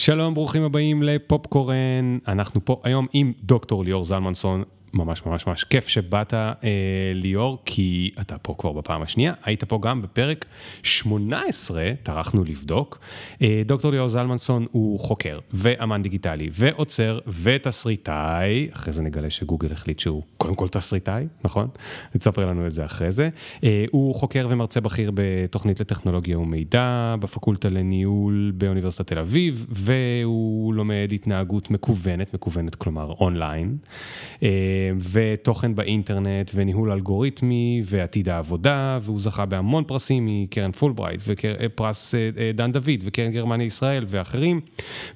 שלום, 0.00 0.34
ברוכים 0.34 0.62
הבאים 0.62 1.02
לפופקורן. 1.02 2.18
אנחנו 2.28 2.64
פה 2.64 2.80
היום 2.84 3.06
עם 3.12 3.32
דוקטור 3.42 3.84
ליאור 3.84 4.04
זלמנסון, 4.04 4.62
ממש 4.94 5.26
ממש 5.26 5.46
ממש 5.46 5.64
כיף 5.64 5.88
שבאת 5.88 6.34
אה, 6.34 6.50
ליאור, 7.14 7.58
כי 7.64 8.10
אתה 8.20 8.38
פה 8.38 8.54
כבר 8.58 8.72
בפעם 8.72 9.02
השנייה, 9.02 9.32
היית 9.44 9.64
פה 9.64 9.78
גם 9.82 10.02
בפרק 10.02 10.44
18, 10.82 11.92
טרחנו 12.02 12.44
לבדוק. 12.44 12.98
אה, 13.42 13.62
דוקטור 13.66 13.90
ליאור 13.90 14.08
זלמנסון 14.08 14.66
הוא 14.72 15.00
חוקר 15.00 15.38
ואמן 15.52 16.02
דיגיטלי 16.02 16.50
ועוצר 16.52 17.18
ותסריטאי, 17.42 18.68
אחרי 18.72 18.92
זה 18.92 19.02
נגלה 19.02 19.30
שגוגל 19.30 19.72
החליט 19.72 19.98
שהוא 19.98 20.22
קודם 20.36 20.54
כל 20.54 20.68
תסריטאי, 20.68 21.26
נכון? 21.44 21.68
תספר 22.18 22.46
לנו 22.46 22.66
את 22.66 22.72
זה 22.72 22.84
אחרי 22.84 23.12
זה. 23.12 23.28
אה, 23.64 23.84
הוא 23.90 24.14
חוקר 24.14 24.46
ומרצה 24.50 24.80
בכיר 24.80 25.10
בתוכנית 25.14 25.80
לטכנולוגיה 25.80 26.38
ומידע, 26.38 27.14
בפקולטה 27.20 27.68
לניהול 27.68 28.52
באוניברסיטת 28.54 29.06
תל 29.06 29.18
אביב, 29.18 29.66
והוא 29.68 30.74
לומד 30.74 31.10
התנהגות 31.12 31.70
מקוונת, 31.70 32.34
מקוונת 32.34 32.74
כלומר 32.74 33.12
אונליין. 33.20 33.76
אה, 34.42 34.48
ותוכן 35.12 35.74
באינטרנט 35.74 36.50
וניהול 36.54 36.92
אלגוריתמי 36.92 37.82
ועתיד 37.84 38.28
העבודה, 38.28 38.98
והוא 39.02 39.20
זכה 39.20 39.46
בהמון 39.46 39.84
פרסים 39.84 40.26
מקרן 40.26 40.72
פולברייט 40.72 41.20
ופרס 41.26 42.14
אה, 42.14 42.30
אה, 42.38 42.50
דן 42.54 42.72
דוד 42.72 43.00
וקרן 43.02 43.32
גרמניה 43.32 43.66
ישראל 43.66 44.04
ואחרים, 44.08 44.60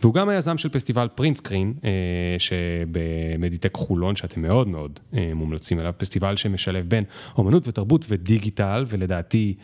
והוא 0.02 0.14
גם 0.14 0.28
היזם 0.28 0.58
של 0.58 0.68
פסטיבל 0.68 1.08
Print 1.14 1.41
Screen 1.41 1.72
אה, 1.84 1.90
שבמדיטק 2.38 3.74
חולון, 3.76 4.16
שאתם 4.16 4.42
מאוד 4.42 4.68
מאוד 4.68 5.00
מומלצים 5.34 5.80
אליו, 5.80 5.92
פסטיבל 5.96 6.36
שמשלב 6.36 6.88
בין 6.88 7.04
אומנות 7.38 7.68
ותרבות 7.68 8.04
ודיגיטל, 8.08 8.84
ולדעתי 8.88 9.54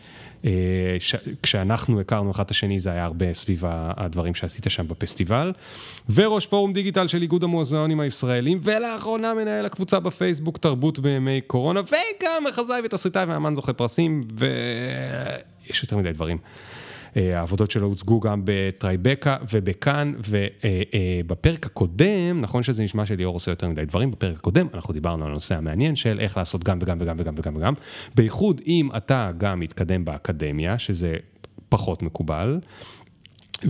ש... 0.99 1.15
כשאנחנו 1.43 1.99
הכרנו 2.01 2.31
אחד 2.31 2.43
את 2.43 2.51
השני 2.51 2.79
זה 2.79 2.91
היה 2.91 3.05
הרבה 3.05 3.33
סביב 3.33 3.63
הדברים 3.67 4.35
שעשית 4.35 4.65
שם 4.69 4.87
בפסטיבל, 4.87 5.53
וראש 6.09 6.47
פורום 6.47 6.73
דיגיטל 6.73 7.07
של 7.07 7.21
איגוד 7.21 7.43
המוזיאונים 7.43 7.99
הישראלים, 7.99 8.59
ולאחרונה 8.63 9.33
מנהל 9.33 9.65
הקבוצה 9.65 9.99
בפייסבוק 9.99 10.57
תרבות 10.57 10.99
בימי 10.99 11.41
קורונה, 11.41 11.81
וגם 11.81 12.43
מחזאי 12.49 12.81
ותסריטאי 12.85 13.25
ואמן 13.25 13.55
זוכה 13.55 13.73
פרסים, 13.73 14.23
ויש 14.37 15.83
יותר 15.83 15.97
מדי 15.97 16.11
דברים. 16.11 16.37
העבודות 17.15 17.71
שלו 17.71 17.87
הוצגו 17.87 18.19
גם 18.19 18.41
בטרייבקה 18.43 19.37
ובכאן, 19.51 20.13
ובפרק 21.25 21.65
הקודם, 21.65 22.41
נכון 22.41 22.63
שזה 22.63 22.83
נשמע 22.83 23.05
שליאור 23.05 23.33
עושה 23.33 23.51
יותר 23.51 23.69
מדי 23.69 23.85
דברים, 23.85 24.11
בפרק 24.11 24.37
הקודם 24.37 24.67
אנחנו 24.73 24.93
דיברנו 24.93 25.25
על 25.25 25.31
הנושא 25.31 25.57
המעניין 25.57 25.95
של 25.95 26.19
איך 26.19 26.37
לעשות 26.37 26.63
גם 26.63 26.79
וגם 26.81 26.97
וגם 27.01 27.15
וגם 27.19 27.33
וגם 27.37 27.55
וגם, 27.55 27.73
בייחוד 28.15 28.61
אם 28.67 28.89
אתה 28.97 29.31
גם 29.37 29.59
מתקדם 29.59 30.05
באקדמיה, 30.05 30.79
שזה 30.79 31.15
פחות 31.69 32.03
מקובל. 32.03 32.59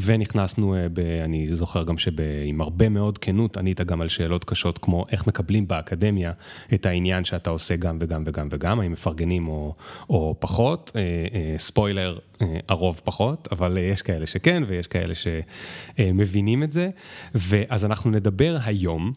ונכנסנו, 0.01 0.75
אה, 0.75 0.87
ב, 0.93 0.99
אני 0.99 1.55
זוכר 1.55 1.83
גם 1.83 1.97
שעם 1.97 2.61
הרבה 2.61 2.89
מאוד 2.89 3.17
כנות 3.17 3.57
ענית 3.57 3.81
גם 3.81 4.01
על 4.01 4.09
שאלות 4.09 4.43
קשות 4.43 4.77
כמו 4.77 5.05
איך 5.11 5.27
מקבלים 5.27 5.67
באקדמיה 5.67 6.31
את 6.73 6.85
העניין 6.85 7.25
שאתה 7.25 7.49
עושה 7.49 7.75
גם 7.75 7.97
וגם 8.01 8.23
וגם 8.25 8.47
וגם, 8.51 8.79
האם 8.79 8.91
מפרגנים 8.91 9.47
או, 9.47 9.75
או 10.09 10.35
פחות, 10.39 10.91
אה, 10.95 11.01
אה, 11.33 11.55
ספוילר, 11.57 12.19
הרוב 12.67 13.01
פחות, 13.03 13.47
אבל 13.51 13.77
יש 13.77 14.01
כאלה 14.01 14.25
שכן 14.25 14.63
ויש 14.67 14.87
כאלה 14.87 15.13
שמבינים 15.15 16.63
את 16.63 16.71
זה, 16.71 16.89
ואז 17.35 17.85
אנחנו 17.85 18.11
נדבר 18.11 18.57
היום. 18.63 19.13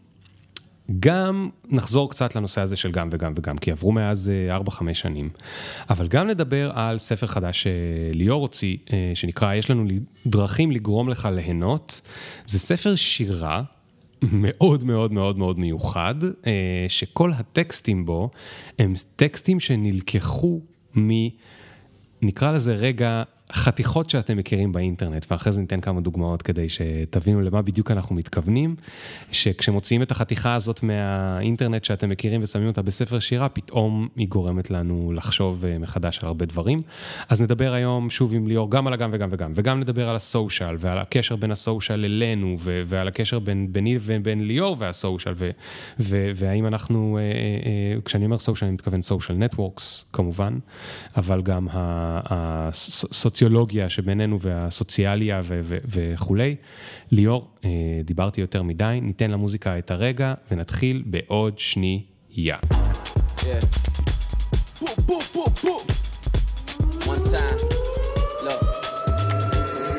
גם 1.00 1.48
נחזור 1.68 2.10
קצת 2.10 2.36
לנושא 2.36 2.60
הזה 2.60 2.76
של 2.76 2.90
גם 2.90 3.08
וגם 3.12 3.32
וגם, 3.36 3.58
כי 3.58 3.70
עברו 3.70 3.92
מאז 3.92 4.32
4-5 4.68 4.88
אה, 4.88 4.94
שנים, 4.94 5.30
אבל 5.90 6.08
גם 6.08 6.26
נדבר 6.26 6.70
על 6.74 6.98
ספר 6.98 7.26
חדש 7.26 7.66
שליאור 8.12 8.42
הוציא, 8.42 8.76
אה, 8.92 9.12
שנקרא 9.14 9.54
יש 9.54 9.70
לנו 9.70 9.84
דרכים 10.26 10.70
לגרום 10.70 11.08
לך 11.08 11.28
ליהנות. 11.32 12.00
זה 12.46 12.58
ספר 12.58 12.96
שירה. 12.96 13.62
מאוד 14.32 14.84
מאוד 14.84 15.12
מאוד 15.12 15.38
מאוד 15.38 15.58
מיוחד, 15.58 16.14
אה, 16.46 16.86
שכל 16.88 17.32
הטקסטים 17.32 18.06
בו 18.06 18.30
הם 18.78 18.94
טקסטים 19.16 19.60
שנלקחו 19.60 20.60
מ... 20.98 21.10
נקרא 22.22 22.52
לזה 22.52 22.74
רגע 22.74 23.22
חתיכות 23.52 24.10
שאתם 24.10 24.36
מכירים 24.36 24.72
באינטרנט, 24.72 25.26
ואחרי 25.30 25.52
זה 25.52 25.60
ניתן 25.60 25.80
כמה 25.80 26.00
דוגמאות 26.00 26.42
כדי 26.42 26.68
שתבינו 26.68 27.40
למה 27.40 27.62
בדיוק 27.62 27.90
אנחנו 27.90 28.14
מתכוונים, 28.14 28.76
שכשמוציאים 29.32 30.02
את 30.02 30.10
החתיכה 30.10 30.54
הזאת 30.54 30.82
מהאינטרנט 30.82 31.84
שאתם 31.84 32.08
מכירים 32.08 32.42
ושמים 32.42 32.66
אותה 32.66 32.82
בספר 32.82 33.18
שירה, 33.18 33.48
פתאום 33.48 34.08
היא 34.16 34.28
גורמת 34.28 34.70
לנו 34.70 35.12
לחשוב 35.14 35.64
אה, 35.64 35.78
מחדש 35.78 36.18
על 36.22 36.26
הרבה 36.26 36.46
דברים. 36.46 36.82
אז 37.28 37.40
נדבר 37.40 37.72
היום 37.72 38.10
שוב 38.10 38.34
עם 38.34 38.46
ליאור 38.46 38.70
גם 38.70 38.86
על 38.86 38.92
הגם 38.92 39.10
וגם 39.12 39.28
וגם, 39.32 39.52
וגם 39.54 39.80
נדבר 39.80 40.08
על 40.08 40.16
הסושיאל 40.16 40.76
ועל 40.78 40.98
הקשר 40.98 41.36
בין 41.36 41.50
הסושיאל 41.50 42.04
אלינו, 42.04 42.56
ועל 42.60 43.08
הקשר 43.08 43.38
בין 43.38 43.66
ביני 43.72 43.98
ובין 44.00 44.46
ליאור 44.46 44.76
והסושיאל, 44.78 45.34
והאם 45.98 46.66
אנחנו, 46.66 47.18
אה, 47.18 47.22
אה, 47.22 48.00
כשאני 48.04 48.24
אומר 48.24 48.38
סושיאל 48.38 48.68
אני 48.68 48.74
מתכוון 48.74 49.02
סושיאל 49.02 49.38
נטוורקס 49.38 50.04
כמובן, 50.12 50.58
אבל 51.16 51.42
גם 51.42 51.68
הסוציאל 51.72 53.41
הסוציולוגיה 53.42 53.90
שבינינו 53.90 54.40
והסוציאליה 54.40 55.40
וכולי. 55.64 56.56
ליאור, 57.10 57.50
אה, 57.64 57.70
דיברתי 58.04 58.40
יותר 58.40 58.62
מדי, 58.62 58.98
ניתן 59.02 59.30
למוזיקה 59.30 59.78
את 59.78 59.90
הרגע 59.90 60.34
ונתחיל 60.50 61.02
בעוד 61.06 61.58
שנייה. 61.58 62.56
Yeah. 63.38 63.62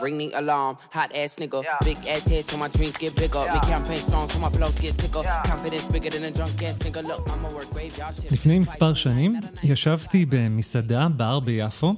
ring 0.05 0.17
the 0.23 0.29
alarm. 0.41 0.75
Hot 0.97 1.11
ass 1.21 1.33
nigga, 1.41 1.59
yeah. 1.63 1.87
big 1.89 1.99
ass 2.13 2.23
head 2.31 2.43
so 2.49 2.55
my 2.63 2.69
dreams 2.75 2.95
get 3.03 3.13
bigger. 3.23 3.43
Yeah. 3.43 3.53
Make 3.53 3.67
campaign 3.73 4.01
strong 4.07 4.25
so 4.33 4.37
my 4.45 4.51
flows 4.55 4.77
get 4.83 4.93
sicker. 5.01 5.23
Yeah. 5.23 5.51
Confidence 5.51 5.87
bigger 5.95 6.11
than 6.15 6.23
a 6.29 6.31
drunk 6.37 6.61
ass 6.67 6.77
nigga. 6.85 7.01
Look, 7.09 7.21
I'ma 7.33 7.49
work 7.57 7.69
graveyard 7.75 8.13
shit. 8.15 8.31
לפני 8.31 8.59
מספר 8.59 8.93
שנים 8.93 9.33
ישבתי 9.63 10.25
במסעדה, 10.29 11.07
בר 11.17 11.39
ביפו. 11.39 11.95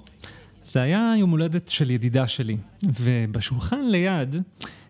זה 0.66 0.82
היה 0.82 1.14
יום 1.18 1.30
הולדת 1.30 1.68
של 1.68 1.92
ידידה 1.92 2.28
שלי, 2.28 2.58
ובשולחן 3.00 3.80
ליד 3.86 4.36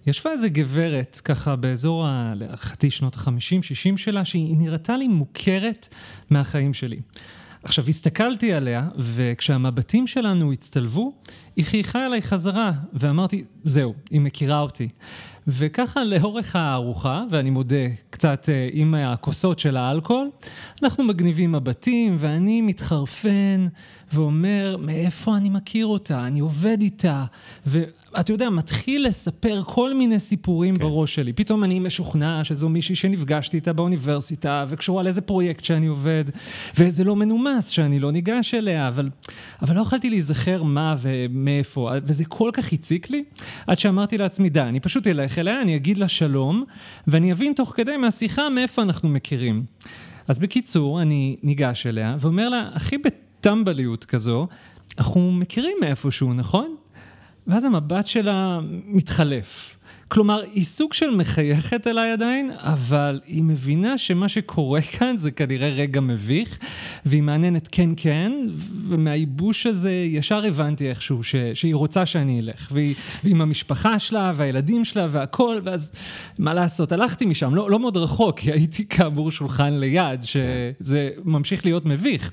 ישבה 0.07 0.31
איזה 0.31 0.49
גברת, 0.49 1.21
ככה 1.23 1.55
באזור, 1.55 2.05
להערכתי 2.35 2.89
שנות 2.89 3.15
ה-50-60 3.15 3.97
שלה, 3.97 4.25
שהיא 4.25 4.57
נראתה 4.57 4.97
לי 4.97 5.07
מוכרת 5.07 5.87
מהחיים 6.29 6.73
שלי. 6.73 6.99
עכשיו, 7.63 7.85
הסתכלתי 7.87 8.53
עליה, 8.53 8.87
וכשהמבטים 8.97 10.07
שלנו 10.07 10.51
הצטלבו, 10.51 11.13
היא 11.55 11.65
חייכה 11.65 12.05
אליי 12.05 12.21
חזרה, 12.21 12.71
ואמרתי, 12.93 13.43
זהו, 13.63 13.93
היא 14.09 14.21
מכירה 14.21 14.59
אותי. 14.59 14.89
וככה 15.47 16.03
לאורך 16.03 16.55
הארוחה, 16.55 17.23
ואני 17.31 17.49
מודה, 17.49 17.85
קצת 18.09 18.49
אה, 18.49 18.69
עם 18.71 18.95
הכוסות 18.95 19.59
של 19.59 19.77
האלכוהול, 19.77 20.29
אנחנו 20.83 21.03
מגניבים 21.03 21.51
מבטים, 21.51 22.15
ואני 22.19 22.61
מתחרפן 22.61 23.67
ואומר, 24.13 24.77
מאיפה 24.79 25.37
אני 25.37 25.49
מכיר 25.49 25.85
אותה? 25.85 26.27
אני 26.27 26.39
עובד 26.39 26.77
איתה. 26.81 27.25
ואתה 27.65 28.33
יודע, 28.33 28.49
מתחיל 28.49 29.07
לספר 29.07 29.61
כל 29.65 29.93
מיני 29.93 30.19
סיפורים 30.19 30.75
כן. 30.75 30.81
בראש 30.83 31.15
שלי. 31.15 31.33
פתאום 31.33 31.63
אני 31.63 31.79
משוכנע 31.79 32.43
שזו 32.43 32.69
מישהי 32.69 32.95
שנפגשתי 32.95 33.57
איתה 33.57 33.73
באוניברסיטה, 33.73 34.65
וקשורה 34.67 35.03
לאיזה 35.03 35.21
פרויקט 35.21 35.63
שאני 35.63 35.87
עובד, 35.87 36.25
וזה 36.77 37.03
לא 37.03 37.15
מנומס 37.15 37.69
שאני 37.69 37.99
לא 37.99 38.11
ניגש 38.11 38.53
אליה, 38.53 38.87
אבל, 38.87 39.09
אבל 39.61 39.75
לא 39.75 39.81
יכולתי 39.81 40.09
להיזכר 40.09 40.63
מה 40.63 40.95
ומאיפה, 41.01 41.91
וזה 42.05 42.25
כל 42.25 42.49
כך 42.53 42.73
הציק 42.73 43.09
לי, 43.09 43.23
עד 43.67 43.77
שאמרתי 43.77 44.17
לעצמי, 44.17 44.49
די, 44.49 44.61
אני 44.61 44.79
פשוט 44.79 45.07
אלך 45.07 45.39
אליה, 45.39 45.61
אני 45.61 45.75
אגיד 45.75 45.97
לה 45.97 46.07
שלום, 46.07 46.63
ואני 47.07 47.31
אבין 47.31 47.53
תוך 47.53 47.73
כדי 47.75 47.97
מהשיחה 47.97 48.49
מאיפה 48.49 48.81
אנחנו 48.81 49.09
מכירים. 49.09 49.63
אז 50.27 50.39
בקיצור, 50.39 51.01
אני 51.01 51.37
ניגש 51.43 51.87
אליה 51.87 52.15
ואומר 52.19 52.49
לה, 52.49 52.69
הכי 52.73 52.97
טמבליות 53.45 54.05
כזו, 54.05 54.47
אנחנו 54.97 55.31
מכירים 55.31 55.77
מאיפשהו, 55.81 56.33
נכון? 56.33 56.75
ואז 57.47 57.65
המבט 57.65 58.07
שלה 58.07 58.59
מתחלף. 58.85 59.74
כלומר, 60.07 60.41
היא 60.53 60.63
סוג 60.63 60.93
של 60.93 61.09
מחייכת 61.09 61.87
אליי 61.87 62.11
עדיין, 62.11 62.51
אבל 62.57 63.19
היא 63.25 63.43
מבינה 63.43 63.97
שמה 63.97 64.29
שקורה 64.29 64.81
כאן 64.97 65.17
זה 65.17 65.31
כנראה 65.31 65.69
רגע 65.69 66.01
מביך, 66.01 66.57
והיא 67.05 67.23
מעניינת 67.23 67.67
כן 67.71 67.89
כן, 67.97 68.31
ומהייבוש 68.87 69.65
הזה 69.65 69.91
ישר 69.91 70.45
הבנתי 70.45 70.89
איכשהו 70.89 71.23
ש, 71.23 71.35
שהיא 71.53 71.75
רוצה 71.75 72.05
שאני 72.05 72.39
אלך, 72.39 72.69
והיא, 72.71 72.95
ועם 73.23 73.41
המשפחה 73.41 73.99
שלה 73.99 74.31
והילדים 74.35 74.85
שלה 74.85 75.07
והכל, 75.09 75.59
ואז 75.63 75.91
מה 76.39 76.53
לעשות, 76.53 76.91
הלכתי 76.91 77.25
משם, 77.25 77.55
לא, 77.55 77.71
לא 77.71 77.79
מאוד 77.79 77.97
רחוק, 77.97 78.39
כי 78.39 78.51
הייתי 78.51 78.87
כאמור 78.87 79.31
שולחן 79.31 79.73
ליד, 79.73 80.23
שזה 80.23 81.09
ממשיך 81.23 81.65
להיות 81.65 81.85
מביך. 81.85 82.31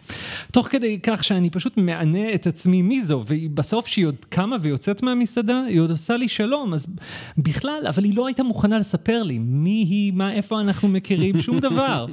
תוך 0.53 0.69
כדי 0.69 0.99
כך 1.03 1.25
שאני 1.25 1.51
פשוט 1.51 1.77
מענה 1.77 2.35
את 2.35 2.47
עצמי 2.47 2.83
מי 2.83 3.05
זו, 3.05 3.25
ובסוף 3.27 3.87
שהיא 3.87 4.07
עוד 4.07 4.17
קמה 4.29 4.57
ויוצאת 4.61 5.03
מהמסעדה, 5.03 5.61
היא 5.69 5.81
עוד 5.81 5.91
עושה 5.91 6.17
לי 6.17 6.29
שלום, 6.29 6.75
אז 6.75 6.97
בכלל... 7.39 7.62
בכלל, 7.63 7.87
אבל 7.89 8.05
היא 8.05 8.17
לא 8.17 8.27
הייתה 8.27 8.43
מוכנה 8.43 8.79
לספר 8.79 9.23
לי 9.23 9.39
מי 9.39 9.71
היא, 9.71 10.13
מה, 10.13 10.33
איפה 10.33 10.61
אנחנו 10.61 10.89
מכירים, 10.89 11.41
שום 11.41 11.59
דבר. 11.69 12.07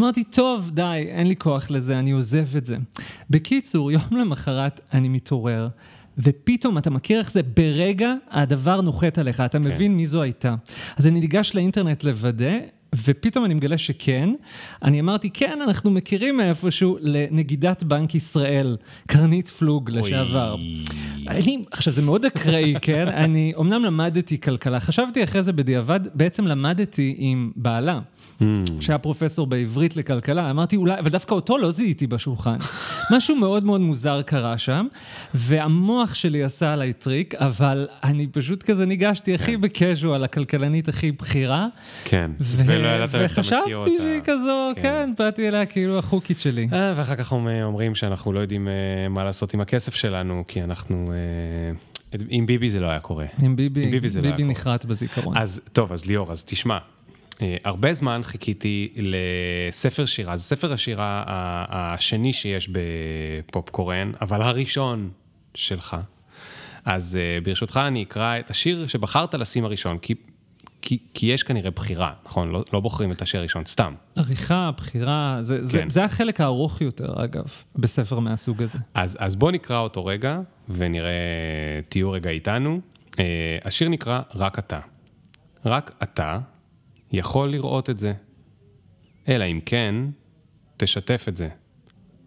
אמרתי, 0.00 0.24
טוב, 0.24 0.70
די, 0.70 1.06
אין 1.08 1.26
לי 1.26 1.36
כוח 1.36 1.70
לזה, 1.70 1.98
אני 1.98 2.10
עוזב 2.10 2.56
את 2.56 2.64
זה. 2.64 2.76
בקיצור, 3.30 3.92
יום 3.92 4.02
למחרת 4.10 4.80
אני 4.92 5.08
מתעורר, 5.08 5.68
ופתאום 6.18 6.78
אתה 6.78 6.90
מכיר 6.90 7.18
איך 7.18 7.32
זה, 7.32 7.40
ברגע 7.42 8.14
הדבר 8.30 8.80
נוחת 8.80 9.18
עליך, 9.18 9.40
אתה 9.40 9.58
כן. 9.58 9.64
מבין 9.64 9.96
מי 9.96 10.06
זו 10.06 10.22
הייתה. 10.22 10.54
אז 10.96 11.06
אני 11.06 11.20
ניגש 11.20 11.54
לאינטרנט 11.54 12.04
לוודא, 12.04 12.58
ופתאום 12.94 13.44
אני 13.44 13.54
מגלה 13.54 13.78
שכן. 13.78 14.30
אני 14.82 15.00
אמרתי, 15.00 15.30
כן, 15.30 15.58
אנחנו 15.62 15.90
מכירים 15.90 16.36
מאיפשהו 16.36 16.98
לנגידת 17.00 17.82
בנק 17.82 18.14
ישראל, 18.14 18.76
קרנית 19.06 19.48
פלוג 19.48 19.90
לשעבר. 19.90 20.56
אני, 21.28 21.64
עכשיו, 21.70 21.92
זה 21.92 22.02
מאוד 22.02 22.24
אקראי, 22.24 22.74
כן? 22.82 23.08
אני 23.08 23.52
אומנם 23.56 23.82
למדתי 23.82 24.40
כלכלה, 24.40 24.80
חשבתי 24.80 25.24
אחרי 25.24 25.42
זה 25.42 25.52
בדיעבד, 25.52 26.00
בעצם 26.14 26.46
למדתי 26.46 27.14
עם 27.18 27.50
בעלה. 27.56 28.00
שהיה 28.80 28.98
פרופסור 28.98 29.46
בעברית 29.46 29.96
לכלכלה, 29.96 30.50
אמרתי 30.50 30.76
אולי, 30.76 30.98
אבל 30.98 31.10
דווקא 31.10 31.34
אותו 31.34 31.58
לא 31.58 31.70
זיהיתי 31.70 32.06
בשולחן. 32.06 32.56
משהו 33.16 33.36
מאוד 33.36 33.64
מאוד 33.64 33.80
מוזר 33.80 34.22
קרה 34.22 34.58
שם, 34.58 34.86
והמוח 35.34 36.14
שלי 36.14 36.42
עשה 36.42 36.72
עליי 36.72 36.92
טריק, 36.92 37.34
אבל 37.34 37.88
אני 38.04 38.26
פשוט 38.26 38.62
כזה 38.62 38.86
ניגשתי 38.86 39.34
הכי 39.34 39.56
ב 39.56 39.64
casual, 39.64 40.24
הכלכלנית 40.24 40.88
הכי 40.88 41.12
בכירה. 41.12 41.66
כן, 42.04 42.30
ו- 42.40 42.62
ולא 42.66 42.88
ידעת 42.88 43.14
איך 43.14 43.32
אתה 43.32 43.40
מכיר 43.40 43.76
אותה. 43.76 43.90
וחשבתי 43.90 44.02
שהיא 44.02 44.20
כזו, 44.24 44.70
כן. 44.76 44.82
כן, 44.82 45.12
באתי 45.18 45.48
אליה 45.48 45.66
כאילו 45.66 45.98
החוקית 45.98 46.38
שלי. 46.38 46.68
אה, 46.72 46.94
ואחר 46.96 47.16
כך 47.16 47.32
אומר- 47.32 47.64
אומרים 47.64 47.94
שאנחנו 47.94 48.32
לא 48.32 48.40
יודעים 48.40 48.68
אה, 48.68 48.72
מה 49.10 49.24
לעשות 49.24 49.54
עם 49.54 49.60
הכסף 49.60 49.94
שלנו, 49.94 50.44
כי 50.48 50.62
אנחנו... 50.62 51.12
אה, 51.12 51.76
עם 52.28 52.46
ביבי 52.46 52.70
זה 52.70 52.80
לא 52.80 52.86
היה 52.86 53.00
קורה. 53.00 53.26
עם 53.42 53.56
ביבי, 53.56 53.84
עם 53.84 53.90
ביבי 53.90 54.08
לא 54.16 54.22
ביבי 54.22 54.42
היה 54.42 54.50
נחרט 54.50 54.84
בזיכרון. 54.84 55.34
אז 55.38 55.60
טוב, 55.72 55.92
אז 55.92 56.06
ליאור, 56.06 56.32
אז 56.32 56.44
תשמע, 56.44 56.78
הרבה 57.64 57.92
זמן 57.92 58.20
חיכיתי 58.22 58.92
לספר 58.96 60.06
שירה, 60.06 60.36
זה 60.36 60.42
ספר 60.42 60.72
השירה 60.72 61.24
השני 61.68 62.32
שיש 62.32 62.68
בפופקורן, 62.72 64.12
אבל 64.20 64.42
הראשון 64.42 65.10
שלך. 65.54 65.96
אז 66.84 67.18
אה, 67.20 67.40
ברשותך 67.42 67.80
אני 67.86 68.02
אקרא 68.02 68.38
את 68.38 68.50
השיר 68.50 68.86
שבחרת 68.86 69.34
לשים 69.34 69.64
הראשון, 69.64 69.98
כי, 69.98 70.14
כי, 70.82 70.98
כי 71.14 71.26
יש 71.26 71.42
כנראה 71.42 71.70
בחירה, 71.70 72.12
נכון? 72.24 72.50
לא, 72.50 72.64
לא 72.72 72.80
בוחרים 72.80 73.12
את 73.12 73.22
השיר 73.22 73.40
הראשון, 73.40 73.64
סתם. 73.64 73.94
עריכה, 74.16 74.70
בחירה, 74.76 75.38
זה, 75.40 75.64
זה, 75.64 75.78
כן. 75.78 75.90
זה 75.90 76.04
החלק 76.04 76.40
הארוך 76.40 76.80
יותר, 76.80 77.24
אגב, 77.24 77.44
בספר 77.76 78.18
מהסוג 78.18 78.62
הזה. 78.62 78.78
אז, 78.94 79.18
אז 79.20 79.36
בוא 79.36 79.50
נקרא 79.50 79.78
אותו 79.78 80.06
רגע, 80.06 80.40
ונראה, 80.68 81.10
תהיו 81.88 82.10
רגע 82.10 82.30
איתנו. 82.30 82.80
אה, 83.18 83.24
השיר 83.64 83.88
נקרא 83.88 84.20
רק 84.34 84.58
אתה. 84.58 84.78
רק 85.64 85.94
אתה 86.02 86.38
יכול 87.12 87.50
לראות 87.50 87.90
את 87.90 87.98
זה. 87.98 88.12
אלא 89.28 89.44
אם 89.44 89.60
כן, 89.66 89.94
תשתף 90.76 91.24
את 91.28 91.36
זה. 91.36 91.48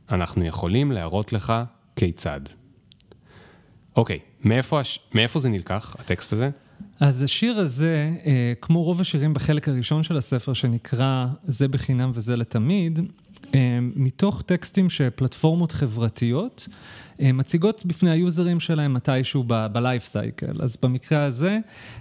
אנחנו 0.09 0.45
יכולים 0.45 0.91
להראות 0.91 1.33
לך 1.33 1.53
כיצד. 1.95 2.41
אוקיי, 3.95 4.19
מאיפה, 4.43 4.79
הש... 4.79 4.99
מאיפה 5.13 5.39
זה 5.39 5.49
נלקח, 5.49 5.95
הטקסט 5.99 6.33
הזה? 6.33 6.49
אז 7.01 7.23
השיר 7.23 7.59
הזה, 7.59 8.11
אה, 8.25 8.53
כמו 8.61 8.83
רוב 8.83 9.01
השירים 9.01 9.33
בחלק 9.33 9.67
הראשון 9.67 10.03
של 10.03 10.17
הספר, 10.17 10.53
שנקרא 10.53 11.25
"זה 11.43 11.67
בחינם 11.67 12.11
וזה 12.13 12.35
לתמיד", 12.35 12.99
אה, 13.55 13.79
מתוך 13.81 14.41
טקסטים 14.41 14.89
שפלטפורמות 14.89 15.71
חברתיות 15.71 16.67
אה, 17.21 17.31
מציגות 17.31 17.85
בפני 17.85 18.11
היוזרים 18.11 18.59
שלהם 18.59 18.93
מתישהו 18.93 19.43
ב 19.71 19.78
life 19.78 20.05
cycle. 20.05 20.61
אז 20.61 20.77
במקרה 20.83 21.25
הזה, 21.25 21.57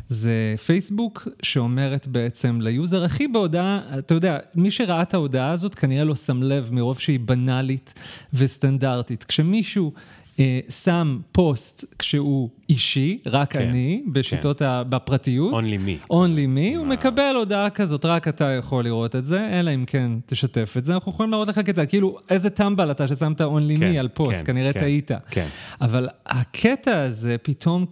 זה 0.09 0.55
פייסבוק 0.67 1.29
שאומרת 1.43 2.07
בעצם 2.07 2.61
ל 2.61 2.70
user 2.70 3.05
הכי 3.05 3.29
בהודעה, 3.29 3.81
אתה 3.99 4.15
יודע, 4.15 4.39
מי 4.55 4.71
שראה 4.71 5.03
את 5.03 5.15
ההודעה 5.15 5.51
הזאת 5.51 5.75
כנראה 5.75 6.05
לא 6.05 6.17
שם 6.17 6.43
לב 6.43 6.69
מרוב 6.73 6.99
שהיא 6.99 7.21
בנאלית 7.21 7.95
וסטנדרטית. 8.35 9.25
כשמישהו... 9.25 9.93
אה, 10.41 10.61
שם 10.69 11.19
פוסט 11.33 11.85
כשהוא 11.99 12.49
אישי, 12.69 13.19
רק 13.27 13.53
כן, 13.53 13.69
אני, 13.69 14.03
בשיטות 14.13 14.63
ה... 14.63 14.83
בפרטיות. 14.89 15.55
Only 15.55 16.07
me. 16.07 16.13
Only 16.13 16.47
me, 16.57 16.77
הוא 16.77 16.87
מקבל 16.87 17.35
הודעה 17.37 17.71
כזאת, 17.71 18.05
רק 18.05 18.29
אתה 18.29 18.45
יכול 18.45 18.85
לראות 18.85 19.17
את 19.17 19.25
זה, 19.25 19.49
אלא 19.53 19.75
אם 19.75 19.85
כן 19.87 20.13
תשתף 20.27 20.75
את 20.79 20.85
זה, 20.85 20.95
אנחנו 20.95 21.13
יכולים 21.13 21.31
להראות 21.31 21.49
לך 21.49 21.61
כיצד, 21.65 21.87
כאילו, 21.89 22.19
איזה 22.31 22.51
טמבל 22.51 22.91
אתה 22.91 23.09
ששמת 23.09 23.41
Only 23.41 23.79
כן, 23.79 23.95
me 23.95 23.99
על 23.99 24.09
פוסט, 24.09 24.41
כן, 24.41 24.47
כנראה 24.47 24.73
כן, 24.73 24.81
טעית. 24.81 25.11
כן. 25.31 25.47
אבל 25.81 26.09
הקטע 26.27 27.03
הזה 27.03 27.37
פתאום 27.43 27.87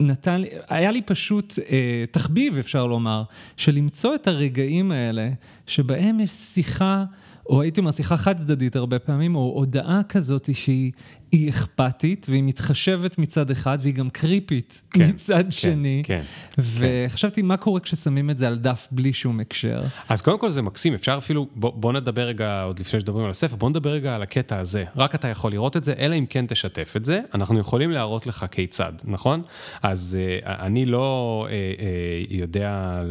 נתן 0.00 0.40
לי, 0.40 0.48
היה 0.68 0.90
לי 0.90 1.02
פשוט 1.02 1.54
אה, 1.70 2.04
תחביב, 2.10 2.58
אפשר 2.58 2.86
לומר, 2.86 3.22
של 3.56 3.74
למצוא 3.74 4.14
את 4.14 4.28
הרגעים 4.28 4.92
האלה, 4.92 5.30
שבהם 5.66 6.20
יש 6.20 6.30
שיחה, 6.30 7.04
או 7.46 7.62
הייתי 7.62 7.80
אומר 7.80 7.90
שיחה 7.90 8.16
חד 8.16 8.38
צדדית 8.38 8.76
הרבה 8.76 8.98
פעמים, 8.98 9.36
או 9.36 9.52
הודעה 9.56 10.00
כזאת 10.08 10.48
שהיא 10.54 10.92
היא 11.34 11.50
אכפתית, 11.50 12.26
והיא 12.30 12.42
מתחשבת 12.42 13.18
מצד 13.18 13.50
אחד, 13.50 13.78
והיא 13.82 13.94
גם 13.94 14.10
קריפית 14.10 14.82
כן, 14.90 15.08
מצד 15.08 15.44
כן, 15.44 15.50
שני. 15.50 16.02
כן, 16.04 16.22
וחשבתי, 16.58 17.42
מה 17.42 17.56
קורה 17.56 17.80
כששמים 17.80 18.30
את 18.30 18.38
זה 18.38 18.48
על 18.48 18.58
דף 18.58 18.88
בלי 18.90 19.12
שום 19.12 19.40
הקשר? 19.40 19.82
אז 20.08 20.22
קודם 20.22 20.38
כל 20.38 20.50
זה 20.50 20.62
מקסים, 20.62 20.94
אפשר 20.94 21.14
אפילו, 21.18 21.48
בוא, 21.54 21.72
בוא 21.74 21.92
נדבר 21.92 22.22
רגע, 22.22 22.62
עוד 22.62 22.78
לפני 22.78 23.00
שדברים 23.00 23.24
על 23.24 23.30
הספר, 23.30 23.56
בוא 23.56 23.70
נדבר 23.70 23.90
רגע 23.90 24.14
על 24.14 24.22
הקטע 24.22 24.58
הזה. 24.58 24.84
רק 24.96 25.14
אתה 25.14 25.28
יכול 25.28 25.52
לראות 25.52 25.76
את 25.76 25.84
זה, 25.84 25.94
אלא 25.98 26.14
אם 26.14 26.26
כן 26.26 26.46
תשתף 26.46 26.94
את 26.96 27.04
זה, 27.04 27.20
אנחנו 27.34 27.58
יכולים 27.58 27.90
להראות 27.90 28.26
לך 28.26 28.46
כיצד, 28.50 28.92
נכון? 29.04 29.42
אז 29.82 30.18
אה, 30.20 30.66
אני 30.66 30.86
לא 30.86 31.46
אה, 31.50 31.54
אה, 31.54 32.36
יודע 32.38 33.02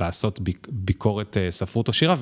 לעשות 0.00 0.40
ביק, 0.40 0.68
ביקורת 0.70 1.36
אה, 1.36 1.50
ספרות 1.50 1.88
או 1.88 1.92
שירה, 1.92 2.16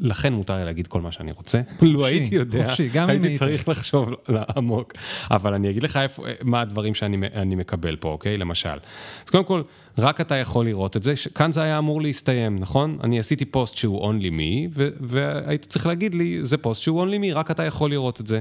ולכן 0.00 0.32
מותר 0.32 0.56
לי 0.56 0.64
להגיד 0.64 0.86
כל 0.86 1.00
מה 1.00 1.12
שאני 1.12 1.32
רוצה. 1.32 1.60
לו 1.82 2.06
הייתי 2.06 2.34
יודע, 2.34 2.66
חופשי, 2.66 2.88
גם 2.88 3.08
הייתי 3.08 3.26
היית. 3.26 3.38
צריך 3.38 3.68
לחשוב 3.68 4.08
עמוק. 4.56 4.92
אבל 5.30 5.54
אני 5.54 5.70
אגיד 5.70 5.82
לך 5.82 5.96
איפה, 5.96 6.24
מה 6.42 6.60
הדברים 6.60 6.94
שאני 6.94 7.26
אני 7.34 7.54
מקבל 7.54 7.96
פה, 7.96 8.08
אוקיי? 8.08 8.36
למשל. 8.36 8.78
אז 9.24 9.30
קודם 9.30 9.44
כל, 9.44 9.62
רק 9.98 10.20
אתה 10.20 10.34
יכול 10.34 10.66
לראות 10.66 10.96
את 10.96 11.02
זה, 11.02 11.16
ש- 11.16 11.28
כאן 11.28 11.52
זה 11.52 11.62
היה 11.62 11.78
אמור 11.78 12.02
להסתיים, 12.02 12.58
נכון? 12.58 12.98
אני 13.04 13.18
עשיתי 13.18 13.44
פוסט 13.44 13.76
שהוא 13.76 14.12
only 14.12 14.30
me, 14.30 14.68
ו- 14.72 14.88
והיית 15.00 15.66
צריך 15.68 15.86
להגיד 15.86 16.14
לי, 16.14 16.38
זה 16.42 16.56
פוסט 16.56 16.82
שהוא 16.82 17.04
only 17.04 17.32
me, 17.32 17.34
רק 17.34 17.50
אתה 17.50 17.62
יכול 17.62 17.90
לראות 17.90 18.20
את 18.20 18.26
זה. 18.26 18.40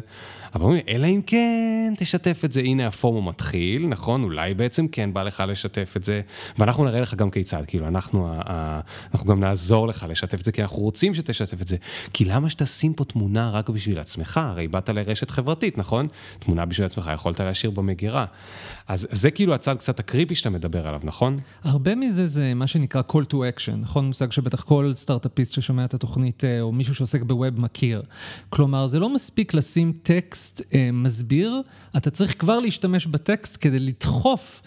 אבל 0.55 0.63
אומרים, 0.63 0.81
אלא 0.89 1.07
אם 1.07 1.21
כן 1.25 1.93
תשתף 1.97 2.41
את 2.45 2.51
זה, 2.51 2.59
הנה 2.59 2.87
הפורמו 2.87 3.21
מתחיל, 3.21 3.87
נכון? 3.87 4.23
אולי 4.23 4.53
בעצם 4.53 4.87
כן 4.87 5.13
בא 5.13 5.23
לך 5.23 5.43
לשתף 5.47 5.93
את 5.97 6.03
זה, 6.03 6.21
ואנחנו 6.59 6.85
נראה 6.85 7.01
לך 7.01 7.13
גם 7.13 7.31
כיצד, 7.31 7.63
כאילו, 7.67 7.87
אנחנו, 7.87 8.27
ה- 8.27 8.41
ה- 8.45 8.79
אנחנו 9.13 9.27
גם 9.29 9.39
נעזור 9.39 9.87
לך 9.87 10.05
לשתף 10.09 10.39
את 10.39 10.45
זה, 10.45 10.51
כי 10.51 10.61
אנחנו 10.61 10.77
רוצים 10.77 11.13
שתשתף 11.13 11.61
את 11.61 11.67
זה. 11.67 11.77
כי 12.13 12.25
למה 12.25 12.49
שתשים 12.49 12.93
פה 12.93 13.03
תמונה 13.05 13.49
רק 13.49 13.69
בשביל 13.69 13.99
עצמך? 13.99 14.39
הרי 14.43 14.67
באת 14.67 14.89
לרשת 14.89 15.29
חברתית, 15.29 15.77
נכון? 15.77 16.07
תמונה 16.39 16.65
בשביל 16.65 16.85
עצמך, 16.85 17.11
יכולת 17.13 17.39
להשאיר 17.39 17.71
במגירה. 17.71 18.25
אז 18.87 19.07
זה 19.11 19.31
כאילו 19.31 19.53
הצד 19.53 19.77
קצת 19.77 19.99
הקריפי 19.99 20.35
שאתה 20.35 20.49
מדבר 20.49 20.87
עליו, 20.87 21.01
נכון? 21.03 21.39
הרבה 21.63 21.95
מזה 21.95 22.27
זה 22.27 22.53
מה 22.53 22.67
שנקרא 22.67 23.01
call 23.09 23.33
to 23.33 23.33
action, 23.33 23.75
נכון? 23.77 24.05
מושג 24.05 24.31
שבטח 24.31 24.61
כל 24.61 24.91
סטארט-אפיסט 24.95 25.53
ששומע 25.53 25.85
את 25.85 25.93
התוכנית, 25.93 26.43
אה, 26.43 26.61
או 26.61 26.71
מישהו 26.71 26.95
שעוסק 26.95 27.21
בווב 27.21 27.59
מכיר. 27.59 28.01
כלומר, 28.49 28.87
זה 28.87 28.99
לא 28.99 29.09
מספיק 29.09 29.53
לשים 29.53 29.93
טקסט 30.03 30.61
אה, 30.73 30.89
מסביר, 30.93 31.61
אתה 31.97 32.09
צריך 32.09 32.39
כבר 32.39 32.59
להשתמש 32.59 33.07
בטקסט 33.07 33.57
כדי 33.61 33.79
לדחוף 33.79 34.61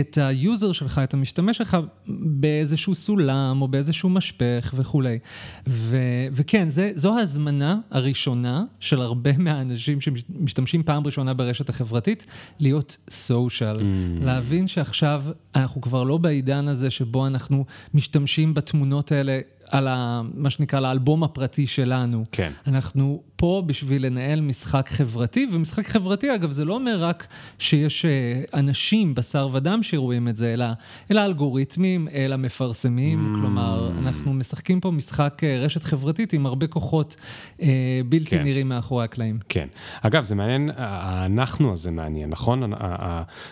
את 0.00 0.18
ה 0.20 0.30
user 0.30 0.72
שלך, 0.72 1.00
את 1.04 1.14
המשתמש 1.14 1.58
שלך, 1.58 1.76
באיזשהו 2.06 2.94
סולם 2.94 3.62
או 3.62 3.68
באיזשהו 3.68 4.08
משפך 4.10 4.74
וכולי. 4.76 5.18
ו- 5.66 6.26
וכן, 6.32 6.68
זה, 6.68 6.92
זו 6.94 7.18
ההזמנה 7.18 7.78
הראשונה 7.90 8.64
של 8.80 9.00
הרבה 9.00 9.30
מהאנשים 9.44 10.00
שמשתמשים 10.00 10.82
פעם 10.82 11.02
ראשונה 11.06 11.34
ברשת 11.34 11.68
החברתית, 11.68 12.26
להיות 12.58 12.96
social. 13.10 13.76
Mm. 13.76 14.24
להבין 14.24 14.66
שעכשיו 14.66 15.24
אנחנו 15.54 15.80
כבר 15.80 16.02
לא 16.02 16.18
בעידן 16.22 16.68
הזה 16.68 16.90
שבו 16.90 17.26
אנחנו 17.26 17.64
משתמשים 17.94 18.54
בתמונות 18.54 19.12
האלה. 19.12 19.40
על 19.72 19.88
ה, 19.88 20.22
מה 20.34 20.50
שנקרא, 20.50 20.78
על 20.78 20.84
האלבום 20.84 21.24
הפרטי 21.24 21.66
שלנו. 21.66 22.24
כן. 22.32 22.52
אנחנו 22.66 23.22
פה 23.36 23.62
בשביל 23.66 24.06
לנהל 24.06 24.40
משחק 24.40 24.88
חברתי, 24.88 25.46
ומשחק 25.52 25.86
חברתי, 25.86 26.34
אגב, 26.34 26.50
זה 26.50 26.64
לא 26.64 26.74
אומר 26.74 27.02
רק 27.02 27.26
שיש 27.58 28.04
אה, 28.04 28.10
אנשים, 28.54 29.14
בשר 29.14 29.48
ודם, 29.52 29.82
שרואים 29.82 30.28
את 30.28 30.36
זה, 30.36 30.52
אלא, 30.52 30.66
אלא 31.10 31.24
אלגוריתמים, 31.24 32.08
אלא 32.14 32.36
מפרסמים. 32.36 33.18
Mm. 33.18 33.40
כלומר, 33.40 33.90
אנחנו 33.98 34.34
משחקים 34.34 34.80
פה 34.80 34.90
משחק 34.90 35.40
אה, 35.44 35.58
רשת 35.58 35.82
חברתית 35.82 36.32
עם 36.32 36.46
הרבה 36.46 36.66
כוחות 36.66 37.16
אה, 37.62 37.68
בלתי 38.08 38.30
כן. 38.30 38.42
נראים 38.42 38.68
מאחורי 38.68 39.04
הקלעים. 39.04 39.38
כן. 39.48 39.68
אגב, 40.02 40.24
זה 40.24 40.34
מעניין, 40.34 40.70
האנחנו 40.76 41.72
הזה 41.72 41.90
מעניין, 41.90 42.30
נכון? 42.30 42.72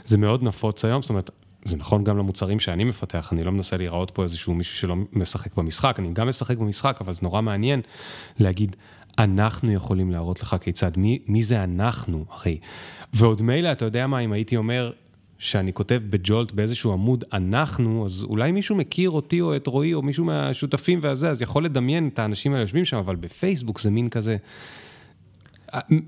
זה 0.04 0.18
מאוד 0.18 0.42
נפוץ 0.42 0.84
היום, 0.84 1.02
זאת 1.02 1.10
אומרת, 1.10 1.30
זה 1.64 1.76
נכון 1.76 2.04
גם 2.04 2.18
למוצרים 2.18 2.60
שאני 2.60 2.84
מפתח, 2.84 3.32
אני 3.32 3.44
לא 3.44 3.52
מנסה 3.52 3.76
להיראות 3.76 4.10
פה 4.10 4.22
איזשהו 4.22 4.54
מישהו 4.54 4.76
שלא 4.76 4.96
משחק 5.12 5.54
במשחק, 5.54 5.96
אני 5.98 6.12
גם 6.12 6.28
משחק 6.28 6.56
במשחק, 6.56 6.98
אבל 7.00 7.14
זה 7.14 7.20
נורא 7.22 7.40
מעניין 7.40 7.80
להגיד, 8.38 8.76
אנחנו 9.18 9.72
יכולים 9.72 10.10
להראות 10.10 10.42
לך 10.42 10.56
כיצד, 10.60 10.90
מי, 10.96 11.18
מי 11.26 11.42
זה 11.42 11.64
אנחנו, 11.64 12.24
אחי? 12.30 12.58
ועוד 13.14 13.42
מילא, 13.42 13.72
אתה 13.72 13.84
יודע 13.84 14.06
מה, 14.06 14.18
אם 14.18 14.32
הייתי 14.32 14.56
אומר 14.56 14.92
שאני 15.38 15.72
כותב 15.72 16.00
בג'ולט 16.10 16.52
באיזשהו 16.52 16.92
עמוד 16.92 17.24
אנחנו, 17.32 18.06
אז 18.06 18.22
אולי 18.22 18.52
מישהו 18.52 18.76
מכיר 18.76 19.10
אותי 19.10 19.40
או 19.40 19.56
את 19.56 19.66
רועי 19.66 19.94
או 19.94 20.02
מישהו 20.02 20.24
מהשותפים 20.24 20.98
והזה, 21.02 21.30
אז 21.30 21.42
יכול 21.42 21.64
לדמיין 21.64 22.08
את 22.14 22.18
האנשים 22.18 22.52
האלה 22.52 22.62
יושבים 22.62 22.84
שם, 22.84 22.96
אבל 22.96 23.16
בפייסבוק 23.16 23.80
זה 23.80 23.90
מין 23.90 24.08
כזה... 24.08 24.36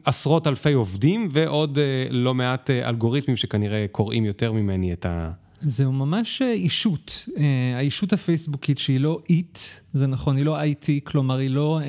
עשרות 0.04 0.46
אלפי 0.46 0.72
עובדים 0.72 1.28
ועוד 1.32 1.78
אה, 1.78 2.06
לא 2.10 2.34
מעט 2.34 2.70
אה, 2.70 2.88
אלגוריתמים 2.88 3.36
שכנראה 3.36 3.86
קוראים 3.92 4.24
יותר 4.24 4.52
ממני 4.52 4.92
את 4.92 5.06
ה... 5.06 5.30
זהו 5.64 5.92
ממש 5.92 6.42
אה, 6.42 6.52
אישות, 6.52 7.28
האישות 7.76 8.12
הפייסבוקית 8.12 8.78
שהיא 8.78 9.00
לא 9.00 9.18
איט, 9.30 9.58
זה 9.94 10.06
נכון, 10.06 10.36
היא 10.36 10.44
לא 10.44 10.62
IT, 10.62 10.86
כלומר 11.04 11.36
היא 11.36 11.50
לא 11.50 11.80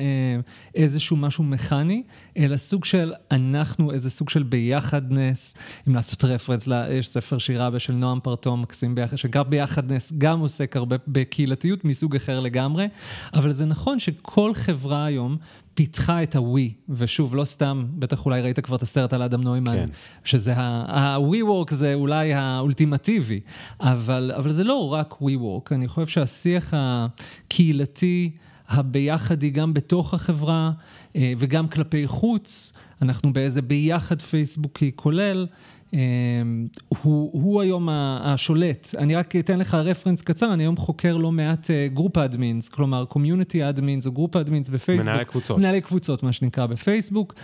איזשהו 0.74 1.16
משהו 1.16 1.44
מכני, 1.44 2.02
אלא 2.38 2.56
סוג 2.56 2.84
של 2.84 3.12
אנחנו, 3.30 3.92
איזה 3.92 4.10
סוג 4.10 4.30
של 4.30 4.42
ביחדנס, 4.42 5.54
אם 5.88 5.94
לעשות 5.94 6.24
רפרנס, 6.24 6.68
יש 6.90 7.08
ספר 7.08 7.38
שירה 7.38 7.78
של 7.78 7.92
נועם 7.92 8.20
פרטום 8.20 8.62
מקסים 8.62 8.94
ביחד, 8.94 9.16
שגם 9.16 9.44
ביחדנס 9.50 10.12
גם 10.18 10.40
עוסק 10.40 10.76
הרבה 10.76 10.96
בקהילתיות 11.08 11.84
מסוג 11.84 12.16
אחר 12.16 12.40
לגמרי, 12.40 12.86
אבל 13.34 13.52
זה 13.52 13.66
נכון 13.66 13.98
שכל 13.98 14.54
חברה 14.54 15.04
היום 15.04 15.36
פיתחה 15.74 16.22
את 16.22 16.36
הווי, 16.36 16.72
ושוב, 16.88 17.34
לא 17.34 17.44
סתם, 17.44 17.86
בטח 17.98 18.26
אולי 18.26 18.40
ראית 18.40 18.60
כבר 18.60 18.76
את 18.76 18.82
הסרט 18.82 19.12
על 19.12 19.22
אדם 19.22 19.40
נוימן, 19.40 19.76
כן. 19.76 19.88
שזה 20.24 20.54
ה-WeWork 20.56 21.74
זה 21.74 21.94
אולי 21.94 22.34
האולטימטיבי, 22.34 23.40
אבל, 23.80 24.32
אבל 24.36 24.52
זה 24.52 24.64
לא 24.64 24.92
רק 24.92 25.14
WeWork, 25.22 25.74
אני 25.74 25.88
חושב 25.88 26.06
שהשיח 26.06 26.74
הקהילתי, 26.76 28.30
הביחד 28.68 29.42
היא 29.42 29.52
גם 29.52 29.74
בתוך 29.74 30.14
החברה 30.14 30.72
אה, 31.16 31.32
וגם 31.38 31.68
כלפי 31.68 32.06
חוץ, 32.06 32.72
אנחנו 33.02 33.32
באיזה 33.32 33.62
ביחד 33.62 34.22
פייסבוקי 34.22 34.90
כולל. 34.94 35.46
אמ, 35.94 36.66
הוא, 36.88 37.30
הוא 37.32 37.62
היום 37.62 37.88
השולט. 38.22 38.94
אני 38.98 39.14
רק 39.14 39.36
אתן 39.36 39.58
לך 39.58 39.74
reference 39.74 40.22
קצר, 40.22 40.52
אני 40.52 40.62
היום 40.62 40.76
חוקר 40.76 41.16
לא 41.16 41.32
מעט 41.32 41.70
group 41.92 42.18
אה, 42.18 42.24
admins, 42.24 42.68
כלומר 42.68 43.04
community 43.04 43.68
admins 43.68 44.06
או 44.06 44.12
group 44.12 44.36
admins 44.36 44.68
בפייסבוק. 44.68 45.08
מנהלי 45.08 45.24
קבוצות. 45.24 45.58
מנהלי 45.58 45.80
קבוצות, 45.80 46.22
מה 46.22 46.32
שנקרא, 46.32 46.66
בפייסבוק. 46.66 47.34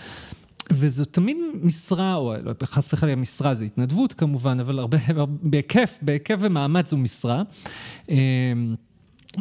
וזו 0.73 1.05
תמיד 1.05 1.37
משרה, 1.63 2.15
או 2.15 2.35
לא, 2.43 2.53
חס 2.65 2.93
וחלילה 2.93 3.17
משרה 3.17 3.55
זה 3.55 3.65
התנדבות 3.65 4.13
כמובן, 4.13 4.61
אבל 4.61 4.79
הרבה, 4.79 4.99
בהיקף, 5.43 5.99
בהיקף 6.03 6.37
ומאמץ 6.41 6.91
זו 6.91 6.97
משרה. 6.97 7.43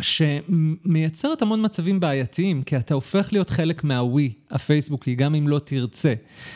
שמייצרת 0.02 1.42
המון 1.42 1.66
מצבים 1.66 2.00
בעייתיים, 2.00 2.64
כי 2.64 2.78
אתה 2.78 2.94
הופך 2.94 3.30
להיות 3.32 3.50
חלק 3.50 3.84
מהווי 3.84 4.34
הפייסבוקי, 4.52 5.16
גם 5.16 5.36
אם 5.36 5.48
לא 5.48 5.60
תרצה. 5.60 6.14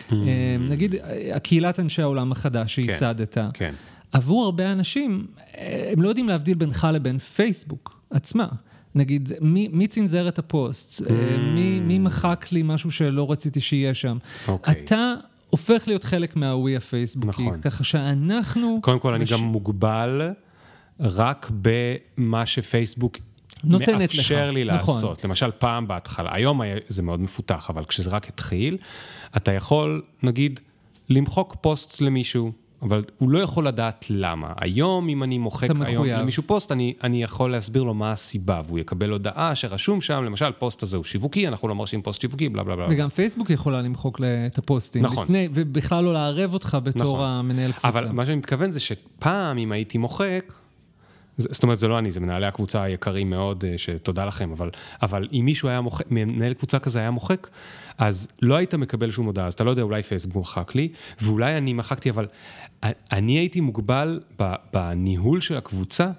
Mm. 0.09 0.13
נגיד, 0.69 0.95
הקהילת 1.33 1.79
אנשי 1.79 2.01
העולם 2.01 2.31
החדש 2.31 2.75
שייסדת, 2.75 3.33
כן, 3.33 3.45
כן. 3.53 3.73
עבור 4.11 4.45
הרבה 4.45 4.71
אנשים, 4.71 5.27
הם 5.91 6.01
לא 6.01 6.09
יודעים 6.09 6.29
להבדיל 6.29 6.57
בינך 6.57 6.87
לבין 6.93 7.17
פייסבוק 7.17 7.99
עצמה. 8.09 8.47
נגיד, 8.95 9.31
מי, 9.41 9.69
מי 9.71 9.87
צנזר 9.87 10.27
את 10.27 10.39
הפוסט? 10.39 11.01
Mm. 11.01 11.11
מי, 11.39 11.79
מי 11.79 11.99
מחק 11.99 12.45
לי 12.51 12.61
משהו 12.65 12.91
שלא 12.91 13.31
רציתי 13.31 13.61
שיהיה 13.61 13.93
שם? 13.93 14.17
Okay. 14.21 14.49
אוקיי. 14.49 14.73
אתה 14.73 15.13
הופך 15.49 15.83
להיות 15.87 16.03
חלק 16.03 16.35
מהווי 16.35 16.75
הפייסבוקי. 16.75 17.43
נכון. 17.43 17.61
ככה 17.61 17.83
שאנחנו... 17.83 18.79
קודם 18.81 18.99
כל, 18.99 19.17
מש... 19.17 19.31
אני 19.31 19.39
גם 19.39 19.45
מוגבל. 19.47 20.29
רק 20.99 21.51
במה 21.61 22.45
שפייסבוק 22.45 23.17
מאפשר 23.63 24.49
לך. 24.49 24.53
לי 24.53 24.65
נכון. 24.65 24.95
לעשות. 24.95 25.23
למשל, 25.23 25.51
פעם 25.51 25.87
בהתחלה, 25.87 26.29
היום 26.33 26.61
זה 26.87 27.01
מאוד 27.01 27.19
מפותח, 27.19 27.69
אבל 27.69 27.85
כשזה 27.85 28.09
רק 28.09 28.29
התחיל, 28.29 28.77
אתה 29.37 29.51
יכול, 29.51 30.01
נגיד, 30.23 30.59
למחוק 31.09 31.55
פוסט 31.61 32.01
למישהו, 32.01 32.51
אבל 32.81 33.03
הוא 33.17 33.29
לא 33.29 33.39
יכול 33.39 33.67
לדעת 33.67 34.05
למה. 34.09 34.53
היום, 34.57 35.09
אם 35.09 35.23
אני 35.23 35.37
מוחק 35.37 35.67
היום 35.85 36.05
למישהו 36.05 36.43
פוסט, 36.43 36.71
אני, 36.71 36.93
אני 37.03 37.23
יכול 37.23 37.51
להסביר 37.51 37.83
לו 37.83 37.93
מה 37.93 38.11
הסיבה, 38.11 38.61
והוא 38.67 38.79
יקבל 38.79 39.09
הודעה 39.09 39.55
שרשום 39.55 40.01
שם, 40.01 40.23
למשל, 40.23 40.51
פוסט 40.51 40.83
הזה 40.83 40.97
הוא 40.97 41.03
שיווקי, 41.03 41.47
אנחנו 41.47 41.67
לא 41.67 41.75
מרשים 41.75 42.01
פוסט 42.01 42.21
שיווקי, 42.21 42.49
בלה 42.49 42.63
בלה 42.63 42.75
בלה. 42.75 42.87
וגם 42.89 43.09
פייסבוק 43.09 43.49
יכולה 43.49 43.81
למחוק 43.81 44.21
את 44.47 44.57
הפוסטים. 44.57 45.01
נכון. 45.03 45.23
לפני, 45.23 45.47
ובכלל 45.53 46.03
לא 46.03 46.13
לערב 46.13 46.53
אותך 46.53 46.77
בתור 46.83 47.13
נכון. 47.13 47.29
המנהל 47.29 47.71
קבוצה. 47.71 47.87
אבל 47.87 48.11
מה 48.11 48.25
שאני 48.25 48.37
מתכוון 48.37 48.71
זה 48.71 48.79
שפעם, 48.79 49.57
אם 49.57 49.71
הייתי 49.71 49.97
מוחק, 49.97 50.53
זאת 51.37 51.63
אומרת, 51.63 51.79
זה 51.79 51.87
לא 51.87 51.99
אני, 51.99 52.11
זה 52.11 52.19
מנהלי 52.19 52.45
הקבוצה 52.45 52.83
היקרים 52.83 53.29
מאוד, 53.29 53.65
אה, 53.67 53.77
שתודה 53.77 54.25
לכם, 54.25 54.51
אבל, 54.51 54.69
אבל 55.01 55.27
אם 55.33 55.41
מישהו 55.45 55.69
היה 55.69 55.81
מוחק, 55.81 56.05
מנהל 56.09 56.53
קבוצה 56.53 56.79
כזה 56.79 56.99
היה 56.99 57.11
מוחק, 57.11 57.47
אז 57.97 58.27
לא 58.41 58.55
היית 58.55 58.73
מקבל 58.75 59.11
שום 59.11 59.25
הודעה, 59.25 59.47
אז 59.47 59.53
אתה 59.53 59.63
לא 59.63 59.69
יודע, 59.69 59.81
אולי 59.81 60.03
פייסבוק 60.03 60.41
מחק 60.43 60.75
לי, 60.75 60.89
ואולי 61.21 61.57
אני 61.57 61.73
מחקתי, 61.73 62.09
אבל 62.09 62.27
אני 63.11 63.37
הייתי 63.39 63.61
מוגבל 63.61 64.19
בניהול 64.73 65.41
של 65.41 65.57
הקבוצה, 65.57 66.11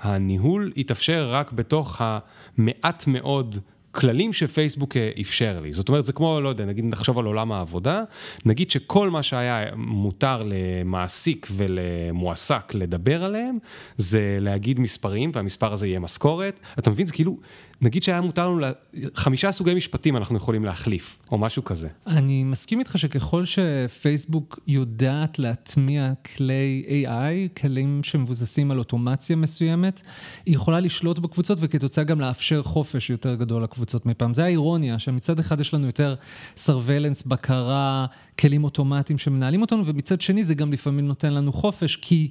הניהול 0.00 0.72
התאפשר 0.76 1.30
רק 1.32 1.52
בתוך 1.52 2.00
המעט 2.00 3.06
מאוד 3.06 3.56
כללים 3.92 4.32
שפייסבוק 4.32 4.96
אה, 4.96 5.10
אפשר 5.20 5.60
לי. 5.60 5.72
זאת 5.72 5.88
אומרת, 5.88 6.06
זה 6.06 6.12
כמו, 6.12 6.40
לא 6.40 6.48
יודע, 6.48 6.64
נגיד 6.64 6.84
נחשוב 6.84 7.18
על 7.18 7.24
עולם 7.24 7.52
העבודה, 7.52 8.02
נגיד 8.44 8.70
שכל 8.70 9.10
מה 9.10 9.22
שהיה 9.22 9.64
מותר 9.76 10.42
למעסיק 10.44 11.48
ולמועסק 11.56 12.74
לדבר 12.74 13.24
עליהם, 13.24 13.56
זה 13.96 14.38
להגיד 14.40 14.80
מספרים, 14.80 15.30
והמספר 15.34 15.72
הזה 15.72 15.86
יהיה 15.86 15.98
משכורת. 16.00 16.60
אתה 16.78 16.90
מבין? 16.90 17.06
זה 17.06 17.12
כאילו, 17.12 17.36
נגיד 17.82 18.02
שהיה 18.02 18.20
מותר 18.20 18.48
לנו, 18.48 18.66
חמישה 19.14 19.52
סוגי 19.52 19.74
משפטים 19.74 20.16
אנחנו 20.16 20.36
יכולים 20.36 20.64
להחליף, 20.64 21.18
או 21.32 21.38
משהו 21.38 21.64
כזה. 21.64 21.88
אני 22.06 22.44
מסכים 22.44 22.78
איתך 22.78 22.98
שככל 22.98 23.44
שפייסבוק 23.44 24.58
יודעת 24.66 25.38
להטמיע 25.38 26.12
כלי 26.36 26.84
AI, 27.06 27.60
כלים 27.60 28.00
שמבוססים 28.02 28.70
על 28.70 28.78
אוטומציה 28.78 29.36
מסוימת, 29.36 30.02
היא 30.46 30.54
יכולה 30.54 30.80
לשלוט 30.80 31.18
בקבוצות 31.18 31.58
וכתוצאה 31.60 32.04
גם 32.04 32.20
לאפשר 32.20 32.62
חופש 32.62 33.10
יותר 33.10 33.34
גדול 33.34 33.62
לקבוצות 33.62 34.06
מפעם. 34.06 34.34
זה 34.34 34.44
האירוניה, 34.44 34.98
שמצד 34.98 35.38
אחד 35.38 35.60
יש 35.60 35.74
לנו 35.74 35.86
יותר 35.86 36.14
surveillance, 36.56 37.22
בקרה, 37.26 38.06
כלים 38.38 38.64
אוטומטיים 38.64 39.18
שמנהלים 39.18 39.60
אותנו, 39.60 39.86
ומצד 39.86 40.20
שני 40.20 40.44
זה 40.44 40.54
גם 40.54 40.72
לפעמים 40.72 41.06
נותן 41.06 41.34
לנו 41.34 41.52
חופש, 41.52 41.96
כי 41.96 42.30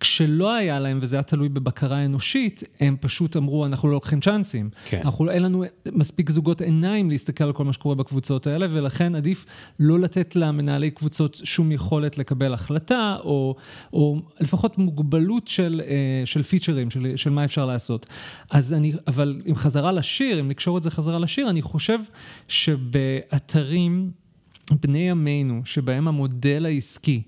כשלא 0.00 0.54
היה 0.54 0.78
להם, 0.78 0.98
וזה 1.02 1.16
היה 1.16 1.22
תלוי 1.22 1.48
בבקרה 1.48 2.04
אנושית, 2.04 2.62
הם 2.80 2.96
פשוט 3.00 3.36
אמרו, 3.36 3.66
אנחנו 3.66 3.88
לא 3.88 3.94
לוקחים 3.94 4.20
צ'אנסים. 4.20 4.70
כן. 4.84 5.00
אנחנו, 5.04 5.30
אין 5.30 5.42
לנו 5.42 5.64
מספיק 5.92 6.30
זוגות 6.30 6.60
עיניים 6.60 7.10
להסתכל 7.10 7.44
על 7.44 7.52
כל 7.52 7.64
מה 7.64 7.72
שקורה 7.72 7.94
בקבוצות 7.94 8.46
האלה, 8.46 8.66
ולכן 8.70 9.14
עדיף 9.14 9.46
לא 9.80 10.00
לתת 10.00 10.36
למנהלי 10.36 10.90
קבוצות 10.90 11.40
שום 11.44 11.72
יכולת 11.72 12.18
לקבל 12.18 12.54
החלטה, 12.54 13.16
או, 13.24 13.56
או 13.92 14.20
לפחות 14.40 14.78
מוגבלות 14.78 15.48
של, 15.48 15.82
אה, 15.84 16.22
של 16.24 16.42
פיצ'רים, 16.42 16.90
של, 16.90 17.12
של 17.16 17.30
מה 17.30 17.44
אפשר 17.44 17.66
לעשות. 17.66 18.06
אז 18.50 18.74
אני, 18.74 18.92
אבל 19.06 19.40
עם 19.44 19.56
חזרה 19.56 19.92
לשיר, 19.92 20.40
אם 20.40 20.48
נקשור 20.48 20.78
את 20.78 20.82
זה 20.82 20.90
חזרה 20.90 21.18
לשיר, 21.18 21.50
אני 21.50 21.62
חושב 21.62 21.98
שבאתרים 22.48 24.10
בני 24.82 24.98
ימינו, 24.98 25.60
שבהם 25.64 26.08
המודל 26.08 26.66
העסקי, 26.66 27.22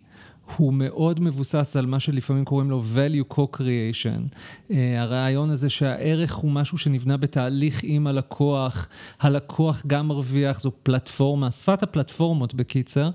הוא 0.57 0.73
מאוד 0.73 1.21
מבוסס 1.21 1.77
על 1.77 1.87
מה 1.87 2.01
שלפעמים 2.01 2.45
קוראים 2.45 2.71
לו 2.71 2.83
value 2.95 3.35
co-creation. 3.35 4.35
Uh, 4.69 4.73
הרעיון 4.99 5.51
הזה 5.51 5.71
שהערך 5.71 6.35
הוא 6.35 6.51
משהו 6.51 6.79
שנבנה 6.79 7.17
בתהליך 7.17 7.81
עם 7.83 8.07
הלקוח, 8.07 8.89
הלקוח 9.21 9.83
גם 9.87 10.09
מרוויח, 10.09 10.61
זו 10.61 10.71
פלטפורמה, 10.83 11.51
שפת 11.51 11.83
הפלטפורמות 11.83 12.55
בקיצר, 12.55 13.11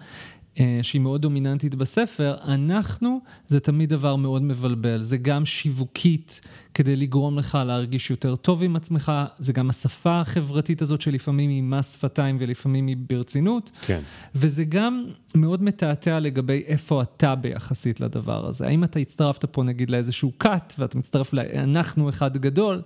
uh, 0.56 0.60
שהיא 0.82 1.02
מאוד 1.02 1.22
דומיננטית 1.22 1.76
בספר, 1.76 2.36
אנחנו, 2.44 3.20
זה 3.48 3.60
תמיד 3.60 3.90
דבר 3.90 4.16
מאוד 4.16 4.42
מבלבל, 4.42 5.02
זה 5.02 5.18
גם 5.18 5.46
שיווקית. 5.46 6.42
כדי 6.78 6.96
לגרום 6.96 7.38
לך 7.38 7.58
להרגיש 7.66 8.10
יותר 8.12 8.36
טוב 8.36 8.64
עם 8.64 8.76
עצמך, 8.76 9.12
זה 9.40 9.54
גם 9.54 9.70
השפה 9.70 10.22
החברתית 10.22 10.82
הזאת 10.82 11.02
שלפעמים 11.02 11.50
היא 11.50 11.64
מס 11.64 11.94
שפתיים 11.94 12.38
ולפעמים 12.40 12.88
היא 12.88 12.98
ברצינות. 13.10 13.72
כן. 13.82 14.02
וזה 14.36 14.64
גם 14.64 15.04
מאוד 15.38 15.64
מתעתע 15.64 16.20
לגבי 16.20 16.64
איפה 16.68 17.02
אתה 17.02 17.36
ביחסית 17.36 18.00
לדבר 18.02 18.48
הזה. 18.48 18.68
האם 18.68 18.84
אתה 18.84 19.00
הצטרפת 19.00 19.46
פה 19.46 19.64
נגיד 19.64 19.90
לאיזשהו 19.90 20.32
cut 20.44 20.74
ואתה 20.80 20.98
מצטרף 20.98 21.34
ל"אנחנו 21.34 22.10
אחד 22.10 22.38
גדול", 22.38 22.82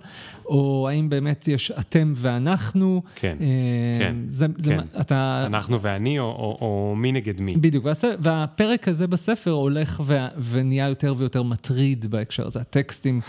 או 0.46 0.88
האם 0.88 1.08
באמת 1.08 1.48
יש 1.48 1.70
אתם 1.70 2.12
ואנחנו. 2.16 3.02
כן, 3.14 3.36
אה, 3.40 3.46
כן, 3.98 4.16
זה, 4.28 4.46
כן. 4.46 4.52
זה, 4.56 4.76
אתה... 5.00 5.44
אנחנו 5.46 5.80
ואני 5.80 6.18
או, 6.18 6.24
או, 6.24 6.58
או 6.60 6.94
מי 6.96 7.12
נגד 7.12 7.40
מי. 7.40 7.56
בדיוק, 7.56 7.86
והפרק 8.18 8.88
הזה 8.88 9.06
בספר 9.06 9.50
הולך 9.50 10.02
ו, 10.06 10.18
ונהיה 10.50 10.88
יותר 10.88 11.14
ויותר 11.18 11.42
מטריד 11.42 12.06
בהקשר 12.10 12.46
הזה. 12.46 12.60
הטקסטים... 12.60 13.20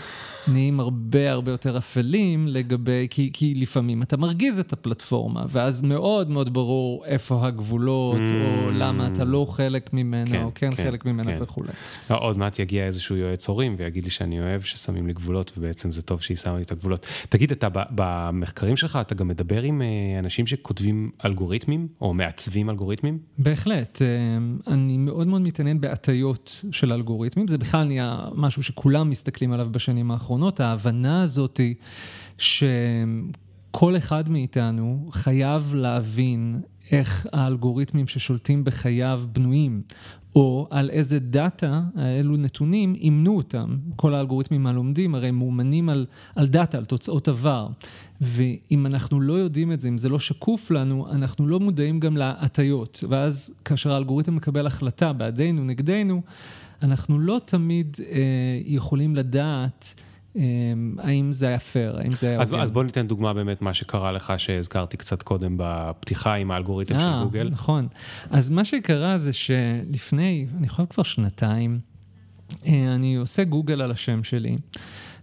נהיים 0.48 0.80
הרבה 0.80 1.32
הרבה 1.32 1.50
יותר 1.50 1.78
אפלים 1.78 2.48
לגבי, 2.48 3.06
כי, 3.10 3.30
כי 3.32 3.54
לפעמים 3.54 4.02
אתה 4.02 4.16
מרגיז 4.16 4.58
את 4.58 4.72
הפלטפורמה, 4.72 5.44
ואז 5.48 5.82
מאוד 5.82 6.30
מאוד 6.30 6.54
ברור 6.54 7.04
איפה 7.06 7.46
הגבולות, 7.46 8.20
mm. 8.20 8.32
או 8.32 8.70
למה 8.70 9.06
אתה 9.14 9.24
לא 9.24 9.46
חלק 9.48 9.92
ממנה, 9.92 10.30
כן, 10.30 10.42
או 10.42 10.50
כן, 10.54 10.74
כן 10.74 10.84
חלק 10.84 11.04
ממנה 11.04 11.32
כן. 11.32 11.38
וכולי. 11.42 11.72
לא, 12.10 12.18
עוד 12.20 12.38
מעט 12.38 12.58
יגיע 12.58 12.86
איזשהו 12.86 13.16
יועץ 13.16 13.48
הורים 13.48 13.74
ויגיד 13.78 14.04
לי 14.04 14.10
שאני 14.10 14.40
אוהב 14.40 14.62
ששמים 14.62 15.06
לי 15.06 15.12
גבולות, 15.12 15.52
ובעצם 15.58 15.90
זה 15.90 16.02
טוב 16.02 16.20
שהיא 16.20 16.36
שמה 16.36 16.56
לי 16.56 16.62
את 16.62 16.72
הגבולות. 16.72 17.06
תגיד, 17.28 17.52
אתה 17.52 17.68
במחקרים 17.90 18.76
שלך, 18.76 18.98
אתה 19.00 19.14
גם 19.14 19.28
מדבר 19.28 19.62
עם 19.62 19.82
אה, 19.82 20.18
אנשים 20.18 20.46
שכותבים 20.46 21.10
אלגוריתמים, 21.24 21.88
או 22.00 22.14
מעצבים 22.14 22.70
אלגוריתמים? 22.70 23.18
בהחלט. 23.38 24.02
אה, 24.02 24.06
אני 24.74 24.96
מאוד 24.96 25.26
מאוד 25.26 25.40
מתעניין 25.40 25.80
בהטיות 25.80 26.64
של 26.72 26.92
אלגוריתמים, 26.92 27.48
זה 27.48 27.58
בכלל 27.58 27.84
נהיה 27.84 28.24
משהו 28.34 28.62
שכולם 28.62 29.10
מסתכלים 29.10 29.52
עליו 29.52 29.68
בשנים 29.70 30.10
האחרונות. 30.10 30.24
האחרונות, 30.34 30.60
ההבנה 30.60 31.22
הזאת 31.22 31.56
היא 31.56 31.74
שכל 32.38 33.96
אחד 33.96 34.28
מאיתנו 34.28 35.08
חייב 35.10 35.74
להבין 35.74 36.60
איך 36.92 37.26
האלגוריתמים 37.32 38.06
ששולטים 38.06 38.64
בחייו 38.64 39.22
בנויים, 39.32 39.82
או 40.36 40.68
על 40.70 40.90
איזה 40.90 41.18
דאטה, 41.18 41.82
האלו 41.96 42.36
נתונים, 42.36 42.94
אימנו 42.94 43.36
אותם. 43.36 43.76
כל 43.96 44.14
האלגוריתמים 44.14 44.66
הלומדים 44.66 45.14
הרי 45.14 45.30
מאומנים 45.30 45.88
על, 45.88 46.06
על 46.36 46.46
דאטה, 46.46 46.78
על 46.78 46.84
תוצאות 46.84 47.28
עבר. 47.28 47.68
ואם 48.20 48.86
אנחנו 48.86 49.20
לא 49.20 49.32
יודעים 49.32 49.72
את 49.72 49.80
זה, 49.80 49.88
אם 49.88 49.98
זה 49.98 50.08
לא 50.08 50.18
שקוף 50.18 50.70
לנו, 50.70 51.10
אנחנו 51.10 51.48
לא 51.48 51.60
מודעים 51.60 52.00
גם 52.00 52.16
להטיות. 52.16 53.04
ואז 53.08 53.54
כאשר 53.64 53.92
האלגוריתם 53.92 54.36
מקבל 54.36 54.66
החלטה 54.66 55.12
בעדינו, 55.12 55.64
נגדנו, 55.64 56.22
אנחנו 56.82 57.18
לא 57.18 57.40
תמיד 57.44 57.96
אה, 58.00 58.14
יכולים 58.64 59.16
לדעת 59.16 59.94
האם 60.98 61.32
זה 61.32 61.46
היה 61.46 61.58
פייר, 61.58 61.98
האם 61.98 62.12
זה 62.12 62.28
היה... 62.28 62.40
אז, 62.40 62.54
אז 62.58 62.70
בוא 62.70 62.84
ניתן 62.84 63.06
דוגמה 63.06 63.34
באמת 63.34 63.62
מה 63.62 63.74
שקרה 63.74 64.12
לך 64.12 64.32
שהזכרתי 64.36 64.96
קצת 64.96 65.22
קודם 65.22 65.54
בפתיחה 65.56 66.34
עם 66.34 66.50
האלגוריתם 66.50 67.00
של 67.00 67.06
אה, 67.06 67.22
גוגל. 67.24 67.48
נכון. 67.52 67.88
אז 68.30 68.50
מה 68.50 68.64
שקרה 68.64 69.18
זה 69.18 69.32
שלפני, 69.32 70.46
אני 70.58 70.68
חושב 70.68 70.84
כבר 70.90 71.02
שנתיים, 71.02 71.78
אה, 72.66 72.94
אני 72.94 73.16
עושה 73.16 73.44
גוגל 73.44 73.80
על 73.80 73.90
השם 73.90 74.24
שלי, 74.24 74.56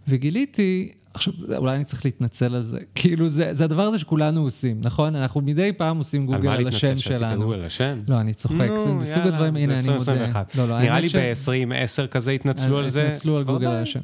וגיליתי 0.08 0.92
עכשיו, 1.14 1.34
אולי 1.58 1.76
אני 1.76 1.84
צריך 1.84 2.06
להתנצל 2.06 2.56
על 2.56 2.64
זה. 2.64 2.80
כאילו, 2.96 3.30
זה, 3.30 3.54
זה 3.54 3.64
הדבר 3.64 3.82
הזה 3.82 4.00
שכולנו 4.00 4.42
עושים, 4.42 4.82
נכון? 4.84 5.16
אנחנו 5.16 5.42
מדי 5.42 5.72
פעם 5.78 5.98
עושים 5.98 6.26
גוגל 6.26 6.50
על, 6.50 6.60
על 6.60 6.68
השם 6.68 6.98
שלנו. 6.98 7.16
על 7.16 7.22
מה 7.22 7.28
להתנצל 7.28 7.28
שעשית 7.28 7.40
גוגל 7.40 7.56
על 7.56 7.66
השם? 7.66 7.98
לא, 8.10 8.20
אני 8.20 8.34
צוחק, 8.34 8.68
נו, 8.70 8.80
זה 8.80 8.94
מסוג 8.94 9.24
הדברים, 9.28 9.56
הנה, 9.56 9.80
אני 9.80 9.90
מודה. 9.90 10.44
לא, 10.56 10.68
לא, 10.68 10.80
נראה 10.80 11.00
לי 11.00 11.10
ש... 11.10 11.16
ב-2010 11.16 12.08
כזה 12.08 12.32
התנצלו 12.32 12.78
על 12.78 12.88
זה. 12.88 13.04
התנצלו 13.04 13.38
על 13.38 13.44
גוגל 13.44 13.68
על 13.68 13.84
השם. 13.84 14.00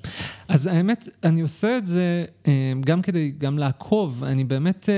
אז 0.47 0.67
האמת, 0.67 1.09
אני 1.23 1.41
עושה 1.41 1.77
את 1.77 1.87
זה 1.87 2.25
אה, 2.47 2.73
גם 2.79 3.01
כדי, 3.01 3.33
גם 3.37 3.57
לעקוב, 3.57 4.23
אני 4.23 4.43
באמת... 4.43 4.89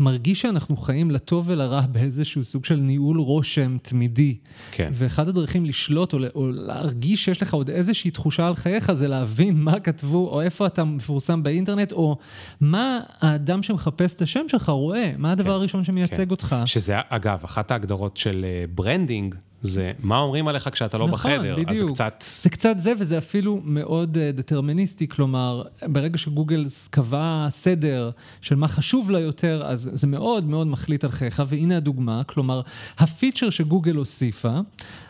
אה, 0.00 0.06
אה, 0.06 0.12
מרגיש 0.12 0.42
שאנחנו 0.42 0.76
חיים 0.76 1.10
לטוב 1.10 1.48
ולרע 1.48 1.80
באיזשהו 1.80 2.44
סוג 2.44 2.64
של 2.64 2.76
ניהול 2.76 3.20
רושם 3.20 3.76
תמידי. 3.82 4.36
כן. 4.70 4.90
ואחד 4.94 5.28
הדרכים 5.28 5.64
לשלוט 5.64 6.12
או, 6.12 6.18
או 6.34 6.46
להרגיש 6.50 7.24
שיש 7.24 7.42
לך 7.42 7.54
עוד 7.54 7.70
איזושהי 7.70 8.10
תחושה 8.10 8.46
על 8.46 8.54
חייך 8.54 8.92
זה 8.92 9.08
להבין 9.08 9.60
מה 9.60 9.80
כתבו 9.80 10.28
או 10.28 10.40
איפה 10.40 10.66
אתה 10.66 10.84
מפורסם 10.84 11.42
באינטרנט 11.42 11.92
או 11.92 12.16
מה 12.60 13.00
האדם 13.20 13.62
שמחפש 13.62 14.14
את 14.14 14.22
השם 14.22 14.48
שלך 14.48 14.68
רואה, 14.68 15.12
מה 15.18 15.32
הדבר 15.32 15.44
כן, 15.44 15.50
הראשון 15.50 15.84
שמייצג 15.84 16.24
כן. 16.24 16.30
אותך. 16.30 16.56
שזה 16.66 16.94
אגב, 17.08 17.40
אחת 17.44 17.70
ההגדרות 17.70 18.16
של 18.16 18.46
branding. 18.74 19.34
אה, 19.64 19.70
זה 19.70 19.92
מה 20.02 20.18
אומרים 20.18 20.48
עליך 20.48 20.68
כשאתה 20.72 20.98
לא 20.98 21.08
נכון, 21.08 21.30
בחדר, 21.30 21.54
בדיוק. 21.56 21.70
אז 21.70 21.78
זה 21.78 21.84
קצת... 21.86 22.24
זה 22.42 22.50
קצת 22.50 22.74
זה, 22.78 22.92
וזה 22.98 23.18
אפילו 23.18 23.60
מאוד 23.64 24.18
דטרמיניסטי, 24.18 25.08
כלומר, 25.08 25.62
ברגע 25.82 26.18
שגוגל 26.18 26.64
קבע 26.90 27.46
סדר 27.48 28.10
של 28.40 28.54
מה 28.54 28.68
חשוב 28.68 29.10
לה 29.10 29.20
יותר, 29.20 29.62
אז 29.66 29.90
זה 29.92 30.06
מאוד 30.06 30.44
מאוד 30.44 30.66
מחליט 30.66 31.04
על 31.04 31.10
חייך, 31.10 31.42
והנה 31.46 31.76
הדוגמה, 31.76 32.24
כלומר, 32.24 32.60
ה 32.98 33.05
feature 33.05 33.50
שגוגל 33.50 33.96
הוסיפה, 33.96 34.58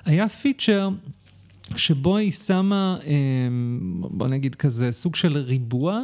היה 0.04 0.28
feature... 0.28 0.88
שבו 1.76 2.16
היא 2.16 2.32
שמה, 2.32 2.98
אה, 3.06 3.12
בוא 4.00 4.28
נגיד 4.28 4.54
כזה, 4.54 4.92
סוג 4.92 5.16
של 5.16 5.36
ריבוע 5.36 6.02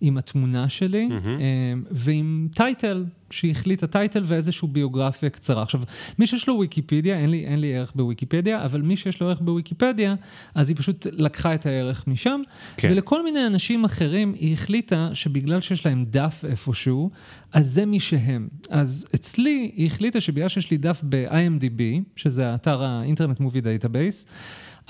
עם 0.00 0.16
התמונה 0.16 0.68
שלי, 0.68 1.08
mm-hmm. 1.08 1.86
ועם 1.90 2.48
title, 2.54 3.04
שהיא 3.32 3.50
החליטה 3.50 3.86
title 3.86 4.22
ואיזושהי 4.26 4.68
ביוגרפיה 4.68 5.30
קצרה. 5.30 5.62
עכשיו, 5.62 5.80
מי 6.18 6.26
שיש 6.26 6.48
לו 6.48 6.58
ויקיפדיה, 6.58 7.18
אין 7.18 7.30
לי, 7.30 7.44
אין 7.46 7.60
לי 7.60 7.76
ערך 7.76 7.92
בוויקיפדיה, 7.94 8.64
אבל 8.64 8.82
מי 8.82 8.96
שיש 8.96 9.20
לו 9.20 9.28
ערך 9.28 9.40
בוויקיפדיה, 9.40 10.14
אז 10.54 10.68
היא 10.68 10.76
פשוט 10.76 11.06
לקחה 11.12 11.54
את 11.54 11.66
הערך 11.66 12.06
משם, 12.06 12.40
כן. 12.76 12.88
ולכל 12.92 13.24
מיני 13.24 13.46
אנשים 13.46 13.84
אחרים 13.84 14.34
היא 14.34 14.54
החליטה 14.54 15.10
שבגלל 15.14 15.60
שיש 15.60 15.86
להם 15.86 16.04
דף 16.10 16.44
איפשהו, 16.48 17.10
אז 17.52 17.66
זה 17.70 17.86
מי 17.86 18.00
שהם. 18.00 18.48
אז 18.70 19.06
אצלי 19.14 19.70
היא 19.76 19.86
החליטה 19.86 20.20
שבגלל 20.20 20.48
שיש 20.48 20.70
לי 20.70 20.76
דף 20.76 21.00
ב-IMDB, 21.08 21.82
שזה 22.16 22.50
האתר 22.50 22.82
ה 22.82 22.88
Internet 22.88 23.40
Movie 23.40 23.60
Database, 23.60 24.26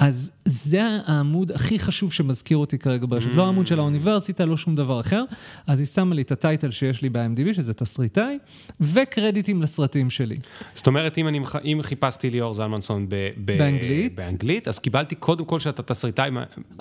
אז 0.03 0.33
זה 0.45 0.83
העמוד 1.07 1.53
הכי 1.53 1.79
חשוב 1.79 2.13
שמזכיר 2.13 2.57
אותי 2.57 2.79
כרגע 2.79 3.07
ברשת, 3.09 3.27
mm. 3.27 3.37
לא 3.37 3.45
העמוד 3.45 3.67
של 3.67 3.79
האוניברסיטה, 3.79 4.45
לא 4.45 4.57
שום 4.57 4.75
דבר 4.75 5.01
אחר. 5.01 5.25
אז 5.67 5.79
היא 5.79 5.87
שמה 5.87 6.15
לי 6.15 6.23
את 6.23 6.33
הטייטל 6.33 6.71
שיש 6.71 7.03
לי 7.03 7.09
ב-IMDb, 7.09 7.55
שזה 7.55 7.75
תסריטאי, 7.75 8.39
וקרדיטים 8.81 9.63
לסרטים 9.63 10.11
שלי. 10.11 10.37
זאת 10.75 10.87
אומרת, 10.87 11.19
אם, 11.19 11.29
אני, 11.29 11.41
אם 11.65 11.79
חיפשתי 11.83 12.31
ליאור 12.31 12.55
זלמנסון 12.55 13.09
ב, 13.09 13.15
ב, 13.45 13.59
באנגלית, 13.59 14.15
באנגלית, 14.15 14.69
אז 14.69 14.79
קיבלתי 14.79 15.15
קודם 15.15 15.45
כל 15.45 15.61
שאתה 15.61 15.83
תסריטאי. 15.83 16.31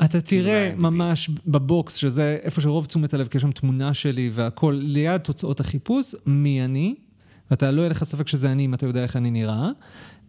אתה 0.03 0.21
תראה 0.21 0.73
ממש 0.77 1.29
בבוקס, 1.47 1.95
שזה 1.95 2.37
איפה 2.43 2.61
שרוב 2.61 2.85
תשומת 2.85 3.13
הלב, 3.13 3.27
כי 3.27 3.37
יש 3.37 3.41
שם 3.41 3.51
תמונה 3.51 3.93
שלי 3.93 4.31
והכול, 4.33 4.73
ליד 4.73 5.21
תוצאות 5.21 5.59
החיפוש, 5.59 6.15
מי 6.25 6.65
אני, 6.65 6.95
ואתה 7.51 7.71
לא 7.71 7.81
יהיה 7.81 7.89
לך 7.89 8.03
ספק 8.03 8.27
שזה 8.27 8.51
אני 8.51 8.65
אם 8.65 8.73
אתה 8.73 8.85
יודע 8.85 9.03
איך 9.03 9.15
אני 9.15 9.31
נראה. 9.31 9.69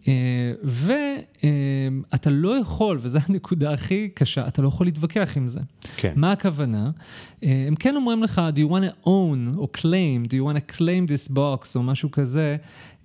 אה, 0.09 0.53
ואתה 0.63 2.31
לא 2.31 2.59
יכול, 2.59 2.99
וזו 3.03 3.19
הנקודה 3.29 3.73
הכי 3.73 4.09
קשה, 4.15 4.49
אתה 4.49 4.63
לא 4.63 4.69
יכול 4.69 4.87
להתווכח 4.87 5.37
עם 5.37 5.49
זה. 5.49 5.61
כן. 5.97 6.13
מה 6.17 6.33
הכוונה? 6.33 6.91
אה, 7.45 7.65
הם 7.69 7.75
כן 7.75 7.97
אומרים 7.97 8.23
לך, 8.23 8.41
do 8.55 8.59
you 8.59 8.71
want 8.71 9.05
to 9.05 9.07
own 9.07 9.57
או 9.57 9.69
claim, 9.77 10.29
do 10.29 10.33
you 10.33 10.53
want 10.53 10.57
to 10.57 10.77
claim 10.77 11.09
this 11.09 11.33
box 11.33 11.77
או 11.77 11.83
משהו 11.83 12.11
כזה, 12.11 12.57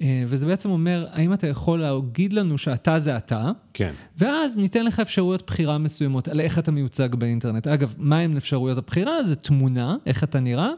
אה, 0.01 0.23
וזה 0.27 0.45
בעצם 0.45 0.69
אומר, 0.69 1.07
האם 1.11 1.33
אתה 1.33 1.47
יכול 1.47 1.79
להגיד 1.79 2.33
לנו 2.33 2.57
שאתה 2.57 2.99
זה 2.99 3.17
אתה, 3.17 3.51
כן. 3.73 3.91
ואז 4.17 4.57
ניתן 4.57 4.85
לך 4.85 4.99
אפשרויות 4.99 5.43
בחירה 5.47 5.77
מסוימות 5.77 6.27
על 6.27 6.39
איך 6.39 6.59
אתה 6.59 6.71
מיוצג 6.71 7.15
באינטרנט. 7.15 7.67
אגב, 7.67 7.93
מה 7.97 8.17
עם 8.17 8.37
אפשרויות 8.37 8.77
הבחירה? 8.77 9.23
זה 9.23 9.35
תמונה, 9.35 9.95
איך 10.05 10.23
אתה 10.23 10.39
נראה. 10.39 10.71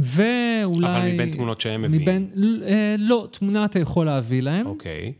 ואולי... 0.00 0.96
אבל 0.96 1.12
מבין 1.14 1.30
תמונות 1.30 1.60
שהם 1.60 1.82
מביאים. 1.82 2.02
מבין, 2.02 2.30
אה, 2.66 2.94
לא, 2.98 3.28
תמונה 3.30 3.64
אתה 3.64 3.78
יכול 3.78 4.06
להביא 4.06 4.42
להם. 4.42 4.66
אוקיי. 4.66 5.12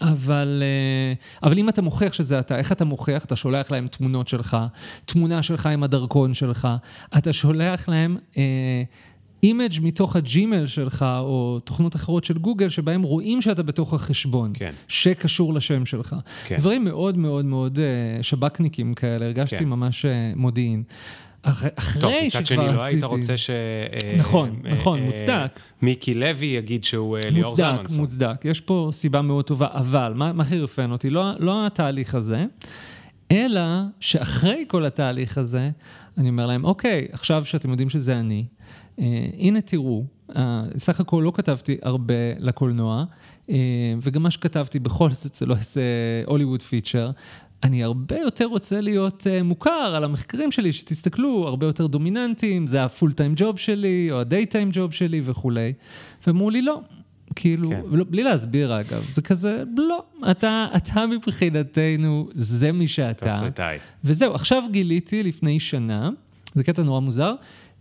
אבל, 0.00 0.62
אה, 0.62 1.48
אבל 1.48 1.58
אם 1.58 1.68
אתה 1.68 1.82
מוכיח 1.82 2.12
שזה 2.12 2.38
אתה, 2.38 2.58
איך 2.58 2.72
אתה 2.72 2.84
מוכיח? 2.84 3.24
אתה 3.24 3.36
שולח 3.36 3.70
להם 3.70 3.88
תמונות 3.88 4.28
שלך, 4.28 4.56
תמונה 5.04 5.42
שלך 5.42 5.66
עם 5.66 5.82
הדרכון 5.82 6.34
שלך, 6.34 6.68
אתה 7.18 7.32
שולח 7.32 7.88
להם 7.88 8.16
image 9.42 9.72
אה, 9.72 9.80
מתוך 9.82 10.16
הג'ימל 10.16 10.66
שלך, 10.66 11.04
או 11.18 11.60
תוכנות 11.64 11.96
אחרות 11.96 12.24
של 12.24 12.38
גוגל, 12.38 12.68
שבהם 12.68 13.02
רואים 13.02 13.40
שאתה 13.40 13.62
בתוך 13.62 13.94
החשבון, 13.94 14.50
כן. 14.54 14.72
שקשור 14.88 15.54
לשם 15.54 15.86
שלך. 15.86 16.16
כן. 16.46 16.56
דברים 16.56 16.84
מאוד 16.84 17.18
מאוד 17.18 17.44
מאוד 17.44 17.78
אה, 17.78 18.22
שב״כניקים 18.22 18.94
כאלה, 18.94 19.26
הרגשתי 19.26 19.58
כן. 19.58 19.64
ממש 19.64 20.06
מודיעין. 20.36 20.82
אחרי 21.42 21.70
שכבר 21.78 21.86
עשיתי... 21.86 22.00
טוב, 22.00 22.12
מצד 22.26 22.46
שני, 22.46 22.66
לא 22.66 22.82
היית 22.82 23.04
רוצה 23.04 23.36
ש... 23.36 23.50
אה, 23.50 24.16
נכון, 24.18 24.62
אה, 24.66 24.72
נכון, 24.72 24.98
אה, 24.98 25.04
מוצדק. 25.04 25.60
מיקי 25.82 26.14
לוי 26.14 26.46
יגיד 26.46 26.84
שהוא 26.84 27.18
ליאור 27.18 27.56
זלמנסון. 27.56 28.00
מוצדק, 28.00 28.00
מוצדק. 28.00 28.44
יש 28.44 28.60
פה 28.60 28.88
סיבה 28.92 29.22
מאוד 29.22 29.44
טובה, 29.44 29.68
אבל 29.72 30.12
מה 30.16 30.44
חירפן 30.44 30.90
אותי? 30.90 31.10
לא, 31.10 31.32
לא 31.38 31.66
התהליך 31.66 32.14
הזה, 32.14 32.44
אלא 33.30 33.60
שאחרי 34.00 34.64
כל 34.68 34.84
התהליך 34.84 35.38
הזה, 35.38 35.70
אני 36.18 36.28
אומר 36.28 36.46
להם, 36.46 36.64
אוקיי, 36.64 37.06
עכשיו 37.12 37.44
שאתם 37.44 37.70
יודעים 37.70 37.88
שזה 37.88 38.20
אני, 38.20 38.44
הנה 39.38 39.60
תראו, 39.60 40.04
סך 40.76 41.00
הכל 41.00 41.22
לא 41.24 41.32
כתבתי 41.34 41.76
הרבה 41.82 42.14
לקולנוע, 42.38 43.04
וגם 44.02 44.22
מה 44.22 44.30
שכתבתי 44.30 44.78
בכל 44.78 45.10
זאת 45.10 45.34
זה 45.34 45.46
לא 45.46 45.56
איזה 45.56 45.82
הוליווד 46.26 46.62
פיצ'ר, 46.62 47.10
אני 47.62 47.84
הרבה 47.84 48.18
יותר 48.18 48.44
רוצה 48.44 48.80
להיות 48.80 49.26
uh, 49.26 49.42
מוכר 49.42 49.92
על 49.96 50.04
המחקרים 50.04 50.52
שלי, 50.52 50.72
שתסתכלו, 50.72 51.48
הרבה 51.48 51.66
יותר 51.66 51.86
דומיננטיים, 51.86 52.66
זה 52.66 52.84
הפול 52.84 53.12
טיים 53.12 53.32
ג'וב 53.36 53.58
שלי, 53.58 54.08
או 54.10 54.20
הדיי 54.20 54.46
טיים 54.46 54.68
ג'וב 54.72 54.92
שלי 54.92 55.20
וכולי. 55.24 55.72
ואמרו 56.26 56.50
לי, 56.50 56.62
לא, 56.62 56.80
כאילו, 57.36 57.70
כן. 57.70 57.80
לא, 57.90 58.04
בלי 58.10 58.22
להסביר 58.22 58.80
אגב, 58.80 59.04
זה 59.08 59.22
כזה, 59.22 59.62
לא, 59.76 60.02
אתה, 60.30 60.66
אתה 60.76 61.06
מבחינתנו, 61.06 62.28
זה 62.34 62.72
מי 62.72 62.88
שאתה. 62.88 63.26
תסריטאי. 63.26 63.78
וזהו, 64.04 64.34
עכשיו 64.34 64.62
גיליתי 64.70 65.22
לפני 65.22 65.60
שנה, 65.60 66.10
זה 66.54 66.62
קטע 66.62 66.82
נורא 66.82 67.00
מוזר, 67.00 67.34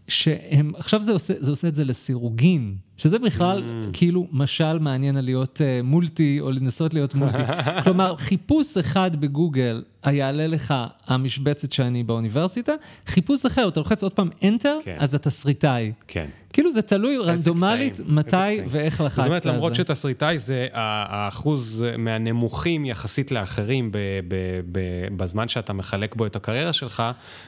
שהם, 0.08 0.72
עכשיו 0.76 1.02
זה 1.02 1.12
עושה, 1.12 1.34
זה 1.38 1.52
עושה 1.52 1.68
את 1.68 1.76
זה 1.76 1.84
לסירוגין, 1.84 2.76
שזה 3.02 3.20
בכלל 3.20 3.64
mm. 3.64 3.90
כאילו 3.94 4.28
משל 4.32 4.80
מעניין 4.80 5.18
על 5.18 5.26
להיות 5.26 5.62
uh, 5.62 5.84
מולטי 5.84 6.38
או 6.40 6.52
לנסות 6.52 6.94
להיות 6.94 7.16
מולטי. 7.16 7.44
כלומר, 7.84 8.16
חיפוש 8.16 8.78
אחד 8.78 9.16
בגוגל 9.16 9.84
היעלה 10.04 10.48
לך 10.48 10.74
המשבצת 11.08 11.72
שאני 11.72 12.04
באוניברסיטה, 12.04 12.74
חיפוש 13.08 13.46
אחר, 13.46 13.68
אתה 13.68 13.80
לוחץ 13.80 14.04
עוד 14.04 14.12
פעם 14.12 14.30
Enter, 14.42 14.84
כן. 14.84 14.96
אז 15.00 15.16
אתה 15.16 15.30
תסריטאי. 15.30 15.92
כן. 16.08 16.26
כאילו 16.54 16.72
זה 16.72 16.82
תלוי 16.82 17.18
רנדומלית 17.18 18.00
מתי 18.06 18.38
ואיך 18.70 19.02
לחצת 19.02 19.20
על 19.20 19.30
זה. 19.30 19.36
זאת 19.36 19.46
אומרת, 19.46 19.46
למרות 19.46 19.76
שתסריטאי 19.76 20.40
זה 20.40 20.68
האחוז 20.74 21.86
מהנמוכים 21.98 22.86
יחסית 22.86 23.32
לאחרים 23.32 23.92
ב- 23.92 23.98
ב- 24.28 24.60
ב- 24.72 25.18
בזמן 25.18 25.48
שאתה 25.48 25.74
מחלק 25.74 26.16
בו 26.16 26.26
את 26.26 26.36
הקריירה 26.36 26.74
שלך, 26.74 27.04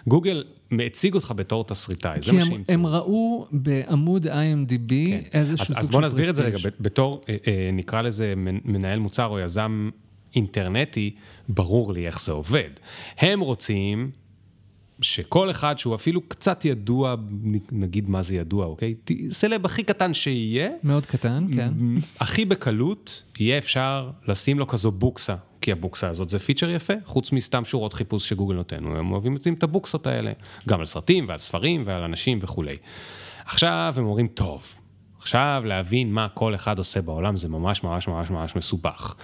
גוגל 0.07 0.43
הציג 0.85 1.13
אותך 1.13 1.33
בתור 1.35 1.63
תסריטאי, 1.63 2.21
זה 2.21 2.31
מה 2.31 2.41
שהמצאו. 2.41 2.65
כי 2.65 2.73
הם 2.73 2.85
ראו 2.85 3.47
בעמוד 3.51 4.27
IMDb 4.27 4.89
כן. 4.89 5.39
איזשהו 5.51 5.65
סוג 5.65 5.75
של. 5.75 5.81
אז 5.81 5.89
בוא 5.89 6.01
נסביר 6.01 6.29
את 6.29 6.35
זה 6.35 6.41
רגע, 6.41 6.57
בתור, 6.79 7.21
אה, 7.29 7.35
אה, 7.47 7.69
נקרא 7.73 8.01
לזה 8.01 8.33
מנהל 8.65 8.99
מוצר 8.99 9.25
או 9.25 9.39
יזם 9.39 9.89
אינטרנטי, 10.35 11.15
ברור 11.49 11.93
לי 11.93 12.07
איך 12.07 12.23
זה 12.23 12.31
עובד. 12.31 12.69
הם 13.17 13.39
רוצים 13.39 14.11
שכל 15.01 15.51
אחד 15.51 15.79
שהוא 15.79 15.95
אפילו 15.95 16.21
קצת 16.21 16.65
ידוע, 16.65 17.15
נגיד 17.71 18.09
מה 18.09 18.21
זה 18.21 18.35
ידוע, 18.35 18.65
אוקיי? 18.65 18.95
סלב 19.29 19.65
הכי 19.65 19.83
קטן 19.83 20.13
שיהיה. 20.13 20.69
מאוד 20.83 21.05
קטן, 21.05 21.45
כן. 21.53 21.73
הכי 22.19 22.45
בקלות, 22.45 23.23
יהיה 23.39 23.57
אפשר 23.57 24.11
לשים 24.27 24.59
לו 24.59 24.67
כזו 24.67 24.91
בוקסה, 24.91 25.35
כי 25.61 25.71
הבוקסה 25.71 26.09
הזאת 26.09 26.29
זה 26.29 26.39
פיצ'ר 26.39 26.69
יפה, 26.69 26.93
חוץ 27.05 27.31
מסתם 27.31 27.65
שורות 27.65 27.93
חיפוש 27.93 28.29
שגוגל 28.29 28.55
נותן, 28.55 28.85
הם 28.85 29.11
אוהבים 29.11 29.37
את 29.53 29.63
הבוקסות 29.63 30.07
האלה, 30.07 30.31
גם 30.69 30.79
על 30.79 30.85
סרטים 30.85 31.27
ועל 31.27 31.37
ספרים 31.37 31.83
ועל 31.85 32.03
אנשים 32.03 32.39
וכולי. 32.41 32.77
עכשיו 33.45 33.93
הם 33.97 34.05
אומרים, 34.05 34.27
טוב, 34.27 34.75
עכשיו 35.23 35.63
להבין 35.65 36.13
מה 36.13 36.27
כל 36.29 36.55
אחד 36.55 36.77
עושה 36.77 37.01
בעולם 37.01 37.37
זה 37.37 37.49
ממש 37.49 37.83
ממש 37.83 38.07
ממש 38.07 38.31
ממש 38.31 38.55
מסובך. 38.55 39.15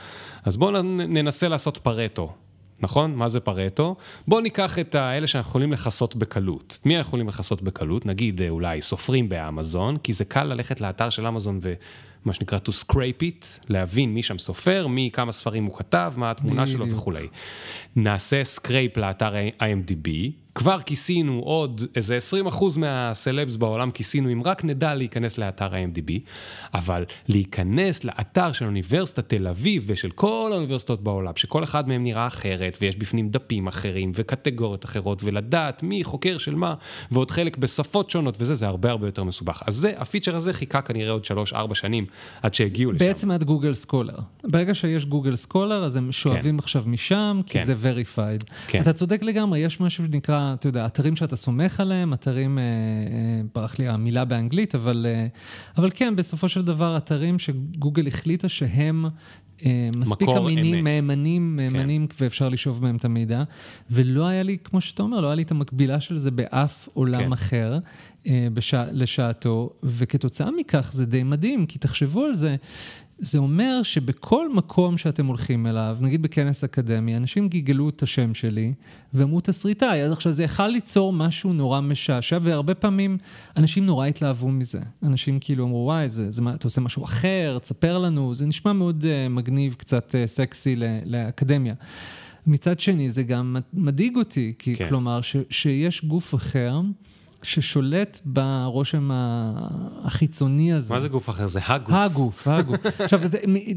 אז 0.43 0.57
בואו 0.57 0.81
ננסה 0.81 1.47
לעשות 1.47 1.77
פרטו. 1.77 2.33
נכון? 2.81 3.15
מה 3.15 3.29
זה 3.29 3.39
פרטו? 3.39 3.95
בואו 4.27 4.41
ניקח 4.41 4.79
את 4.79 4.95
האלה 4.95 5.27
שאנחנו 5.27 5.49
יכולים 5.49 5.71
לכסות 5.71 6.15
בקלות. 6.15 6.79
מי 6.85 6.95
יכולים 6.95 7.27
לכסות 7.27 7.61
בקלות? 7.61 8.05
נגיד 8.05 8.41
אה, 8.41 8.49
אולי 8.49 8.81
סופרים 8.81 9.29
באמזון, 9.29 9.97
כי 9.97 10.13
זה 10.13 10.25
קל 10.25 10.43
ללכת 10.43 10.81
לאתר 10.81 11.09
של 11.09 11.27
אמזון 11.27 11.59
ומה 12.25 12.33
שנקרא 12.33 12.59
to 12.65 12.71
scrape 12.85 13.21
it, 13.21 13.45
להבין 13.69 14.13
מי 14.13 14.23
שם 14.23 14.37
סופר, 14.37 14.87
מי, 14.87 15.09
כמה 15.13 15.31
ספרים 15.31 15.65
הוא 15.65 15.77
כתב, 15.77 16.13
מה 16.17 16.31
התמונה 16.31 16.67
שלו 16.67 16.89
וכולי. 16.89 17.27
נעשה 17.95 18.43
scrape 18.43 18.97
לאתר 18.97 19.33
IMDb, 19.59 20.09
כבר 20.55 20.79
כיסינו 20.79 21.39
עוד 21.39 21.81
איזה 21.95 22.17
20% 22.47 22.79
מהסלבס 22.79 23.55
בעולם 23.55 23.91
כיסינו, 23.91 24.31
אם 24.31 24.41
רק 24.45 24.63
נדע 24.63 24.93
להיכנס 24.93 25.37
לאתר 25.37 25.75
ה-IMDb, 25.75 26.11
אבל 26.73 27.05
להיכנס 27.27 28.03
לאתר 28.03 28.51
של 28.51 28.65
אוניברסיטת 28.65 29.29
תל 29.29 29.47
אביב 29.47 29.83
ושל 29.87 30.09
כל 30.09 30.49
האוניברסיטאות 30.53 31.03
בעולם, 31.03 31.31
שכל 31.35 31.63
אחד 31.63 31.87
מהם 31.87 32.03
נראה 32.03 32.27
אחרת, 32.27 32.77
ויש 32.81 32.95
בפנים 32.95 33.29
דפים 33.29 33.67
אחרים 33.67 34.11
וקטגוריות 34.15 34.85
אחרות, 34.85 35.23
ולדעת 35.23 35.83
מי 35.83 36.03
חוקר 36.03 36.37
של 36.37 36.55
מה, 36.55 36.73
ועוד 37.11 37.31
חלק 37.31 37.57
בשפות 37.57 38.09
שונות 38.09 38.35
וזה, 38.39 38.55
זה 38.55 38.67
הרבה 38.67 38.91
הרבה 38.91 39.07
יותר 39.07 39.23
מסובך. 39.23 39.63
אז 39.67 39.75
זה, 39.75 39.93
הפיצ'ר 39.97 40.35
הזה 40.35 40.53
חיכה 40.53 40.81
כנראה 40.81 41.11
עוד 41.11 41.25
3-4 41.53 41.55
שנים 41.73 42.05
עד 42.41 42.53
שהגיעו 42.53 42.91
לשם. 42.91 43.05
בעצם 43.05 43.31
עד 43.31 43.43
גוגל 43.43 43.73
סקולר. 43.73 44.17
ברגע 44.43 44.73
שיש 44.73 45.05
גוגל 45.05 45.35
סקולר, 45.35 45.85
אז 45.85 45.95
הם 45.95 46.11
שואבים 46.11 46.57
כן. 46.57 46.63
עכשיו 46.63 46.83
משם, 46.85 47.41
כי 47.45 47.59
כן. 47.59 47.65
זה 47.65 47.73
verified. 47.73 48.51
כן. 48.67 48.81
אתה 48.81 48.93
צודק 48.93 49.23
לגמרי, 49.23 49.59
יש 49.59 49.79
משהו 49.79 50.05
שנקרא 50.05 50.53
אתה 50.53 50.67
יודע, 50.67 50.85
אתרים 50.85 51.15
שאתה 51.15 51.35
סומך 51.35 51.79
עליהם, 51.79 52.13
אתרים, 52.13 52.59
אה, 52.59 52.63
אה, 52.63 53.41
ברח 53.55 53.79
לי 53.79 53.87
המילה 53.87 54.25
באנגלית, 54.25 54.75
אבל, 54.75 55.05
אה, 55.09 55.27
אבל 55.77 55.89
כן, 55.93 56.15
בסופו 56.15 56.49
של 56.49 56.65
דבר, 56.65 56.97
אתרים 56.97 57.39
שגוגל 57.39 58.07
החליטה 58.07 58.49
שהם 58.49 59.05
אה, 59.65 59.89
מספיק 59.97 60.29
אמינים, 60.37 60.83
מהימנים, 60.83 61.55
מהימנים, 61.55 62.07
כן. 62.07 62.15
ואפשר 62.23 62.49
לשאוב 62.49 62.83
מהם 62.83 62.95
את 62.95 63.05
המידע. 63.05 63.43
ולא 63.91 64.27
היה 64.27 64.43
לי, 64.43 64.57
כמו 64.63 64.81
שאתה 64.81 65.03
אומר, 65.03 65.21
לא 65.21 65.27
היה 65.27 65.35
לי 65.35 65.41
את 65.41 65.51
המקבילה 65.51 65.99
של 65.99 66.17
זה 66.17 66.31
באף 66.31 66.89
עולם 66.93 67.23
כן. 67.23 67.33
אחר 67.33 67.79
בשע, 68.53 68.85
לשעתו, 68.91 69.73
וכתוצאה 69.83 70.51
מכך 70.51 70.89
זה 70.93 71.05
די 71.05 71.23
מדהים, 71.23 71.65
כי 71.65 71.79
תחשבו 71.79 72.25
על 72.25 72.35
זה, 72.35 72.55
זה 73.21 73.37
אומר 73.37 73.83
שבכל 73.83 74.53
מקום 74.53 74.97
שאתם 74.97 75.25
הולכים 75.25 75.67
אליו, 75.67 75.97
נגיד 76.01 76.21
בכנס 76.21 76.63
אקדמי, 76.63 77.17
אנשים 77.17 77.49
גיגלו 77.49 77.89
את 77.89 78.03
השם 78.03 78.33
שלי 78.33 78.73
ואמרו 79.13 79.41
תסריטאי, 79.41 80.01
אז 80.03 80.11
עכשיו 80.11 80.31
זה 80.31 80.43
יכל 80.43 80.67
ליצור 80.67 81.13
משהו 81.13 81.53
נורא 81.53 81.81
משעשע, 81.81 82.37
והרבה 82.41 82.75
פעמים 82.75 83.17
אנשים 83.57 83.85
נורא 83.85 84.07
התלהבו 84.07 84.47
מזה. 84.47 84.79
אנשים 85.03 85.39
כאילו 85.39 85.65
אמרו, 85.65 85.85
וואי, 85.85 86.09
זה, 86.09 86.31
זה, 86.31 86.41
אתה 86.55 86.67
עושה 86.67 86.81
משהו 86.81 87.03
אחר, 87.03 87.57
תספר 87.61 87.97
לנו, 87.97 88.35
זה 88.35 88.45
נשמע 88.45 88.73
מאוד 88.73 89.03
uh, 89.03 89.29
מגניב, 89.29 89.73
קצת 89.73 90.15
uh, 90.15 90.27
סקסי 90.27 90.75
לאקדמיה. 91.05 91.73
מצד 92.47 92.79
שני, 92.79 93.11
זה 93.11 93.23
גם 93.23 93.55
מדאיג 93.73 94.15
אותי, 94.15 94.53
כי 94.59 94.75
כן. 94.75 94.87
כלומר, 94.87 95.21
ש, 95.21 95.35
שיש 95.49 96.05
גוף 96.05 96.35
אחר, 96.35 96.81
ששולט 97.43 98.19
ברושם 98.25 99.09
החיצוני 100.03 100.73
הזה. 100.73 100.93
מה 100.93 100.99
זה 100.99 101.07
גוף 101.07 101.29
אחר? 101.29 101.47
זה 101.47 101.59
הגוף. 101.67 101.93
הגוף, 101.93 102.47
הגוף. 102.47 102.85
עכשיו, 102.99 103.21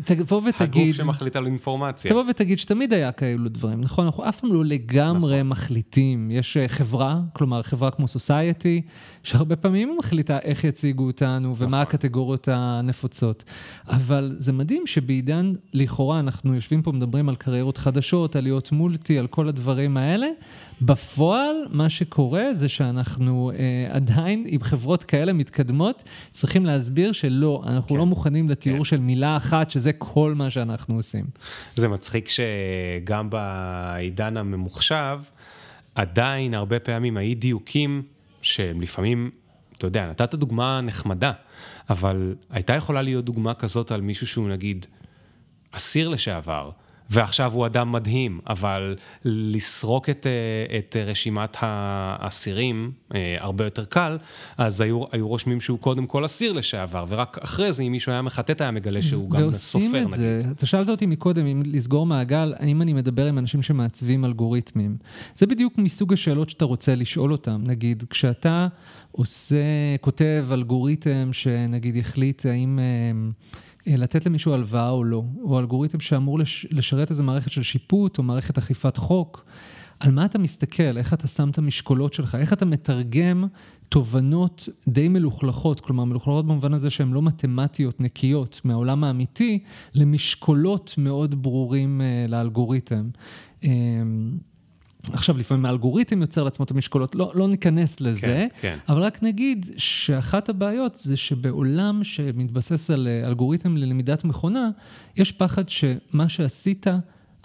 תבוא 0.04 0.42
ותגיד... 0.44 0.82
הגוף 0.82 0.96
שמחליט 0.96 1.36
על 1.36 1.46
אינפורמציה. 1.46 2.10
תבוא 2.10 2.24
ותגיד 2.28 2.58
שתמיד 2.58 2.92
היה 2.92 3.12
כאלו 3.12 3.48
דברים, 3.48 3.80
נכון? 3.80 4.06
אנחנו 4.06 4.28
אף 4.28 4.40
פעם 4.40 4.52
לא 4.52 4.64
לגמרי 4.64 5.36
נכון. 5.36 5.48
מחליטים. 5.48 6.30
יש 6.30 6.56
אה, 6.56 6.68
חברה, 6.68 7.20
כלומר 7.32 7.62
חברה 7.62 7.90
כמו 7.90 8.08
סוסייטי, 8.08 8.82
שהרבה 9.22 9.56
פעמים 9.56 9.96
מחליטה 9.98 10.38
איך 10.38 10.64
יציגו 10.64 11.06
אותנו 11.06 11.56
ומה 11.56 11.66
נכון. 11.66 11.80
הקטגוריות 11.80 12.48
הנפוצות. 12.52 13.44
אבל 13.88 14.34
זה 14.38 14.52
מדהים 14.52 14.86
שבעידן, 14.86 15.52
לכאורה, 15.74 16.20
אנחנו 16.20 16.54
יושבים 16.54 16.82
פה, 16.82 16.92
מדברים 16.92 17.28
על 17.28 17.36
קריירות 17.36 17.78
חדשות, 17.78 18.36
עליות 18.36 18.72
מולטי, 18.72 19.18
על 19.18 19.26
כל 19.26 19.48
הדברים 19.48 19.96
האלה. 19.96 20.26
בפועל, 20.82 21.56
מה 21.70 21.88
שקורה 21.88 22.54
זה 22.54 22.68
שאנחנו 22.68 23.50
אה, 23.54 23.88
עדיין 23.96 24.44
עם 24.48 24.62
חברות 24.62 25.02
כאלה 25.02 25.32
מתקדמות, 25.32 26.02
צריכים 26.32 26.66
להסביר 26.66 27.12
שלא, 27.12 27.62
אנחנו 27.66 27.88
כן, 27.88 27.96
לא 27.96 28.06
מוכנים 28.06 28.48
לתיאור 28.50 28.78
כן. 28.78 28.84
של 28.84 29.00
מילה 29.00 29.36
אחת, 29.36 29.70
שזה 29.70 29.92
כל 29.92 30.34
מה 30.36 30.50
שאנחנו 30.50 30.96
עושים. 30.96 31.24
זה 31.76 31.88
מצחיק 31.88 32.28
שגם 32.28 33.30
בעידן 33.30 34.36
הממוחשב, 34.36 35.20
עדיין 35.94 36.54
הרבה 36.54 36.78
פעמים 36.78 37.16
האי 37.16 37.34
דיוקים 37.34 38.02
שהם 38.42 38.80
לפעמים, 38.80 39.30
אתה 39.78 39.86
יודע, 39.86 40.08
נתת 40.10 40.34
דוגמה 40.34 40.80
נחמדה, 40.80 41.32
אבל 41.90 42.34
הייתה 42.50 42.74
יכולה 42.74 43.02
להיות 43.02 43.24
דוגמה 43.24 43.54
כזאת 43.54 43.90
על 43.90 44.00
מישהו 44.00 44.26
שהוא 44.26 44.48
נגיד 44.48 44.86
אסיר 45.72 46.08
לשעבר. 46.08 46.70
ועכשיו 47.12 47.52
הוא 47.52 47.66
אדם 47.66 47.92
מדהים, 47.92 48.40
אבל 48.46 48.96
לסרוק 49.24 50.10
את, 50.10 50.26
אה, 50.26 50.78
את 50.78 50.96
רשימת 51.06 51.56
האסירים 51.60 52.92
אה, 53.14 53.36
הרבה 53.38 53.64
יותר 53.64 53.84
קל, 53.84 54.18
אז 54.58 54.80
היו, 54.80 55.04
היו 55.12 55.28
רושמים 55.28 55.60
שהוא 55.60 55.78
קודם 55.78 56.06
כל 56.06 56.24
אסיר 56.24 56.52
לשעבר, 56.52 57.04
ורק 57.08 57.38
אחרי 57.38 57.72
זה, 57.72 57.82
אם 57.82 57.92
מישהו 57.92 58.12
היה 58.12 58.22
מחטט, 58.22 58.60
היה 58.60 58.70
מגלה 58.70 59.02
שהוא 59.02 59.30
גם 59.30 59.52
סופר, 59.52 59.86
נגיד. 59.86 60.02
ועושים 60.02 60.12
את 60.12 60.16
זה, 60.16 60.42
אתה 60.50 60.66
שאלת 60.66 60.88
אותי 60.88 61.06
מקודם, 61.06 61.46
אם 61.46 61.62
לסגור 61.66 62.06
מעגל, 62.06 62.54
האם 62.58 62.82
אני 62.82 62.92
מדבר 62.92 63.26
עם 63.26 63.38
אנשים 63.38 63.62
שמעצבים 63.62 64.24
אלגוריתמים. 64.24 64.96
זה 65.34 65.46
בדיוק 65.46 65.78
מסוג 65.78 66.12
השאלות 66.12 66.50
שאתה 66.50 66.64
רוצה 66.64 66.94
לשאול 66.94 67.32
אותם. 67.32 67.62
נגיד, 67.66 68.04
כשאתה 68.10 68.68
עושה, 69.12 69.56
כותב 70.00 70.46
אלגוריתם 70.52 71.28
שנגיד 71.32 71.96
יחליט 71.96 72.46
האם... 72.46 72.78
אה, 73.86 73.92
אה, 73.92 73.96
לתת 73.96 74.26
למישהו 74.26 74.52
הלוואה 74.52 74.90
או 74.90 75.04
לא, 75.04 75.24
או 75.42 75.58
אלגוריתם 75.58 76.00
שאמור 76.00 76.38
לש, 76.38 76.66
לשרת 76.70 77.10
איזה 77.10 77.22
מערכת 77.22 77.50
של 77.50 77.62
שיפוט 77.62 78.18
או 78.18 78.22
מערכת 78.22 78.58
אכיפת 78.58 78.96
חוק, 78.96 79.44
על 80.00 80.10
מה 80.10 80.24
אתה 80.24 80.38
מסתכל, 80.38 80.98
איך 80.98 81.14
אתה 81.14 81.28
שם 81.28 81.50
את 81.50 81.58
המשקולות 81.58 82.12
שלך, 82.12 82.34
איך 82.34 82.52
אתה 82.52 82.64
מתרגם 82.64 83.44
תובנות 83.88 84.68
די 84.88 85.08
מלוכלכות, 85.08 85.80
כלומר 85.80 86.04
מלוכלכות 86.04 86.46
במובן 86.46 86.74
הזה 86.74 86.90
שהן 86.90 87.12
לא 87.12 87.22
מתמטיות 87.22 88.00
נקיות 88.00 88.60
מהעולם 88.64 89.04
האמיתי, 89.04 89.58
למשקולות 89.94 90.94
מאוד 90.98 91.42
ברורים 91.42 92.00
uh, 92.00 92.30
לאלגוריתם. 92.30 93.10
Uh, 93.60 93.66
עכשיו, 95.12 95.38
לפעמים 95.38 95.66
האלגוריתם 95.66 96.20
יוצר 96.20 96.42
לעצמו 96.42 96.64
את 96.64 96.70
המשקולות, 96.70 97.14
לא, 97.14 97.32
לא 97.34 97.48
ניכנס 97.48 98.00
לזה, 98.00 98.20
כן, 98.20 98.48
כן. 98.60 98.78
אבל 98.88 99.02
רק 99.02 99.22
נגיד 99.22 99.66
שאחת 99.76 100.48
הבעיות 100.48 100.96
זה 100.96 101.16
שבעולם 101.16 102.04
שמתבסס 102.04 102.90
על 102.90 103.08
אה, 103.08 103.28
אלגוריתם 103.28 103.76
ללמידת 103.76 104.24
מכונה, 104.24 104.70
יש 105.16 105.32
פחד 105.32 105.68
שמה 105.68 106.28
שעשית, 106.28 106.86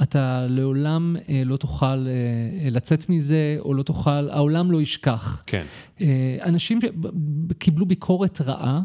אתה 0.02 0.46
לעולם 0.50 1.16
אה, 1.30 1.42
לא 1.46 1.58
תוכל 1.58 1.86
אה, 1.86 2.70
לצאת 2.70 3.10
מזה, 3.10 3.58
או 3.60 3.74
לא 3.74 3.84
תוכל, 3.84 4.30
העולם 4.30 4.72
לא 4.72 4.82
ישכח. 4.82 5.44
כן. 5.46 5.64
אה, 6.02 6.38
אנשים 6.42 6.80
קיבלו 7.58 7.86
ביקורת 7.86 8.42
רעה 8.42 8.82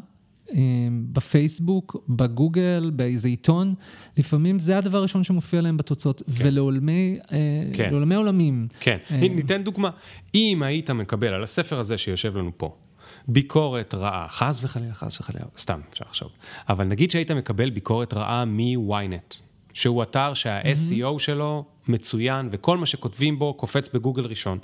בפייסבוק, 1.13 1.97
בגוגל, 2.09 2.91
באיזה 2.95 3.29
עיתון, 3.29 3.75
לפעמים 4.17 4.59
זה 4.59 4.79
הדבר 4.79 4.99
הראשון 4.99 5.25
שמופיע 5.25 5.61
להם 5.61 5.77
בתוצאות, 5.77 6.23
כן. 6.23 6.47
ולעולמי 6.47 7.19
אה, 7.33 7.39
כן. 7.73 7.91
לעולמי 7.91 8.15
עולמים. 8.15 8.69
כן, 8.81 8.99
אה... 9.11 9.17
ניתן 9.21 9.63
דוגמה, 9.63 9.91
אם 10.35 10.63
היית 10.63 10.91
מקבל 10.91 11.29
על 11.29 11.43
הספר 11.43 11.79
הזה 11.79 11.99
שיושב 11.99 12.37
לנו 12.37 12.51
פה, 12.57 12.77
ביקורת 13.29 13.95
רעה, 13.95 14.27
חס 14.29 14.61
וחלילה, 14.65 14.95
חס 14.95 15.21
וחלילה, 15.21 15.45
סתם 15.59 15.81
אפשר 15.91 16.05
לחשוב, 16.09 16.29
אבל 16.69 16.85
נגיד 16.85 17.11
שהיית 17.11 17.31
מקבל 17.31 17.71
ביקורת 17.71 18.15
רעה 18.15 18.45
מ-ynet, 18.45 19.43
שהוא 19.73 20.03
אתר 20.03 20.35
שה-SEO 20.35 21.17
mm-hmm. 21.17 21.19
שלו 21.19 21.65
מצוין, 21.89 22.49
וכל 22.53 22.79
מה 22.79 22.87
שכותבים 22.87 23.39
בו 23.39 23.55
קופץ 23.55 23.95
בגוגל 23.95 24.25
ראשון, 24.27 24.59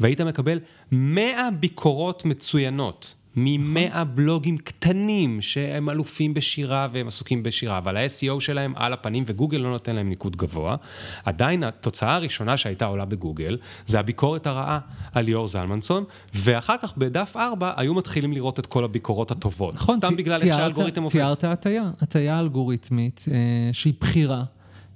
והיית 0.00 0.20
מקבל 0.20 0.58
100 0.92 1.50
ביקורות 1.60 2.24
מצוינות. 2.24 3.14
ממאה 3.36 4.04
בלוגים 4.04 4.58
קטנים 4.58 5.40
שהם 5.40 5.90
אלופים 5.90 6.34
בשירה 6.34 6.88
והם 6.92 7.06
עסוקים 7.06 7.42
בשירה, 7.42 7.78
אבל 7.78 7.96
ה-SEO 7.96 8.40
שלהם 8.40 8.72
על 8.76 8.92
הפנים 8.92 9.24
וגוגל 9.26 9.58
לא 9.58 9.70
נותן 9.70 9.96
להם 9.96 10.08
ניקוד 10.08 10.36
גבוה. 10.36 10.76
עדיין 11.24 11.64
התוצאה 11.64 12.14
הראשונה 12.14 12.56
שהייתה 12.56 12.84
עולה 12.84 13.04
בגוגל 13.04 13.58
זה 13.86 14.00
הביקורת 14.00 14.46
הרעה 14.46 14.78
על 15.12 15.24
ליאור 15.24 15.48
זלמנסון, 15.48 16.04
ואחר 16.34 16.76
כך 16.82 16.96
בדף 16.96 17.36
4 17.36 17.72
היו 17.76 17.94
מתחילים 17.94 18.32
לראות 18.32 18.58
את 18.58 18.66
כל 18.66 18.84
הביקורות 18.84 19.30
הטובות. 19.30 19.74
נכון, 19.74 19.96
סתם 19.96 20.16
בגלל 20.16 20.40
איך 20.40 20.54
שהאלגוריתם 20.54 21.02
עובד. 21.02 21.12
תיארת 21.12 21.44
הטיה, 21.44 21.90
הטיה 22.00 22.40
אלגוריתמית 22.40 23.24
אה, 23.30 23.36
שהיא 23.72 23.94
בחירה. 24.00 24.44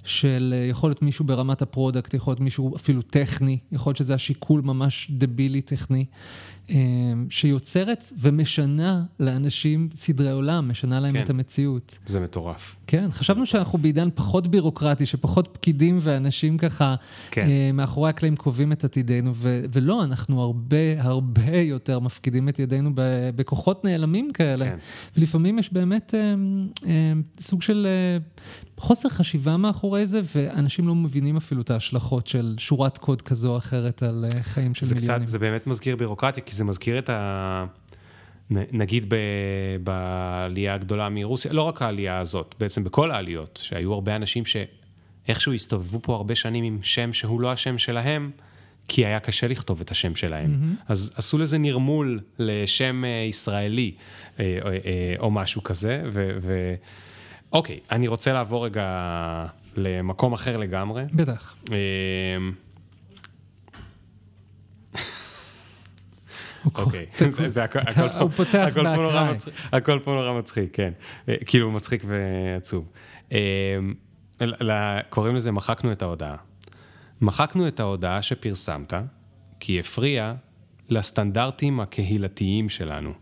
של 0.05 0.53
אה, 0.57 0.65
יכול 0.69 0.89
להיות 0.89 1.01
מישהו 1.01 1.25
ברמת 1.25 1.61
ה 1.61 1.67
product, 1.67 2.13
יכול 2.13 2.31
להיות 2.31 2.39
מישהו 2.39 2.75
אפילו 2.75 3.01
טכני, 3.01 3.57
יכול 3.71 3.89
להיות 3.89 3.97
שזה 3.97 4.13
השיקול 4.13 4.61
ממש 4.61 5.07
דבילי 5.11 5.61
טכני, 5.61 6.05
שיוצרת 7.29 8.11
ומשנה 8.19 9.03
לאנשים 9.19 9.89
סדרי 9.93 10.31
עולם, 10.31 10.69
משנה 10.69 10.99
להם 10.99 11.11
כן. 11.11 11.23
את 11.23 11.29
המציאות. 11.29 11.97
זה 12.05 12.19
מטורף. 12.19 12.75
כן, 12.87 13.07
חשבנו 13.11 13.45
שאנחנו 13.45 13.79
בעידן 13.79 14.09
פחות 14.15 14.47
בירוקרטי, 14.47 15.05
שפחות 15.05 15.47
פקידים 15.51 15.97
ואנשים 16.01 16.57
ככה 16.57 16.95
כן. 17.31 17.47
אה, 17.47 17.71
מאחורי 17.73 18.09
הקלעים 18.09 18.35
קובעים 18.35 18.71
את 18.71 18.83
עתידנו, 18.83 19.31
ו- 19.35 19.65
ולא, 19.73 20.03
אנחנו 20.03 20.41
הרבה 20.41 21.01
הרבה 21.01 21.57
יותר 21.57 21.99
מפקידים 21.99 22.49
את 22.49 22.59
ידינו 22.59 22.91
בכוחות 23.35 23.85
נעלמים 23.85 24.31
כאלה. 24.33 24.65
כן. 24.65 24.77
ולפעמים 25.17 25.59
יש 25.59 25.73
באמת 25.73 26.13
אה, 26.15 26.35
אה, 26.87 27.13
סוג 27.39 27.61
של 27.61 27.87
אה, 27.89 28.17
חוסר 28.77 29.09
חשיבה 29.09 29.57
מאחורי 29.57 30.07
זה, 30.07 30.21
ואנשים 30.35 30.87
לא 30.87 30.95
מבינים 30.95 31.37
אפילו 31.37 31.61
את 31.61 31.71
ההשלכות 31.71 32.27
של 32.27 32.55
שורת 32.57 32.97
קוד 32.97 33.21
כזו 33.21 33.51
או 33.51 33.57
אחרת 33.57 34.03
על 34.03 34.25
אה, 34.33 34.43
חיים 34.43 34.73
של 34.73 34.85
זה 34.85 34.95
מיליונים. 34.95 35.21
קצת, 35.21 35.27
זה 35.27 35.39
באמת 35.39 35.67
מזכיר 35.67 35.95
בירוקרטיה, 35.95 36.43
כי 36.43 36.55
זה 36.55 36.63
מזכיר 36.63 36.99
את 36.99 37.09
ה... 37.09 37.65
נגיד 38.49 39.05
ב- 39.07 39.15
בעלייה 39.83 40.73
הגדולה 40.73 41.09
מרוסיה, 41.09 41.53
לא 41.53 41.61
רק 41.61 41.81
העלייה 41.81 42.19
הזאת, 42.19 42.55
בעצם 42.59 42.83
בכל 42.83 43.11
העליות, 43.11 43.59
שהיו 43.63 43.93
הרבה 43.93 44.15
אנשים 44.15 44.43
שאיכשהו 44.45 45.53
הסתובבו 45.53 45.99
פה 46.01 46.15
הרבה 46.15 46.35
שנים 46.35 46.63
עם 46.63 46.79
שם 46.81 47.13
שהוא 47.13 47.41
לא 47.41 47.51
השם 47.51 47.77
שלהם, 47.77 48.31
כי 48.87 49.05
היה 49.05 49.19
קשה 49.19 49.47
לכתוב 49.47 49.81
את 49.81 49.91
השם 49.91 50.15
שלהם. 50.15 50.51
Mm-hmm. 50.53 50.83
אז 50.87 51.11
עשו 51.15 51.37
לזה 51.37 51.57
נרמול 51.57 52.19
לשם 52.39 53.05
אה, 53.05 53.09
ישראלי 53.29 53.91
אה, 54.39 54.45
או 55.19 55.31
משהו 55.31 55.63
כזה, 55.63 56.03
ו... 56.11 56.37
ו... 56.41 56.75
אוקיי, 57.55 57.79
אני 57.91 58.07
רוצה 58.07 58.33
לעבור 58.33 58.65
רגע 58.65 58.85
למקום 59.75 60.33
אחר 60.33 60.57
לגמרי. 60.57 61.03
בטח. 61.13 61.55
אה, 61.71 61.77
אוקיי, 66.75 67.05
זה- 67.29 67.63
הכל 68.67 68.83
פה- 68.95 69.01
נורא. 69.01 69.31
מצחיק, 69.31 69.53
פה 70.03 70.11
נורא 70.11 70.39
מצחיק, 70.39 70.69
כן. 70.75 70.93
אה, 71.29 71.35
כאילו 71.45 71.71
מצחיק 71.71 72.03
ועצוב. 72.05 72.91
ל- 74.41 74.99
קוראים 75.09 75.35
לזה 75.35 75.51
מחקנו 75.51 75.91
את 75.91 76.01
ההודעה. 76.01 76.35
מחקנו 77.21 77.67
את 77.67 77.79
ההודעה 77.79 78.21
שפרסמת, 78.21 78.93
כי 79.59 79.71
היא 79.73 79.79
הפריעה 79.79 80.33
לסטנדרטים 80.89 81.79
הקהילתיים 81.79 82.69
שלנו. 82.69 83.13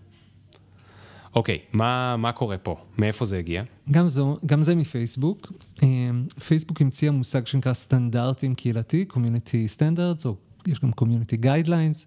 אוקיי, 1.36 1.60
מה, 1.74 2.17
מה 2.17 2.32
קורה 2.32 2.58
פה? 2.58 2.76
מאיפה 2.98 3.26
זה 3.26 3.38
הגיע? 3.38 3.63
גם, 3.91 4.08
זו, 4.08 4.38
גם 4.46 4.62
זה 4.62 4.76
מפייסבוק. 4.76 5.52
אה, 5.84 5.88
פייסבוק 6.48 6.82
המציאה 6.82 7.12
מושג 7.12 7.48
שנקרא 7.48 7.74
סטנדרטים 7.74 8.56
קהילתי, 8.56 9.06
Community 9.10 9.78
Standards, 9.78 10.26
או 10.26 10.36
יש 10.67 10.80
גם 10.80 10.91
Community 11.02 11.43
Guidelines, 11.43 12.06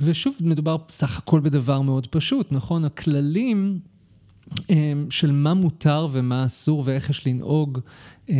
ושוב, 0.00 0.36
מדובר 0.40 0.76
בסך 0.88 1.18
הכל 1.18 1.40
בדבר 1.40 1.80
מאוד 1.80 2.06
פשוט, 2.06 2.52
נכון? 2.52 2.84
הכללים 2.84 3.80
אה, 4.70 4.92
של 5.10 5.32
מה 5.32 5.54
מותר 5.54 6.08
ומה 6.12 6.44
אסור 6.44 6.82
ואיך 6.86 7.10
יש 7.10 7.26
לנהוג 7.26 7.78
אה, 8.30 8.36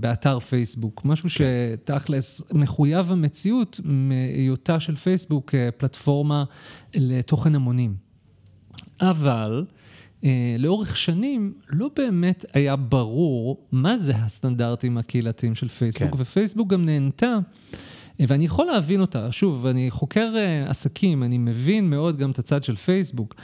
באתר 0.00 0.40
פייסבוק. 0.40 1.04
משהו 1.04 1.28
שתכלס 1.30 2.52
מחויב 2.52 3.12
המציאות 3.12 3.80
מהיותה 3.84 4.80
של 4.80 4.96
פייסבוק 4.96 5.54
אה, 5.54 5.70
פלטפורמה 5.70 6.44
לתוכן 6.94 7.54
המונים. 7.54 8.09
אבל 9.00 9.64
אה, 10.24 10.56
לאורך 10.58 10.96
שנים 10.96 11.52
לא 11.70 11.90
באמת 11.96 12.44
היה 12.52 12.76
ברור 12.76 13.66
מה 13.72 13.96
זה 13.96 14.12
הסטנדרטים 14.16 14.98
הקהילתיים 14.98 15.54
של 15.54 15.68
פייסבוק, 15.68 16.10
כן. 16.10 16.22
ופייסבוק 16.22 16.68
גם 16.68 16.84
נהנתה, 16.84 17.38
אה, 18.20 18.24
ואני 18.28 18.44
יכול 18.44 18.66
להבין 18.66 19.00
אותה, 19.00 19.32
שוב, 19.32 19.66
אני 19.66 19.90
חוקר 19.90 20.32
אה, 20.36 20.70
עסקים, 20.70 21.22
אני 21.22 21.38
מבין 21.38 21.90
מאוד 21.90 22.16
גם 22.16 22.30
את 22.30 22.38
הצד 22.38 22.62
של 22.62 22.76
פייסבוק. 22.76 23.34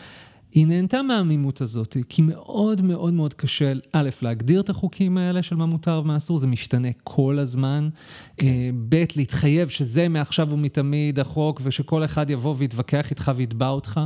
היא 0.57 0.67
נהנתה 0.67 1.03
מהעמימות 1.03 1.61
הזאת, 1.61 1.97
כי 2.09 2.23
מאוד 2.23 2.83
מאוד 2.83 3.15
מאוד 3.15 3.35
קשה, 3.35 3.73
א', 3.93 4.09
להגדיר 4.23 4.61
את 4.61 4.69
החוקים 4.69 5.19
האלה 5.19 5.43
של 5.43 5.57
מה 5.57 5.67
מותר 5.67 6.01
ומה 6.05 6.17
אסור, 6.17 6.39
זה 6.39 6.47
משתנה 6.47 6.89
כל 7.05 7.39
הזמן. 7.39 7.89
כן. 8.37 8.49
ב', 8.89 9.05
להתחייב 9.17 9.69
שזה 9.69 10.09
מעכשיו 10.09 10.51
ומתמיד 10.51 11.19
החוק, 11.19 11.61
ושכל 11.65 12.05
אחד 12.05 12.31
יבוא 12.31 12.55
ויתווכח 12.59 13.11
איתך 13.11 13.33
ויתבע 13.37 13.69
אותך. 13.69 14.01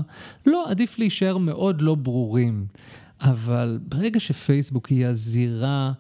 לא, 0.47 0.71
עדיף 0.71 0.99
להישאר 0.99 1.39
מאוד 1.39 1.83
לא 1.83 1.95
ברורים. 1.95 2.67
אבל 3.21 3.79
ברגע 3.89 4.21
שפייסבוק 4.21 4.87
היא 4.87 5.07
הזירה 5.07 5.93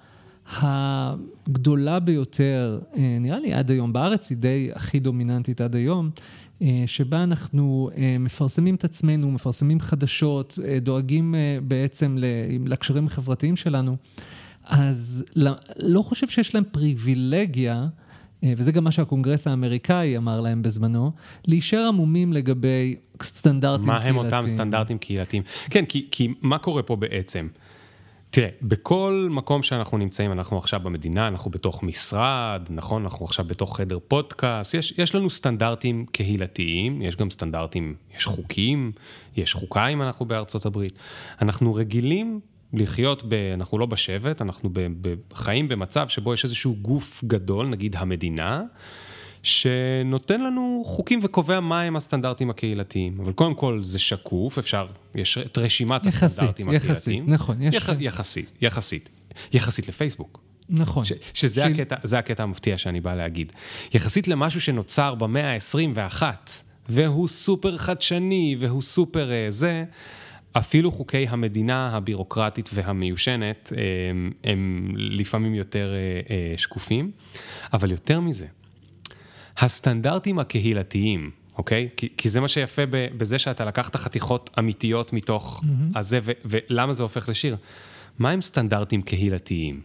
הגדולה 0.56 2.00
ביותר, 2.00 2.80
אה, 2.96 3.16
נראה 3.20 3.38
לי 3.38 3.52
עד 3.52 3.70
היום, 3.70 3.92
בארץ 3.92 4.30
היא 4.30 4.38
די 4.38 4.70
הכי 4.74 5.00
דומיננטית 5.00 5.60
עד 5.60 5.74
היום, 5.74 6.06
אה, 6.06 6.20
שבה 6.86 7.22
אנחנו 7.22 7.90
אה, 7.96 8.16
מפרסמים 8.20 8.74
את 8.74 8.84
עצמנו, 8.84 9.30
מפרסמים 9.30 9.80
חדשות, 9.80 10.58
אה, 10.64 10.78
דואגים 10.80 11.34
אה, 11.34 11.58
בעצם 11.62 12.16
לקשרים 12.66 13.06
החברתיים 13.06 13.56
שלנו, 13.56 13.96
אז 14.64 15.24
לא, 15.36 16.02
חושב 16.02 16.26
שיש 16.28 16.54
להם 16.54 16.64
פריבילגיה, 16.72 17.86
אה, 18.44 18.52
וזה 18.56 18.72
גם 18.72 18.84
מה 18.84 18.90
שהקונגרס 18.90 19.46
האמריקאי 19.46 20.16
אמר 20.16 20.40
להם 20.40 20.62
בזמנו, 20.62 21.12
להישאר 21.46 21.86
עמומים 21.86 22.32
לגבי 22.32 22.96
סטנדרטים 23.22 23.86
מה 23.86 23.96
הם 23.96 24.02
קהילתיים. 24.02 24.24
אותם 24.24 24.48
סטנדרטים 24.48 24.98
קהילתיים? 24.98 25.42
כן, 25.70 25.84
כי, 25.84 26.06
כי 26.10 26.28
מה 26.42 26.58
קורה 26.58 26.82
פה 26.82 26.96
בעצם? 26.96 27.48
תראה, 28.30 28.48
בכל 28.62 29.28
מקום 29.30 29.62
שאנחנו 29.62 29.98
נמצאים, 29.98 30.32
אנחנו 30.32 30.58
עכשיו 30.58 30.80
במדינה, 30.80 31.28
אנחנו 31.28 31.50
בתוך 31.50 31.82
משרד, 31.82 32.62
נכון? 32.70 33.02
אנחנו 33.02 33.24
עכשיו 33.24 33.44
בתוך 33.44 33.76
חדר 33.76 33.98
פודקאסט, 34.08 34.74
יש, 34.74 34.94
יש 34.98 35.14
לנו 35.14 35.30
סטנדרטים 35.30 36.06
קהילתיים, 36.12 37.02
יש 37.02 37.16
גם 37.16 37.30
סטנדרטים, 37.30 37.94
יש 38.16 38.26
חוקים, 38.26 38.92
יש 39.36 39.54
חוקה 39.54 39.86
אם 39.86 40.02
אנחנו 40.02 40.26
בארצות 40.26 40.66
הברית. 40.66 40.98
אנחנו 41.42 41.74
רגילים 41.74 42.40
לחיות, 42.72 43.22
ב, 43.28 43.34
אנחנו 43.54 43.78
לא 43.78 43.86
בשבט, 43.86 44.42
אנחנו 44.42 44.70
ב, 44.72 44.80
ב, 45.00 45.14
חיים 45.34 45.68
במצב 45.68 46.08
שבו 46.08 46.34
יש 46.34 46.44
איזשהו 46.44 46.76
גוף 46.82 47.24
גדול, 47.24 47.66
נגיד 47.66 47.96
המדינה, 47.96 48.62
שנותן 49.42 50.40
לנו 50.40 50.82
חוקים 50.86 51.20
וקובע 51.22 51.60
מהם 51.60 51.96
הסטנדרטים 51.96 52.50
הקהילתיים. 52.50 53.20
אבל 53.20 53.32
קודם 53.32 53.54
כל 53.54 53.80
זה 53.82 53.98
שקוף, 53.98 54.58
אפשר, 54.58 54.86
יש 55.14 55.38
את 55.38 55.58
רשימת 55.58 56.06
יחסית, 56.06 56.22
הסטנדרטים 56.22 56.72
יחסית, 56.72 56.90
הקהילתיים. 56.90 57.24
נכון, 57.34 57.62
יש- 57.62 57.74
יח, 57.74 57.88
יחסית, 58.00 58.54
יחסית. 58.60 59.08
יחסית 59.52 59.88
לפייסבוק. 59.88 60.40
נכון. 60.68 61.04
ש, 61.04 61.12
שזה 61.34 61.60
של- 61.62 61.72
הקטע, 61.80 61.96
הקטע 62.18 62.42
המפתיע 62.42 62.78
שאני 62.78 63.00
בא 63.00 63.14
להגיד. 63.14 63.52
יחסית 63.94 64.28
למשהו 64.28 64.60
שנוצר 64.60 65.14
במאה 65.14 65.54
ה-21, 65.54 66.22
והוא 66.88 67.28
סופר 67.28 67.76
חדשני, 67.76 68.56
והוא 68.60 68.82
סופר 68.82 69.32
אה, 69.32 69.46
זה, 69.50 69.84
אפילו 70.52 70.92
חוקי 70.92 71.26
המדינה 71.28 71.96
הבירוקרטית 71.96 72.70
והמיושנת 72.72 73.72
הם, 74.10 74.32
הם 74.44 74.88
לפעמים 74.96 75.54
יותר 75.54 75.92
אה, 75.94 75.96
אה, 76.36 76.54
שקופים, 76.56 77.10
אבל 77.72 77.90
יותר 77.90 78.20
מזה, 78.20 78.46
הסטנדרטים 79.60 80.38
הקהילתיים, 80.38 81.30
אוקיי? 81.58 81.88
כי, 81.96 82.08
כי 82.16 82.28
זה 82.28 82.40
מה 82.40 82.48
שיפה 82.48 82.82
בזה 83.16 83.38
שאתה 83.38 83.64
לקחת 83.64 83.96
חתיכות 83.96 84.50
אמיתיות 84.58 85.12
מתוך 85.12 85.60
mm-hmm. 85.64 85.98
הזה, 85.98 86.18
ו, 86.22 86.32
ולמה 86.44 86.92
זה 86.92 87.02
הופך 87.02 87.28
לשיר? 87.28 87.56
מה 88.18 88.30
הם 88.30 88.40
סטנדרטים 88.40 89.02
קהילתיים? 89.02 89.80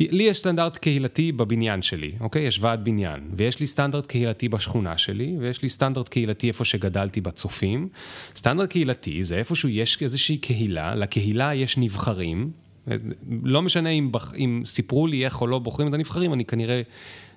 לי 0.00 0.24
יש 0.24 0.38
סטנדרט 0.38 0.76
קהילתי 0.76 1.32
בבניין 1.32 1.82
שלי, 1.82 2.12
אוקיי? 2.20 2.42
יש 2.42 2.58
ועד 2.60 2.84
בניין, 2.84 3.20
ויש 3.36 3.60
לי 3.60 3.66
סטנדרט 3.66 4.06
קהילתי 4.06 4.48
בשכונה 4.48 4.98
שלי, 4.98 5.36
ויש 5.40 5.62
לי 5.62 5.68
סטנדרט 5.68 6.08
קהילתי 6.08 6.48
איפה 6.48 6.64
שגדלתי 6.64 7.20
בצופים. 7.20 7.88
סטנדרט 8.36 8.70
קהילתי 8.70 9.24
זה 9.24 9.36
איפשהו 9.36 9.68
יש 9.68 9.98
איזושהי 10.02 10.36
קהילה, 10.36 10.94
לקהילה 10.94 11.54
יש 11.54 11.78
נבחרים, 11.78 12.50
לא 13.42 13.62
משנה 13.62 13.88
אם, 13.88 14.12
בח, 14.12 14.32
אם 14.36 14.62
סיפרו 14.64 15.06
לי 15.06 15.24
איך 15.24 15.40
או 15.40 15.46
לא 15.46 15.58
בוחרים 15.58 15.88
את 15.88 15.94
הנבחרים, 15.94 16.32
אני 16.32 16.44
כנראה, 16.44 16.82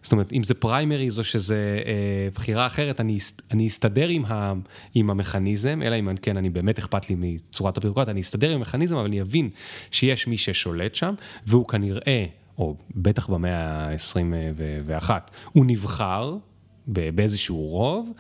זאת 0.04 0.12
אומרת, 0.12 0.34
אם 0.34 0.44
זה 0.44 0.54
פריימריז 0.54 1.20
או 1.20 1.24
שזה 1.24 1.80
אה, 1.86 2.28
בחירה 2.36 2.66
אחרת, 2.66 3.02
אני, 3.02 3.18
אני 3.52 3.68
אסתדר 3.68 4.08
עם, 4.08 4.26
ה, 4.26 4.54
עם 4.96 5.10
המכניזם, 5.10 5.82
אלא 5.86 6.00
אם 6.00 6.16
כן, 6.22 6.38
אני 6.38 6.50
באמת 6.50 6.80
אכפת 6.80 7.10
לי 7.10 7.16
מצורת 7.20 7.78
הבירוקרטיה, 7.78 8.12
אני 8.12 8.22
אסתדר 8.22 8.52
עם 8.52 8.58
המכניזם, 8.58 8.96
אבל 8.96 9.06
אני 9.06 9.22
אבין 9.22 9.50
שיש 9.92 10.28
מי 10.28 10.38
ששולט 10.38 10.96
שם, 10.96 11.14
והוא 11.46 11.68
כנראה, 11.68 12.26
או 12.58 12.76
בטח 12.96 13.28
במאה 13.28 13.90
ה-21, 13.90 15.10
הוא 15.54 15.66
נבחר, 15.66 16.38
באיזשהו 16.88 17.58
רוב, 17.58 18.12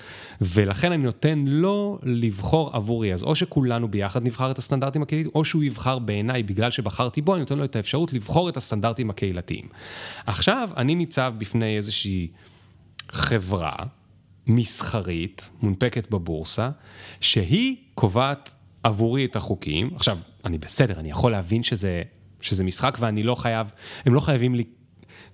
ולכן 0.41 0.91
אני 0.91 1.03
נותן 1.03 1.43
לו 1.47 1.99
לבחור 2.03 2.75
עבורי. 2.75 3.13
אז 3.13 3.23
או 3.23 3.35
שכולנו 3.35 3.87
ביחד 3.87 4.23
נבחר 4.23 4.51
את 4.51 4.57
הסטנדרטים 4.57 5.01
הקהילתיים, 5.01 5.31
או 5.35 5.45
שהוא 5.45 5.63
יבחר 5.63 5.99
בעיניי 5.99 6.43
בגלל 6.43 6.71
שבחרתי 6.71 7.21
בו, 7.21 7.33
אני 7.33 7.39
נותן 7.39 7.57
לו 7.57 7.63
את 7.63 7.75
האפשרות 7.75 8.13
לבחור 8.13 8.49
את 8.49 8.57
הסטנדרטים 8.57 9.09
הקהילתיים. 9.09 9.65
עכשיו, 10.25 10.69
אני 10.77 10.95
ניצב 10.95 11.33
בפני 11.37 11.77
איזושהי 11.77 12.27
חברה 13.11 13.75
מסחרית, 14.47 15.49
מונפקת 15.61 16.11
בבורסה, 16.11 16.69
שהיא 17.21 17.75
קובעת 17.95 18.53
עבורי 18.83 19.25
את 19.25 19.35
החוקים. 19.35 19.89
עכשיו, 19.95 20.17
אני 20.45 20.57
בסדר, 20.57 20.99
אני 20.99 21.09
יכול 21.09 21.31
להבין 21.31 21.63
שזה, 21.63 22.01
שזה 22.41 22.63
משחק 22.63 22.97
ואני 22.99 23.23
לא 23.23 23.35
חייב, 23.35 23.71
הם 24.05 24.13
לא 24.13 24.19
חייבים 24.19 24.55
לי 24.55 24.63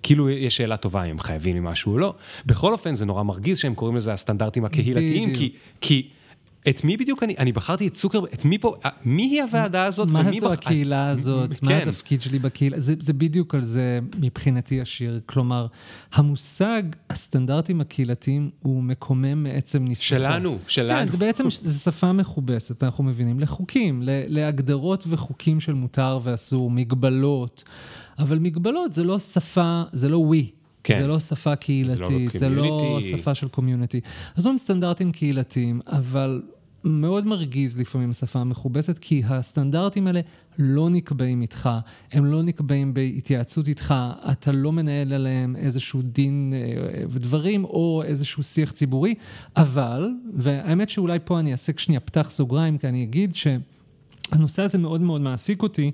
כאילו 0.04 0.30
יש 0.30 0.56
שאלה 0.56 0.76
טובה 0.76 1.04
אם 1.04 1.18
חייבים 1.18 1.54
לי 1.54 1.60
משהו 1.62 1.92
או 1.92 1.98
לא. 1.98 2.14
בכל 2.46 2.72
אופן, 2.72 2.94
זה 2.94 3.06
נורא 3.06 3.22
מרגיז 3.22 3.58
שהם 3.58 3.74
קוראים 3.74 3.96
לזה 3.96 4.12
הסטנדרטים 4.12 4.64
הקהילתיים, 4.64 5.34
כי, 5.34 5.52
כי 5.80 6.08
את 6.68 6.84
מי 6.84 6.96
בדיוק 6.96 7.22
אני, 7.22 7.34
אני 7.38 7.52
בחרתי 7.52 7.86
את 7.88 7.92
צוקר, 7.94 8.20
את 8.34 8.44
מי 8.44 8.58
פה, 8.58 8.74
אה, 8.84 8.90
מי 9.04 9.22
היא 9.22 9.42
הוועדה 9.42 9.84
הזאת? 9.84 10.08
מה 10.10 10.22
זו 10.32 10.46
בח- 10.46 10.52
הקהילה 10.52 11.08
הזאת? 11.10 11.52
כן. 11.54 11.66
מה 11.66 11.76
התפקיד 11.76 12.20
שלי 12.20 12.38
בקהילה? 12.38 12.80
זה, 12.80 12.94
זה 13.00 13.12
בדיוק 13.12 13.54
על 13.54 13.62
זה 13.64 13.98
מבחינתי 14.18 14.80
השיר. 14.80 15.20
כלומר, 15.26 15.66
המושג 16.14 16.82
הסטנדרטים 17.10 17.80
הקהילתיים 17.80 18.50
הוא 18.62 18.82
מקומם 18.82 19.42
מעצם 19.42 19.84
ניסוחו. 19.84 20.04
שלנו, 20.06 20.58
שלנו. 20.66 21.00
כן, 21.06 21.12
זה 21.12 21.16
בעצם, 21.16 21.44
זה 21.50 21.78
שפה 21.78 22.12
מכובסת, 22.12 22.82
אנחנו 22.84 23.04
מבינים, 23.04 23.40
לחוקים, 23.40 24.02
להגדרות 24.04 25.04
וחוקים 25.08 25.60
של 25.60 25.72
מותר 25.74 26.20
ואסור, 26.22 26.70
מגבלות. 26.70 27.64
אבל 28.18 28.38
מגבלות 28.38 28.92
זה 28.92 29.04
לא 29.04 29.18
שפה, 29.18 29.82
זה 29.92 30.08
לא 30.08 30.18
ווי. 30.18 30.50
כן. 30.84 31.00
זה 31.00 31.06
לא 31.06 31.18
שפה 31.18 31.56
קהילתית, 31.56 32.30
זה 32.34 32.48
לא 32.48 33.00
community. 33.00 33.04
שפה 33.04 33.34
של 33.34 33.48
קומיוניטי. 33.48 34.00
אז 34.36 34.46
אומרים 34.46 34.58
סטנדרטים 34.58 35.12
קהילתיים, 35.12 35.80
אבל 35.86 36.42
מאוד 36.84 37.26
מרגיז 37.26 37.78
לפעמים 37.78 38.10
השפה 38.10 38.38
המכובסת, 38.38 38.98
כי 38.98 39.22
הסטנדרטים 39.26 40.06
האלה 40.06 40.20
לא 40.58 40.90
נקבעים 40.90 41.42
איתך, 41.42 41.70
הם 42.12 42.24
לא 42.24 42.42
נקבעים 42.42 42.94
בהתייעצות 42.94 43.68
איתך, 43.68 43.94
אתה 44.32 44.52
לא 44.52 44.72
מנהל 44.72 45.12
עליהם 45.12 45.56
איזשהו 45.56 46.02
דין 46.02 46.54
אה, 46.56 47.04
ודברים 47.08 47.64
או 47.64 48.02
איזשהו 48.06 48.42
שיח 48.42 48.72
ציבורי, 48.72 49.14
אבל, 49.56 50.10
והאמת 50.36 50.88
שאולי 50.88 51.18
פה 51.24 51.38
אני 51.38 51.52
אעשה 51.52 51.72
שנייה 51.76 52.00
פתח 52.00 52.26
סוגריים, 52.30 52.78
כי 52.78 52.88
אני 52.88 53.02
אגיד 53.02 53.34
ש... 53.34 53.46
הנושא 54.32 54.62
הזה 54.62 54.78
מאוד 54.78 55.00
מאוד 55.00 55.20
מעסיק 55.20 55.62
אותי, 55.62 55.90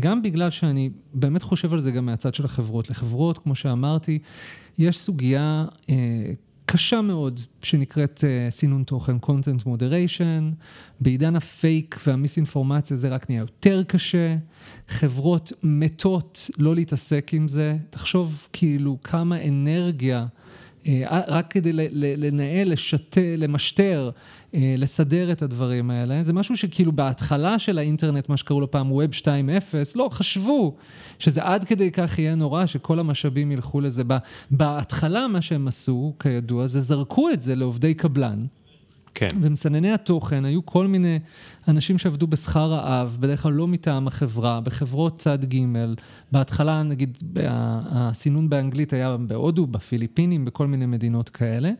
גם 0.00 0.22
בגלל 0.22 0.50
שאני 0.50 0.90
באמת 1.14 1.42
חושב 1.42 1.72
על 1.72 1.80
זה 1.80 1.90
גם 1.90 2.06
מהצד 2.06 2.34
של 2.34 2.44
החברות. 2.44 2.90
לחברות, 2.90 3.38
כמו 3.38 3.54
שאמרתי, 3.54 4.18
יש 4.78 4.98
סוגיה 4.98 5.64
אה, 5.90 5.94
קשה 6.66 7.00
מאוד 7.00 7.40
שנקראת 7.62 8.24
אה, 8.24 8.50
סינון 8.50 8.84
תוכן, 8.84 9.16
content 9.16 9.66
moderation. 9.66 10.64
בעידן 11.00 11.36
הפייק 11.36 12.00
והמיסאינפורמציה 12.06 12.96
זה 12.96 13.08
רק 13.08 13.30
נהיה 13.30 13.40
יותר 13.40 13.82
קשה. 13.82 14.36
חברות 14.88 15.52
מתות 15.62 16.50
לא 16.58 16.74
להתעסק 16.74 17.30
עם 17.34 17.48
זה. 17.48 17.76
תחשוב 17.90 18.48
כאילו 18.52 18.98
כמה 19.04 19.48
אנרגיה. 19.48 20.26
אה, 20.86 21.20
רק 21.28 21.50
כדי 21.50 21.72
לנהל, 22.16 22.72
לשת... 22.72 23.18
למשטר, 23.38 24.10
לסדר 24.54 25.32
את 25.32 25.42
הדברים 25.42 25.90
האלה. 25.90 26.22
זה 26.22 26.32
משהו 26.32 26.56
שכאילו 26.56 26.92
בהתחלה 26.92 27.58
של 27.58 27.78
האינטרנט, 27.78 28.28
מה 28.28 28.36
שקראו 28.36 28.60
לו 28.60 28.70
פעם 28.70 28.90
Web 28.90 29.20
2.0, 29.20 29.24
לא, 29.96 30.08
חשבו 30.12 30.76
שזה 31.18 31.42
עד 31.42 31.64
כדי 31.64 31.90
כך 31.90 32.18
יהיה 32.18 32.34
נורא, 32.34 32.66
שכל 32.66 32.98
המשאבים 32.98 33.52
ילכו 33.52 33.80
לזה. 33.80 34.02
בהתחלה 34.50 35.28
מה 35.28 35.40
שהם 35.40 35.68
עשו, 35.68 36.14
כידוע, 36.18 36.66
זה 36.66 36.80
זרקו 36.80 37.30
את 37.30 37.42
זה 37.42 37.54
לעובדי 37.54 37.94
קבלן. 37.94 38.44
כן. 39.14 39.28
ומסנני 39.40 39.92
התוכן 39.92 40.44
היו 40.44 40.66
כל 40.66 40.86
מיני 40.86 41.18
אנשים 41.68 41.98
שעבדו 41.98 42.26
בשכר 42.26 42.70
רעב, 42.70 43.16
בדרך 43.20 43.42
כלל 43.42 43.52
לא 43.52 43.68
מטעם 43.68 44.06
החברה, 44.06 44.60
בחברות 44.60 45.18
צד 45.18 45.44
ג', 45.44 45.58
בהתחלה 46.32 46.82
נגיד 46.82 47.18
הסינון 47.90 48.48
באנגלית 48.48 48.92
היה 48.92 49.16
בהודו, 49.16 49.66
בפיליפינים, 49.66 50.44
בכל 50.44 50.66
מיני 50.66 50.86
מדינות 50.86 51.28
כאלה. 51.28 51.70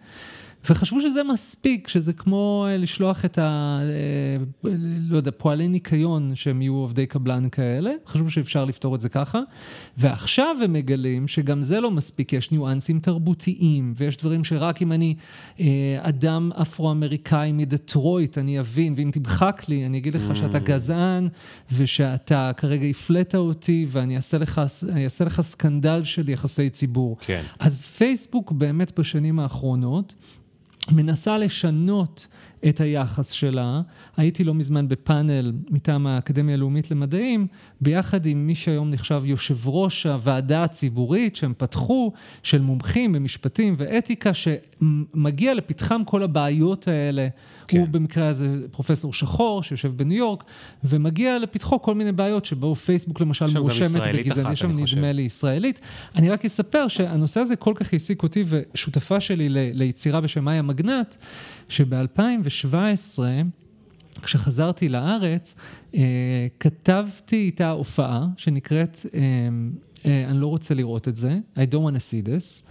וחשבו 0.71 1.01
שזה 1.01 1.23
מספיק, 1.23 1.89
שזה 1.89 2.13
כמו 2.13 2.67
אה, 2.69 2.77
לשלוח 2.77 3.25
את 3.25 3.39
ה... 3.39 3.79
אה, 3.83 4.71
לא 5.01 5.17
יודע, 5.17 5.31
פועלי 5.37 5.69
ניקיון 5.69 6.33
שהם 6.35 6.63
יהיו 6.63 6.75
עובדי 6.75 7.07
קבלן 7.07 7.49
כאלה, 7.49 7.91
חשבו 8.07 8.31
שאפשר 8.31 8.65
לפתור 8.65 8.95
את 8.95 9.01
זה 9.01 9.09
ככה, 9.09 9.41
ועכשיו 9.97 10.57
הם 10.65 10.73
מגלים 10.73 11.29
שגם 11.29 11.63
זה 11.63 11.81
לא 11.81 11.91
מספיק, 11.91 12.33
יש 12.33 12.51
ניואנסים 12.51 13.01
תרבותיים, 13.01 13.95
ויש 13.97 14.17
דברים 14.17 14.45
שרק 14.45 14.83
אם 14.83 14.93
אני 14.93 15.15
אה, 15.61 15.67
אדם 16.01 16.51
אפרו-אמריקאי 16.63 17.53
מדטרויט, 17.53 18.39
אני 18.39 18.61
אבין, 18.61 18.95
ואם 18.97 19.11
תמחק 19.13 19.63
לי, 19.69 19.87
אני 19.87 19.99
אגיד 19.99 20.15
לך 20.15 20.37
שאתה 20.37 20.59
גזען, 20.59 21.29
ושאתה 21.73 22.51
כרגע 22.57 22.87
הפלאת 22.87 23.35
אותי, 23.35 23.87
ואני 23.89 24.17
אעשה 24.17 24.39
לך, 24.39 24.61
אעשה 25.05 25.25
לך 25.25 25.41
סקנדל 25.41 26.05
של 26.05 26.29
יחסי 26.29 26.71
ציבור. 26.71 27.17
כן. 27.21 27.43
אז 27.59 27.83
פייסבוק 27.83 28.53
באמת 28.53 28.99
בשנים 28.99 29.39
האחרונות 29.39 30.15
מנסה 30.91 31.39
לשנות 31.39 32.27
את 32.69 32.81
היחס 32.81 33.31
שלה. 33.31 33.81
הייתי 34.17 34.45
לא 34.45 34.55
מזמן 34.55 34.89
בפאנל 34.89 35.53
מטעם 35.71 36.07
האקדמיה 36.07 36.55
הלאומית 36.55 36.91
למדעים, 36.91 37.47
ביחד 37.81 38.27
עם 38.27 38.47
מי 38.47 38.55
שהיום 38.55 38.91
נחשב 38.91 39.23
יושב 39.25 39.69
ראש 39.69 40.07
הוועדה 40.07 40.65
הציבורית 40.65 41.37
שהם 41.37 41.53
פתחו, 41.57 42.13
של 42.43 42.61
מומחים 42.61 43.13
במשפטים 43.13 43.75
ואתיקה, 43.79 44.31
שמגיע 44.35 45.55
לפתחם 45.55 46.03
כל 46.05 46.23
הבעיות 46.23 46.89
האלה. 46.89 47.29
כן. 47.69 47.79
הוא 47.79 47.89
במקרה 47.89 48.29
הזה 48.29 48.57
פרופסור 48.71 49.13
שחור 49.13 49.63
שיושב 49.63 49.93
בניו 49.97 50.19
יורק, 50.19 50.45
ומגיע 50.85 51.39
לפתחו 51.39 51.83
כל 51.83 51.95
מיני 51.95 52.13
בעיות 52.13 52.45
שבו 52.45 52.75
פייסבוק 52.75 53.21
למשל 53.21 53.59
מואשמת 53.59 54.03
בגזענות, 54.15 54.47
אחת, 54.47 54.53
יש 54.53 54.61
שם. 54.61 54.71
נדמה 54.71 55.13
לי 55.13 55.23
ישראלית. 55.23 55.81
אני 56.15 56.31
רק 56.31 56.45
אספר 56.45 56.89
שהנושא 56.89 57.41
הזה 57.41 57.57
כל 57.57 57.73
כך 57.77 57.93
העסיק 57.93 58.23
אותי 58.23 58.45
ושותפה 58.47 59.21
שלי 59.21 59.49
ליצירה 59.49 60.21
בשם 60.21 60.45
מאיה 60.45 60.63
מגנט, 60.73 61.15
שב-2017, 61.69 63.19
כשחזרתי 64.23 64.89
לארץ, 64.89 65.55
אה, 65.95 66.47
כתבתי 66.61 67.37
איתה 67.37 67.71
הופעה 67.71 68.27
שנקראת, 68.37 69.07
אה, 69.15 69.21
אה, 70.07 70.25
אני 70.29 70.41
לא 70.41 70.47
רוצה 70.47 70.75
לראות 70.75 71.09
את 71.09 71.17
זה, 71.17 71.39
I 71.57 71.61
don't 71.61 71.75
want 71.75 71.97
to 71.97 72.01
see 72.11 72.27
this. 72.27 72.63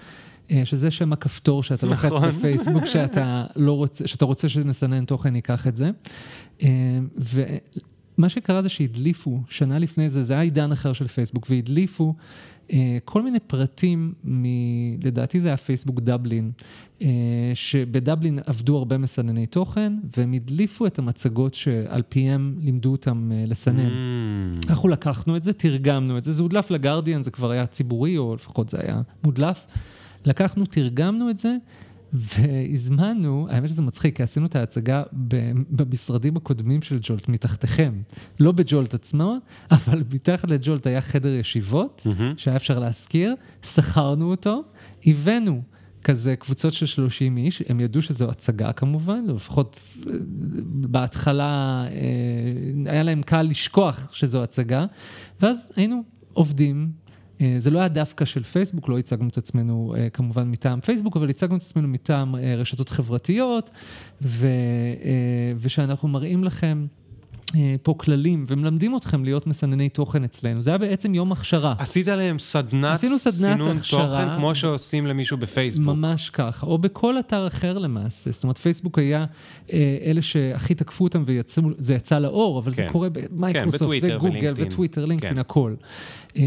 אה, 0.51 0.65
שזה 0.65 0.91
שם 0.91 1.13
הכפתור 1.13 1.63
שאתה 1.63 1.85
לוחץ 1.85 2.11
נכון. 2.11 2.31
בפייסבוק, 2.31 2.85
שאתה 2.85 3.45
לא 3.55 3.73
רוצה, 3.73 4.07
שאתה 4.07 4.25
רוצה 4.25 4.49
שמסנן 4.49 5.05
תוכן 5.05 5.35
ייקח 5.35 5.67
את 5.67 5.77
זה. 5.77 5.89
אה, 6.63 6.69
ומה 7.17 8.29
שקרה 8.29 8.61
זה 8.61 8.69
שהדליפו, 8.69 9.39
שנה 9.49 9.79
לפני 9.79 10.09
זה, 10.09 10.23
זה 10.23 10.33
היה 10.33 10.41
עידן 10.41 10.71
אחר 10.71 10.93
של 10.93 11.07
פייסבוק, 11.07 11.47
והדליפו 11.49 12.15
כל 13.05 13.21
מיני 13.21 13.39
פרטים, 13.39 14.13
מ... 14.23 14.43
לדעתי 15.03 15.39
זה 15.39 15.47
היה 15.47 15.57
פייסבוק 15.57 15.99
דבלין, 15.99 16.51
אה, 17.01 17.07
שבדבלין 17.53 18.39
עבדו 18.45 18.77
הרבה 18.77 18.97
מסנני 18.97 19.45
תוכן, 19.45 19.93
והם 20.17 20.33
הדליפו 20.33 20.85
את 20.85 20.99
המצגות 20.99 21.53
שעל 21.53 22.01
פיהם 22.09 22.55
לימדו 22.61 22.91
אותם 22.91 23.31
אה, 23.31 23.43
לסנן. 23.47 23.87
Mm. 23.87 24.69
אנחנו 24.69 24.89
לקחנו 24.89 25.37
את 25.37 25.43
זה, 25.43 25.53
תרגמנו 25.53 26.17
את 26.17 26.23
זה, 26.23 26.31
זה 26.31 26.43
הודלף 26.43 26.71
לגרדיאן, 26.71 27.23
זה 27.23 27.31
כבר 27.31 27.51
היה 27.51 27.67
ציבורי, 27.67 28.17
או 28.17 28.35
לפחות 28.35 28.69
זה 28.69 28.77
היה 28.83 29.01
מודלף. 29.23 29.65
לקחנו, 30.25 30.65
תרגמנו 30.65 31.29
את 31.29 31.37
זה, 31.37 31.55
והזמנו, 32.13 33.47
האמת 33.49 33.69
שזה 33.69 33.81
מצחיק, 33.81 34.15
כי 34.15 34.23
עשינו 34.23 34.45
את 34.45 34.55
ההצגה 34.55 35.03
במשרדים 35.69 36.37
הקודמים 36.37 36.81
של 36.81 36.99
ג'ולט, 37.01 37.29
מתחתיכם. 37.29 37.93
לא 38.39 38.51
בג'ולט 38.51 38.93
עצמו, 38.93 39.37
אבל 39.71 40.03
מתחת 40.13 40.49
לג'ולט 40.49 40.87
היה 40.87 41.01
חדר 41.01 41.33
ישיבות, 41.33 42.01
מהמם. 42.05 42.33
שהיה 42.37 42.57
אפשר 42.57 42.79
להשכיר, 42.79 43.35
שכרנו 43.63 44.31
אותו, 44.31 44.63
הבאנו. 45.05 45.61
כזה 46.03 46.35
קבוצות 46.35 46.73
של 46.73 46.85
30 46.85 47.37
איש, 47.37 47.63
הם 47.69 47.79
ידעו 47.79 48.01
שזו 48.01 48.29
הצגה 48.29 48.73
כמובן, 48.73 49.23
לפחות 49.27 49.97
אה, 50.07 50.13
בהתחלה 50.65 51.83
אה, 51.91 52.91
היה 52.91 53.03
להם 53.03 53.21
קל 53.21 53.41
לשכוח 53.41 54.09
שזו 54.11 54.43
הצגה, 54.43 54.85
ואז 55.41 55.71
היינו 55.75 56.03
עובדים. 56.33 56.91
אה, 57.41 57.55
זה 57.57 57.71
לא 57.71 57.79
היה 57.79 57.87
דווקא 57.87 58.25
של 58.25 58.43
פייסבוק, 58.43 58.89
לא 58.89 58.99
הצגנו 58.99 59.29
את 59.29 59.37
עצמנו 59.37 59.95
אה, 59.97 60.09
כמובן 60.09 60.51
מטעם 60.51 60.81
פייסבוק, 60.81 61.17
אבל 61.17 61.29
הצגנו 61.29 61.57
את 61.57 61.61
עצמנו 61.61 61.87
מטעם 61.87 62.35
אה, 62.35 62.55
רשתות 62.55 62.89
חברתיות, 62.89 63.69
ו, 64.21 64.47
ושאנחנו 65.57 66.07
מראים 66.07 66.43
לכם 66.43 66.85
פה 67.83 67.95
כללים, 67.97 68.45
ומלמדים 68.47 68.97
אתכם 68.97 69.23
להיות 69.23 69.47
מסנני 69.47 69.89
תוכן 69.89 70.23
אצלנו. 70.23 70.61
זה 70.61 70.69
היה 70.69 70.77
בעצם 70.77 71.15
יום 71.15 71.31
הכשרה. 71.31 71.75
עשית 71.79 72.07
להם 72.07 72.39
סדנת 72.39 72.93
עשינו 72.93 73.19
סדנת 73.19 73.33
סינון 73.33 73.77
הכשרה. 73.77 74.25
תוכן, 74.25 74.35
כמו 74.35 74.55
שעושים 74.55 75.07
למישהו 75.07 75.37
בפייסבוק. 75.37 75.95
ממש 75.95 76.29
ככה, 76.29 76.65
או 76.65 76.77
בכל 76.77 77.19
אתר 77.19 77.47
אחר 77.47 77.77
למעשה. 77.77 78.31
זאת 78.31 78.43
אומרת, 78.43 78.57
פייסבוק 78.57 78.99
היה 78.99 79.25
אה, 79.71 79.97
אלה 80.05 80.21
שהכי 80.21 80.75
תקפו 80.75 81.03
אותם 81.03 81.23
וזה 81.27 81.93
יצא 81.93 82.19
לאור, 82.19 82.59
אבל 82.59 82.71
זה 82.71 82.81
כן. 82.81 82.91
קורה 82.91 83.07
במייקרוסופט 83.09 83.81
בטוויטר 83.83 84.17
וגוגל 84.17 84.31
ולינקדאין. 84.31 84.67
וטוויטר, 84.67 85.05
לינקדאין, 85.05 85.33
כן. 85.33 85.39
הכל. 85.39 85.75
אה, 86.37 86.43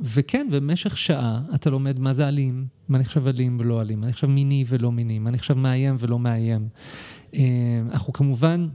וכן, 0.00 0.46
במשך 0.50 0.96
שעה 0.96 1.40
אתה 1.54 1.70
לומד 1.70 1.98
מה 1.98 2.12
זה 2.12 2.28
אלים, 2.28 2.66
מה 2.88 2.98
נחשב 2.98 3.26
אלים 3.26 3.56
ולא 3.60 3.80
אלים, 3.80 4.00
מה 4.00 4.06
נחשב 4.06 4.26
מיני 4.26 4.64
ולא 4.68 4.92
מיני, 4.92 5.18
מה 5.18 5.30
נחשב 5.30 5.54
מאיים 5.54 5.96
ולא 5.98 6.18
מאיים. 6.18 6.68
אה, 7.34 7.40
אנחנו 7.92 8.12
כמובן... 8.12 8.68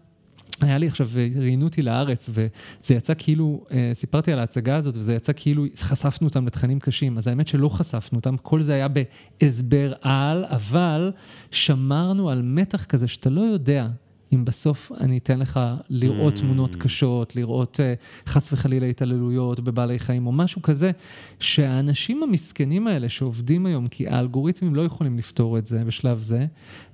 היה 0.62 0.78
לי 0.78 0.88
עכשיו, 0.88 1.10
אה, 1.18 1.28
ראיינו 1.36 1.66
אותי 1.66 1.82
לארץ, 1.82 2.30
וזה 2.30 2.94
יצא 2.94 3.14
כאילו, 3.18 3.66
אה, 3.72 3.92
סיפרתי 3.94 4.32
על 4.32 4.40
ההצגה 4.40 4.76
הזאת, 4.76 4.98
וזה 4.98 5.16
יצא 5.16 5.34
כאילו 5.36 5.66
חשפנו 5.78 6.28
אותם 6.28 6.46
לתכנים 6.46 6.80
קשים. 6.80 7.18
אז 7.18 7.28
האמת 7.28 7.48
שלא 7.48 7.70
חשפנו 7.70 8.18
אותם, 8.18 8.38
כל 8.38 8.62
זה 8.62 8.74
היה 8.74 8.88
בהסבר 8.88 9.94
על, 10.02 10.46
אבל 10.46 11.12
שמרנו 11.52 12.30
על 12.30 12.42
מתח 12.42 12.84
כזה 12.84 13.08
שאתה 13.08 13.30
לא 13.30 13.42
יודע 13.42 13.88
אם 14.34 14.46
בסוף 14.46 14.92
אני 15.00 15.18
אתן 15.18 15.40
לך 15.40 15.60
לראות 15.90 16.34
Mm. 16.34 16.40
תמונות 16.40 16.76
קשות, 16.76 17.36
לראות 17.36 17.80
אה, 17.80 17.94
חס 18.28 18.54
וחלילה 18.54 18.88
התעללויות 18.88 19.60
בבעלי 19.60 20.00
חיים 20.00 20.28
או 20.28 20.32
משהו 20.32 20.62
כזה, 20.62 20.92
שהאנשים 21.40 22.24
המסכנים 22.24 22.88
האלה 22.88 23.10
שעובדים 23.10 23.66
היום, 23.66 23.88
כי 23.88 24.08
האלגוריתמים 24.08 24.76
לא 24.76 24.82
יכולים 24.82 25.18
לפתור 25.18 25.58
את 25.58 25.68
זה 25.68 25.84
בשלב 25.84 26.22
זה, 26.22 26.46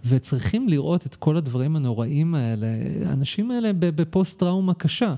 וצריכים 0.05 0.69
לראות 0.69 1.05
את 1.05 1.15
כל 1.15 1.37
הדברים 1.37 1.75
הנוראים 1.75 2.35
האלה, 2.35 2.67
האנשים 3.05 3.51
האלה 3.51 3.71
בפוסט-טראומה 3.73 4.73
קשה. 4.73 5.15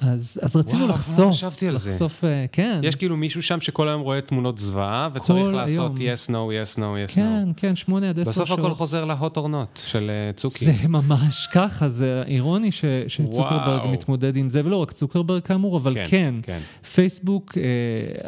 אז, 0.00 0.40
אז 0.42 0.56
רצינו 0.56 0.78
וואו, 0.78 0.88
לא 0.88 0.94
לחשוף, 0.94 1.34
חשבתי 1.34 1.68
על 1.68 1.76
זה. 1.76 1.90
לחשוף, 1.90 2.24
אה, 2.24 2.46
כן. 2.52 2.80
יש 2.82 2.94
כאילו 2.94 3.16
מישהו 3.16 3.42
שם 3.42 3.60
שכל 3.60 3.88
היום 3.88 4.00
רואה 4.00 4.20
תמונות 4.20 4.58
זוועה, 4.58 5.08
וצריך 5.14 5.46
לעשות 5.54 5.98
היום. 5.98 6.14
yes, 6.14 6.28
no, 6.28 6.32
yes, 6.32 6.78
no, 6.78 7.10
yes, 7.10 7.14
כן, 7.14 7.44
no. 7.50 7.60
כן, 7.60 7.76
שמונה 7.76 8.08
עד 8.08 8.18
עשר 8.20 8.32
שעות. 8.32 8.46
בסוף 8.48 8.58
הכל 8.58 8.74
חוזר 8.74 9.04
להוט 9.04 9.38
or 9.38 9.40
not 9.40 9.80
של 9.80 10.10
אה, 10.10 10.32
צוקי. 10.32 10.64
זה 10.64 10.72
ממש 10.88 11.48
ככה, 11.52 11.88
זה 11.88 12.22
אירוני 12.26 12.72
ש, 12.72 12.84
שצוקרברג 13.08 13.80
וואו. 13.80 13.92
מתמודד 13.92 14.36
עם 14.36 14.50
זה, 14.50 14.62
ולא 14.64 14.76
רק 14.76 14.92
צוקרברג 14.92 15.42
כאמור, 15.42 15.76
אבל 15.76 15.94
כן, 15.94 16.04
כן, 16.10 16.34
כן. 16.42 16.58
כן. 16.82 16.88
פייסבוק 16.88 17.58
אה, 17.58 17.62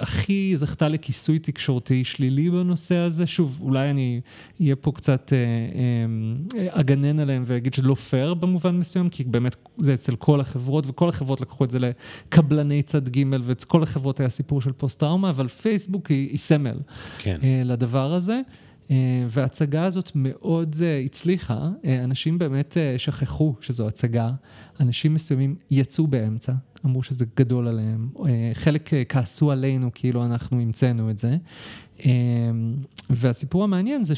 הכי 0.02 0.52
זכתה 0.54 0.88
לכיסוי 0.88 1.38
תקשורתי 1.38 2.04
שלילי 2.04 2.50
בנושא 2.50 2.96
הזה. 2.96 3.26
שוב, 3.26 3.58
אולי 3.62 3.90
אני 3.90 4.20
אהיה 4.60 4.76
פה 4.76 4.92
קצת 4.92 5.32
אה, 5.32 5.38
אה, 6.60 6.80
אגנן 6.80 7.18
עליהם 7.20 7.42
ואגיד 7.46 7.74
שלא 7.74 7.94
פייר 7.94 8.34
במובן 8.34 8.76
מסוים, 8.76 9.08
כי 9.08 9.24
באמת 9.24 9.56
זה 9.76 9.94
אצל 9.94 10.16
כל 10.16 10.40
החברות, 10.40 10.84
וכל 10.88 11.08
החברות 11.08 11.40
לקחו 11.40 11.57
את 11.64 11.70
זה 11.70 11.78
לקבלני 11.78 12.82
צד 12.82 13.08
ג' 13.08 13.24
וכל 13.42 13.82
החברות 13.82 14.20
היה 14.20 14.28
סיפור 14.28 14.60
של 14.60 14.72
פוסט-טראומה, 14.72 15.30
אבל 15.30 15.48
פייסבוק 15.48 16.06
היא, 16.06 16.28
היא 16.30 16.38
סמל. 16.38 16.78
כן. 17.18 17.38
אה, 17.42 17.62
לדבר 17.64 18.12
הזה. 18.12 18.40
אה, 18.90 18.96
וההצגה 19.28 19.84
הזאת 19.84 20.12
מאוד 20.14 20.76
אה, 20.82 20.98
הצליחה, 21.04 21.70
אנשים 22.04 22.38
באמת 22.38 22.76
שכחו 22.96 23.54
שזו 23.60 23.88
הצגה, 23.88 24.30
אנשים 24.80 25.14
מסוימים 25.14 25.56
יצאו 25.70 26.06
באמצע, 26.06 26.52
אמרו 26.84 27.02
שזה 27.02 27.24
גדול 27.36 27.68
עליהם, 27.68 28.08
חלק 28.54 28.90
כעסו 29.08 29.50
עלינו 29.50 29.90
כאילו 29.94 30.24
אנחנו 30.24 30.60
המצאנו 30.60 31.10
את 31.10 31.18
זה. 31.18 31.36
והסיפור 33.10 33.64
המעניין 33.64 34.04
זה 34.04 34.14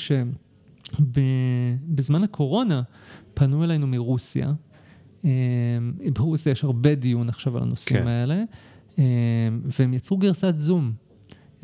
שבזמן 0.99 2.25
הקורונה 2.25 2.83
פנו 3.35 3.65
אלינו 3.65 3.87
מרוסיה, 3.87 4.53
ברוסיה 6.13 6.53
יש 6.53 6.65
הרבה 6.65 6.95
דיון 6.95 7.29
עכשיו 7.29 7.57
על 7.57 7.63
הנושאים 7.63 7.99
כן. 8.01 8.07
האלה, 8.09 8.43
אה, 8.99 9.05
והם 9.79 9.95
יצרו 9.95 10.17
גרסת 10.17 10.55
זום. 10.59 10.93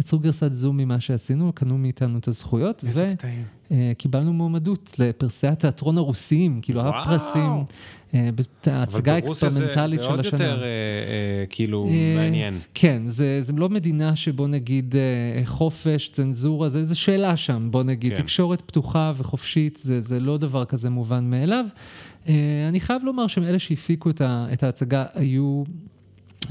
יצרו 0.00 0.18
גרסת 0.18 0.52
זום 0.52 0.76
ממה 0.76 1.00
שעשינו, 1.00 1.52
קנו 1.54 1.78
מאיתנו 1.78 2.18
את 2.18 2.28
הזכויות, 2.28 2.84
איזה 2.88 3.10
קטעים. 3.18 3.42
וקיבלנו 3.70 4.32
מועמדות 4.32 4.96
לפרסי 4.98 5.46
התיאטרון 5.46 5.98
הרוסיים, 5.98 6.58
כאילו 6.62 6.80
וואו. 6.80 6.94
הפרסים, 7.00 7.50
אה, 8.14 8.28
בת- 8.34 8.68
ההצגה 8.68 9.12
אבל 9.12 9.20
ברוסיה 9.26 9.50
זה- 9.50 9.72
של 9.72 10.00
עוד 10.02 10.20
השנה. 10.20 10.32
יותר 10.44 10.62
אה, 10.62 10.66
אה, 10.66 11.44
כאילו 11.50 11.88
אה, 11.88 12.14
מעניין. 12.16 12.58
כן, 12.74 13.02
זה, 13.06 13.38
זה 13.42 13.52
לא 13.52 13.68
מדינה 13.68 14.16
שבוא 14.16 14.48
נגיד 14.48 14.94
אה, 14.96 15.00
חופש, 15.46 16.08
צנזורה, 16.08 16.68
זה, 16.68 16.84
זה 16.84 16.94
שאלה 16.94 17.36
שם, 17.36 17.68
בוא 17.70 17.82
נגיד. 17.82 18.12
כן. 18.16 18.22
תקשורת 18.22 18.60
פתוחה 18.60 19.12
וחופשית, 19.16 19.76
זה, 19.82 20.00
זה 20.00 20.20
לא 20.20 20.38
דבר 20.38 20.64
כזה 20.64 20.90
מובן 20.90 21.30
מאליו. 21.30 21.64
אה, 22.28 22.34
אני 22.68 22.80
חייב 22.80 23.04
לומר 23.04 23.26
שאלה 23.26 23.58
שהפיקו 23.58 24.10
את, 24.10 24.22
את 24.52 24.62
ההצגה 24.62 25.04
היו 25.14 25.64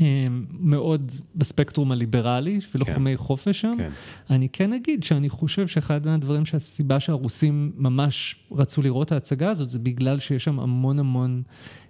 אה, 0.02 0.28
מאוד 0.60 1.12
בספקטרום 1.36 1.92
הליברלי, 1.92 2.60
ולוחמי 2.76 3.18
חופש 3.18 3.62
שם. 3.62 3.74
כן. 3.78 3.92
אני 4.30 4.50
כן 4.50 4.74
אגיד 4.74 5.04
שאני 5.04 5.30
חושב 5.30 5.68
שאחד 5.68 6.06
מהדברים 6.06 6.46
שהסיבה 6.46 7.00
שהרוסים 7.00 7.72
ממש 7.78 8.36
רצו 8.52 8.82
לראות 8.82 9.12
ההצגה 9.12 9.50
הזאת, 9.50 9.70
זה 9.70 9.80
בגלל 9.80 10.20
שיש 10.20 10.44
שם 10.44 10.60
המון 10.60 11.00
המון 11.00 11.42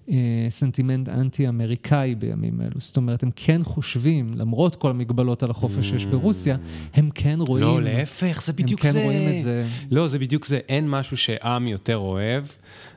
אה, 0.09 0.47
סנטימנט 0.49 1.09
אנטי-אמריקאי 1.09 2.15
בימים 2.15 2.61
אלו. 2.61 2.79
זאת 2.79 2.97
אומרת, 2.97 3.23
הם 3.23 3.29
כן 3.35 3.63
חושבים, 3.63 4.33
למרות 4.37 4.75
כל 4.75 4.89
המגבלות 4.89 5.43
על 5.43 5.51
החופש 5.51 5.89
שיש 5.89 6.05
ברוסיה, 6.05 6.57
הם 6.93 7.09
כן 7.15 7.39
רואים... 7.39 7.65
לא, 7.65 7.81
להפך, 7.81 8.41
זה 8.45 8.53
בדיוק 8.53 8.85
הם 8.85 8.91
זה. 8.91 8.99
כן 8.99 9.05
רואים 9.05 9.37
את 9.37 9.41
זה. 9.41 9.67
לא, 9.91 10.07
זה 10.07 10.19
בדיוק 10.19 10.45
זה. 10.45 10.59
אין 10.69 10.89
משהו 10.89 11.17
שעם 11.17 11.67
יותר 11.67 11.97
אוהב 11.97 12.45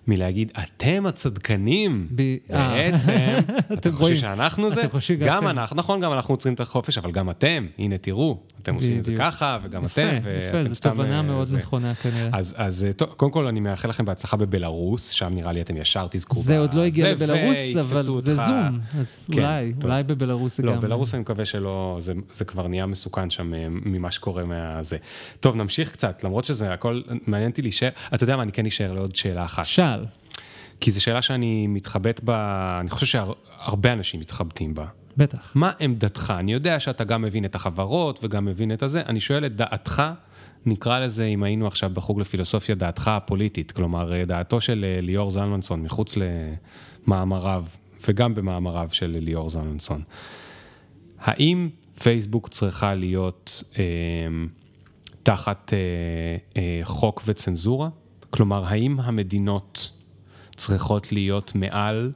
מלהגיד, 0.09 0.53
אתם 0.63 1.07
הצדקנים. 1.07 2.09
ב- 2.15 2.37
אה. 2.53 2.69
בעצם, 2.75 3.13
אתה 3.49 3.75
אתם 3.75 3.91
חושב 3.91 4.01
רואים. 4.01 4.17
שאנחנו 4.17 4.71
זה? 4.71 4.89
חושבים 4.91 5.19
גם 5.21 5.49
אנחנו, 5.49 5.77
נכון, 5.77 6.01
גם 6.01 6.13
אנחנו 6.13 6.35
עוצרים 6.35 6.55
את 6.55 6.61
החופש, 6.61 6.99
אבל 6.99 7.11
גם 7.11 7.31
אתם, 7.31 7.67
הנה 7.79 7.99
תראו, 7.99 8.39
אתם 8.63 8.75
עושים 8.75 8.99
את 8.99 9.05
זה. 9.05 9.15
ככה, 9.17 9.59
וגם 9.63 9.85
יפה, 9.85 10.03
אתם, 10.03 10.17
יפה, 10.17 10.29
ואתם 10.53 10.69
זו 10.69 10.75
סתם... 10.75 10.91
תובנה 10.91 11.17
אה, 11.17 11.23
מאוד. 11.23 11.55
נכונה 11.55 11.95
כנראה. 11.95 12.29
אז, 12.33 12.55
אז 12.57 12.85
אה, 12.85 12.93
טוב, 12.93 13.09
קודם 13.09 13.33
כל 13.33 13.47
אני 13.47 13.61
מאחל 13.61 13.89
לכם 13.89 14.05
בהצלחה 14.05 14.37
בבלארוס, 14.37 15.11
שם 15.11 15.35
נראה 15.35 15.53
לי 15.53 15.61
אתם 15.61 15.77
ישר 15.77 16.07
תזכו 16.11 16.41
זה 16.41 16.59
עוד 16.59 16.75
לא 16.75 16.83
הגיע 16.83 17.13
לבלארוס, 17.13 17.77
אבל 17.81 18.03
זה. 18.03 18.35
זום, 18.35 18.81
אז 18.99 19.29
כן, 19.33 19.39
אולי. 19.41 19.73
אולי 19.85 20.03
בבלארוס 20.03 20.57
זה 20.57 20.63
לא, 20.63 20.75
גם... 20.75 20.81
בלרוס 20.81 21.15
אני 21.15 21.21
מקווה 21.21 21.45
שלא, 21.45 21.97
זה, 22.01 22.13
זה 22.33 22.45
כבר 22.45 22.69
נהיה 22.69 22.87
מסוכן 22.87 23.31
שם 23.31 23.53
ממה 23.67 24.11
שקורה 24.11 24.45
מהזה. 24.45 24.97
טוב, 25.41 25.57
נמשיך 25.57 25.93
קצת, 25.93 26.25
למרות 26.25 26.45
שזה 26.45 26.73
הכל, 26.73 27.01
מעניין 27.27 27.51
אותי 27.51 27.63
להישאר, 27.63 27.89
אתה 28.15 28.25
יודע 28.25 28.37
מה, 28.37 28.43
אני 28.43 28.53
כן 28.53 28.67
אשאר 28.67 28.93
לעוד 28.93 29.17
שאלה 29.17 29.45
אחת. 29.45 29.65
שאל. 29.65 29.98
כי 30.81 30.91
זו 30.91 31.03
שאלה 31.03 31.23
שאני 31.23 31.67
מתחבט 31.67 32.21
בה, 32.21 32.77
אני 32.81 32.91
חושב 32.91 33.07
שהרבה 33.07 33.93
אנשים 33.93 34.21
מתחבטים 34.21 34.75
בה. 34.75 34.87
בטח. 35.17 35.53
מה 35.55 35.73
עמדתך? 35.81 36.35
אני 36.39 36.53
יודע 36.53 36.81
שאתה 36.81 37.05
גם 37.05 37.23
מבין 37.23 37.45
את 37.45 37.55
החברות 37.55 38.25
וגם 38.25 38.45
מבין 38.45 38.73
את 38.73 38.83
הזה, 38.83 39.03
אני 39.07 39.21
שואל 39.21 39.47
את 39.47 39.57
דעתך, 39.57 40.03
נקרא 40.67 41.01
לזה, 41.01 41.25
אם 41.25 41.43
היינו 41.43 41.67
עכשיו 41.67 41.91
בחוג 41.95 42.21
לפילוסופיה, 42.21 42.75
דעתך 42.75 43.09
הפוליטית, 43.09 43.73
כלומר, 43.73 44.13
אה, 44.13 44.25
דעתו 44.25 44.61
של 44.61 44.85
אה, 44.89 45.01
ליאור 45.01 45.31
זלמנסון 45.31 45.83
מחוץ 45.83 46.15
למאמריו, 47.07 47.65
וגם 48.09 48.35
במאמריו 48.35 48.89
של 48.93 49.17
ליאור 49.21 49.51
זלמנסון. 49.51 50.03
האם 51.21 51.69
פייסבוק 52.03 52.49
צריכה 52.49 52.95
להיות 52.95 53.63
אה, 53.79 53.85
תחת 55.23 55.73
אה, 55.73 55.79
אה, 56.63 56.81
חוק 56.85 57.23
וצנזורה? 57.27 57.89
כלומר, 58.31 58.65
האם 58.65 59.01
המדינות 59.01 59.93
צריכות 60.57 61.13
להיות 61.13 61.53
מעל 61.55 62.13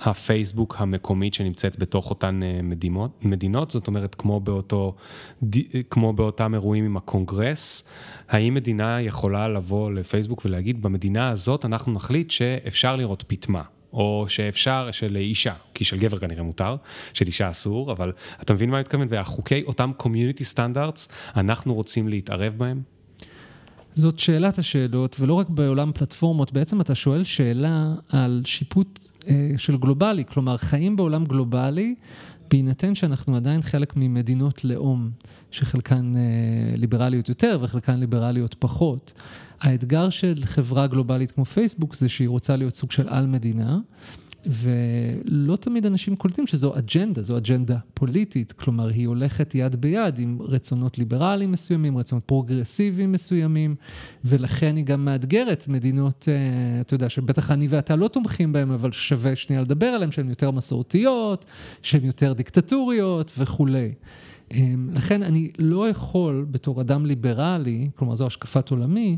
הפייסבוק 0.00 0.76
המקומית 0.78 1.34
שנמצאת 1.34 1.78
בתוך 1.78 2.10
אותן 2.10 2.40
אה, 2.42 2.60
מדינות, 3.22 3.70
זאת 3.70 3.86
אומרת, 3.86 4.14
כמו, 4.14 4.40
באותו, 4.40 4.94
כמו 5.90 6.12
באותם 6.12 6.54
אירועים 6.54 6.84
עם 6.84 6.96
הקונגרס, 6.96 7.84
האם 8.28 8.54
מדינה 8.54 9.00
יכולה 9.00 9.48
לבוא 9.48 9.90
לפייסבוק 9.90 10.44
ולהגיד, 10.44 10.82
במדינה 10.82 11.30
הזאת 11.30 11.64
אנחנו 11.64 11.92
נחליט 11.92 12.30
שאפשר 12.30 12.96
לראות 12.96 13.24
פטמה, 13.26 13.62
או 13.92 14.24
שאפשר, 14.28 14.88
של 14.92 15.16
אישה, 15.16 15.54
כי 15.74 15.84
של 15.84 15.98
גבר 15.98 16.18
כנראה 16.18 16.42
מותר, 16.42 16.76
של 17.12 17.26
אישה 17.26 17.50
אסור, 17.50 17.92
אבל 17.92 18.12
אתה 18.42 18.52
מבין 18.52 18.70
מה 18.70 18.76
אני 18.76 18.80
מתכוון? 18.80 19.06
והחוקי, 19.10 19.62
אותם 19.66 19.90
community 19.96 20.44
standards, 20.44 21.08
אנחנו 21.36 21.74
רוצים 21.74 22.08
להתערב 22.08 22.54
בהם? 22.56 22.82
זאת 23.94 24.18
שאלת 24.18 24.58
השאלות, 24.58 25.16
ולא 25.20 25.34
רק 25.34 25.48
בעולם 25.48 25.92
פלטפורמות, 25.94 26.52
בעצם 26.52 26.80
אתה 26.80 26.94
שואל 26.94 27.24
שאלה 27.24 27.94
על 28.08 28.42
שיפוט 28.44 29.08
אה, 29.28 29.54
של 29.56 29.76
גלובלי, 29.76 30.24
כלומר, 30.24 30.56
חיים 30.56 30.96
בעולם 30.96 31.24
גלובלי, 31.24 31.94
בהינתן 32.50 32.94
שאנחנו 32.94 33.36
עדיין 33.36 33.62
חלק 33.62 33.92
ממדינות 33.96 34.64
לאום, 34.64 35.10
שחלקן 35.50 36.12
אה, 36.16 36.76
ליברליות 36.76 37.28
יותר 37.28 37.58
וחלקן 37.62 38.00
ליברליות 38.00 38.54
פחות. 38.58 39.12
האתגר 39.60 40.10
של 40.10 40.34
חברה 40.44 40.86
גלובלית 40.86 41.30
כמו 41.30 41.44
פייסבוק 41.44 41.94
זה 41.94 42.08
שהיא 42.08 42.28
רוצה 42.28 42.56
להיות 42.56 42.76
סוג 42.76 42.90
של 42.90 43.08
על-מדינה, 43.08 43.78
ולא 44.46 45.56
תמיד 45.56 45.86
אנשים 45.86 46.16
קולטים 46.16 46.46
שזו 46.46 46.78
אג'נדה, 46.78 47.22
זו 47.22 47.36
אג'נדה 47.36 47.78
פוליטית, 47.94 48.52
כלומר 48.52 48.88
היא 48.88 49.08
הולכת 49.08 49.54
יד 49.54 49.76
ביד 49.76 50.18
עם 50.18 50.38
רצונות 50.40 50.98
ליברליים 50.98 51.52
מסוימים, 51.52 51.98
רצונות 51.98 52.24
פרוגרסיביים 52.24 53.12
מסוימים, 53.12 53.74
ולכן 54.24 54.76
היא 54.76 54.84
גם 54.84 55.04
מאתגרת 55.04 55.68
מדינות, 55.68 56.28
אה, 56.28 56.80
אתה 56.80 56.94
יודע, 56.94 57.08
שבטח 57.08 57.50
אני 57.50 57.66
ואתה 57.70 57.96
לא 57.96 58.08
תומכים 58.08 58.52
בהן, 58.52 58.70
אבל 58.70 58.92
שווה 58.92 59.36
שנייה 59.36 59.62
לדבר 59.62 59.86
עליהן, 59.86 60.10
שהן 60.10 60.28
יותר 60.28 60.50
מסורתיות, 60.50 61.44
שהן 61.82 62.04
יותר 62.04 62.32
דיקטטוריות 62.32 63.32
וכולי. 63.38 63.92
אה, 64.52 64.74
לכן 64.92 65.22
אני 65.22 65.50
לא 65.58 65.88
יכול 65.88 66.46
בתור 66.50 66.80
אדם 66.80 67.06
ליברלי, 67.06 67.90
כלומר 67.96 68.14
זו 68.14 68.26
השקפת 68.26 68.70
עולמי, 68.70 69.16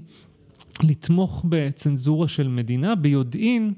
לתמוך 0.83 1.45
בצנזורה 1.49 2.29
של 2.29 2.49
מדינה 2.49 2.95
ביודעין 2.95 3.73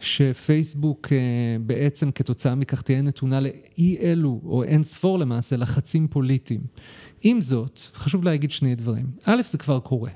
שפייסבוק 0.00 1.08
אה, 1.12 1.18
בעצם 1.66 2.10
כתוצאה 2.10 2.54
מכך 2.54 2.82
תהיה 2.82 3.02
נתונה 3.02 3.40
לאי 3.40 3.96
אלו, 4.00 4.40
או 4.44 4.62
אין 4.64 4.82
ספור 4.82 5.18
למעשה, 5.18 5.56
לחצים 5.56 6.08
פוליטיים. 6.08 6.60
עם 7.22 7.40
זאת, 7.40 7.80
חשוב 7.94 8.24
להגיד 8.24 8.50
שני 8.50 8.74
דברים. 8.74 9.06
א', 9.24 9.42
זה 9.48 9.58
כבר 9.58 9.80
קורה. 9.80 10.10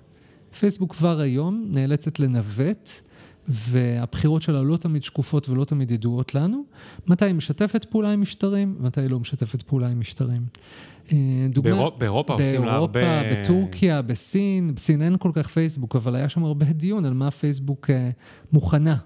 פייסבוק 0.61 0.95
כבר 0.95 1.21
היום 1.21 1.65
נאלצת 1.71 2.21
לנווט, 2.21 2.91
והבחירות 3.49 4.43
שלה 4.43 4.63
לא 4.63 4.77
תמיד 4.77 5.03
שקופות 5.03 5.49
ולא 5.49 5.65
תמיד 5.65 5.91
ידועות 5.91 6.35
לנו, 6.35 6.63
מתי 7.07 7.25
היא 7.25 7.35
משתפת 7.35 7.85
פעולה 7.85 8.11
עם 8.13 8.21
משטרים, 8.21 8.77
ומתי 8.81 9.01
היא 9.01 9.11
לא 9.11 9.21
משתפת 9.21 9.63
פעולה 9.63 9.89
עם 9.89 10.01
משטרים. 10.01 10.43
אה, 11.13 11.17
דוגמה, 11.51 11.71
באירופ- 11.77 11.99
באירופה 11.99 12.33
עושים 12.33 12.65
לה 12.65 12.73
הרבה- 12.75 12.93
באירופה, 13.21 13.41
בטורקיה, 13.43 14.03
בסין, 14.03 14.75
בסין 14.75 15.03
אין 15.03 15.17
כל 15.19 15.31
כך 15.35 15.49
פייסבוק, 15.49 15.97
אבל 15.97 16.15
היה 16.17 16.29
שם 16.29 16.45
הרבה 16.45 16.67
דיון 16.67 17.05
על 17.05 17.15
מה 17.15 17.31
פייסבוק 17.31 17.91
אה, 17.91 18.11
מוכנה 18.53 18.97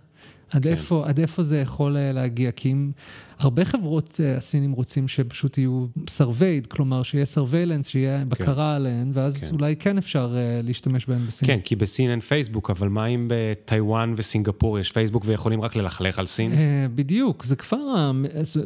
עד, 0.52 0.66
איפה, 0.66 1.08
עד 1.08 1.20
איפה 1.20 1.42
זה 1.42 1.60
יכול 1.60 1.96
אה, 1.96 2.12
להגיע? 2.12 2.50
כי 2.50 2.72
אם 2.72 2.90
הרבה 3.38 3.64
חברות 3.64 4.20
אה, 4.24 4.36
הסינים 4.36 4.72
רוצים 4.72 5.08
שפשוט 5.08 5.58
יהיו 5.58 5.86
surveyed, 5.96 6.66
כלומר 6.68 7.02
שיהיה 7.02 7.24
surveillance, 7.34 7.88
שיהיה 7.88 8.24
בקרה 8.28 8.76
עליהן, 8.76 9.10
ואז 9.12 9.44
כן. 9.44 9.54
אולי 9.54 9.76
כן 9.76 9.98
אפשר 9.98 10.34
אה, 10.36 10.60
להשתמש 10.62 11.06
בהן 11.06 11.26
בסין. 11.26 11.48
כן, 11.48 11.60
כי 11.64 11.76
בסין 11.76 12.10
אין 12.10 12.20
פייסבוק, 12.20 12.70
אבל 12.70 12.88
מה 12.88 13.06
אם 13.06 13.28
בטיוואן 13.30 14.14
וסינגפור 14.16 14.78
יש 14.78 14.92
פייסבוק 14.92 15.22
ויכולים 15.26 15.60
רק 15.60 15.76
ללכלך 15.76 16.18
על 16.18 16.26
סין? 16.26 16.52
בדיוק, 16.94 17.44
זה 17.44 17.56
כבר, 17.56 18.10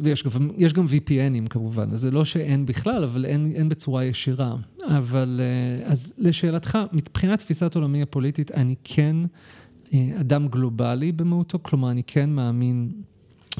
ויש 0.03 0.23
גם, 0.23 0.49
יש 0.57 0.73
גם 0.73 0.85
VPNים 0.85 1.49
כמובן, 1.49 1.91
אז 1.91 1.99
זה 1.99 2.11
לא 2.11 2.25
שאין 2.25 2.65
בכלל, 2.65 3.03
אבל 3.03 3.25
אין, 3.25 3.51
אין 3.55 3.69
בצורה 3.69 4.05
ישירה. 4.05 4.55
אבל 4.87 5.41
אז 5.83 6.13
לשאלתך, 6.17 6.77
מבחינת 6.93 7.39
תפיסת 7.39 7.75
עולמי 7.75 8.01
הפוליטית, 8.01 8.51
אני 8.51 8.75
כן 8.83 9.15
אדם 10.19 10.47
גלובלי 10.47 11.11
במהותו, 11.11 11.59
כלומר, 11.63 11.91
אני 11.91 12.03
כן 12.03 12.29
מאמין 12.29 12.91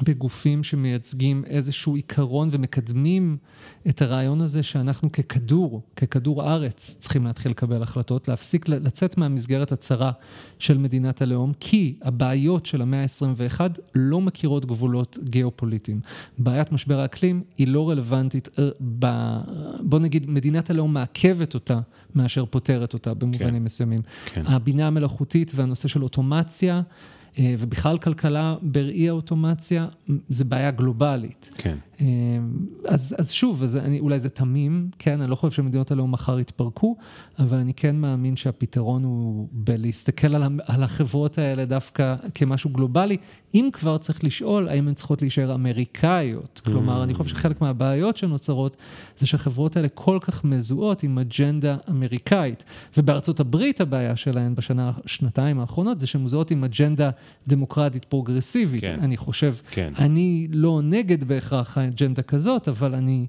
בגופים 0.04 0.64
שמייצגים 0.64 1.44
איזשהו 1.48 1.96
עיקרון 1.96 2.50
ומקדמים 2.52 3.38
את 3.90 4.02
הרעיון 4.02 4.42
הזה 4.42 4.64
שאנחנו 4.64 5.12
ככדור, 5.12 5.82
ככדור 5.96 6.52
ארץ, 6.52 6.98
צריכים 7.00 7.26
להתחיל 7.26 7.52
לקבל 7.52 7.84
החלטות, 7.84 8.28
להפסיק 8.28 8.70
לצאת 8.70 9.18
מהמסגרת 9.18 9.72
הצרה 9.72 10.12
של 10.60 10.78
מדינת 10.78 11.22
הלאום, 11.22 11.54
כי 11.60 11.96
הבעיות 12.02 12.66
של 12.66 12.82
המאה 12.82 13.02
ה-21 13.02 13.62
לא 13.96 14.22
מכירות 14.22 14.66
גבולות 14.66 15.18
גיאופוליטיים. 15.24 16.00
בעיית 16.38 16.72
משבר 16.72 17.00
האקלים 17.00 17.44
היא 17.58 17.68
לא 17.68 17.90
רלוונטית, 17.90 18.50
אה, 18.60 18.70
ב... 19.00 19.08
בוא 19.80 20.00
נגיד, 20.00 20.30
מדינת 20.30 20.70
הלאום 20.70 20.94
מעכבת 20.94 21.54
אותה 21.54 21.80
מאשר 22.16 22.46
פותרת 22.46 22.94
אותה 22.94 23.14
במובנים 23.14 23.54
כן. 23.54 23.64
מסוימים. 23.64 24.02
כן. 24.26 24.44
הבינה 24.46 24.88
המלאכותית 24.88 25.52
והנושא 25.56 25.88
של 25.88 26.04
אוטומציה, 26.04 26.82
ובכלל 27.40 27.98
כלכלה 27.98 28.56
בראי 28.62 29.10
האוטומציה, 29.10 29.88
זה 30.30 30.46
בעיה 30.46 30.72
גלובלית. 30.72 31.50
כן. 31.58 31.78
אה, 32.02 32.06
אז, 32.86 33.16
אז 33.18 33.32
שוב, 33.32 33.64
אז 33.64 33.78
אני, 33.78 34.00
אולי 34.00 34.20
זה 34.20 34.30
תמים, 34.30 34.90
כן, 35.00 35.22
אני 35.22 35.32
לא 35.32 35.36
חושב 35.36 35.56
שמדינות 35.56 35.92
הלאום 35.92 36.12
מחר 36.12 36.40
יתפרקו, 36.40 36.96
אבל 37.40 37.58
אני 37.58 37.74
כן 37.74 37.96
מאמין 37.96 38.36
שהפתרון 38.36 39.04
הוא 39.04 39.48
בלהסתכל 39.52 40.36
על, 40.36 40.44
על 40.66 40.84
החברות 40.84 41.38
האלה 41.38 41.66
דווקא 41.66 42.16
כמשהו 42.36 42.70
גלובלי, 42.70 43.18
אם 43.54 43.70
כבר 43.74 43.98
צריך 43.98 44.24
לשאול 44.24 44.70
האם 44.70 44.88
הן 44.88 44.94
צריכות 44.94 45.22
להישאר 45.22 45.54
אמריקאיות. 45.54 46.62
כלומר, 46.66 47.04
אני 47.04 47.14
חושב 47.14 47.30
שחלק 47.30 47.62
מהבעיות 47.62 48.18
שנוצרות 48.18 48.78
זה 49.18 49.28
שהחברות 49.28 49.78
האלה 49.78 49.88
כל 49.90 50.18
כך 50.22 50.44
מזוהות 50.44 51.04
עם 51.04 51.20
אג'נדה 51.20 51.78
אמריקאית. 51.90 52.64
ובארצות 52.98 53.40
הברית 53.40 53.82
הבעיה 53.82 54.16
שלהן 54.16 54.56
בשנה, 54.56 54.92
שנתיים 55.06 55.60
האחרונות 55.60 56.00
זה 56.00 56.08
שהן 56.08 56.24
מזוהות 56.24 56.52
עם 56.52 56.64
אג'נדה 56.64 57.10
דמוקרטית 57.48 58.06
פרוגרסיבית. 58.06 58.82
כן. 58.82 59.00
אני 59.02 59.18
חושב, 59.18 59.56
כן. 59.72 59.94
אני 60.00 60.48
לא 60.52 60.82
נגד 60.84 61.24
בהכרח 61.24 61.78
האג'נדה 61.88 62.22
כזאת, 62.22 62.68
אבל 62.68 62.96
אני, 62.96 63.28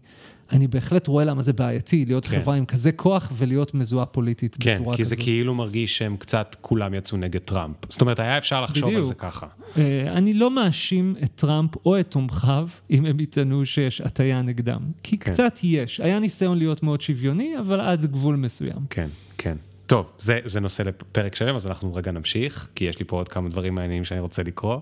אני 0.53 0.67
בהחלט 0.67 1.07
רואה 1.07 1.25
למה 1.25 1.43
זה 1.43 1.53
בעייתי, 1.53 2.05
להיות 2.05 2.27
כן. 2.27 2.41
חברה 2.41 2.55
עם 2.55 2.65
כזה 2.65 2.93
כוח 2.93 3.33
ולהיות 3.37 3.75
מזוהה 3.75 4.07
פוליטית 4.07 4.57
כן, 4.61 4.73
בצורה 4.73 4.97
כי 4.97 5.03
כזאת. 5.03 5.19
זה 5.19 5.23
כאילו 5.23 5.55
מרגיש 5.55 5.99
שהם 5.99 6.17
קצת 6.17 6.57
כולם 6.61 6.95
יצאו 6.95 7.19
נגד 7.19 7.41
טראמפ. 7.41 7.77
זאת 7.89 8.01
אומרת, 8.01 8.21
היה 8.21 8.39
אפשר 8.39 8.63
לחשוב 8.63 8.85
על 8.85 8.91
בדיוק. 8.91 9.07
זה 9.07 9.15
ככה. 9.15 9.47
אה, 9.77 10.13
אני 10.13 10.35
לא 10.35 10.51
מאשים 10.51 11.15
את 11.23 11.31
טראמפ 11.35 11.71
או 11.87 12.01
את 12.01 12.11
תומכיו, 12.11 12.69
אם 12.91 13.07
הם 13.07 13.21
יטענו 13.21 13.67
שיש 13.67 14.01
הטיה 14.01 14.43
נגדם. 14.43 14.81
כי 15.03 15.19
כן. 15.19 15.33
קצת 15.33 15.59
יש. 15.63 16.01
היה 16.01 16.19
ניסיון 16.19 16.59
להיות 16.59 16.83
מאוד 16.83 17.01
שוויוני, 17.01 17.59
אבל 17.59 17.81
עד 17.81 18.07
גבול 18.07 18.37
מסוים. 18.37 18.81
כן, 18.91 19.09
כן. 19.39 19.57
טוב, 19.87 20.13
זה, 20.19 20.41
זה 20.45 20.61
נושא 20.61 20.83
לפרק 20.83 21.35
שלם, 21.35 21.57
אז 21.57 21.67
אנחנו 21.67 21.95
רגע 21.95 22.13
נמשיך, 22.13 22.69
כי 22.75 22.85
יש 22.85 22.99
לי 22.99 23.05
פה 23.05 23.17
עוד 23.17 23.29
כמה 23.29 23.49
דברים 23.49 23.75
מעניינים 23.75 24.05
שאני 24.05 24.21
רוצה 24.21 24.43
לקרוא. 24.43 24.79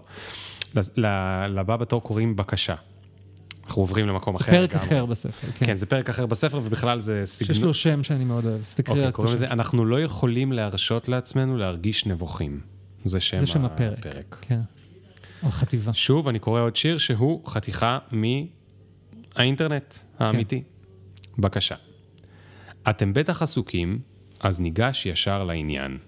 לבא 1.49 1.77
בתור 1.77 2.03
קוראים 2.03 2.37
בקשה. 2.37 2.75
אנחנו 3.67 3.83
עוברים 3.83 4.07
למקום 4.07 4.37
זה 4.37 4.41
אחר. 4.41 4.51
פרק 4.51 4.71
לגמרי. 4.71 4.87
אחר 4.87 5.07
בספר, 5.07 5.49
כן. 5.59 5.67
כן, 5.67 5.77
זה 5.77 5.87
פרק 5.87 6.09
אחר 6.09 6.27
בספר, 6.27 6.61
ובכלל 6.65 7.01
זה 7.01 7.23
שיש 7.27 7.29
סגנון... 7.29 7.63
לו 7.63 7.75
שם 7.75 8.03
שאני 8.03 8.25
מאוד 8.25 8.47
אוהב, 8.47 8.61
אז 8.61 8.75
תקריא 8.75 9.07
אוקיי, 9.07 9.27
רק 9.27 9.35
את 9.35 9.43
השם. 9.43 9.53
אנחנו 9.53 9.85
לא 9.85 10.01
יכולים 10.01 10.53
להרשות 10.53 11.09
לעצמנו 11.09 11.57
להרגיש 11.57 12.07
נבוכים. 12.07 12.61
זה 13.05 13.21
שם, 13.21 13.41
זה 13.41 13.47
שם 13.47 13.65
הפרק. 13.65 14.07
הפרק. 14.07 14.39
כן. 14.41 14.61
או 15.43 15.49
החטיבה. 15.49 15.95
שוב, 15.95 16.29
אני 16.29 16.39
קורא 16.39 16.61
עוד 16.61 16.77
שיר 16.77 16.99
שהוא 16.99 17.47
חתיכה 17.47 17.99
מהאינטרנט 18.11 19.95
האמיתי. 20.19 20.63
בבקשה. 21.39 21.75
אתם 22.91 23.13
בטח 23.13 23.43
עסוקים, 23.43 23.99
אז 24.41 24.61
ניגש 24.61 25.07
ישר 25.07 25.45
לעניין. 25.45 25.99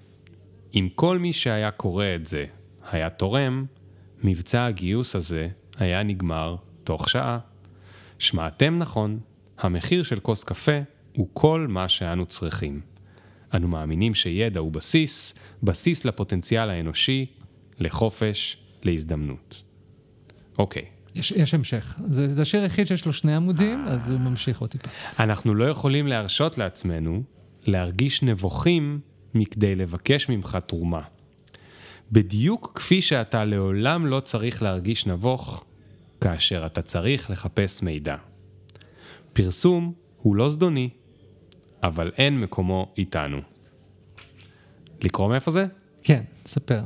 אם 0.75 0.89
כל 0.95 1.19
מי 1.19 1.33
שהיה 1.33 1.71
קורא 1.71 2.05
את 2.17 2.27
זה 2.27 2.45
היה 2.91 3.11
תורם, 3.11 3.65
מבצע 4.23 4.65
הגיוס 4.65 5.17
הזה 5.17 5.49
היה 5.79 6.03
נגמר 6.03 6.57
תוך 6.85 7.09
שעה. 7.09 7.39
שמעתם 8.19 8.79
נכון, 8.79 9.21
המחיר 9.59 10.03
של 10.03 10.21
כוס 10.21 10.45
קפה 10.45 10.81
הוא 11.17 11.29
כל 11.33 11.67
מה 11.69 11.89
שאנו 11.89 12.27
צריכים. 12.27 12.81
אנו 13.55 13.69
מאמינים 13.69 14.15
שידע 14.15 14.61
הוא 14.61 14.73
בסיס, 14.73 15.35
בסיס 15.63 16.05
לפוטנציאל 16.05 16.71
האנושי, 16.71 17.27
לחופש, 17.79 18.57
להזדמנות. 18.83 19.63
אוקיי, 20.59 20.85
יש, 21.15 21.31
יש 21.31 21.55
המשך. 21.55 21.99
זה, 22.07 22.33
זה 22.33 22.43
השיר 22.43 22.63
היחיד 22.63 22.87
שיש 22.87 23.07
לו 23.07 23.13
שני 23.13 23.35
עמודים. 23.35 23.85
אז 23.89 24.09
הוא 24.09 24.21
ממשיך 24.21 24.61
עוד 24.61 24.71
טיפה. 24.71 24.91
אנחנו 25.19 25.55
לא 25.55 25.65
יכולים 25.65 26.07
להרשות 26.07 26.59
לעצמנו 26.59 27.23
להרגיש 27.67 28.23
נבוכים 28.23 29.01
מכדי 29.35 29.75
לבקש 29.75 30.29
ממך 30.29 30.59
תרומה. 30.67 31.01
בדיוק 32.13 32.73
כפי 32.75 33.03
שאתה 33.03 33.45
לעולם 33.45 34.07
לא 34.07 34.21
צריך 34.21 34.63
להרגיש 34.63 35.07
נבוך 35.07 35.65
כאשר 36.21 36.67
אתה 36.67 36.83
צריך 36.83 37.31
לחפש 37.31 37.83
מידע. 37.83 38.17
פרסום 39.33 39.93
הוא 40.23 40.37
לא 40.37 40.51
זדוני, 40.51 40.89
אבל 41.83 42.11
אין 42.19 42.41
מקומו 42.41 42.93
איתנו. 42.99 43.41
לקרוא 45.01 45.29
מאיפה 45.29 45.51
זה? 45.51 45.67
כן, 46.03 46.23
ספר. 46.47 46.83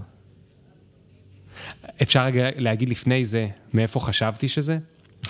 אפשר 2.02 2.24
רגע 2.24 2.48
להגיד 2.56 2.88
לפני 2.88 3.24
זה 3.24 3.48
מאיפה 3.74 4.00
חשבתי 4.00 4.48
שזה? 4.48 4.78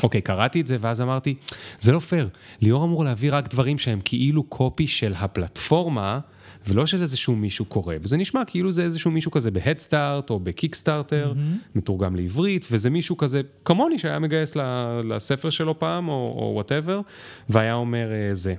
אוקיי, 0.02 0.20
קראתי 0.20 0.60
את 0.60 0.66
זה 0.66 0.76
ואז 0.80 1.00
אמרתי, 1.00 1.34
זה 1.78 1.92
לא 1.92 1.98
פייר, 1.98 2.28
ליאור 2.60 2.84
אמור 2.84 3.04
להביא 3.04 3.32
רק 3.32 3.48
דברים 3.48 3.78
שהם 3.78 4.00
כאילו 4.04 4.42
קופי 4.42 4.86
של 4.86 5.14
הפלטפורמה, 5.16 6.20
ולא 6.66 6.86
של 6.86 7.02
איזשהו 7.02 7.36
מישהו 7.36 7.64
קורא, 7.64 7.94
וזה 8.00 8.16
נשמע 8.16 8.44
כאילו 8.44 8.72
זה 8.72 8.84
איזשהו 8.84 9.10
מישהו 9.10 9.30
כזה 9.30 9.50
בהדסטארט 9.50 10.30
או 10.30 10.40
בקיקסטארטר, 10.40 11.32
mm-hmm. 11.32 11.78
מתורגם 11.78 12.16
לעברית, 12.16 12.66
וזה 12.70 12.90
מישהו 12.90 13.16
כזה 13.16 13.40
כמוני 13.64 13.98
שהיה 13.98 14.18
מגייס 14.18 14.56
לספר 15.04 15.50
שלו 15.50 15.78
פעם, 15.78 16.08
או 16.08 16.50
whatever, 16.54 17.00
והיה 17.48 17.74
אומר 17.74 18.12
אה, 18.12 18.34
זה. 18.34 18.54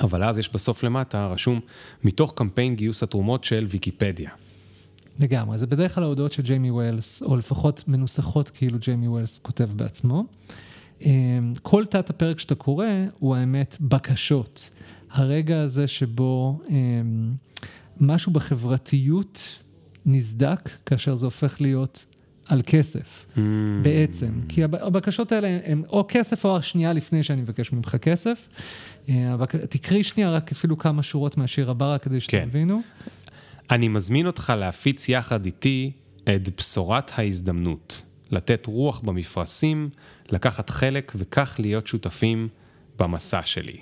אבל 0.00 0.24
אז 0.24 0.38
יש 0.38 0.52
בסוף 0.52 0.82
למטה 0.82 1.26
רשום, 1.26 1.60
מתוך 2.04 2.32
קמפיין 2.36 2.74
גיוס 2.74 3.02
התרומות 3.02 3.44
של 3.44 3.66
ויקיפדיה. 3.68 4.30
לגמרי, 5.20 5.58
זה 5.58 5.66
בדרך 5.66 5.94
כלל 5.94 6.04
ההודעות 6.04 6.32
של 6.32 6.42
ג'ימי 6.42 6.70
ויילס, 6.70 7.22
או 7.22 7.36
לפחות 7.36 7.84
מנוסחות 7.88 8.50
כאילו 8.50 8.78
ג'ימי 8.78 9.08
ויילס 9.08 9.38
כותב 9.38 9.68
בעצמו. 9.76 10.24
אמ, 11.00 11.54
כל 11.62 11.84
תת 11.84 12.10
הפרק 12.10 12.38
שאתה 12.38 12.54
קורא 12.54 12.86
הוא 13.18 13.36
האמת 13.36 13.76
בקשות. 13.80 14.70
הרגע 15.10 15.60
הזה 15.60 15.86
שבו 15.88 16.60
אמ, 16.70 17.32
משהו 18.00 18.32
בחברתיות 18.32 19.58
נסדק, 20.06 20.68
כאשר 20.86 21.16
זה 21.16 21.26
הופך 21.26 21.60
להיות 21.60 22.06
על 22.46 22.62
כסף, 22.66 23.26
Mm. 23.34 23.38
בעצם. 23.82 24.32
כי 24.48 24.64
הב- 24.64 24.74
הבקשות 24.74 25.32
האלה 25.32 25.58
הן 25.64 25.82
או 25.88 26.04
כסף 26.08 26.44
או 26.44 26.56
השנייה 26.56 26.92
לפני 26.92 27.22
שאני 27.22 27.42
מבקש 27.42 27.72
ממך 27.72 27.96
כסף. 28.02 28.38
אה, 29.08 29.32
הבק- 29.34 29.56
תקריא 29.56 30.02
שנייה 30.02 30.30
רק 30.30 30.52
אפילו 30.52 30.78
כמה 30.78 31.02
שורות 31.02 31.36
מהשיר 31.36 31.70
הבא, 31.70 31.94
רק 31.94 32.02
כדי 32.02 32.18
כן. 32.20 32.44
שתבינו. 32.46 32.80
אני 33.70 33.88
מזמין 33.88 34.26
אותך 34.26 34.52
להפיץ 34.58 35.08
יחד 35.08 35.46
איתי 35.46 35.92
את 36.34 36.48
בשורת 36.58 37.10
ההזדמנות, 37.18 38.02
לתת 38.30 38.66
רוח 38.66 39.00
במפרשים, 39.00 39.88
לקחת 40.30 40.70
חלק 40.70 41.12
וכך 41.16 41.56
להיות 41.58 41.86
שותפים 41.86 42.48
במסע 42.98 43.40
שלי. 43.44 43.76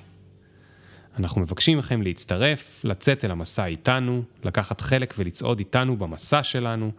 אנחנו 1.19 1.41
מבקשים 1.41 1.79
מכם 1.79 2.03
להצטרף, 2.03 2.81
לצאת 2.85 3.25
אל 3.25 3.31
המסע 3.31 3.67
איתנו, 3.67 4.23
לקחת 4.45 4.81
חלק 4.81 5.15
ולצעוד 5.19 5.59
איתנו 5.59 5.97
במסע 5.97 6.43
שלנו. 6.43 6.91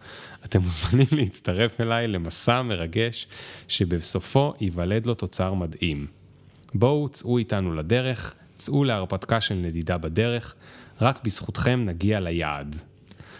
אתם 0.44 0.60
מוזמנים 0.60 1.06
להצטרף 1.20 1.80
אליי 1.80 2.08
למסע 2.08 2.62
מרגש, 2.62 3.26
שבסופו 3.68 4.54
ייוולד 4.60 5.06
לו 5.06 5.14
תוצר 5.14 5.54
מדהים. 5.54 6.06
בואו, 6.74 7.08
צאו 7.08 7.38
איתנו 7.38 7.74
לדרך, 7.74 8.34
צאו 8.56 8.84
להרפתקה 8.84 9.40
של 9.40 9.54
נדידה 9.54 9.98
בדרך, 9.98 10.54
רק 11.00 11.24
בזכותכם 11.24 11.82
נגיע 11.86 12.20
ליעד. 12.20 12.76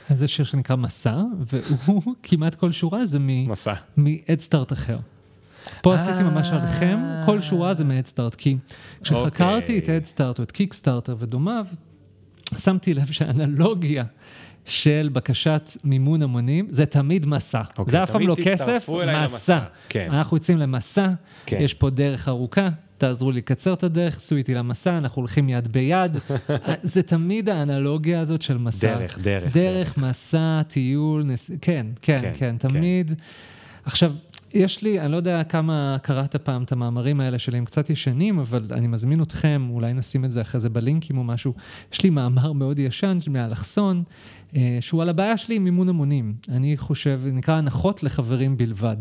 אז 0.08 0.18
זה 0.18 0.28
שיר 0.28 0.44
שנקרא 0.44 0.76
מסע, 0.76 1.22
והוא, 1.46 2.02
כמעט 2.22 2.54
כל 2.54 2.72
שורה 2.72 3.06
זה 3.06 3.18
מ- 3.18 3.50
מסע. 3.50 3.74
מ-Headstart 3.96 4.72
אחר. 4.72 4.98
פה 5.82 5.94
עשיתי 5.94 6.22
ממש 6.22 6.48
עליכם, 6.50 6.98
כל 7.26 7.40
שורה 7.40 7.74
זה 7.74 7.84
מ-Headstart, 7.84 8.36
כי 8.36 8.56
כשחקרתי 9.02 9.78
את 9.78 9.82
אוקיי. 9.82 10.00
Headstart 10.00 10.38
או 10.38 10.42
את 10.42 10.52
קיקסטארטר 10.52 11.16
ודומיו, 11.18 11.66
שמתי 12.58 12.94
לב 12.94 13.06
שהאנלוגיה 13.06 14.04
של 14.64 15.10
בקשת 15.12 15.70
מימון 15.84 16.22
המונים, 16.22 16.66
זה 16.70 16.86
תמיד 16.86 17.26
מסע. 17.26 17.62
אוקיי, 17.78 17.92
זה 17.92 18.02
אף 18.02 18.10
פעם 18.10 18.26
לא 18.26 18.36
כסף, 18.44 18.88
מסע. 19.34 19.58
כן. 19.88 20.08
אנחנו 20.12 20.36
יוצאים 20.36 20.58
למסע, 20.58 21.08
כן. 21.46 21.58
יש 21.60 21.74
פה 21.74 21.90
דרך 21.90 22.28
ארוכה, 22.28 22.68
תעזרו 22.98 23.30
לי 23.30 23.38
לקצר 23.38 23.72
את 23.72 23.82
הדרך, 23.82 24.18
צאו 24.18 24.36
איתי 24.36 24.54
למסע, 24.54 24.98
אנחנו 24.98 25.20
הולכים 25.20 25.48
יד 25.48 25.68
ביד. 25.68 26.16
זה 26.82 27.02
תמיד 27.02 27.48
האנלוגיה 27.48 28.20
הזאת 28.20 28.42
של 28.42 28.58
מסע. 28.58 28.98
דרך, 28.98 29.18
דרך, 29.18 29.56
דרך, 29.56 29.98
מסע, 29.98 30.62
טיול, 30.68 31.22
נס... 31.22 31.50
כן, 31.60 31.86
כן, 32.02 32.18
כן, 32.22 32.22
כן, 32.22 32.32
כן. 32.38 32.68
תמיד. 32.68 33.14
עכשיו, 33.84 34.12
יש 34.56 34.82
לי, 34.82 35.00
אני 35.00 35.12
לא 35.12 35.16
יודע 35.16 35.44
כמה 35.44 35.96
קראת 36.02 36.36
פעם 36.36 36.62
את 36.62 36.72
המאמרים 36.72 37.20
האלה 37.20 37.38
שלי, 37.38 37.58
הם 37.58 37.64
קצת 37.64 37.90
ישנים, 37.90 38.38
אבל 38.38 38.66
אני 38.70 38.86
מזמין 38.86 39.22
אתכם, 39.22 39.66
אולי 39.70 39.92
נשים 39.92 40.24
את 40.24 40.30
זה 40.30 40.40
אחרי 40.40 40.60
זה 40.60 40.68
בלינקים 40.68 41.18
או 41.18 41.24
משהו. 41.24 41.54
יש 41.92 42.02
לי 42.02 42.10
מאמר 42.10 42.52
מאוד 42.52 42.78
ישן 42.78 43.18
מאלכסון, 43.28 44.02
אה, 44.56 44.78
שהוא 44.80 45.02
על 45.02 45.08
הבעיה 45.08 45.36
שלי 45.36 45.54
עם 45.54 45.64
מימון 45.64 45.88
המונים. 45.88 46.34
אני 46.48 46.76
חושב, 46.76 47.20
נקרא 47.24 47.54
הנחות 47.54 48.02
לחברים 48.02 48.56
בלבד. 48.56 48.96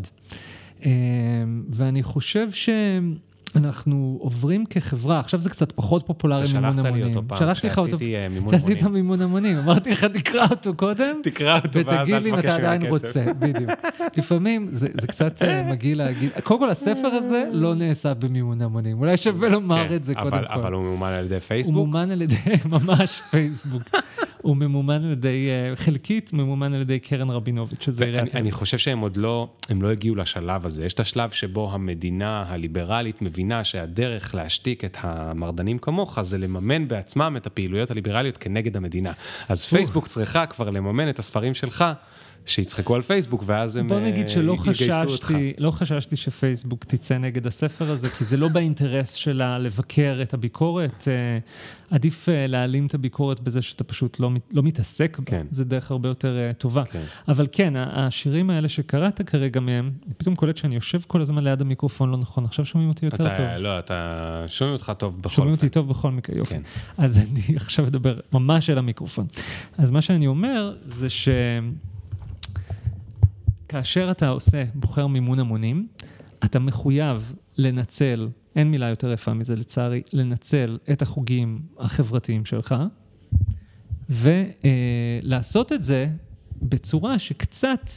אה, 0.84 0.90
ואני 1.70 2.02
חושב 2.02 2.50
שאנחנו 3.52 4.18
עוברים 4.20 4.66
כחברה, 4.66 5.20
עכשיו 5.20 5.40
זה 5.40 5.50
קצת 5.50 5.72
פחות 5.72 6.06
פופולרי 6.06 6.44
אתה 6.44 6.52
מימון 6.52 6.72
שלחת 6.72 6.84
לי 6.84 6.88
המונים. 6.88 7.08
אותו 7.16 7.28
פעם, 7.28 7.38
שלחתי 7.38 7.66
לך 7.66 7.78
אותו, 7.78 7.90
שעשיתי 7.90 8.16
אה, 8.16 8.28
מימון 8.28 8.54
שעשית 8.54 8.82
המונים. 8.82 9.02
מימון 9.02 9.22
המונים, 9.22 9.58
אמרתי 9.58 9.90
לך 9.90 10.04
תקרא 10.04 10.46
אותו 10.50 10.74
קודם. 10.74 11.20
תקרא 11.22 11.56
אותו 11.56 11.78
ואז 11.86 11.98
ותגיד 11.98 12.14
אל 12.14 12.22
לי 12.22 12.30
אם 12.30 12.36
תבקש 12.36 12.44
אתה 12.44 12.54
עדיין 12.54 12.80
כסף. 12.80 12.90
רוצה, 12.90 13.24
בדיוק. 13.38 13.70
לפעמים 14.16 14.68
זה, 14.70 14.88
זה 15.00 15.06
קצת 15.06 15.42
אה, 15.42 15.62
מגעיל 15.62 15.98
להגיד, 15.98 16.30
קודם 16.44 16.60
כל 16.60 16.70
הספר 16.70 17.08
הזה 17.08 17.44
לא 17.52 17.74
נעשה 17.74 18.14
במימון 18.14 18.62
המונים, 18.62 19.00
אולי 19.00 19.16
שווה 19.16 19.48
לומר 19.48 19.88
כן, 19.88 19.94
את 19.94 20.04
זה 20.04 20.14
קודם 20.14 20.30
כל. 20.30 20.46
אבל 20.46 20.72
הוא 20.72 20.82
ממומן 20.82 21.10
על 21.10 21.24
ידי 21.24 21.34
הוא 21.34 21.40
פייסבוק? 21.40 21.76
ממומן 21.76 22.10
על 22.10 22.22
ידי, 22.22 22.36
ממש 22.72 23.22
פייסבוק. 23.30 23.82
הוא 24.42 24.56
ממומן 24.56 25.04
על 25.04 25.12
ידי, 25.12 25.48
אה, 25.48 25.76
חלקית 25.76 26.32
ממומן 26.32 26.74
על 26.74 26.80
ידי 26.80 26.98
קרן 26.98 27.30
רבינוביץ', 27.30 27.82
שזה 27.82 28.04
עיריית 28.04 28.34
אני. 28.34 28.52
חושב 28.52 28.78
שהם 28.78 28.98
עוד 28.98 29.16
לא, 29.16 29.48
הם 29.68 29.82
לא 29.82 29.90
הגיעו 29.90 30.14
לשלב 30.14 30.66
הזה. 30.66 30.84
יש 30.84 30.94
את 30.94 31.00
השלב 31.00 31.30
שבו 31.30 31.72
המדינה 31.72 32.44
הליברלית 32.48 33.22
מבינה 33.22 33.64
שהדרך 33.64 34.34
להשתיק 34.34 34.84
את 34.84 34.96
המרדנים 35.00 35.78
כמוך 35.78 36.18
זה 36.22 36.38
לממן 36.38 36.88
בעצמם 36.88 37.34
את 37.36 37.46
הפעילויות 37.46 37.90
הליברליות 37.90 38.36
כנגד 38.38 38.76
המדינה. 38.76 39.12
אז 39.48 39.66
פייסבוק 39.66 40.08
צריכה 40.08 40.46
כבר 40.46 40.70
לממן 40.70 41.08
את 41.08 41.18
הספרים 41.18 41.54
שלך, 41.54 41.84
שיצחקו 42.46 42.94
על 42.94 43.02
פייסבוק, 43.02 43.42
ואז 43.46 43.76
הם 43.76 43.88
בוא 43.88 43.96
אה, 43.96 44.02
נגיד 44.02 44.28
שלא 44.28 44.52
יגייסו 44.52 44.94
אותך. 45.06 45.24
חששתי, 45.24 45.52
לא 45.58 45.70
חששתי 45.70 46.16
שפייסבוק 46.16 46.84
תצא 46.84 47.18
נגד 47.18 47.46
הספר 47.46 47.90
הזה, 47.90 48.08
כי 48.08 48.24
זה 48.24 48.36
לא 48.36 48.48
באינטרס 48.48 49.12
שלה 49.12 49.58
לבקר 49.58 50.18
את 50.22 50.34
הביקורת. 50.34 51.08
אה, 51.08 51.38
עדיף 51.90 52.28
אה, 52.28 52.46
להעלים 52.46 52.86
את 52.86 52.94
הביקורת 52.94 53.40
בזה 53.40 53.62
שאתה 53.62 53.84
פשוט 53.84 54.20
לא, 54.20 54.30
לא 54.50 54.62
מתעסק 54.62 55.18
בה. 55.18 55.24
כן. 55.24 55.46
זה 55.50 55.64
דרך 55.64 55.90
הרבה 55.90 56.08
יותר 56.08 56.50
טובה. 56.58 56.84
כן. 56.84 57.02
אבל 57.28 57.46
כן, 57.52 57.72
השירים 57.76 58.50
האלה 58.50 58.68
שקראת 58.68 59.22
כרגע 59.22 59.60
מהם, 59.60 59.90
אני 60.06 60.14
פתאום 60.14 60.34
קולט 60.34 60.56
שאני 60.56 60.74
יושב 60.74 61.00
כל 61.06 61.20
הזמן 61.20 61.44
ליד 61.44 61.60
המיקרופון 61.60 62.10
לא 62.10 62.16
נכון, 62.16 62.44
עכשיו 62.44 62.64
שומעים 62.64 62.88
אותי 62.88 63.04
יותר 63.04 63.16
טוב. 63.16 63.26
אתה, 63.26 63.58
לא, 63.58 63.78
אתה, 63.78 64.44
שומעים 64.48 64.72
אותך 64.72 64.92
טוב 64.98 65.20
בכל 65.20 65.28
שומעים 65.28 65.54
אופן. 65.54 65.66
אותי 65.66 65.74
טוב 65.74 65.88
בכל 65.88 66.10
מקרה, 66.10 66.38
יופי. 66.38 66.54
כן. 66.54 66.62
אז 66.98 67.18
אני 67.18 67.56
עכשיו 67.60 67.86
אדבר 67.86 68.18
ממש 68.32 68.70
אל 68.70 68.78
המיקרופון. 68.78 69.26
אז 69.78 69.90
מה 69.90 70.02
שאני 70.02 70.26
אומר 70.26 70.74
זה 70.86 71.08
שכאשר 73.66 74.10
אתה 74.10 74.28
עושה, 74.28 74.64
בוחר 74.74 75.06
מימון 75.06 75.38
המונים, 75.38 75.88
אתה 76.44 76.58
מחויב 76.58 77.32
לנצל, 77.56 78.28
אין 78.56 78.70
מילה 78.70 78.88
יותר 78.88 79.12
יפה 79.12 79.34
מזה 79.34 79.56
לצערי, 79.56 80.02
לנצל 80.12 80.78
את 80.92 81.02
החוגים 81.02 81.62
החברתיים 81.78 82.44
שלך, 82.44 82.74
ולעשות 84.10 85.72
את 85.72 85.82
זה 85.82 86.08
בצורה 86.62 87.18
שקצת 87.18 87.90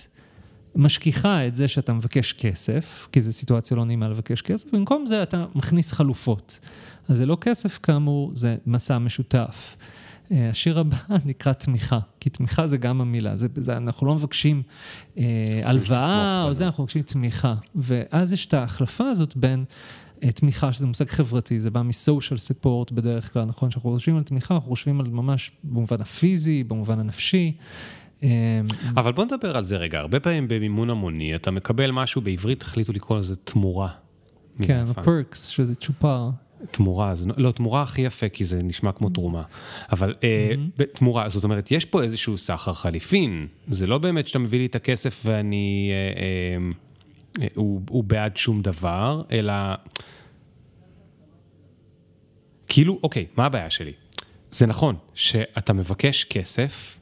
משכיחה 0.76 1.48
את 1.48 1.56
זה 1.56 1.68
שאתה 1.68 1.94
מבקש 1.94 2.34
כסף, 2.34 3.08
כי 3.12 3.22
זו 3.22 3.34
סיטואציה 3.34 3.78
לא 3.78 3.86
נעימה 3.86 4.10
לבקש 4.10 4.42
כסף, 4.42 4.74
במקום 4.74 5.06
זה 5.06 5.24
אתה 5.24 5.46
מכניס 5.56 5.92
חלופות. 5.92 6.60
אז 7.08 7.18
זה 7.18 7.26
לא 7.26 7.38
כסף 7.42 7.80
כאמור, 7.84 8.32
זה 8.34 8.56
מסע 8.66 8.98
משותף. 8.98 9.76
אה, 10.32 10.50
השיר 10.50 10.80
הבא 10.80 10.98
נקרא 11.26 11.54
תמיכה, 11.54 12.00
כי 12.20 12.30
תמיכה 12.30 12.68
זה 12.68 12.78
גם 12.78 13.02
המילה, 13.02 13.36
זה, 13.38 13.48
זה, 13.56 13.78
אנחנו 13.78 14.08
לא 14.08 14.16
מבקשים 14.16 14.62
אה, 15.18 15.24
הלוואה 15.64 16.44
או. 16.44 16.54
זה, 16.54 16.66
אנחנו 16.66 16.84
מבקשים 16.84 17.02
תמיכה. 17.02 17.54
ואז 17.76 18.34
יש 18.34 18.46
את 18.46 18.54
ההחלפה 18.54 19.10
הזאת 19.10 19.36
בין 19.36 19.66
אה, 20.24 20.32
תמיכה, 20.32 20.74
שזה 20.74 20.88
מושג 20.88 21.10
חברתי, 21.10 21.60
זה 21.60 21.72
בא 21.72 21.82
מ-social 21.82 22.64
support 22.64 22.94
בדרך 22.94 23.34
כלל, 23.34 23.46
נכון? 23.46 23.70
כשאנחנו 23.70 23.92
חושבים 23.92 24.18
על 24.18 24.24
תמיכה, 24.24 24.54
אנחנו 24.54 24.70
חושבים 24.70 25.00
על 25.00 25.08
ממש 25.08 25.52
במובן 25.64 26.02
הפיזי, 26.02 26.64
במובן 26.64 27.00
הנפשי. 27.00 27.58
אה, 28.24 28.30
אבל 28.96 29.12
בוא 29.12 29.26
נדבר 29.26 29.58
על 29.58 29.64
זה 29.64 29.78
רגע. 29.78 30.00
הרבה 30.00 30.20
פעמים 30.20 30.48
במימון 30.48 30.90
המוני 30.90 31.36
אתה 31.36 31.52
מקבל 31.52 31.92
משהו, 31.92 32.22
בעברית 32.22 32.62
החליטו 32.62 32.94
לקרוא 32.94 33.20
לזה 33.20 33.36
תמורה. 33.36 33.90
כן. 34.62 34.86
הפרקס, 34.90 35.48
שזה 35.48 35.76
צ'ופר. 35.76 36.30
תמורה, 36.72 37.16
זה, 37.16 37.30
לא, 37.38 37.52
תמורה 37.52 37.82
הכי 37.82 38.02
יפה, 38.02 38.30
כי 38.30 38.46
זה 38.46 38.60
נשמע 38.64 38.92
כמו 38.92 39.10
תרומה. 39.10 39.44
אבל 39.92 40.16
אה, 40.24 40.54
ב- 40.78 40.84
תמורה, 40.84 41.30
זאת 41.30 41.44
אומרת, 41.44 41.72
יש 41.72 41.86
פה 41.86 42.04
איזשהו 42.04 42.38
סחר 42.38 42.74
חליפין. 42.74 43.48
זה 43.68 43.88
לא 43.88 43.98
באמת 43.98 44.28
שאתה 44.28 44.40
מביא 44.40 44.60
לי 44.60 44.66
את 44.66 44.76
הכסף 44.76 45.22
ואני... 45.26 45.92
אה, 45.92 46.22
אה, 46.22 46.72
אה, 47.42 47.48
הוא, 47.56 47.82
הוא 47.90 48.04
בעד 48.04 48.38
שום 48.38 48.62
דבר, 48.62 49.22
אלא... 49.32 49.54
כאילו, 52.68 53.00
אוקיי, 53.04 53.26
מה 53.38 53.46
הבעיה 53.46 53.70
שלי? 53.70 53.94
זה 54.52 54.66
נכון 54.66 54.96
שאתה 55.14 55.74
מבקש 55.74 56.24
כסף, 56.24 56.99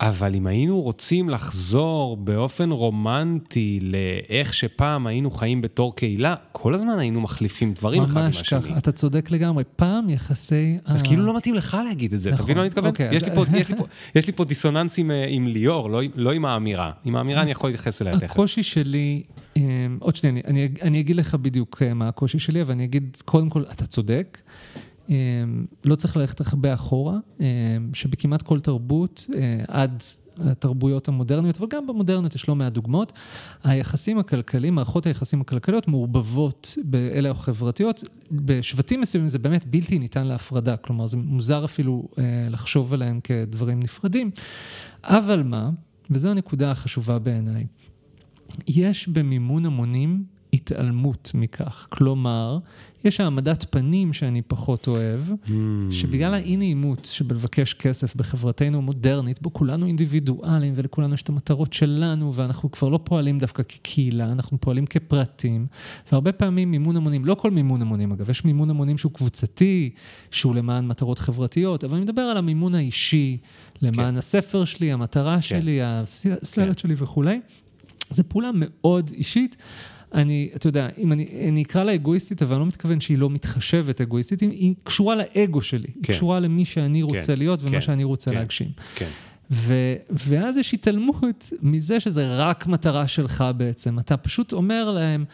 אבל 0.00 0.34
אם 0.34 0.46
היינו 0.46 0.80
רוצים 0.80 1.28
לחזור 1.28 2.16
באופן 2.16 2.70
רומנטי 2.70 3.78
לאיך 3.82 4.54
שפעם 4.54 5.06
היינו 5.06 5.30
חיים 5.30 5.62
בתור 5.62 5.96
קהילה, 5.96 6.34
כל 6.52 6.74
הזמן 6.74 6.98
היינו 6.98 7.20
מחליפים 7.20 7.72
דברים 7.72 8.02
אחד 8.02 8.16
עם 8.18 8.24
ממש 8.24 8.40
השני. 8.40 8.62
ככה, 8.62 8.78
אתה 8.78 8.92
צודק 8.92 9.30
לגמרי. 9.30 9.64
פעם 9.76 10.10
יחסי... 10.10 10.78
אז 10.84 11.00
ה- 11.00 11.04
כאילו 11.04 11.26
לא 11.26 11.36
מתאים 11.36 11.54
לך 11.54 11.76
להגיד 11.88 12.12
את 12.12 12.20
זה, 12.20 12.28
אתה 12.28 12.34
נכון, 12.34 12.44
מבין 12.44 12.56
מה 12.56 12.62
אני 12.62 12.68
מתכוון? 12.68 12.90
אוקיי, 12.90 13.08
יש 13.16 13.22
אז- 13.22 13.28
לי 13.28 13.34
פה- 13.34 13.44
יש 13.58 13.68
לי 13.68 13.76
פה- 13.76 13.84
יש 14.14 14.26
לי 14.26 14.32
פה 14.32 14.44
דיסוננס 14.44 14.98
עם, 14.98 15.10
אה, 15.10 15.26
עם 15.28 15.46
ליאור, 15.46 15.90
לא 15.90 16.02
עם- 16.02 16.10
לא 16.16 16.32
עם 16.32 16.44
האמירה. 16.44 16.90
עם 17.04 17.16
האמירה 17.16 17.42
אני 17.42 17.50
יכול 17.50 17.70
להתייחס 17.70 18.02
אליה 18.02 18.18
תכף. 18.20 18.30
הקושי 18.30 18.62
שלי, 18.62 19.22
אה, 19.56 19.62
עוד 19.98 20.16
שנייה, 20.16 20.32
אני, 20.32 20.42
אני, 20.46 20.68
אני 20.82 21.00
אגיד 21.00 21.16
לך 21.16 21.34
בדיוק 21.34 21.82
אה, 21.82 21.94
מה 21.94 22.08
הקושי 22.08 22.38
שלי, 22.38 22.62
אבל 22.62 22.72
אני 22.72 22.84
אגיד, 22.84 23.16
קודם 23.24 23.48
כל, 23.50 23.62
אתה 23.72 23.86
צודק. 23.86 24.38
אה, 25.10 25.14
לא 25.84 25.94
צריך 25.94 26.16
ללכת 26.16 26.40
הרבה 26.46 26.74
אחורה, 26.74 27.18
אה, 27.40 27.46
שבכמעט 27.92 28.42
כל 28.42 28.60
תרבות, 28.60 29.26
אה, 29.34 29.64
עד 29.68 30.02
התרבויות 30.38 31.08
המודרניות, 31.08 31.56
אבל 31.58 31.66
גם 31.70 31.86
במודרניות 31.86 32.34
יש 32.34 32.48
לא 32.48 32.56
מעט 32.56 32.72
דוגמאות, 32.72 33.12
היחסים 33.64 34.18
הכלכליים, 34.18 34.74
מערכות 34.74 35.06
היחסים 35.06 35.40
הכלכליות 35.40 35.88
מעורבבות 35.88 36.78
באלה 36.84 37.30
החברתיות, 37.30 38.04
בשבטים 38.30 39.00
מסוימים 39.00 39.28
זה 39.28 39.38
באמת 39.38 39.64
בלתי 39.64 39.98
ניתן 39.98 40.26
להפרדה, 40.26 40.76
כלומר 40.76 41.06
זה 41.06 41.16
מוזר 41.16 41.64
אפילו 41.64 42.08
אה, 42.18 42.48
לחשוב 42.50 42.92
עליהם 42.92 43.20
כדברים 43.20 43.80
נפרדים, 43.80 44.30
אבל 45.04 45.42
מה, 45.42 45.70
וזו 46.10 46.30
הנקודה 46.30 46.70
החשובה 46.70 47.18
בעיניי, 47.18 47.66
יש 48.68 49.08
במימון 49.08 49.66
המונים 49.66 50.24
התעלמות 50.56 51.30
מכך. 51.34 51.86
כלומר, 51.90 52.58
יש 53.04 53.20
העמדת 53.20 53.66
פנים 53.70 54.12
שאני 54.12 54.42
פחות 54.42 54.88
אוהב, 54.88 55.20
Hmm. 55.44 55.50
שבגלל 55.90 56.34
האי 56.34 56.56
נעימות 56.56 57.04
שבלבקש 57.04 57.74
כסף 57.74 58.16
בחברתנו 58.16 58.78
המודרנית, 58.78 59.42
בו 59.42 59.52
כולנו 59.52 59.86
אינדיבידואלים 59.86 60.72
ולכולנו 60.76 61.14
יש 61.14 61.22
את 61.22 61.28
המטרות 61.28 61.72
שלנו, 61.72 62.34
ואנחנו 62.34 62.70
כבר 62.70 62.88
לא 62.88 62.98
פועלים 63.04 63.38
דווקא 63.38 63.62
כקהילה, 63.62 64.32
אנחנו 64.32 64.60
פועלים 64.60 64.86
כפרטים, 64.86 65.66
והרבה 66.12 66.32
פעמים 66.32 66.70
מימון 66.70 66.96
המונים, 66.96 67.24
לא 67.24 67.34
כל 67.34 67.50
מימון 67.50 67.82
המונים 67.82 68.12
אגב, 68.12 68.30
יש 68.30 68.44
מימון 68.44 68.70
המונים 68.70 68.98
שהוא 68.98 69.12
קבוצתי, 69.12 69.90
שהוא 70.30 70.54
למען 70.54 70.86
מטרות 70.86 71.18
חברתיות, 71.18 71.84
אבל 71.84 71.94
אני 71.94 72.02
מדבר 72.02 72.22
על 72.22 72.36
המימון 72.36 72.74
האישי, 72.74 73.38
למען 73.82 74.12
כן. 74.12 74.16
הספר 74.16 74.64
שלי, 74.64 74.92
המטרה 74.92 75.42
שלי, 75.42 75.82
הסרט 75.82 76.78
שלי 76.78 76.94
וכולי. 76.98 77.40
זו 78.10 78.22
פעולה 78.28 78.50
מאוד 78.54 79.10
אישית. 79.14 79.56
אני, 80.14 80.50
אתה 80.54 80.68
יודע, 80.68 80.88
אם 80.98 81.12
אני, 81.12 81.48
אני 81.48 81.62
אקרא 81.62 81.84
לה 81.84 81.94
אגואיסטית, 81.94 82.42
אבל 82.42 82.52
אני 82.52 82.60
לא 82.60 82.66
מתכוון 82.66 83.00
שהיא 83.00 83.18
לא 83.18 83.30
מתחשבת 83.30 84.00
אגואיסטית, 84.00 84.40
היא, 84.40 84.50
היא 84.50 84.74
קשורה 84.84 85.14
לאגו 85.14 85.62
שלי, 85.62 85.88
היא 85.94 86.02
כן. 86.02 86.12
קשורה 86.12 86.40
למי 86.40 86.64
שאני 86.64 87.02
רוצה 87.02 87.32
כן, 87.32 87.38
להיות 87.38 87.62
ומה 87.62 87.70
כן, 87.70 87.80
שאני 87.80 88.04
רוצה 88.04 88.30
כן. 88.30 88.36
להגשים. 88.36 88.70
כן. 88.94 89.08
ו, 89.50 89.94
ואז 90.10 90.56
יש 90.56 90.74
התעלמות 90.74 91.52
מזה 91.62 92.00
שזה 92.00 92.36
רק 92.36 92.66
מטרה 92.66 93.08
שלך 93.08 93.44
בעצם. 93.56 93.98
אתה 93.98 94.16
פשוט 94.16 94.52
אומר 94.52 94.90
להם, 94.90 95.24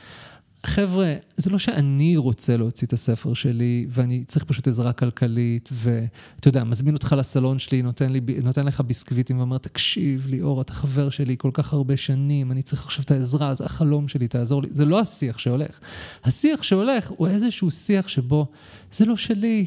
חבר'ה, 0.67 1.15
זה 1.37 1.51
לא 1.51 1.59
שאני 1.59 2.17
רוצה 2.17 2.57
להוציא 2.57 2.87
את 2.87 2.93
הספר 2.93 3.35
שלי, 3.35 3.87
ואני 3.89 4.25
צריך 4.25 4.45
פשוט 4.45 4.69
עזרה 4.69 4.93
כלכלית, 4.93 5.69
ואתה 5.73 6.49
יודע, 6.49 6.65
מזמין 6.65 6.95
אותך 6.95 7.15
לסלון 7.19 7.59
שלי, 7.59 7.83
נותן, 7.83 8.13
לי, 8.13 8.21
נותן 8.43 8.67
לך 8.67 8.81
ביסקוויטים 8.81 9.39
ואומר, 9.39 9.59
תקשיב, 9.59 10.27
ליאור, 10.29 10.61
אתה 10.61 10.73
חבר 10.73 11.11
שלי 11.11 11.35
כל 11.39 11.51
כך 11.53 11.73
הרבה 11.73 11.97
שנים, 11.97 12.53
אני 12.53 12.63
צריך 12.63 12.85
עכשיו 12.85 13.05
את 13.05 13.11
העזרה, 13.11 13.55
זה 13.55 13.65
החלום 13.65 14.09
שלי, 14.09 14.29
תעזור 14.29 14.63
לי. 14.63 14.69
זה 14.71 14.85
לא 14.85 15.01
השיח 15.01 15.39
שהולך. 15.39 15.81
השיח 16.25 16.63
שהולך 16.63 17.11
הוא 17.17 17.29
איזשהו 17.29 17.71
שיח 17.71 18.09
שבו, 18.09 18.47
זה 18.93 19.05
לא 19.05 19.17
שלי, 19.17 19.67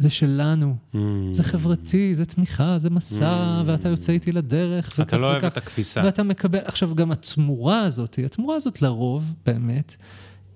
זה 0.00 0.10
שלנו, 0.10 0.76
Mm. 0.94 0.96
זה 1.32 1.42
חברתי, 1.42 2.14
זה 2.14 2.24
תמיכה, 2.24 2.78
זה 2.78 2.90
מסע, 2.90 3.62
ואתה 3.66 3.88
יוצא 3.88 4.12
איתי 4.12 4.32
לדרך. 4.32 5.00
אתה 5.00 5.16
לא 5.16 5.26
אוהב 5.30 5.38
וכך. 5.38 5.52
את 5.52 5.56
הכביסה. 5.56 6.02
ואתה 6.04 6.22
מקבל, 6.22 6.58
עכשיו 6.64 6.94
גם 6.94 7.12
התמורה 7.12 7.80
הזאת, 7.82 8.18
התמורה 8.24 8.56
הזאת 8.56 8.82
לרוב, 8.82 9.34
באמת, 9.46 9.96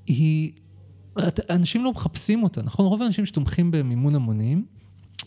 היא, 0.06 0.52
אנשים 1.50 1.84
לא 1.84 1.90
מחפשים 1.92 2.42
אותה, 2.42 2.62
נכון? 2.62 2.86
רוב 2.86 3.02
האנשים 3.02 3.26
שתומכים 3.26 3.70
במימון 3.70 4.14
המונים, 4.14 4.64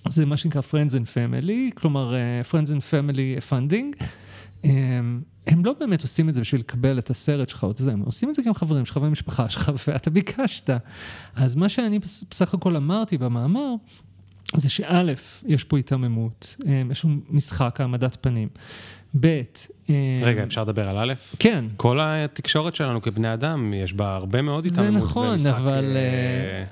זה 0.09 0.25
מה 0.25 0.37
שנקרא 0.37 0.61
Friends 0.61 0.91
and 0.91 1.07
Family, 1.13 1.73
כלומר 1.75 2.15
אה, 2.15 2.41
Friends 2.51 2.67
and 2.67 2.81
Family 2.91 3.51
Funding. 3.51 4.03
הם, 5.47 5.57
הם 5.59 5.65
לא 5.65 5.73
באמת 5.79 6.01
עושים 6.01 6.29
את 6.29 6.33
זה 6.33 6.41
בשביל 6.41 6.61
לקבל 6.61 6.99
את 6.99 7.09
הסרט 7.09 7.49
שלך 7.49 7.63
או 7.63 7.71
את 7.71 7.77
זה, 7.77 7.91
הם 7.91 8.01
עושים 8.01 8.29
את 8.29 8.35
זה 8.35 8.41
גם 8.45 8.53
חברים 8.53 8.85
שלך 8.85 8.99
ומשפחה 9.01 9.49
שלך, 9.49 9.71
ואתה 9.87 10.09
ביקשת. 10.09 10.69
אז 11.35 11.55
מה 11.55 11.69
שאני 11.69 11.99
בס- 11.99 12.23
בסך 12.29 12.53
הכל 12.53 12.75
אמרתי 12.75 13.17
במאמר, 13.17 13.73
זה 14.55 14.69
שא', 14.69 15.03
יש 15.45 15.63
פה 15.63 15.77
היתממות, 15.77 16.55
אה, 16.67 16.81
יש 16.91 17.01
פה 17.01 17.07
משחק, 17.29 17.81
העמדת 17.81 18.17
פנים. 18.21 18.47
ב', 19.19 19.41
אה, 19.89 19.93
רגע, 20.23 20.43
אפשר 20.43 20.63
לדבר 20.63 20.89
על 20.89 20.97
א'? 20.97 21.13
כן, 21.39 21.65
כל 21.77 21.99
התקשורת 22.01 22.75
שלנו 22.75 23.01
כבני 23.01 23.33
אדם, 23.33 23.73
יש 23.73 23.93
בה 23.93 24.15
הרבה 24.15 24.41
מאוד 24.41 24.67
זה 24.67 24.81
התעממות 24.81 25.03
נכון, 25.03 25.27
ומשחק, 25.27 25.53
אבל, 25.57 25.83
אה, 25.95 26.01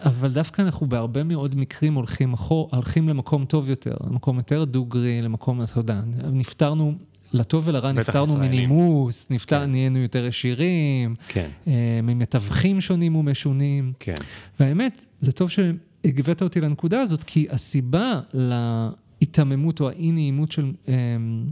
אה, 0.06 0.10
אבל 0.10 0.32
דווקא 0.32 0.62
אנחנו 0.62 0.88
בהרבה 0.88 1.24
מאוד 1.24 1.56
מקרים 1.56 1.94
הולכים, 1.94 2.34
אחור, 2.34 2.70
הולכים 2.74 3.10
למקום 3.10 3.46
טוב 3.46 3.70
יותר, 3.70 3.96
למקום 4.10 4.38
יותר 4.38 4.64
דוגרי, 4.64 5.22
למקום, 5.22 5.62
אתה 5.62 5.80
יודע, 5.80 6.00
נפטרנו, 6.32 6.94
לטוב 7.36 7.68
ולרע, 7.68 7.92
נפטרנו 7.92 8.26
ישראלים. 8.34 8.52
מנימוס, 8.52 9.28
נפטר, 9.30 9.60
כן. 9.60 9.72
נהיינו 9.72 10.00
יותר 10.00 10.28
עשירים, 10.28 11.16
כן, 11.28 11.50
אה, 11.68 12.00
ממתווכים 12.04 12.82
שונים 12.82 13.16
ומשונים. 13.16 13.94
כן. 14.00 14.16
והאמת, 14.60 15.06
זה 15.20 15.32
טוב 15.32 15.50
שהגבית 15.50 16.42
אותי 16.42 16.62
לנקודה 16.62 17.02
הזאת, 17.02 17.24
כי 17.24 17.48
הסיבה 17.50 18.22
להיתממות 18.34 19.82
או 19.82 19.90
האי 19.90 20.12
נעימות 20.12 20.52
של, 20.52 20.72
אמ, 20.88 20.94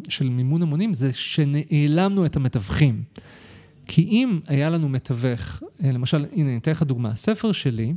של 0.09 0.29
מימון 0.29 0.61
המונים 0.61 0.93
זה 0.93 1.13
שנעלמנו 1.13 2.25
את 2.25 2.35
המתווכים. 2.35 3.03
כי 3.87 4.01
אם 4.01 4.39
היה 4.47 4.69
לנו 4.69 4.89
מתווך, 4.89 5.63
אה, 5.83 5.91
למשל, 5.91 6.25
הנה, 6.33 6.49
אני 6.49 6.57
אתן 6.57 6.71
לך 6.71 6.83
דוגמה, 6.83 7.09
הספר 7.09 7.51
שלי 7.51 7.93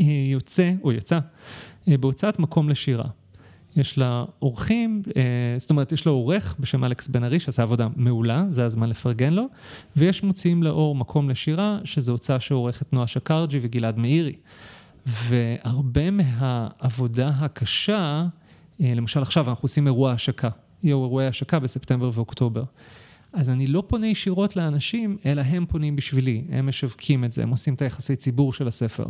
אה, 0.00 0.04
יוצא, 0.32 0.72
או 0.82 0.92
יצא, 0.92 1.18
אה, 1.88 1.98
בהוצאת 1.98 2.38
מקום 2.38 2.68
לשירה. 2.68 3.06
יש 3.76 3.98
לה 3.98 4.24
אורחים, 4.42 5.02
אה, 5.16 5.22
זאת 5.58 5.70
אומרת, 5.70 5.92
יש 5.92 6.06
לה 6.06 6.12
עורך 6.12 6.56
בשם 6.60 6.84
אלכס 6.84 7.08
בן 7.08 7.24
ארי, 7.24 7.40
שעשה 7.40 7.62
עבודה 7.62 7.88
מעולה, 7.96 8.44
זה 8.50 8.64
הזמן 8.64 8.88
לפרגן 8.88 9.32
לו, 9.32 9.46
ויש 9.96 10.22
מוציאים 10.22 10.62
לאור 10.62 10.94
מקום 10.94 11.30
לשירה, 11.30 11.78
שזו 11.84 12.12
הוצאה 12.12 12.40
שעורכת 12.40 12.92
נועה 12.92 13.06
שקרג'י 13.06 13.58
וגלעד 13.62 13.98
מאירי. 13.98 14.34
והרבה 15.06 16.10
מהעבודה 16.10 17.28
הקשה, 17.28 18.26
אה, 18.80 18.92
למשל 18.96 19.22
עכשיו 19.22 19.48
אנחנו 19.48 19.64
עושים 19.64 19.86
אירוע 19.86 20.12
השקה, 20.12 20.48
יהיו 20.82 21.04
אירועי 21.04 21.26
השקה 21.26 21.58
בספטמבר 21.58 22.10
ואוקטובר. 22.14 22.62
אז 23.32 23.50
אני 23.50 23.66
לא 23.66 23.82
פונה 23.86 24.06
ישירות 24.06 24.56
לאנשים, 24.56 25.16
אלא 25.26 25.42
הם 25.42 25.66
פונים 25.66 25.96
בשבילי, 25.96 26.44
הם 26.50 26.66
משווקים 26.66 27.24
את 27.24 27.32
זה, 27.32 27.42
הם 27.42 27.50
עושים 27.50 27.74
את 27.74 27.82
היחסי 27.82 28.16
ציבור 28.16 28.52
של 28.52 28.68
הספר. 28.68 29.06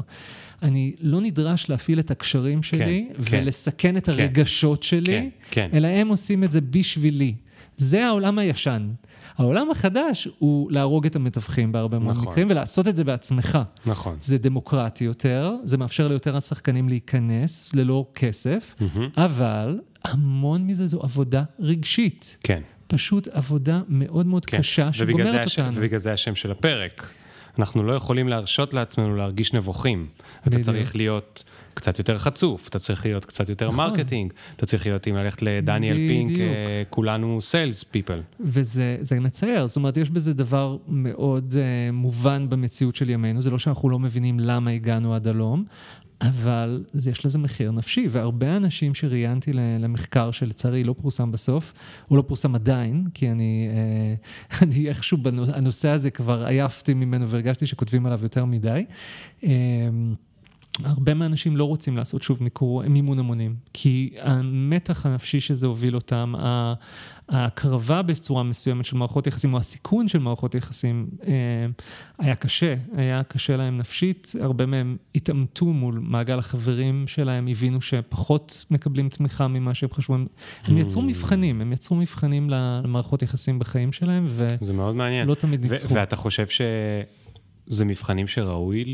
אני 0.63 0.95
לא 1.01 1.21
נדרש 1.21 1.71
להפעיל 1.71 2.01
את 2.01 2.11
הקשרים 2.11 2.63
שלי 2.63 3.09
כן, 3.17 3.25
כן. 3.25 3.39
ולסכן 3.43 3.97
את 3.97 4.09
הרגשות 4.09 4.83
שלי, 4.83 5.05
כן, 5.05 5.29
כן. 5.51 5.69
אלא 5.73 5.89
הם 5.89 6.09
עושים 6.09 6.45
את 6.45 6.53
זה 6.53 6.61
בשבילי. 6.61 7.35
זה 7.77 8.07
העולם 8.07 8.39
הישן. 8.39 8.91
העולם 9.39 9.71
החדש 9.71 10.29
הוא 10.39 10.73
להרוג 10.73 11.07
את 11.07 11.17
המתווכים 11.17 11.73
בהרבה 11.73 11.99
מאוד 11.99 12.17
נכון. 12.17 12.29
מקרים 12.33 12.51
ולעשות 12.51 12.89
את 12.89 12.97
זה 12.97 13.05
בעצמך. 13.05 13.59
נכון. 13.87 14.17
זה 14.21 14.39
דמוקרטי 14.39 15.05
יותר, 15.05 15.55
זה 15.65 15.79
מאפשר 15.79 16.09
ליותר 16.09 16.37
השחקנים 16.37 16.89
להיכנס 16.89 17.75
ללא 17.75 18.07
כסף, 18.15 18.75
מהמם. 18.81 19.09
אבל 19.17 19.81
המון 20.05 20.67
מזה 20.67 20.87
זו 20.87 21.01
עבודה 21.03 21.45
רגשית. 21.59 22.37
כן, 22.43 22.63
פשוט 22.87 23.29
עבודה 23.29 23.81
מאוד 23.89 24.27
מאוד 24.27 24.47
כן. 24.47 24.59
קשה 24.59 24.93
שגומרת 24.93 25.47
השם- 25.47 25.63
אותנו. 25.63 25.77
ובגלל 25.79 25.99
זה 25.99 26.13
השם 26.13 26.35
של 26.35 26.51
הפרק. 26.51 27.11
אנחנו 27.59 27.83
לא 27.83 27.93
יכולים 27.93 28.29
להרשות 28.29 28.75
לעצמנו 28.75 29.17
להרגיש 29.17 29.53
נבוכים. 29.53 30.07
אתה 30.41 30.51
בדיוק. 30.51 30.63
צריך 30.63 30.97
להיות 30.97 31.45
קצת 31.75 31.99
יותר 31.99 32.19
חצוף, 32.19 32.69
אתה 32.69 32.79
צריך 32.79 33.07
להיות 33.07 33.25
קצת 33.25 33.49
יותר 33.49 33.67
נכון. 33.71 33.77
marketing, 33.77 34.33
אתה 34.57 34.67
צריך 34.67 34.87
להיות, 34.87 35.09
אם 35.09 35.15
ללכת 35.17 35.43
לדניאל 35.43 35.97
פינק, 35.97 36.31
בדיוק. 36.33 36.41
אה, 36.41 36.83
כולנו 36.91 37.43
sales 37.43 37.83
people. 37.85 38.21
וזה 38.41 38.97
זה 39.01 39.21
מצער, 39.21 39.67
זאת 39.67 39.77
אומרת, 39.77 39.97
יש 39.97 40.11
בזה 40.11 40.33
דבר 40.33 40.77
מאוד 40.89 41.55
uh, 41.55 41.93
מובן 41.93 42.47
במציאות 42.49 42.95
של 42.97 43.11
ימינו, 43.11 43.43
זה 43.43 43.51
לא 43.51 43.59
שאנחנו 43.59 43.91
לא 43.91 43.99
מבינים 43.99 44.41
למה 44.41 44.71
הגענו 44.71 45.15
עד 45.15 45.29
הלום, 45.29 45.65
אבל 46.21 46.85
יש 47.11 47.27
לזה 47.27 47.39
מחיר 47.39 47.71
נפשי, 47.71 48.07
והרבה 48.11 48.57
אנשים 48.57 48.95
שראיינתי 48.95 49.53
למחקר 49.53 50.31
שלצערי 50.31 50.85
לא 50.85 50.95
פורסם 51.01 51.33
בסוף, 51.33 51.73
הוא 52.09 52.19
לא 52.19 52.23
פורסם 52.23 52.55
עדיין, 52.55 53.05
כי 53.15 53.31
אני, 53.31 53.69
uh, 54.51 54.59
אני 54.63 54.89
איכשהו, 54.89 55.19
בנו- 55.19 55.55
הנושא 55.55 55.89
הזה 55.89 56.11
כבר 56.11 56.47
עייפתי 56.47 56.95
ממנו 56.95 57.29
והרגשתי 57.29 57.67
שכותבים 57.67 58.07
עליו 58.07 58.21
יותר 58.23 58.45
מדי. 58.45 58.85
הרבה 60.85 61.15
מהאנשים 61.15 61.57
לא 61.57 61.65
רוצים 61.65 61.97
לעשות 61.97 62.23
שוב 62.23 62.43
מיקור, 62.43 62.89
מימון 62.89 63.19
המונים, 63.19 63.55
כי 63.73 64.15
המתח 64.21 65.07
הנפשי 65.07 65.41
שזה 65.41 65.67
הוביל 65.67 65.95
אותם, 65.95 66.35
ההקרבה 67.29 68.03
בצורה 68.03 68.43
מסוימת 68.43 68.85
של 68.85 68.97
מערכות 68.97 69.27
יחסים, 69.27 69.55
או 69.55 69.59
הסיכון 69.59 70.09
של 70.09 70.19
מערכות 70.19 70.55
יחסים, 70.55 71.09
אה, 71.27 71.33
היה 72.19 72.35
קשה, 72.35 72.75
היה 72.97 73.23
קשה 73.23 73.57
להם 73.57 73.79
נפשית, 73.79 74.33
הרבה 74.41 74.67
מהם 74.67 74.97
התעמתו 75.15 75.67
מול 75.67 75.99
מעגל 76.03 76.39
החברים 76.39 77.07
שלהם, 77.07 77.49
הבינו 77.49 77.81
שפחות 77.81 78.65
מקבלים 78.71 79.09
תמיכה 79.09 79.49
ממה 79.49 79.75
שהם 79.75 79.91
חשבו, 79.93 80.15
הם, 80.15 80.27
הם 80.65 80.79
יצרו 80.79 81.03
מבחנים, 81.03 81.61
הם 81.61 81.73
יצרו 81.73 81.97
מבחנים 81.97 82.51
למערכות 82.51 83.23
יחסים 83.23 83.59
בחיים 83.59 83.93
שלהם, 83.93 84.27
זה. 84.27 84.57
ולא 85.25 85.35
תמיד 85.35 85.73
ניצחו. 85.73 85.95
ואתה 85.95 86.17
חושב 86.17 86.47
שזה 86.49 87.85
מבחנים 87.85 88.29
שראוי 88.29 88.85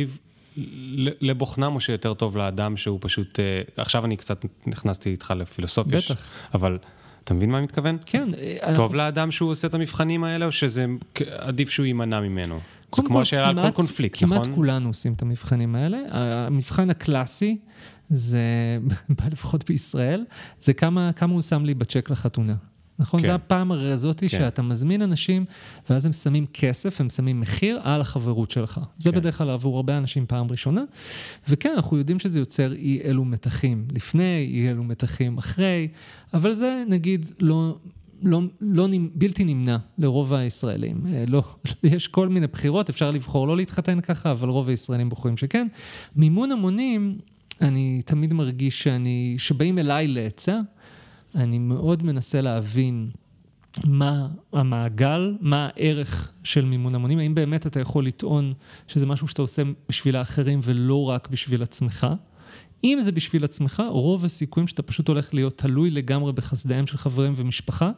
לבוחנם, 1.21 1.75
או 1.75 1.81
שיותר 1.81 2.15
טוב 2.15 2.37
לאדם 2.37 2.77
שהוא 2.77 2.99
פשוט... 3.03 3.41
אה, 3.41 3.63
עכשיו 3.77 4.05
אני 4.05 4.17
קצת 4.17 4.45
נכנסתי 4.67 5.11
איתך 5.11 5.35
לפילוסופיה, 5.37 6.01
ש- 6.01 6.11
בטח. 6.11 6.23
אבל 6.55 6.79
אתה 7.25 7.35
מבין 7.35 7.51
מה 7.51 7.59
אני 7.59 7.65
מתכוון? 7.65 7.99
כן, 8.07 8.29
אה, 8.35 8.73
טוב 8.77 8.95
לאדם 8.95 9.31
שהוא 9.31 9.51
עושה 9.51 9.69
את 9.69 9.75
המבחנים 9.75 10.25
האלה, 10.25 10.47
או 10.47 10.53
שזה 10.53 10.87
עדיף 11.39 11.71
שהוא 11.71 11.87
יימנע 11.87 12.21
ממנו? 12.21 12.61
זה 12.97 13.03
כמו 13.03 13.21
השאלה 13.21 13.49
על 13.49 13.55
כל 13.55 13.61
כמעט- 13.61 13.75
קונפליקט, 13.75 14.19
כמעט 14.19 14.41
נכון? 14.41 14.55
כולנו 14.55 14.89
עושים 14.89 15.13
את 15.13 15.23
המבחנים 15.23 15.75
האלה. 15.75 15.99
המבחן 16.11 16.91
הקלאסי, 16.91 17.59
זה, 18.09 18.39
לפחות 19.33 19.69
בישראל, 19.71 20.25
זה 20.61 20.73
כמה, 20.73 21.11
כמה 21.13 21.33
הוא 21.33 21.43
שם 21.43 21.65
לי 21.65 21.75
בצ'ק 21.75 22.11
לחתונה. 22.11 22.55
נכון? 22.99 23.21
כן. 23.21 23.27
זו 23.27 23.33
הפעם 23.33 23.73
הרי 23.73 23.93
הזאתי 23.93 24.29
כן. 24.29 24.39
שאתה 24.39 24.63
מזמין 24.63 25.03
אנשים, 25.03 25.45
ואז 25.91 26.07
הם 26.07 26.13
שמים 26.13 26.47
כסף, 26.53 27.01
הם 27.01 27.11
שמים 27.11 27.41
מחיר 27.41 27.81
על 27.83 28.01
החברות 28.01 28.51
שלך. 28.51 28.81
זה 28.99 29.11
כן. 29.11 29.15
כן. 29.15 29.21
בדרך 29.21 29.39
כלל 29.39 29.51
עבור 29.51 29.77
הרבה 29.77 29.99
אנשים 29.99 30.27
פעם 30.27 30.47
ראשונה. 30.51 30.85
וכן, 31.49 31.73
אנחנו 31.77 31.99
יודעים 31.99 32.19
שזה 32.19 32.39
יוצר 32.39 32.73
אי 32.73 33.01
אלו 33.05 33.25
מתחים 33.25 33.89
לפני, 33.93 34.49
אי 34.51 34.69
אלו 34.69 34.85
מתחים 34.85 35.39
אחרי, 35.39 35.89
אבל 36.35 36.53
זה 36.53 36.85
נגיד 36.89 37.27
לא... 37.41 37.77
לא, 38.25 38.41
לא 38.61 38.89
נמ- 38.89 39.09
בלתי 39.15 39.45
נמנע 39.45 39.77
לרוב 39.99 40.35
הישראלים. 40.35 41.07
אה, 41.07 41.25
לא, 41.29 41.43
יש 41.83 42.09
כל 42.09 42.29
מיני 42.29 42.47
בחירות, 42.47 42.91
אפשר 42.91 43.11
לבחור 43.11 43.47
לא 43.47 43.57
להתחתן 43.57 44.01
ככה, 44.01 44.31
אבל 44.31 44.49
רוב 44.49 44.69
הישראלים 44.69 45.09
בוחרים 45.09 45.37
שכן. 45.37 45.67
מימון 46.17 46.53
המונים, 46.53 47.19
אני 47.61 48.03
תמיד 48.05 48.33
מרגיש 48.33 48.83
שאני, 48.83 49.35
שבאים 49.39 49.79
אליי 49.79 50.09
לעצה, 50.09 50.61
אני 51.35 51.59
מאוד 51.59 52.03
מנסה 52.03 52.41
להבין 52.41 53.11
מה 53.85 54.29
המעגל, 54.53 55.37
מה 55.41 55.69
הערך 55.75 56.33
של 56.45 56.65
מימון 56.65 56.95
המונים, 56.95 57.19
האם 57.19 57.35
באמת 57.35 57.67
אתה 57.67 57.81
יכול 57.81 58.07
לטעון 58.07 58.53
שזה 58.89 59.07
משהו 59.07 59.29
שאתה 59.29 59.43
עושה 59.43 59.63
בשביל 59.89 60.17
האחרים 60.17 60.61
ולא 60.63 61.09
רק 61.09 61.29
בשביל 61.29 61.63
עצמך. 61.63 62.07
אם 62.85 62.99
זה 63.03 63.13
בשביל 63.13 63.45
עצמך, 63.45 63.83
רוב 63.89 64.25
הסיכויים 64.25 64.67
שאתה 64.67 64.83
פשוט 64.83 65.09
הולך 65.09 65.35
להיות 65.35 65.59
תלוי 65.59 65.91
לגמרי 65.91 66.33
בחסדיהם 66.33 66.87
של 66.87 66.97
חברים 66.97 67.35
ומשפחה, 67.37 67.91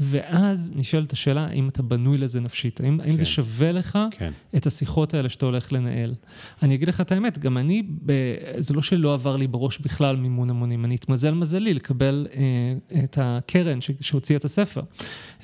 ואז 0.00 0.72
נשאלת 0.74 1.12
השאלה 1.12 1.46
האם 1.46 1.68
אתה 1.68 1.82
בנוי 1.82 2.18
לזה 2.18 2.40
נפשית, 2.40 2.80
האם, 2.80 3.00
האם 3.00 3.16
זה 3.16 3.24
כן. 3.24 3.30
שווה 3.30 3.72
לך 3.72 3.98
כן. 4.10 4.32
את 4.56 4.66
השיחות 4.66 5.14
האלה 5.14 5.28
שאתה 5.28 5.46
הולך 5.46 5.72
לנהל. 5.72 6.14
אני 6.62 6.74
אגיד 6.74 6.88
לך 6.88 7.00
את 7.00 7.12
האמת, 7.12 7.38
גם 7.38 7.58
אני, 7.58 7.82
ב... 8.06 8.12
זה 8.58 8.74
לא 8.74 8.82
שלא 8.82 9.14
עבר 9.14 9.36
לי 9.36 9.46
בראש 9.46 9.78
בכלל 9.78 10.16
מימון 10.16 10.50
המונים, 10.50 10.84
אני 10.84 10.94
התמזל 10.94 11.34
מזלי 11.34 11.74
לקבל 11.74 12.26
אה, 12.34 13.04
את 13.04 13.18
הקרן 13.22 13.80
ש... 13.80 13.90
שהוציאה 14.00 14.38
את 14.38 14.44
הספר, 14.44 14.82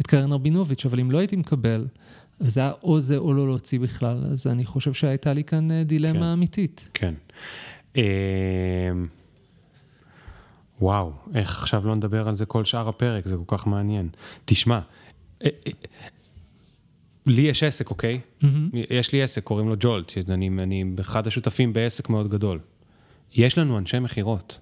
את 0.01 0.07
קרן 0.07 0.32
רבינוביץ', 0.32 0.86
אבל 0.86 1.01
אם 1.01 1.11
לא 1.11 1.18
הייתי 1.18 1.36
מקבל, 1.36 1.86
וזה 2.41 2.61
היה 2.61 2.72
או 2.82 3.01
זה 3.01 3.16
או 3.16 3.34
לא 3.34 3.47
להוציא 3.47 3.80
בכלל, 3.80 4.24
אז 4.32 4.47
אני 4.47 4.64
חושב 4.64 4.93
שהייתה 4.93 5.32
לי 5.32 5.45
כאן 5.45 5.70
אה, 5.70 5.84
דילמה 5.84 6.12
כן. 6.12 6.22
אמיתית. 6.22 6.88
כן. 6.95 7.14
אמ, 7.97 8.03
וואו, 10.80 11.12
איך 11.34 11.62
עכשיו 11.62 11.86
לא 11.86 11.97
נדבר 11.97 12.28
על 12.28 12.34
זה 12.34 12.47
כל 12.47 12.64
שאר 12.64 12.88
הפרק, 12.88 13.26
זה 13.26 13.36
כל 13.36 13.57
כך 13.57 13.66
מעניין. 13.66 14.09
תשמע, 14.45 14.80
אה, 15.45 15.49
אה, 15.66 15.72
לי 17.26 17.43
יש 17.43 17.62
עסק, 17.62 17.91
אוקיי? 17.91 18.20
יש 18.91 19.12
לי 19.12 19.22
עסק, 19.22 19.45
קוראים 19.45 19.68
לו 19.68 19.74
ג'ולט, 19.80 20.12
אני, 20.28 20.49
אני 20.49 20.84
אחד 21.01 21.26
השותפים 21.26 21.72
בעסק 21.72 22.09
מאוד 22.09 22.30
גדול. 22.30 22.59
יש 23.34 23.59
לנו 23.59 23.78
אנשי 23.78 23.99
מכירות. 23.99 24.59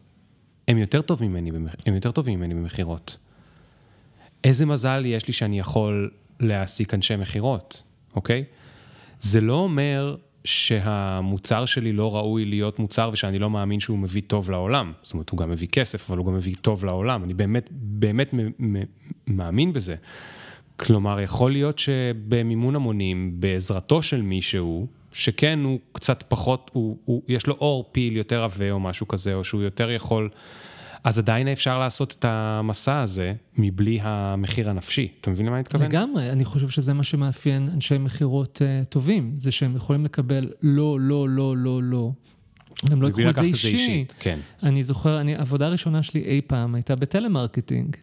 הם 0.69 0.79
יותר 0.79 1.03
טובים 1.03 1.33
ממני, 1.33 1.51
הם 1.87 1.95
יותר 1.95 2.11
טובים 2.11 2.39
ממני 2.39 2.55
במכירות. 2.55 3.17
איזה 4.45 4.67
מזל 4.67 5.03
יש 5.07 5.27
לי 5.27 5.33
שאני 5.33 5.59
יכול 5.59 6.11
להעסיק 6.41 6.95
אנשי 6.95 7.17
מכירות, 7.17 7.83
אוקיי? 8.17 8.45
זה 9.21 9.41
לא 9.41 9.55
אומר 9.55 10.17
שהמוצר 10.45 11.65
שלי 11.65 11.93
לא 11.93 12.17
ראוי 12.17 12.45
להיות 12.45 12.79
מוצר 12.79 13.11
ושאני 13.13 13.39
לא 13.39 13.51
מאמין 13.51 13.81
שהוא 13.81 13.99
מביא 13.99 14.23
טוב 14.27 14.51
לעולם. 14.51 14.93
זאת 15.03 15.13
אומרת, 15.13 15.31
הוא 15.31 15.39
גם 15.39 15.51
מביא 15.51 15.69
כסף, 15.69 16.11
אבל 16.11 16.19
הוא 16.19 16.27
גם 16.27 16.35
מביא 16.35 16.55
טוב 16.61 16.85
לעולם. 16.85 17.25
אני 17.25 17.35
באמת, 17.35 17.69
באמת 17.73 18.35
מאמין 19.27 19.73
בזה. 19.73 19.95
כלומר, 20.77 21.21
יכול 21.21 21.53
להיות 21.53 21.79
שבמימון 21.79 22.77
המונים, 22.77 23.33
בעזרתו 23.41 24.03
של 24.03 24.23
מישהו, 24.23 24.87
שכן, 25.13 25.59
הוא 25.65 25.79
קצת 25.93 26.25
פחות, 26.29 26.71
הוא, 26.75 26.97
הוא, 27.05 27.23
יש 27.29 27.47
לו 27.47 27.55
עור 27.55 27.89
פיל 27.93 28.17
יותר 28.17 28.43
עבה 28.43 28.71
או 28.71 28.81
משהו 28.81 29.09
כזה, 29.09 29.35
או 29.35 29.45
שהוא 29.45 29.63
יותר 29.63 29.91
יכול, 29.91 30.29
אז 31.09 31.19
עדיין 31.19 31.49
אפשר 31.49 31.79
לעשות 31.79 32.17
את 32.19 32.25
המסע 32.29 33.01
הזה 33.01 33.33
מבלי 33.57 33.99
המחיר 34.03 34.71
הנפשי. 34.71 35.09
אתה 35.21 35.31
מבין 35.31 35.47
למה 35.47 35.57
אני 35.57 35.61
מתכוון? 35.61 35.87
לגמרי, 35.87 36.31
אני 36.31 36.45
חושב 36.45 36.69
שזה 36.69 36.95
מה 36.95 37.03
שמאפיין 37.03 37.69
אנשי 37.75 37.99
מכירות 37.99 38.63
uh, 38.63 38.85
טובים, 38.85 39.35
זה 39.39 39.51
שהם 39.51 39.77
יכולים 39.77 40.05
לקבל 40.05 40.51
לא, 40.63 41.01
לא, 41.01 41.29
לא, 41.29 41.57
לא, 41.57 41.83
לא. 41.83 42.11
הם 42.91 43.03
לא 43.03 43.09
יקחו 43.09 43.21
את 43.29 43.37
זה. 43.37 43.43
אישית, 43.43 44.15
כן. 44.19 44.39
אני 44.63 44.85
זוכר, 44.85 45.21
אני, 45.21 45.37
העבודה 45.37 45.67
הראשונה 45.67 46.03
שלי 46.03 46.21
אי 46.21 46.41
פעם 46.47 46.75
הייתה 46.75 46.97
בטלמרקטינג. 46.97 47.97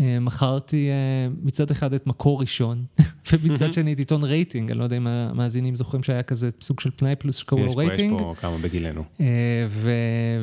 אה, 0.00 0.20
מכרתי 0.20 0.88
אה, 0.88 1.34
מצד 1.42 1.70
אחד 1.70 1.94
את 1.94 2.06
מקור 2.06 2.40
ראשון, 2.40 2.84
ומצד 3.32 3.72
שני 3.72 3.92
את 3.92 3.98
עיתון 3.98 4.22
רייטינג, 4.22 4.70
אני 4.70 4.78
לא 4.78 4.84
יודע 4.84 4.96
אם 4.96 5.06
המאזינים 5.06 5.74
זוכרים 5.74 6.02
שהיה 6.02 6.22
כזה 6.22 6.50
סוג 6.60 6.80
של 6.80 6.90
פנאי 6.96 7.16
פלוס 7.16 7.36
שקראו 7.36 7.60
יש 7.60 7.66
לו 7.66 7.74
פה, 7.74 7.82
יש 7.82 7.88
רייטינג. 7.88 8.18
פה 8.18 8.34
כמה 8.40 8.58
בגילנו. 8.58 9.04
אה, 9.20 9.26
ו- 9.68 10.42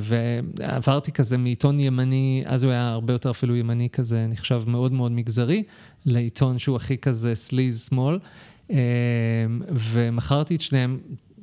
ועברתי 0.57 1.11
כזה 1.11 1.37
מעיתון 1.37 1.79
ימני, 1.79 2.43
אז 2.45 2.63
הוא 2.63 2.71
היה 2.71 2.89
הרבה 2.89 3.13
יותר 3.13 3.29
אפילו 3.29 3.55
ימני 3.55 3.89
כזה, 3.89 4.27
נחשב 4.27 4.63
מאוד 4.67 4.91
מאוד 4.91 5.11
מגזרי, 5.11 5.63
לעיתון 6.05 6.57
שהוא 6.57 6.75
הכי 6.75 6.97
כזה 6.97 7.35
סליז 7.35 7.89
שמאל, 7.89 8.19
ומכרתי 9.73 10.55
את 10.55 10.61
שניהם. 10.61 10.99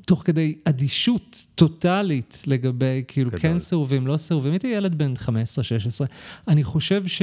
תוך 0.07 0.23
כדי 0.25 0.55
אדישות 0.65 1.47
טוטאלית 1.55 2.43
לגבי 2.47 3.05
כאילו 3.09 3.31
גדול. 3.31 3.41
כן 3.41 3.59
סירובים, 3.59 4.07
לא 4.07 4.17
סירובים, 4.17 4.53
הייתי 4.53 4.67
ילד 4.67 4.99
בן 4.99 5.13
15-16. 5.27 5.29
אני 6.49 6.65
חושב 6.65 7.07
ש... 7.07 7.23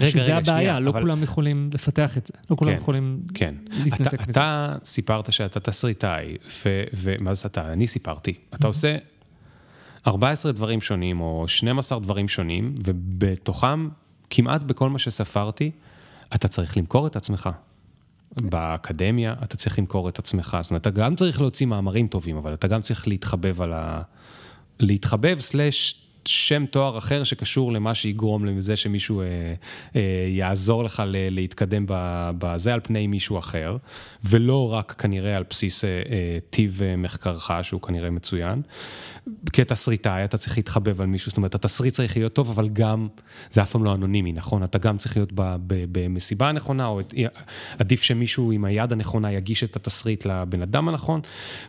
רגע, 0.00 0.10
שזה 0.10 0.22
רגע, 0.22 0.36
הבעיה, 0.36 0.58
שנייה, 0.58 0.80
לא 0.80 0.90
אבל- 0.90 1.00
כולם 1.00 1.22
יכולים 1.22 1.70
לפתח 1.74 2.18
את 2.18 2.26
זה, 2.26 2.34
לא 2.50 2.56
כולם 2.56 2.70
כן, 2.72 2.76
יכולים 2.78 3.20
כן. 3.34 3.54
להתנתק 3.72 4.14
אתה, 4.14 4.22
מזה. 4.22 4.30
אתה 4.30 4.76
סיפרת 4.84 5.32
שאתה 5.32 5.60
תסריטאי, 5.60 6.36
ו- 6.66 6.82
ומה 6.94 7.34
זה 7.34 7.48
אתה? 7.48 7.72
אני 7.72 7.86
סיפרתי. 7.86 8.34
אתה 8.54 8.66
עושה 8.66 8.96
14 10.06 10.52
דברים 10.52 10.80
שונים, 10.80 11.20
או 11.20 11.44
12 11.48 12.00
דברים 12.00 12.28
שונים, 12.28 12.74
ובתוכם, 12.84 13.88
כמעט 14.30 14.62
בכל 14.62 14.90
מה 14.90 14.98
שספרתי, 14.98 15.70
אתה 16.34 16.48
צריך 16.48 16.76
למכור 16.76 17.06
את 17.06 17.16
עצמך. 17.16 17.50
באקדמיה 18.40 19.34
אתה 19.42 19.56
צריך 19.56 19.78
למכור 19.78 20.08
את 20.08 20.18
עצמך, 20.18 20.56
זאת 20.62 20.70
אומרת, 20.70 20.82
אתה 20.82 20.90
גם 20.90 21.16
צריך 21.16 21.40
להוציא 21.40 21.66
מאמרים 21.66 22.06
טובים, 22.06 22.36
אבל 22.36 22.54
אתה 22.54 22.68
גם 22.68 22.80
צריך 22.82 23.08
להתחבב 23.08 23.62
על 23.62 23.72
ה... 23.72 24.02
להתחבב 24.80 25.40
סלאש 25.40 26.01
שם 26.28 26.66
תואר 26.66 26.98
אחר 26.98 27.24
שקשור 27.24 27.72
למה 27.72 27.94
שיגרום 27.94 28.44
לזה 28.44 28.76
שמישהו 28.76 29.20
אה, 29.20 29.26
אה, 29.96 30.00
יעזור 30.28 30.84
לך 30.84 31.02
ל- 31.06 31.34
להתקדם 31.34 31.84
בזה 32.38 32.74
על 32.74 32.80
פני 32.82 33.06
מישהו 33.06 33.38
אחר, 33.38 33.76
ולא 34.24 34.72
רק 34.72 34.92
כנראה 34.98 35.36
על 35.36 35.44
בסיס 35.50 35.84
אה, 35.84 35.88
אה, 35.90 36.38
טיב 36.50 36.80
אה, 36.84 36.96
מחקרך, 36.96 37.50
שהוא 37.62 37.80
כנראה 37.80 38.10
מצוין. 38.10 38.62
כתסריטאי 39.52 40.24
אתה 40.24 40.38
צריך 40.38 40.56
להתחבב 40.56 41.00
על 41.00 41.06
מישהו, 41.06 41.30
זאת 41.30 41.36
אומרת, 41.36 41.54
התסריט 41.54 41.94
צריך 41.94 42.16
להיות 42.16 42.32
טוב, 42.32 42.50
אבל 42.50 42.68
גם, 42.68 43.08
זה 43.52 43.62
אף 43.62 43.70
פעם 43.70 43.84
לא 43.84 43.94
אנונימי, 43.94 44.32
נכון? 44.32 44.64
אתה 44.64 44.78
גם 44.78 44.98
צריך 44.98 45.16
להיות 45.16 45.32
ב- 45.34 45.56
ב- 45.66 45.84
במסיבה 45.92 46.48
הנכונה, 46.48 46.86
או 46.86 47.00
את, 47.00 47.14
עדיף 47.78 48.02
שמישהו 48.02 48.52
עם 48.52 48.64
היד 48.64 48.92
הנכונה 48.92 49.32
יגיש 49.32 49.64
את 49.64 49.76
התסריט 49.76 50.24
לבן 50.24 50.62
אדם 50.62 50.88
הנכון, 50.88 51.20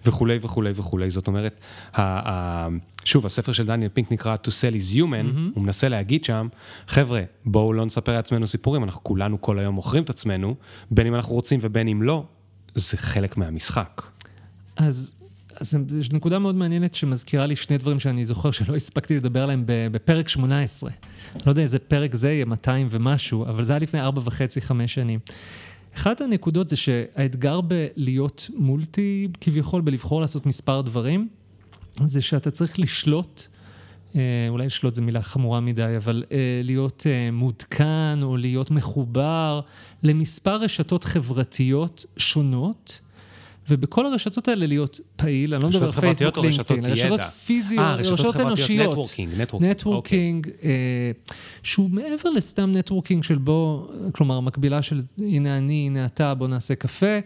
וכולי 0.06 0.38
וכולי 0.42 0.72
וכולי. 0.76 1.10
זאת 1.10 1.28
אומרת, 1.28 1.60
ה- 1.94 2.30
ה- 2.30 2.68
שוב, 3.04 3.26
הספר 3.26 3.52
של 3.52 3.66
דניאל 3.66 3.90
פינק 3.90 4.12
נקרא 4.12 4.36
To 4.36 4.50
Sell 4.50 4.76
is 4.76 4.96
Human, 4.96 5.00
mm-hmm. 5.00 5.54
הוא 5.56 5.64
מנסה 5.64 5.90
להגיד 5.90 6.26
שם, 6.26 6.48
חבר'ה, 6.88 7.22
בואו 7.46 7.74
לא 7.74 7.86
נספר 7.86 8.14
לעצמנו 8.14 8.48
סיפורים, 8.48 8.84
אנחנו 8.84 9.04
כולנו 9.04 9.42
כל 9.42 9.60
היום 9.60 9.76
מוכרים 9.76 10.04
את 10.04 10.10
עצמנו, 10.10 10.56
בין 10.92 11.08
אם 11.08 11.16
אנחנו 11.16 11.36
רוצים 11.36 11.60
ובין 11.62 11.88
אם 11.88 12.02
לא, 12.02 12.26
זה 12.76 12.98
חלק 12.98 13.38
מהמשחק. 13.38 14.02
אז, 14.76 15.16
אז 15.56 15.78
זו 15.88 16.10
נקודה 16.14 16.40
מאוד 16.40 16.56
מעניינת 16.56 16.96
שמזכירה 16.96 17.46
לי 17.46 17.56
שני 17.56 17.78
דברים 17.78 18.00
שאני 18.00 18.26
זוכר 18.26 18.52
שלא 18.52 18.76
הספקתי 18.76 19.16
לדבר 19.16 19.44
עליהם 19.44 19.64
בפרק 19.68 20.30
18. 20.30 20.92
לא 21.46 21.52
יודע 21.52 21.62
איזה 21.62 21.80
פרק 21.80 22.16
זה 22.16 22.32
יהיה, 22.32 22.46
200 22.46 22.88
ומשהו, 22.90 23.44
אבל 23.44 23.64
זה 23.64 23.74
היה 23.74 23.80
לפני 23.80 24.02
4 24.02 24.22
וחצי, 24.26 24.62
5 24.62 24.94
שנים. 24.94 25.20
אחת 25.96 26.22
הנקודות 26.22 26.70
זה 26.70 26.76
שהאתגר 26.76 27.62
בלהיות 27.62 28.50
multi, 28.56 29.28
כביכול 29.42 29.82
בלבחור 29.82 30.22
לעשות 30.22 30.46
מספר 30.46 30.82
דברים, 30.82 31.28
זה 32.06 32.22
שאתה 32.22 32.52
צריך 32.52 32.80
לשלוט, 32.80 33.48
אה, 34.16 34.22
אולי 34.50 34.66
לשלוט 34.66 34.96
זו 34.96 35.02
מילה 35.02 35.22
חמורה 35.22 35.60
מדי, 35.60 35.94
אבל 35.98 36.24
אה, 36.32 36.38
להיות 36.64 37.04
אה, 37.10 37.32
מעודכן 37.32 38.20
או 38.24 38.38
להיות 38.38 38.72
מחובר 38.72 39.62
למספר 40.04 40.56
רשתות 40.56 41.04
חברתיות 41.04 42.06
שונות. 42.18 43.00
ובכל 43.70 44.06
הרשתות 44.06 44.48
האלה 44.48 44.66
להיות 44.66 45.00
פעיל, 45.16 45.54
אני 45.54 45.64
לא 45.64 45.70
מדבר 45.70 45.86
על 45.86 45.92
פייסבוק, 45.92 46.38
לינקדאין, 46.38 46.86
רשתות 46.86 47.20
ידע? 47.20 47.30
פיזיות, 47.30 47.84
אה, 47.86 47.96
רשתות 47.96 48.20
רשתות 48.20 48.36
אנושיות. 48.36 48.90
networking, 48.92 49.30
networking, 49.42 49.72
networking, 49.72 50.48
אה, 50.64 51.12
שהוא 51.64 51.90
מעבר 51.90 52.30
לסתם 52.30 52.72
נטוורקינג 52.72 53.24
של 53.24 53.38
בוא, 53.38 53.88
כלומר, 54.12 54.40
מקבילה 54.40 54.82
של 54.82 55.02
הנה 55.18 55.58
אני, 55.58 55.84
הנה 55.88 56.06
אתה, 56.06 56.34
בוא 56.34 56.48
נעשה 56.48 56.76
קפה, 56.76 57.18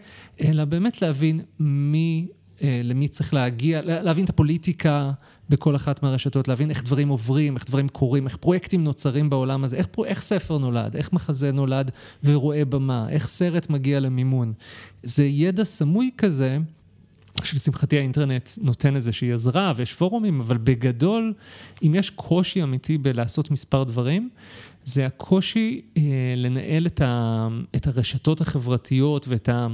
אלא 0.44 0.64
באמת 0.64 1.02
להבין 1.02 1.40
מי, 1.60 2.26
אה, 2.62 2.80
למי 2.84 3.08
צריך 3.08 3.34
להגיע, 3.34 3.82
לה- 3.82 4.02
להבין 4.02 4.24
את 4.24 4.30
הפוליטיקה 4.30 5.10
בכל 5.48 5.76
אחת 5.76 6.02
מהרשתות, 6.02 6.48
להבין 6.48 6.70
איך 6.70 6.84
דברים 6.84 7.08
עוברים, 7.08 7.56
איך 7.56 7.64
דברים 7.64 7.88
קורים, 7.88 8.26
איך 8.26 8.36
פרויקטים 8.36 8.84
נוצרים 8.84 9.30
בעולם 9.30 9.64
הזה, 9.64 9.76
איך, 9.76 9.86
איך 10.04 10.22
ספר 10.22 10.58
נולד, 10.58 10.96
איך 10.96 11.12
מחזה 11.12 11.52
נולד 11.52 11.90
ורואה 12.24 12.64
במה, 12.64 13.06
איך 13.08 13.28
סרט 13.28 13.70
מגיע 13.70 14.00
למימון. 14.00 14.52
זה 15.02 15.24
ידע 15.24 15.64
סמוי 15.64 16.10
כזה. 16.18 16.58
שלשמחתי 17.44 17.98
האינטרנט 17.98 18.48
נותן 18.60 18.96
איזושהי 18.96 19.32
עזרה 19.32 19.72
ויש 19.76 19.92
פורומים, 19.92 20.40
אבל 20.40 20.56
בגדול, 20.56 21.34
אם 21.82 21.94
יש 21.94 22.10
קושי 22.10 22.62
אמיתי 22.62 22.98
בלעשות 22.98 23.50
מספר 23.50 23.84
דברים, 23.84 24.28
זה 24.84 25.06
הקושי 25.06 25.80
אה, 25.96 26.02
לנהל 26.36 26.86
את, 26.86 27.00
ה, 27.00 27.48
את 27.76 27.86
הרשתות 27.86 28.40
החברתיות 28.40 29.28
ואת 29.28 29.48
ה, 29.48 29.66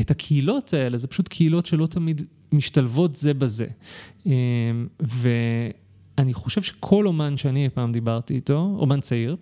את 0.00 0.10
הקהילות 0.10 0.74
האלה, 0.74 0.98
זה 0.98 1.06
פשוט 1.08 1.28
קהילות 1.28 1.66
שלא 1.66 1.86
תמיד 1.86 2.22
משתלבות 2.52 3.16
זה 3.16 3.34
בזה. 3.34 3.66
אה, 4.26 4.32
ואני 5.00 6.34
חושב 6.34 6.62
שכל 6.62 7.06
אומן 7.06 7.36
שאני 7.36 7.64
אי 7.64 7.68
פעם 7.68 7.92
דיברתי 7.92 8.34
איתו, 8.34 8.76
אומן 8.78 9.00
צעיר, 9.00 9.36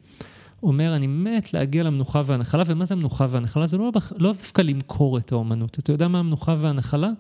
אומר, 0.63 0.97
אני 0.97 1.07
מת 1.07 1.55
להגיע 1.55 1.83
למנוחה 1.83 2.23
והנחלה, 2.27 2.65
ומה 2.67 2.85
זה 2.85 2.95
המנוחה 2.95 3.27
והנחלה? 3.31 3.67
זה 3.67 3.79
לא, 3.79 3.93
לא 4.17 4.33
דווקא 4.33 4.63
למכור 4.63 5.19
את 5.19 5.33
האומנות. 5.33 5.79
אתה 5.79 5.93
יודע 5.93 6.09
מה 6.09 6.19
המנוחה 6.19 6.57
והנחלה? 6.61 7.11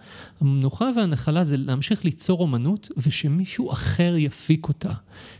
המנוחה 0.40 0.90
והנחלה 0.96 1.44
זה 1.44 1.56
להמשיך 1.56 2.04
ליצור 2.04 2.40
אומנות, 2.40 2.90
ושמישהו 2.96 3.72
אחר 3.72 4.14
יפיק 4.16 4.68
אותה, 4.68 4.92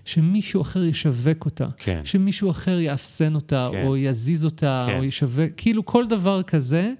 שמישהו 0.04 0.62
אחר 0.62 0.84
ישווק 0.84 1.44
אותה, 1.44 1.66
כן. 1.78 2.00
שמישהו 2.04 2.50
אחר 2.50 2.78
יאפסן 2.80 3.34
אותה, 3.34 3.68
כן. 3.72 3.86
או 3.86 3.96
יזיז 3.96 4.44
אותה, 4.44 4.86
כן. 4.88 4.98
או 4.98 5.04
ישווק, 5.04 5.50
כאילו 5.56 5.86
כל 5.86 6.06
דבר 6.06 6.42
כזה. 6.42 6.92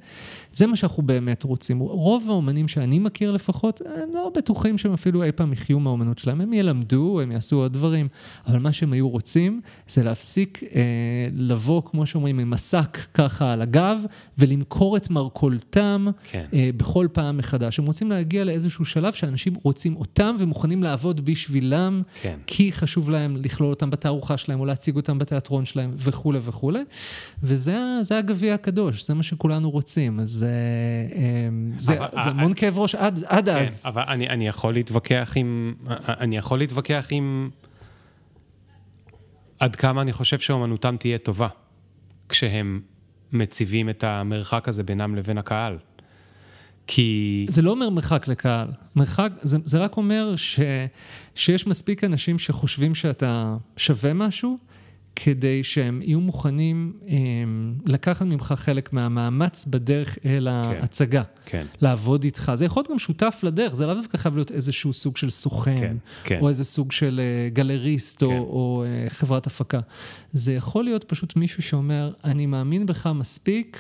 זה 0.59 0.67
מה 0.67 0.77
שאנחנו 0.77 1.03
באמת 1.03 1.43
רוצים. 1.43 1.79
רוב 1.79 2.31
האומנים 2.31 2.69
שאני 2.69 2.99
מכיר 2.99 3.31
לפחות, 3.31 3.81
הם 4.03 4.11
לא 4.15 4.33
בטוחים 4.37 4.79
שהם 4.79 4.93
אפילו 4.93 5.23
אי 5.23 5.33
פעם 5.33 5.53
יחיו 5.53 5.81
מהאומנות 5.81 6.19
שלהם. 6.19 6.41
הם 6.41 6.53
ילמדו, 6.53 7.21
הם 7.21 7.33
יעשו 7.33 7.57
עוד 7.57 7.73
דברים, 7.73 8.09
אבל 8.47 8.59
מה 8.59 8.73
שהם 8.73 8.93
היו 8.93 9.09
רוצים 9.09 9.61
זה 9.89 10.03
להפסיק 10.03 10.63
אה, 10.63 10.81
לבוא, 11.33 11.83
כמו 11.83 12.07
שאומרים, 12.07 12.39
עם 12.39 12.51
מסק 12.51 12.99
ככה 13.15 13.53
על 13.53 13.63
הגב, 13.63 14.01
ולמכור 14.39 14.97
את 14.97 15.11
מרכולתם 15.11 16.07
כן. 16.31 16.45
אה, 16.53 16.71
בכל 16.77 17.09
פעם 17.13 17.37
מחדש. 17.37 17.79
הם 17.79 17.87
רוצים 17.87 18.11
להגיע 18.11 18.45
לאיזשהו 18.45 18.85
שלב 18.85 19.13
שאנשים 19.13 19.55
רוצים 19.63 19.97
אותם 19.97 20.37
ומוכנים 20.39 20.83
לעבוד 20.83 21.25
בשבילם, 21.25 22.03
כן. 22.23 22.39
כי 22.47 22.73
חשוב 22.73 23.11
להם 23.11 23.37
לכלול 23.37 23.71
אותם 23.71 23.91
בתערוכה 23.91 24.37
שלהם, 24.37 24.61
או 24.61 24.65
להציג 24.65 24.97
אותם 24.97 25.19
בתיאטרון 25.19 25.65
שלהם, 25.65 25.95
וכולי 25.97 26.39
וכולי. 26.43 26.81
וזה 27.43 28.19
הגביע 28.19 28.55
הקדוש, 28.55 29.07
זה 29.07 29.15
מה 29.15 29.23
שכולנו 29.23 29.71
רוצים. 29.71 30.21
אז 30.21 30.47
זה, 31.79 31.99
אבל- 31.99 32.23
זה 32.25 32.31
המון 32.31 32.55
כאב 32.55 32.79
ראש 32.79 32.95
עד, 32.95 33.25
עד 33.27 33.49
כן, 33.49 33.57
אז. 33.57 33.83
אבל 33.87 34.03
אני, 34.03 34.29
אני 34.29 34.49
יכול 34.49 34.75
להתווכח 34.75 35.33
עם, 35.37 35.75
אני 36.09 36.37
יכול 36.37 36.59
להתווכח 36.59 37.07
עם 37.11 37.51
עד 39.61 39.77
כמה 39.77 40.03
אני 40.03 40.13
חושב 40.13 40.39
שאומנותם 40.39 40.97
תהיה 40.97 41.19
טובה, 41.19 41.49
כשהם 42.29 42.81
מציבים 43.33 43.91
את 43.91 44.05
המרחק 44.05 44.69
הזה 44.69 44.83
בינם 44.83 45.15
לבין 45.15 45.39
הקהל. 45.39 45.79
כי... 46.87 47.47
זה 47.49 47.63
לא 47.63 47.71
אומר 47.71 47.91
מרחק 47.91 48.29
לקהל. 48.29 48.69
מרחק, 48.97 49.31
זה, 49.43 49.59
זה 49.65 49.79
רק 49.79 49.97
אומר 49.97 50.37
ש, 50.37 50.61
שיש 51.35 51.67
מספיק 51.67 52.05
אנשים 52.05 52.39
שחושבים 52.39 52.95
שאתה 52.95 53.57
שווה 53.77 54.13
משהו, 54.15 54.59
כדי 55.21 55.65
שהם 55.65 56.03
יהיו 56.03 56.21
מוכנים 56.21 56.93
הם, 57.03 57.09
אמ, 57.09 57.75
לקחת 57.87 58.27
ממך 58.27 58.55
חלק 58.57 58.93
מהמאמץ 58.93 59.67
בדרך 59.67 60.19
אל 60.25 60.49
כן, 60.49 60.81
ההצגה. 60.81 61.23
כן. 61.47 61.67
לעבוד 61.81 62.25
איתך. 62.25 62.53
זה 62.55 62.65
יכול 62.65 62.81
להיות 62.81 62.91
גם 62.91 62.99
שותף 62.99 63.41
לדרך, 63.43 63.75
זה 63.75 63.87
לאו 63.87 63.95
דווקא 63.95 64.19
חייב 64.19 64.35
להיות 64.35 64.53
איזשהו 64.53 64.93
סוג 64.93 65.17
של 65.17 65.31
סוכן, 65.31 65.77
כן, 65.77 65.97
כן. 66.25 66.39
או 66.41 66.49
איזה 66.49 66.65
סוג 66.65 66.93
של 66.93 67.21
uh, 67.21 67.55
גלריסט, 67.55 68.25
כן. 68.25 68.27
או, 68.27 68.33
או 68.33 68.85
uh, 68.85 69.11
חברת 69.11 69.47
הפקה. 69.47 69.81
זה 70.33 70.53
יכול 70.53 70.85
להיות 70.85 71.05
פשוט 71.05 71.37
מישהו 71.37 71.63
שאומר, 71.63 72.13
אני 72.25 72.47
מאמין 72.47 72.87
בך 72.87 73.07
מספיק, 73.15 73.79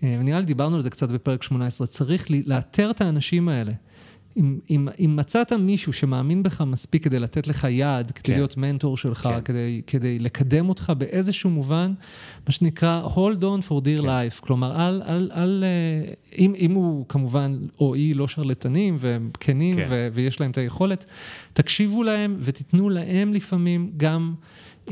uh, 0.00 0.04
נראה 0.04 0.40
לי 0.40 0.46
דיברנו 0.46 0.76
על 0.76 0.82
זה 0.82 0.90
קצת 0.90 1.08
בפרק 1.08 1.42
18, 1.42 1.86
צריך 1.86 2.26
לאתר 2.46 2.90
את 2.90 3.00
האנשים 3.00 3.48
האלה. 3.48 3.72
אם, 4.38 4.58
אם, 4.70 4.88
אם 5.00 5.16
מצאת 5.16 5.52
מישהו 5.52 5.92
שמאמין 5.92 6.42
בך 6.42 6.60
מספיק 6.60 7.04
כדי 7.04 7.18
לתת 7.18 7.46
לך 7.46 7.66
יד, 7.70 8.10
כדי 8.10 8.22
כן. 8.22 8.32
להיות 8.32 8.56
מנטור 8.56 8.96
שלך, 8.96 9.22
כן. 9.22 9.40
כדי, 9.44 9.82
כדי 9.86 10.18
לקדם 10.18 10.68
אותך 10.68 10.92
באיזשהו 10.98 11.50
מובן, 11.50 11.92
מה 12.46 12.52
שנקרא 12.52 13.06
hold 13.06 13.42
on 13.42 13.68
for 13.68 13.84
dear 13.84 14.02
כן. 14.02 14.08
life, 14.08 14.40
כלומר, 14.40 14.88
אל, 14.88 15.02
אל, 15.02 15.30
אל, 15.34 15.64
אה, 15.64 16.12
אם, 16.38 16.54
אם 16.58 16.72
הוא 16.72 17.06
כמובן, 17.08 17.58
או 17.80 17.94
היא 17.94 18.16
לא 18.16 18.28
שרלטנים 18.28 18.96
והם 19.00 19.30
כנים 19.40 19.76
כן. 19.76 19.86
ו, 19.90 20.08
ויש 20.12 20.40
להם 20.40 20.50
את 20.50 20.58
היכולת, 20.58 21.04
תקשיבו 21.52 22.02
להם 22.02 22.36
ותיתנו 22.40 22.90
להם 22.90 23.34
לפעמים 23.34 23.92
גם... 23.96 24.34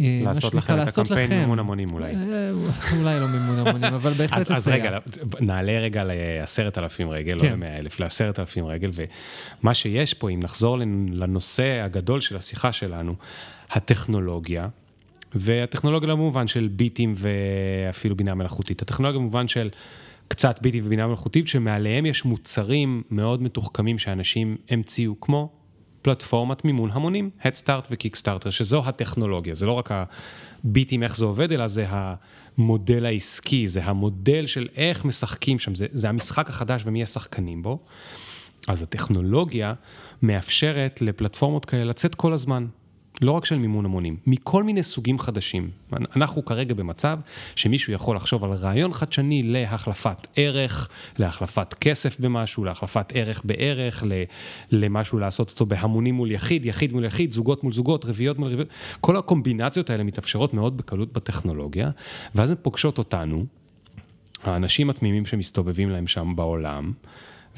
אה, 0.01 0.21
לעשות 0.25 0.55
לכם 0.55 0.83
את 0.83 0.89
הקמפיין 0.89 1.33
מימון 1.41 1.59
המונים 1.59 1.89
אולי. 1.93 2.15
אה, 2.15 2.51
אולי 2.99 3.21
לא 3.21 3.29
מימון 3.29 3.59
המונים, 3.59 3.95
אבל 3.95 4.13
בהחלט 4.19 4.51
לסייע. 4.51 4.57
אז 4.57 4.69
רגע, 4.69 4.99
נעלה 5.41 5.79
רגע 5.79 6.05
לעשרת 6.05 6.79
אלפים 6.79 7.11
רגל, 7.11 7.35
לא 7.35 7.41
כן. 7.41 7.53
למאה 7.53 7.79
אלף, 7.79 8.01
לעשרת 8.01 8.41
אלפים 8.41 8.67
רגל, 8.67 8.91
ומה 8.95 9.75
שיש 9.75 10.15
פה, 10.15 10.31
אם 10.31 10.41
נחזור 10.43 10.79
לנושא 11.11 11.83
הגדול 11.85 12.21
של 12.21 12.37
השיחה 12.37 12.73
שלנו, 12.73 13.15
הטכנולוגיה, 13.71 14.69
והטכנולוגיה 15.35 16.09
לא 16.09 16.15
במובן 16.15 16.49
של 16.49 16.69
ביטים 16.73 17.15
ואפילו 17.17 18.17
בינה 18.17 18.35
מלאכותית, 18.35 18.83
הטכנולוגיה 18.83 19.19
במובן 19.21 19.49
של 19.49 19.71
קצת 20.29 20.63
ביטים 20.63 20.87
ובינה 20.87 21.07
מלאכותית, 21.07 21.49
שמעליהם 21.49 22.07
יש 22.07 22.25
מוצרים 22.25 23.03
מאוד 23.11 23.43
מתוחכמים 23.43 23.99
שאנשים 23.99 24.57
המציאו, 24.71 25.21
כמו 25.21 25.51
פלטפורמת 26.07 26.65
מימון 26.65 26.91
המונים, 26.93 27.31
Headstart 27.43 27.87
ו-Kickstarter, 27.91 28.51
שזו 28.51 28.83
הטכנולוגיה, 28.87 29.55
זה 29.55 29.67
לא 29.67 29.73
רק 29.73 29.91
הביטים 29.91 31.03
איך 31.03 31.17
זה 31.17 31.25
עובד, 31.25 31.53
אלא 31.53 31.67
זה 31.67 31.87
המודל 31.89 33.07
העסקי, 33.07 33.69
זה 33.69 33.85
המודל 33.85 34.47
של 34.47 34.69
איך 34.77 35.05
משחקים 35.05 35.59
שם, 35.59 35.75
זה, 35.75 35.87
זה 35.93 36.09
המשחק 36.09 36.49
החדש 36.49 36.83
ומי 36.87 37.03
השחקנים 37.03 37.63
בו. 37.63 37.79
אז 38.69 38.83
הטכנולוגיה 38.83 39.75
מאפשרת 40.23 41.03
לפלטפורמות 41.03 41.65
כאלה 41.65 41.85
לצאת 41.85 42.15
כל 42.15 42.33
הזמן. 42.33 42.67
לא 43.23 43.33
רק 43.33 43.45
של 43.45 43.59
מימון 43.59 43.85
המונים, 43.85 44.17
מכל 44.27 44.63
מיני 44.63 44.83
סוגים 44.83 45.19
חדשים. 45.19 45.71
אנחנו 46.17 46.45
כרגע 46.45 46.75
במצב 46.75 47.19
שמישהו 47.57 47.93
יכול 47.93 48.17
לחשוב 48.17 48.45
על 48.45 48.53
רעיון 48.53 48.93
חדשני 48.93 49.43
להחלפת 49.43 50.27
ערך, 50.37 50.89
להחלפת 51.19 51.75
כסף 51.75 52.21
במשהו, 52.21 52.65
להחלפת 52.65 53.13
ערך 53.15 53.43
בערך, 53.45 54.05
למשהו 54.71 55.19
לעשות 55.19 55.51
אותו 55.51 55.67
בהמונים 55.67 56.15
מול 56.15 56.31
יחיד, 56.31 56.67
יחיד 56.67 56.93
מול 56.93 57.05
יחיד, 57.05 57.33
זוגות 57.33 57.63
מול 57.65 57.73
זוגות, 57.73 58.05
רביעיות 58.05 58.39
מול 58.39 58.49
רביעיות. 58.49 58.69
כל 59.01 59.17
הקומבינציות 59.17 59.91
האלה 59.91 60.05
מתאפשרות 60.05 60.55
מאוד 60.55 60.77
בקלות 60.77 61.13
בטכנולוגיה, 61.13 61.91
ואז 62.35 62.51
הן 62.51 62.57
פוגשות 62.63 62.99
אותנו, 62.99 63.45
האנשים 64.43 64.91
התמימים 64.91 65.27
שמסתובבים 65.27 65.91
להם 65.91 66.07
שם 66.07 66.33
בעולם, 66.37 66.93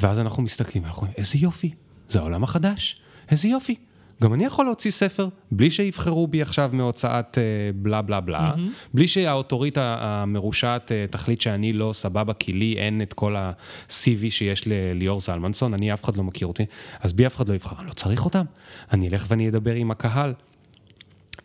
ואז 0.01 0.19
אנחנו 0.19 0.43
מסתכלים, 0.43 0.85
אנחנו 0.85 1.01
אומרים, 1.01 1.15
איזה 1.19 1.39
יופי, 1.39 1.71
זה 2.11 2.19
העולם 2.19 2.45
החדש, 2.45 3.01
איזה 3.31 3.49
יופי. 3.49 3.88
גם 4.23 4.35
אני 4.35 4.45
יכול 4.45 4.65
להוציא 4.65 4.91
ספר 4.91 5.29
בלי 5.51 5.71
שיבחרו 5.71 6.27
בי 6.27 6.43
עכשיו 6.43 6.71
מהוצאת 6.73 7.39
אה, 7.39 7.43
בלה 7.75 8.03
בלה 8.03 8.21
בלה, 8.21 8.55
mm-hmm. 8.55 8.95
בלי 8.95 9.09
שהאוטוריטה 9.09 9.97
המרושעת 10.01 10.93
אה, 10.93 11.05
תחליט 11.11 11.41
שאני 11.41 11.73
לא 11.73 11.91
סבבה, 11.93 12.35
כי 12.35 12.53
לי 12.53 12.75
אין 12.79 13.03
את 13.03 13.13
כל 13.13 13.37
ה-CV 13.37 14.31
שיש 14.31 14.63
לליאור 14.67 15.21
זלמנסון, 15.21 15.75
אני 15.75 15.93
אף 15.93 16.05
אחד 16.05 16.17
לא 16.17 16.25
מכיר 16.25 16.47
אותי, 16.47 16.65
אז 17.01 17.13
בי 17.13 17.27
אף 17.27 17.37
אחד 17.37 17.49
לא 17.49 17.55
יבחר, 17.55 17.77
אני 17.79 17.87
לא 17.87 17.93
צריך 17.93 18.25
אותם, 18.25 18.45
אני 18.93 19.09
אלך 19.09 19.27
ואני 19.29 19.49
אדבר 19.49 19.75
עם 19.75 19.91
הקהל. 19.91 20.35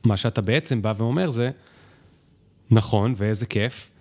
מה 0.04 0.18
שאתה 0.18 0.42
בעצם 0.42 0.82
בא 0.82 0.94
ואומר 0.98 1.30
זה, 1.30 1.52
נכון, 2.72 3.14
ואיזה 3.18 3.46
כיף, 3.46 3.92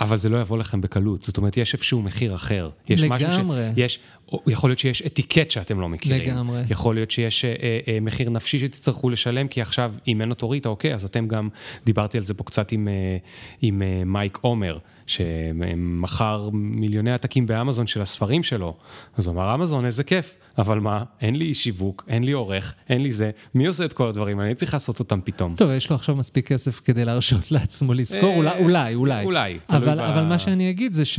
אבל 0.00 0.16
זה 0.16 0.28
לא 0.28 0.40
יבוא 0.40 0.58
לכם 0.58 0.80
בקלות, 0.80 1.22
זאת 1.22 1.36
אומרת, 1.36 1.56
יש 1.56 1.74
איפשהו 1.74 2.02
מחיר 2.02 2.34
אחר. 2.34 2.70
יש 2.88 3.02
לגמרי. 3.02 3.26
משהו 3.26 3.52
ש... 3.52 3.78
יש, 3.78 3.98
יכול 4.46 4.70
להיות 4.70 4.78
שיש 4.78 5.02
אתיקט 5.02 5.50
שאתם 5.50 5.80
לא 5.80 5.88
מכירים. 5.88 6.22
לגמרי. 6.22 6.62
יכול 6.70 6.94
להיות 6.94 7.10
שיש 7.10 7.44
אה, 7.44 7.54
אה, 7.88 7.98
מחיר 8.00 8.30
נפשי 8.30 8.58
שתצטרכו 8.58 9.10
לשלם, 9.10 9.48
כי 9.48 9.60
עכשיו, 9.60 9.94
אם 10.08 10.20
אין 10.20 10.30
אוטוריטה, 10.30 10.68
אוקיי, 10.68 10.94
אז 10.94 11.04
אתם 11.04 11.28
גם, 11.28 11.48
דיברתי 11.84 12.18
על 12.18 12.24
זה 12.24 12.34
פה 12.34 12.44
קצת 12.44 12.72
עם, 12.72 12.88
אה, 12.88 13.16
עם 13.62 13.82
אה, 13.82 14.02
מייק 14.04 14.38
עומר. 14.40 14.78
שמכר 15.06 16.48
מיליוני 16.52 17.12
עתקים 17.12 17.46
באמזון 17.46 17.86
של 17.86 18.02
הספרים 18.02 18.42
שלו. 18.42 18.76
אז 19.16 19.26
הוא 19.26 19.34
אמר, 19.34 19.54
אמזון, 19.54 19.84
איזה 19.84 20.04
כיף, 20.04 20.36
אבל 20.58 20.80
מה, 20.80 21.04
אין 21.20 21.36
לי 21.36 21.54
שיווק, 21.54 22.04
אין 22.08 22.24
לי 22.24 22.32
עורך, 22.32 22.74
אין 22.88 23.02
לי 23.02 23.12
זה, 23.12 23.30
מי 23.54 23.66
עושה 23.66 23.84
את 23.84 23.92
כל 23.92 24.08
הדברים 24.08 24.40
אני 24.40 24.54
צריך 24.54 24.74
לעשות 24.74 24.98
אותם 24.98 25.20
פתאום. 25.24 25.54
טוב, 25.56 25.70
יש 25.70 25.90
לו 25.90 25.96
עכשיו 25.96 26.16
מספיק 26.16 26.52
כסף 26.52 26.80
כדי 26.84 27.04
להרשות 27.04 27.52
לעצמו 27.52 27.94
לזכור, 27.94 28.34
אולי, 28.36 28.48
אה, 28.48 28.58
אולי, 28.58 28.94
אולי. 28.94 29.24
אולי, 29.24 29.58
אבל, 29.70 30.00
אבל 30.00 30.22
מה 30.22 30.38
שאני 30.38 30.70
אגיד 30.70 30.92
זה 30.92 31.04
ש... 31.04 31.18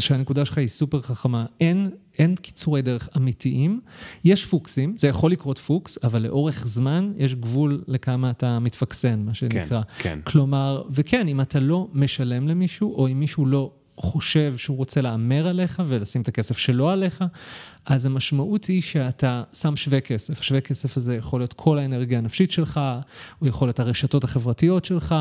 שהנקודה 0.00 0.44
שלך 0.44 0.58
היא 0.58 0.68
סופר 0.68 1.00
חכמה. 1.00 1.46
אין, 1.60 1.90
אין 2.18 2.34
קיצורי 2.36 2.82
דרך 2.82 3.08
אמיתיים. 3.16 3.80
יש 4.24 4.46
פוקסים, 4.46 4.96
זה 4.96 5.08
יכול 5.08 5.32
לקרות 5.32 5.58
פוקס, 5.58 5.98
אבל 6.04 6.22
לאורך 6.22 6.66
זמן 6.66 7.12
יש 7.16 7.34
גבול 7.34 7.84
לכמה 7.88 8.30
אתה 8.30 8.58
מתפקסן, 8.58 9.22
מה 9.24 9.34
שנקרא. 9.34 9.82
כן, 9.82 10.02
כן. 10.02 10.18
כלומר, 10.24 10.82
וכן, 10.90 11.28
אם 11.28 11.40
אתה 11.40 11.60
לא 11.60 11.88
משלם 11.92 12.48
למישהו, 12.48 12.94
או 12.94 13.08
אם 13.08 13.20
מישהו 13.20 13.46
לא 13.46 13.72
חושב 13.96 14.54
שהוא 14.56 14.76
רוצה 14.76 15.00
להמר 15.00 15.48
עליך 15.48 15.82
ולשים 15.86 16.22
את 16.22 16.28
הכסף 16.28 16.58
שלו 16.58 16.90
עליך, 16.90 17.24
אז 17.86 18.06
המשמעות 18.06 18.64
היא 18.64 18.82
שאתה 18.82 19.42
שם 19.52 19.76
שווה 19.76 20.00
כסף. 20.00 20.40
השווה 20.40 20.60
כסף 20.60 20.96
הזה 20.96 21.16
יכול 21.16 21.40
להיות 21.40 21.52
כל 21.52 21.78
האנרגיה 21.78 22.18
הנפשית 22.18 22.50
שלך, 22.50 22.80
הוא 23.38 23.48
יכול 23.48 23.68
להיות 23.68 23.80
הרשתות 23.80 24.24
החברתיות 24.24 24.84
שלך, 24.84 25.14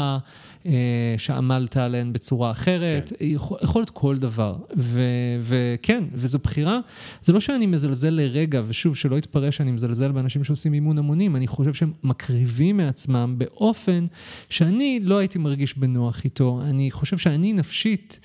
אה, 0.66 1.16
שעמלת 1.18 1.78
עליהן 1.78 2.14
בצורה 2.14 2.52
אחרת, 2.52 3.14
כן. 3.20 3.26
יכול, 3.26 3.58
יכול 3.64 3.82
להיות 3.82 3.90
כל 3.90 4.18
דבר. 4.18 4.56
ו, 4.78 5.02
וכן, 5.42 6.04
וזו 6.14 6.40
בחירה, 6.40 6.80
זה 7.24 7.34
לא 7.34 7.40
שאני 7.40 7.66
מזלזל 7.66 8.10
לרגע, 8.10 8.62
ושוב, 8.68 8.96
שלא 8.96 9.16
יתפרש 9.16 9.58
שאני 9.58 9.72
מזלזל 9.72 10.12
באנשים 10.12 10.44
שעושים 10.44 10.74
אימון 10.74 10.98
המונים, 10.98 11.36
אני 11.36 11.48
חושב 11.48 11.74
שהם 11.74 11.92
מקריבים 12.04 12.78
מעצמם 12.78 13.36
באופן 13.38 14.06
שאני 14.50 15.00
לא 15.04 15.18
הייתי 15.18 15.40
מרגיש 15.40 15.78
בנוח 15.78 16.24
איתו. 16.24 16.62
אני 16.64 16.92
חושב 16.92 17.18
שאני 17.18 17.54
נפשית... 17.54 18.20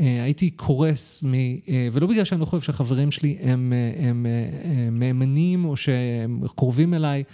אה, 0.00 0.22
הייתי 0.24 0.50
קורס, 0.50 1.22
מ, 1.22 1.34
אה, 1.34 1.88
ולא 1.92 2.06
בגלל 2.06 2.24
שאני 2.24 2.40
לא 2.40 2.44
חושב 2.44 2.66
שהחברים 2.66 3.10
שלי 3.10 3.36
הם, 3.40 3.72
אה, 3.72 4.08
הם, 4.08 4.26
הם 4.64 4.98
מהימנים 4.98 5.64
או 5.64 5.76
שהם 5.76 6.40
קרובים 6.56 6.94
אליי, 6.94 7.24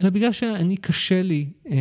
אלא 0.00 0.10
בגלל 0.10 0.32
שאני 0.32 0.76
קשה 0.76 1.22
לי 1.22 1.46
כן. 1.64 1.72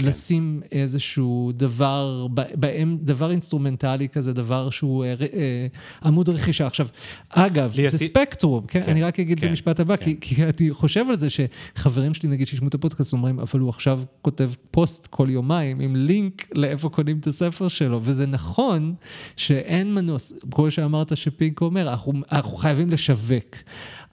לשים 0.00 0.60
איזשהו 0.72 1.52
דבר, 1.54 2.26
בהם, 2.54 2.98
דבר 3.02 3.30
אינסטרומנטלי 3.30 4.08
כזה, 4.08 4.32
דבר 4.32 4.70
שהוא 4.70 5.04
עמוד 6.04 6.28
רכישה. 6.28 6.66
עכשיו, 6.66 6.86
אגב, 7.28 7.72
זה 7.76 7.86
עשי... 7.86 8.06
ספקטרום, 8.06 8.66
כן? 8.66 8.82
כן? 8.82 8.90
אני 8.90 9.02
רק 9.02 9.20
אגיד 9.20 9.40
כן, 9.40 9.46
את 9.46 9.50
המשפט 9.50 9.80
הבא, 9.80 9.96
כן. 9.96 10.04
כי, 10.04 10.16
כי 10.20 10.44
אני 10.44 10.70
חושב 10.70 11.04
על 11.08 11.16
זה 11.16 11.26
שחברים 11.30 12.14
שלי, 12.14 12.28
נגיד, 12.28 12.46
שישמעו 12.46 12.68
את 12.68 12.74
הפודקאסט, 12.74 13.12
אומרים, 13.12 13.40
אבל 13.40 13.60
הוא 13.60 13.68
עכשיו 13.68 14.02
כותב 14.22 14.50
פוסט 14.70 15.06
כל 15.06 15.26
יומיים 15.30 15.80
עם 15.80 15.96
לינק 15.96 16.48
לאיפה 16.54 16.88
קונים 16.88 17.18
את 17.18 17.26
הספר 17.26 17.68
שלו, 17.68 18.00
וזה 18.02 18.26
נכון. 18.26 18.94
שאין 19.36 19.94
מנוס, 19.94 20.32
כמו 20.50 20.70
שאמרת 20.70 21.16
שפינק 21.16 21.60
אומר, 21.60 21.90
אנחנו, 21.90 22.12
אנחנו 22.32 22.56
חייבים 22.56 22.90
לשווק. 22.90 23.56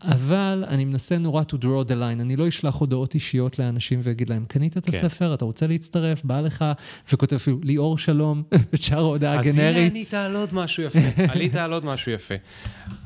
אבל 0.01 0.63
אני 0.67 0.85
מנסה 0.85 1.17
נורא 1.17 1.43
to 1.43 1.55
draw 1.55 1.87
the 1.87 1.91
line, 1.91 2.21
אני 2.21 2.35
לא 2.35 2.47
אשלח 2.47 2.75
הודעות 2.75 3.13
אישיות 3.13 3.59
לאנשים 3.59 3.99
ואגיד 4.03 4.29
להם, 4.29 4.45
קנית 4.47 4.77
את 4.77 4.89
כן. 4.89 4.97
הספר, 4.97 5.33
אתה 5.33 5.45
רוצה 5.45 5.67
להצטרף, 5.67 6.23
בא 6.23 6.41
לך, 6.41 6.65
וכותב 7.13 7.35
אפילו, 7.35 7.59
ליאור 7.63 7.97
שלום, 7.97 8.43
ושאר 8.73 8.97
ההודעה 8.97 9.39
הגנרית. 9.39 9.57
אז 9.57 9.75
הנה 9.75 9.85
ענית 9.85 10.13
על 10.13 10.35
עוד 10.35 10.53
משהו 10.53 10.83
יפה, 10.83 10.99
עלית 11.31 11.55
על 11.55 11.73
עוד 11.73 11.85
משהו 11.85 12.11
יפה. 12.11 12.35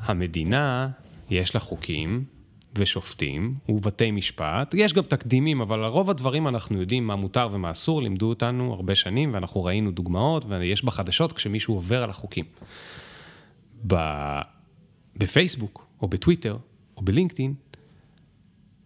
המדינה, 0.02 0.88
יש 1.30 1.54
לה 1.54 1.60
חוקים, 1.60 2.24
ושופטים 2.78 3.54
ובתי 3.68 4.10
משפט. 4.10 4.74
יש 4.74 4.92
גם 4.92 5.02
תקדימים, 5.02 5.60
אבל 5.60 5.84
רוב 5.84 6.10
הדברים 6.10 6.48
אנחנו 6.48 6.80
יודעים 6.80 7.06
מה 7.06 7.16
מותר 7.16 7.48
ומה 7.52 7.70
אסור, 7.70 8.02
לימדו 8.02 8.28
אותנו 8.28 8.72
הרבה 8.72 8.94
שנים, 8.94 9.34
ואנחנו 9.34 9.64
ראינו 9.64 9.90
דוגמאות, 9.90 10.44
ויש 10.48 10.84
בחדשות 10.84 11.32
כשמישהו 11.32 11.74
עובר 11.74 12.02
על 12.02 12.10
החוקים. 12.10 12.44
ב... 13.86 13.96
בפייסבוק, 15.16 15.86
או 16.02 16.08
בטוויטר, 16.08 16.56
או 17.02 17.04
בלינקדאין, 17.04 17.54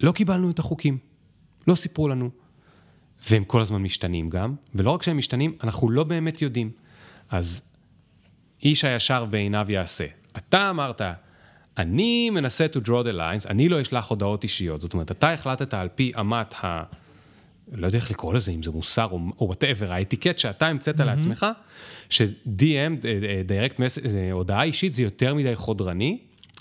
לא 0.00 0.12
קיבלנו 0.12 0.50
את 0.50 0.58
החוקים. 0.58 0.98
לא 1.66 1.74
סיפרו 1.74 2.08
לנו. 2.08 2.30
והם 3.30 3.44
כל 3.44 3.60
הזמן 3.60 3.82
משתנים 3.82 4.30
גם, 4.30 4.54
ולא 4.74 4.90
רק 4.90 5.02
שהם 5.02 5.18
משתנים, 5.18 5.56
אנחנו 5.64 5.90
לא 5.90 6.04
באמת 6.04 6.42
יודעים. 6.42 6.70
אז 7.30 7.62
איש 8.62 8.84
הישר 8.84 9.24
בעיניו 9.24 9.66
יעשה. 9.68 10.06
אתה 10.36 10.70
אמרת, 10.70 11.02
אני 11.78 12.30
מנסה 12.30 12.66
to 12.72 12.86
draw 12.86 13.04
the 13.04 13.16
lines, 13.16 13.48
אני 13.48 13.68
לא 13.68 13.82
אשלח 13.82 14.10
הודעות 14.10 14.42
אישיות. 14.42 14.80
זאת 14.80 14.92
אומרת, 14.92 15.10
אתה 15.10 15.32
החלטת 15.32 15.74
על 15.74 15.88
פי 15.94 16.12
אמות 16.20 16.54
ה... 16.64 16.82
לא 17.72 17.86
יודע 17.86 17.98
איך 17.98 18.10
לקרוא 18.10 18.34
לזה, 18.34 18.52
אם 18.52 18.62
זה 18.62 18.70
מוסר 18.70 19.08
או 19.10 19.46
whatever, 19.46 19.92
האטיקט 19.92 20.38
שאתה 20.38 20.66
המצאת 20.66 21.00
mm-hmm. 21.00 21.04
לעצמך, 21.04 21.46
ש-DM, 22.08 23.02
direct 23.48 23.74
message, 23.74 24.10
הודעה 24.32 24.62
אישית 24.62 24.92
זה 24.92 25.02
יותר 25.02 25.34
מדי 25.34 25.56
חודרני, 25.56 26.18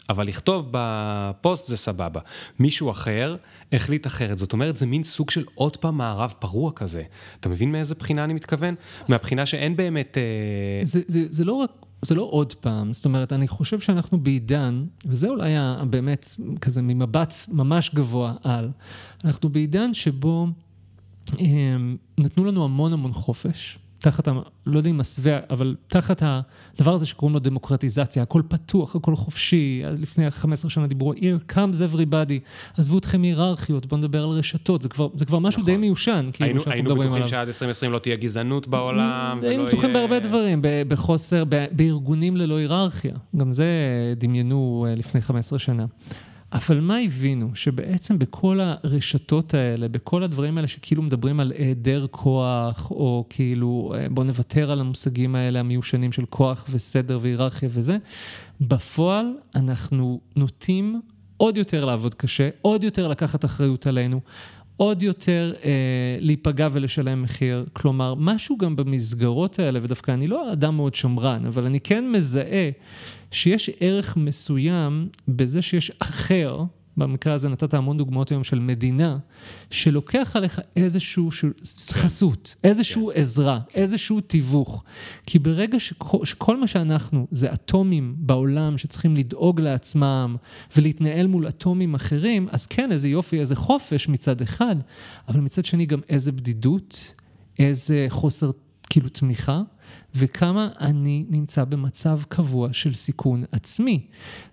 אבל 0.10 0.28
לכתוב 0.28 0.68
בפוסט 0.72 1.68
זה 1.68 1.78
סבבה. 1.78 2.20
מישהו 2.60 2.91
אחר 2.91 3.36
החליט 3.74 4.08
אחרת, 4.08 4.38
זאת 4.38 4.53
אומרת, 4.53 4.78
זה 4.78 4.86
מין 4.86 5.03
סוג 5.03 5.30
של 5.30 5.43
עוד 5.53 5.78
פעם 5.78 5.97
מערב 5.97 6.34
פרוע 6.39 6.72
כזה. 6.72 7.03
אתה 7.39 7.49
מבין 7.49 7.72
מאיזה 7.72 7.95
בחינה 7.95 8.24
אני 8.24 8.34
מתכוון? 8.34 8.76
מהבחינה 9.08 9.45
שאין 9.45 9.76
באמת... 9.76 10.18
אה, 10.18 10.86
זה, 10.86 11.01
זה, 11.08 11.26
זה 11.30 11.45
לא 11.45 11.53
רק... 11.53 11.72
זה 12.01 12.16
לא 12.16 12.28
עוד 12.32 12.53
פעם, 12.53 12.93
זאת 12.93 13.06
אומרת, 13.06 13.34
אני 13.34 13.47
חושב 13.47 13.80
שאנחנו 13.80 14.20
בעידן, 14.20 14.86
וזה 15.06 15.28
אולי 15.28 15.53
באמת 15.89 16.30
כזה 16.62 16.82
ממבט 16.82 17.34
ממש 17.47 17.91
גבוה 17.95 18.34
על, 18.43 18.70
אנחנו 19.26 19.49
בעידן 19.49 19.93
שבו 19.93 20.47
הם, 21.32 21.97
אה, 22.20 22.24
נתנו 22.24 22.45
לנו 22.45 22.64
המון 22.64 22.93
המון 22.93 23.14
חופש, 23.14 23.80
תחת, 24.06 24.28
לא 24.66 24.78
יודע 24.78 24.89
אם 24.89 24.97
מסווה, 24.97 25.39
אבל 25.49 25.76
תחת 25.88 26.24
הדבר 26.76 26.93
הזה 26.93 27.06
שקוראים 27.06 27.34
לו 27.34 27.39
דמוקרטיזציה, 27.39 28.24
הכל 28.24 28.41
פתוח, 28.47 28.95
הכל 28.95 29.16
חופשי, 29.16 29.82
לפני 29.97 30.32
15 30.32 30.72
שנה 30.72 30.88
דיברו, 30.88 31.14
here 31.14 31.51
comes 31.51 31.93
everybody, 31.93 32.39
עזבו 32.78 32.97
אתכם 32.97 33.22
היררכיות, 33.22 33.86
בואו 33.86 34.01
נדבר 34.01 34.24
על 34.24 34.30
רשתות, 34.30 34.82
זה 34.82 34.89
כבר, 34.89 35.08
זה 35.16 35.26
כבר 35.26 35.39
משהו 35.39 35.62
נכון. 35.62 35.74
די 35.74 35.78
מיושן, 35.78 36.30
כאילו, 36.34 36.47
היינו, 36.47 36.62
היינו 36.66 36.95
בטוחים 36.95 37.14
עליו. 37.14 37.28
שעד 37.28 37.47
2020 37.47 37.91
לא 37.91 37.99
תהיה 37.99 38.16
גזענות 38.16 38.68
בעולם, 38.68 39.38
ולא 39.38 39.47
יהיה... 39.47 39.58
היינו 39.58 39.66
בטוחים 39.66 39.93
בהרבה 39.93 40.20
דברים, 40.20 40.60
בחוסר, 40.88 41.43
בארגונים 41.72 42.38
ללא 42.38 42.56
היררכיה, 42.58 43.14
גם 43.36 43.53
זה 43.53 43.68
דמיינו 44.18 44.86
אה, 44.89 44.95
לפני 44.95 45.22
15 45.22 45.60
שנה. 45.60 45.86
אבל 46.56 46.80
מה 46.80 46.97
הבינו? 46.97 47.49
שבעצם 47.56 48.20
בכל 48.20 48.60
הרשתות 48.62 49.53
האלה, 49.53 49.88
בכל 49.88 50.24
הדברים 50.24 50.58
האלה 50.58 50.68
שכאילו 50.68 51.03
מדברים 51.03 51.39
על 51.39 51.53
היעדר 51.58 52.08
כוח, 52.12 52.91
או 52.91 53.26
כאילו 53.30 53.93
אה, 53.95 54.08
בוא 54.10 54.24
נוותר 54.24 54.72
על 54.72 54.80
המושגים 54.80 55.36
האלה 55.36 55.60
המיושנים 55.60 56.12
של 56.12 56.26
כוח 56.26 56.66
וסדר 56.70 57.20
והיררכיה 57.22 57.70
וזה, 57.72 57.97
בפועל 58.62 59.26
אנחנו 59.56 60.20
נוטים 60.36 61.01
עוד 61.38 61.58
יותר 61.58 61.86
לעבוד 61.86 62.14
קשה, 62.14 62.49
עוד 62.62 62.84
יותר 62.84 63.08
לקחת 63.08 63.45
אחריות 63.45 63.88
עלינו, 63.88 64.22
עוד 64.78 65.03
יותר 65.03 65.53
אה, 65.64 65.72
להיפגע 66.20 66.68
ולשלם 66.72 67.22
מחיר. 67.22 67.66
כלומר, 67.74 68.16
משהו 68.16 68.58
גם 68.58 68.76
במסגרות 68.76 69.60
האלה, 69.60 69.80
ודווקא 69.84 70.12
אני 70.12 70.28
לא 70.28 70.53
אדם 70.53 70.76
מאוד 70.76 70.95
שמרן, 70.95 71.45
אבל 71.45 71.66
אני 71.66 71.80
כן 71.80 72.12
מזהה 72.12 72.70
שיש 73.32 73.69
ערך 73.80 74.17
מסוים 74.17 75.09
בזה 75.28 75.61
שיש 75.61 75.91
אחר, 75.99 76.63
במקרה 76.97 77.34
הזה 77.34 77.49
נתת 77.49 77.73
המון 77.73 77.97
דוגמאות 77.97 78.32
היום 78.32 78.43
של 78.43 78.59
מדינה, 78.59 79.17
שלוקח 79.69 80.36
עליך 80.36 80.61
איזשהו 80.76 81.30
חסות, 81.91 82.55
איזשהו 82.63 83.11
כן. 83.13 83.19
עזרה, 83.19 83.59
איזשהו 83.73 84.21
תיווך. 84.21 84.84
כי 85.26 85.39
ברגע 85.39 85.80
שכל, 85.80 86.26
שכל 86.26 86.59
מה 86.59 86.67
שאנחנו 86.67 87.28
זה 87.32 87.53
אטומים 87.53 88.15
בעולם 88.17 88.78
שצריכים 88.78 89.15
לדאוג 89.15 89.61
לעצמם 89.61 90.36
ולהתנהל 90.78 91.28
מול 91.28 91.47
אטומים 91.47 91.93
אחרים, 91.93 92.47
אז 92.51 92.65
כן, 92.65 92.91
איזה 92.91 93.09
יופי, 93.09 93.39
איזה 93.39 93.55
חופש 93.55 94.09
מצד 94.09 94.41
אחד, 94.41 94.76
אבל 95.28 95.39
מצד 95.39 95.65
שני 95.65 95.86
גם 95.86 95.99
איזה 96.09 96.32
בדידות, 96.32 97.13
איזה 97.59 98.05
חוסר 98.09 98.51
כאילו 98.89 99.09
תמיכה. 99.09 99.61
וכמה 100.16 100.70
אני 100.80 101.26
נמצא 101.30 101.63
במצב 101.63 102.20
קבוע 102.28 102.70
של 102.72 102.93
סיכון 102.93 103.43
עצמי. 103.51 104.05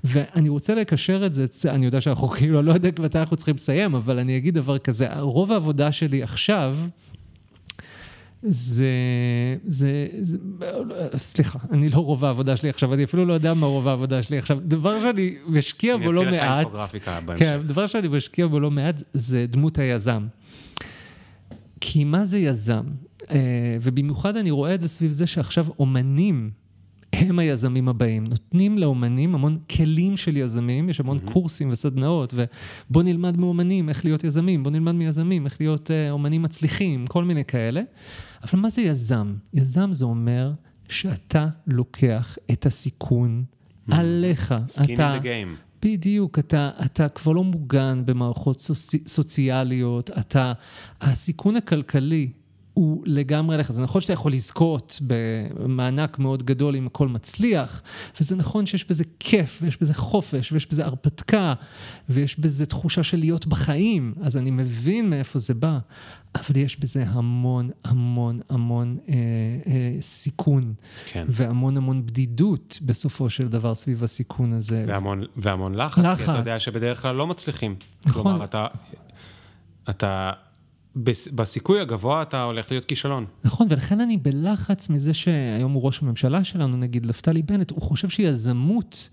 ואני 0.05 0.49
רוצה 0.49 0.75
לקשר 0.75 1.27
את 1.27 1.35
זה, 1.35 1.47
אני 1.67 1.87
יודע 1.87 2.01
שאנחנו 2.01 2.29
כאילו, 2.37 2.63
לא 2.63 2.73
יודע 2.73 2.89
מתי 3.03 3.19
אנחנו 3.19 3.37
צריכים 3.37 3.55
לסיים, 3.55 3.95
אבל 3.95 4.19
אני 4.19 4.37
אגיד 4.37 4.55
דבר 4.55 4.79
כזה, 4.79 5.21
רוב 5.21 5.53
העבודה 5.53 5.93
שלי 5.93 6.23
עכשיו, 6.23 6.77
זה, 8.43 8.87
זה, 9.67 10.07
זה, 10.23 10.37
סליחה, 11.17 11.59
אני 11.71 11.89
לא 11.89 11.99
רוב 11.99 12.25
העבודה 12.25 12.57
שלי 12.57 12.69
עכשיו, 12.69 12.95
אני 12.95 13.05
אפילו 13.05 13.25
לא 13.25 13.33
יודע 13.33 13.55
מה 13.55 13.67
רוב 13.67 13.89
העבודה 13.89 14.23
שלי 14.23 14.39
עכשיו. 14.39 14.59
דבר 14.61 15.01
שאני 15.01 15.35
משקיע 15.47 15.97
בו 15.97 16.13
לא 16.13 16.25
מעט, 16.25 16.33
אני 16.33 16.39
אציע 16.39 16.53
לך 16.53 16.59
אינפוגרפיקה 16.59 17.21
בהמשך. 17.21 17.45
כן, 17.45 17.61
דבר 17.67 17.87
שאני 17.87 18.09
משקיע 18.09 18.47
בו 18.47 18.61
לא 18.61 18.71
מעט 18.71 19.03
זה 19.13 19.47
דמות 19.49 19.79
היזם. 19.79 20.27
כי 21.81 22.05
מה 22.05 22.25
זה 22.25 22.39
יזם? 22.39 22.85
אה, 23.31 23.77
ובמיוחד 23.83 24.37
אני 24.37 24.51
רואה 24.51 24.75
את 24.75 24.81
זה 24.81 24.89
סביב 24.89 25.11
זה 25.11 25.27
שעכשיו 25.27 25.67
אומנים 25.79 26.51
הם 27.13 27.39
היזמים 27.39 27.89
הבאים. 27.89 28.25
נותנים 28.25 28.79
לאומנים 28.79 29.35
המון 29.35 29.59
כלים 29.77 30.17
של 30.17 30.37
יזמים, 30.37 30.89
יש 30.89 31.01
המון 31.01 31.19
mm-hmm. 31.19 31.33
קורסים 31.33 31.71
וסדנאות, 31.71 32.35
ובוא 32.35 33.03
נלמד 33.03 33.37
מאומנים 33.37 33.89
איך 33.89 34.05
להיות 34.05 34.25
יזמים, 34.25 34.63
בוא 34.63 34.71
נלמד 34.71 34.93
מיזמים 34.93 35.45
איך 35.45 35.61
להיות 35.61 35.91
uh, 35.91 36.11
אומנים 36.11 36.43
מצליחים, 36.43 37.07
כל 37.07 37.25
מיני 37.25 37.45
כאלה. 37.45 37.83
אבל 38.43 38.61
מה 38.61 38.71
זה 38.71 38.83
יזם? 38.83 39.35
יזם 39.55 39.93
זה 39.93 40.05
אומר 40.05 40.53
שאתה 40.89 41.49
לוקח 41.67 42.39
את 42.53 42.67
הסיכון 42.67 43.45
mm-hmm. 43.45 43.95
עליך. 43.95 44.55
Skin 44.69 44.95
אתה... 44.95 45.17
in 45.17 45.21
the 45.21 45.25
game. 45.25 45.73
בדיוק, 45.83 46.39
אתה, 46.39 46.71
אתה 46.85 47.09
כבר 47.09 47.33
לא 47.33 47.45
מוגן 47.45 48.03
במערכות 48.05 48.61
סוצ... 48.61 48.95
סוציאליות, 49.07 50.11
אתה, 50.11 50.53
הסיכון 51.01 51.57
הכלכלי 51.57 52.31
הוא 52.75 53.03
לגמרי 53.07 53.55
עליך. 53.55 53.73
זה 53.73 53.83
נכון 53.83 54.01
שאתה 54.01 54.13
יכול 54.13 54.33
לזכות 54.33 55.01
במענק 55.07 56.19
מאוד 56.19 56.43
גדול 56.43 56.77
אם 56.77 56.87
הכל 56.87 57.09
מצליח, 57.09 57.83
וזה 58.21 58.37
נכון 58.37 58.67
שיש 58.67 58.89
בזה 58.89 59.05
כיף, 59.21 59.59
ויש 59.63 59.81
בזה 59.81 59.95
חופש, 59.95 60.53
ויש 60.53 60.67
בזה 60.67 60.85
הרפתקה, 60.85 61.55
ויש 62.09 62.41
בזה 62.41 62.67
תחושה 62.67 63.03
של 63.03 63.19
להיות 63.19 63.47
בחיים, 63.47 64.15
אז 64.23 64.37
אני 64.37 64.51
מבין 64.51 65.11
מאיפה 65.11 65.39
זה 65.39 65.55
בא, 65.55 65.79
אבל 66.35 66.57
יש 66.57 66.81
בזה 66.81 67.05
המון 67.09 67.71
המון 67.85 68.41
המון 68.51 68.99
אה, 69.09 69.15
אה, 69.67 69.97
סיכון, 70.01 70.75
כן. 71.07 71.27
והמון 71.29 71.77
המון 71.77 72.07
בדידות 72.07 72.79
בסופו 72.83 73.31
של 73.31 73.49
דבר 73.49 73.75
סביב 73.75 74.05
הסיכון 74.05 74.53
הזה. 74.53 74.85
והמון, 74.89 75.25
והמון 75.37 75.75
לחץ, 75.75 75.99
לחץ, 76.05 76.17
כי 76.17 76.25
אתה 76.25 76.39
יודע 76.39 76.59
שבדרך 76.59 77.03
כלל 77.03 77.15
לא 77.17 77.27
מצליחים. 77.27 77.75
נכון. 78.07 78.23
כלומר, 78.23 78.45
אתה... 78.45 78.67
אתה 79.91 80.33
בסיכוי 81.35 81.81
הגבוה 81.81 82.23
אתה 82.23 82.43
הולך 82.43 82.71
להיות 82.71 82.85
כישלון. 82.85 83.27
נכון, 83.45 83.67
ולכן 83.71 84.01
אני 84.01 84.17
בלחץ 84.17 84.91
מזה 84.91 85.15
שהיום 85.15 85.73
הוא 85.73 85.83
ראש 85.83 86.03
הממשלה 86.03 86.45
שלנו, 86.45 86.77
נגיד, 86.77 87.07
נפתלי 87.07 87.43
בנט, 87.43 87.71
הוא 87.71 87.83
חושב 87.83 88.09
שיזמות 88.09 89.09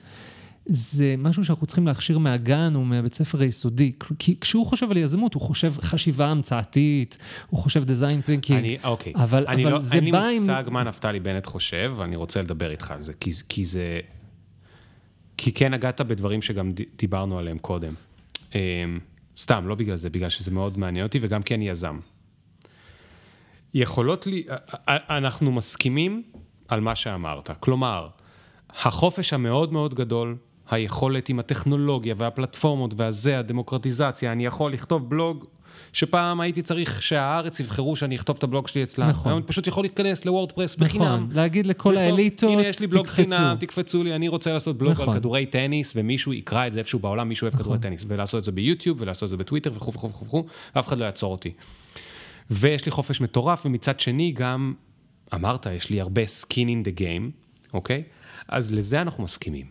זה 0.72 1.16
משהו 1.18 1.46
שאנחנו 1.46 1.66
צריכים 1.66 1.88
להכשיר 1.88 2.18
מהגן 2.18 2.76
או 2.76 2.86
מהבית 2.86 3.14
ספר 3.14 3.42
היסודי. 3.42 3.92
כי 4.20 4.36
כשהוא 4.42 4.66
חושב 4.66 4.92
על 4.92 4.98
יזמות, 4.98 5.34
הוא 5.34 5.42
חושב 5.42 5.74
חשיבה 5.82 6.28
המצאתית, 6.28 7.18
הוא 7.50 7.60
חושב 7.60 7.84
design 7.84 8.28
thinking. 8.28 8.54
אני, 8.54 8.78
אוקיי. 8.84 9.14
אבל, 9.16 9.48
אני 9.48 9.64
אבל 9.64 9.72
לא, 9.72 9.80
זה 9.80 9.90
בא 9.90 9.98
עם... 9.98 10.16
אין 10.16 10.24
לי 10.24 10.40
מושג 10.40 10.64
מה 10.72 10.84
נפתלי 10.84 11.20
בנט 11.20 11.46
חושב, 11.46 11.94
ואני 11.98 12.16
רוצה 12.16 12.42
לדבר 12.42 12.72
איתך 12.72 12.92
על 12.92 13.02
זה, 13.02 13.14
כי, 13.20 13.32
כי 13.50 13.66
זה... 13.66 14.00
כי 15.38 15.52
כן 15.52 15.74
נגעת 15.74 16.02
בדברים 16.02 16.42
שגם 16.42 16.72
דיברנו 16.98 17.40
עליהם 17.40 17.58
קודם. 17.58 17.94
סתם, 19.40 19.68
לא 19.68 19.76
בגלל 19.76 19.96
זה, 19.96 20.10
בגלל 20.10 20.30
שזה 20.30 20.52
מאוד 20.52 20.78
מעניין 20.78 21.06
אותי, 21.06 21.20
וגם 21.22 21.44
כי 21.44 21.56
אני 21.56 21.70
יזם. 21.70 22.00
יכולות 23.74 24.28
לי, 24.28 24.44
אנחנו 24.88 25.52
מסכימים 25.52 26.24
על 26.68 26.82
מה 26.82 26.96
שאמרת. 26.96 27.50
כלומר, 27.60 28.08
החופש 28.70 29.34
המאוד 29.34 29.74
מאוד 29.74 29.94
גדול, 29.94 30.38
היכולת 30.70 31.30
עם 31.30 31.40
הטכנולוגיה 31.40 32.16
והפלטפורמות 32.18 32.94
והזה, 32.98 33.40
הדמוקרטיזציה, 33.40 34.32
אני 34.32 34.46
יכול 34.46 34.72
לכתוב 34.72 35.10
בלוג 35.10 35.46
שפעם 35.94 36.42
הייתי 36.42 36.62
צריך 36.62 37.02
שהארץ 37.02 37.60
יבחרו 37.60 37.96
שאני 37.96 38.16
אכתוב 38.16 38.38
את 38.38 38.44
הבלוג 38.44 38.68
שלי 38.68 38.84
אצלם. 38.84 39.08
נכון. 39.08 39.32
היום 39.32 39.40
אני 39.40 39.48
פשוט 39.48 39.68
יכול 39.68 39.84
להיכנס 39.84 40.26
לוורדפרס 40.26 40.76
נכון. 40.76 40.88
בחינם. 40.88 41.06
נכון, 41.06 41.30
להגיד 41.32 41.66
לכל 41.66 41.98
האליטות, 41.98 42.52
הנה 42.52 42.62
יש 42.62 42.80
לי 42.80 42.88
בלוג 42.88 43.06
תקפצו. 43.06 43.16
חינם, 43.16 43.56
תקפצו 43.60 44.04
לי, 44.04 44.16
אני 44.16 44.28
רוצה 44.28 44.54
לעשות 44.54 44.78
בלוג 44.78 44.92
נכון. 44.92 45.10
על 45.10 45.20
כדורי 45.20 45.46
טניס, 45.46 45.94
ומישהו 45.96 46.34
יקרא 46.34 46.68
את 46.68 46.74
זה 46.74 46.80
איפשהו 46.80 47.00
בעולם, 47.00 47.30
מישהו 47.30 47.46
אוהב 47.46 47.54
נכון. 47.54 47.64
כדורי 47.66 47.80
טניס, 47.80 48.06
ולעשות 48.08 48.40
את 48.40 48.44
זה 48.44 48.52
ביוטיוב, 48.52 49.02
ולעשות 49.02 49.24
את 49.24 49.30
זה 49.30 49.38
בטוויטר 49.38 49.72
וכו' 49.76 49.94
וכו' 49.94 50.26
וכו', 50.26 50.46
ואף 50.76 50.88
אחד 50.88 50.98
לא 50.98 51.06
יעצור 51.06 51.32
אותי. 51.32 51.52
ויש 52.52 52.86
לי 52.86 52.92
חופש 52.92 53.22
מטורף, 53.22 53.66
ומצד 53.66 54.00
שני 54.00 54.32
גם, 54.32 54.74
אמרת, 55.34 55.66
יש 55.66 55.90
לי 55.90 56.02
הרבה 56.02 56.22
skin 56.24 56.56
in 56.56 56.88
the 56.88 57.00
game, 57.00 57.32
אוקיי? 57.74 58.04
אז 58.48 58.74
לזה 58.74 59.02
אנחנו 59.02 59.24
מסכימים. 59.24 59.66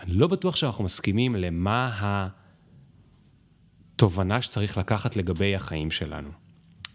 אני 0.00 0.12
לא 0.12 0.26
בטוח 0.26 0.56
שאנחנו 0.56 0.84
מסכימים 0.84 1.36
למה 1.36 1.86
ה... 1.86 2.28
תובנה 4.00 4.42
שצריך 4.42 4.78
לקחת 4.78 5.16
לגבי 5.16 5.54
החיים 5.54 5.90
שלנו. 5.90 6.30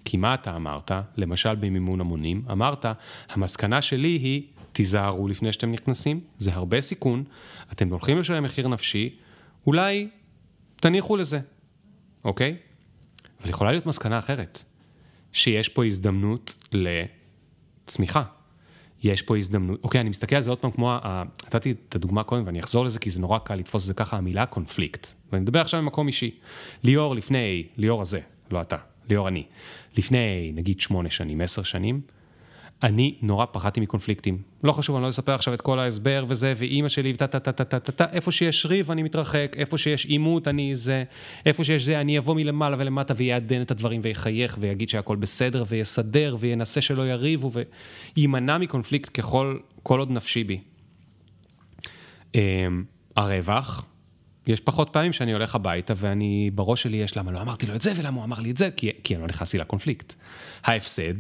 כי 0.06 0.18
מה 0.18 0.34
אתה 0.34 0.56
אמרת, 0.56 0.92
למשל 1.18 1.56
במימון 1.56 2.02
המונים, 2.02 2.46
אמרת, 2.52 2.86
המסקנה 3.30 3.82
שלי 3.82 4.08
היא, 4.08 4.44
תיזהרו 4.72 5.28
לפני 5.28 5.54
שאתם 5.54 5.72
נכנסים, 5.72 6.20
זה 6.38 6.54
הרבה 6.54 6.82
סיכון, 6.82 7.24
אתם 7.72 7.90
הולכים 7.90 8.20
לשלם 8.20 8.44
מחיר 8.44 8.68
נפשי, 8.68 9.16
אולי 9.68 10.08
תניחו 10.76 11.18
לזה, 11.18 11.40
אוקיי? 12.24 12.58
אבל 13.42 13.50
יכולה 13.50 13.72
להיות 13.72 13.86
מסקנה 13.86 14.20
אחרת, 14.20 14.64
שיש 15.34 15.70
פה 15.70 15.86
הזדמנות 15.86 16.58
לצמיחה. 16.72 18.24
יש 19.06 19.22
פה 19.22 19.38
הזדמנות, 19.38 19.80
אוקיי, 19.84 20.02
אני 20.02 20.10
מסתכל 20.10 20.36
על 20.36 20.44
זה 20.44 20.50
עוד 20.50 20.60
פעם 20.60 20.72
כמו, 20.72 20.98
נתתי 21.46 21.72
את 21.90 21.96
הדוגמה 21.96 22.24
קודם 22.24 22.44
ואני 22.46 22.60
אחזור 22.60 22.86
לזה 22.86 23.00
כי 23.00 23.10
זה 23.10 23.20
נורא 23.20 23.40
קל 23.40 23.56
לתפוס 23.56 23.84
את 23.84 23.88
זה 23.88 23.94
ככה, 23.94 24.18
המילה 24.18 24.46
קונפליקט. 24.46 25.08
ואני 25.32 25.42
מדבר 25.42 25.62
עכשיו 25.62 25.82
ממקום 25.82 26.08
אישי. 26.08 26.32
ליאור 26.84 27.16
לפני, 27.16 27.64
ליאור 27.78 28.02
הזה, 28.02 28.20
לא 28.52 28.62
אתה, 28.62 28.78
ליאור 29.10 29.28
אני, 29.28 29.44
לפני 29.98 30.52
נגיד 30.54 30.80
שמונה 30.80 31.10
שנים, 31.10 31.42
עשר 31.42 31.64
שנים, 31.64 32.02
אני 32.84 33.16
נורא 33.22 33.46
פחדתי 33.52 33.80
מקונפליקטים. 33.80 34.38
לא 34.64 34.72
חשוב, 34.72 34.96
אני 34.96 35.04
לא 35.04 35.10
אספר 35.10 35.34
עכשיו 35.34 35.54
את 35.54 35.62
כל 35.62 35.80
ההסבר 35.80 36.26
וזה, 36.28 36.54
ואימא 36.58 36.90
שלי, 36.90 37.14
טה 37.14 37.28
טה 37.28 37.40
טה 37.40 37.52
טה 37.52 37.64
טה 37.64 37.80
טה 37.80 37.92
טה, 37.92 38.06
איפה 38.12 38.32
שיש 38.32 38.66
ריב 38.66 38.92
אני 38.92 39.04
מתרחק, 39.04 39.56
איפה 39.58 39.78
שיש 39.78 40.06
עימות 40.06 40.48
אני 40.48 40.76
זה, 40.76 41.04
איפה 41.46 41.64
שיש 41.64 41.84
זה, 41.84 42.02
אני 42.02 42.18
אבוא 42.18 42.36
מלמעלה 42.36 42.76
ולמטה 42.80 43.14
ויעדן 43.18 43.62
את 43.62 43.72
הדברים 43.72 44.02
ויחייך 44.04 44.58
ויגיד 44.60 44.90
שהכל 44.90 45.16
בסדר 45.16 45.64
ויסדר 45.68 46.36
וינסה 46.40 46.82
שלא 46.82 47.08
יריבו 47.08 47.52
ויימנע 48.18 48.58
מקונפליקט 48.58 49.20
ככל, 49.20 49.58
כל 49.84 50.00
עוד 50.00 50.12
נפשי 50.12 50.44
בי. 50.44 50.60
אמ, 52.36 52.84
הרווח, 53.16 53.86
יש 54.48 54.60
פחות 54.60 54.90
פעמים 54.92 55.14
שאני 55.14 55.34
הולך 55.34 55.56
הביתה 55.56 55.94
ואני, 55.98 56.52
בראש 56.56 56.84
שלי 56.84 56.98
יש 56.98 57.18
למה 57.18 57.32
לא 57.32 57.42
אמרתי 57.42 57.66
לו 57.66 57.76
את 57.76 57.82
זה 57.82 57.94
ולמה 57.98 58.18
הוא 58.18 58.24
אמר 58.24 58.40
לי 58.40 58.52
את 58.52 58.58
זה, 58.58 58.70
כי, 58.72 58.92
כי 59.04 59.16
אני 59.16 59.22
לא 59.22 59.28
נכנסתי 59.28 59.58
לקונפליקט. 59.58 60.14
ההפסד, 60.64 61.14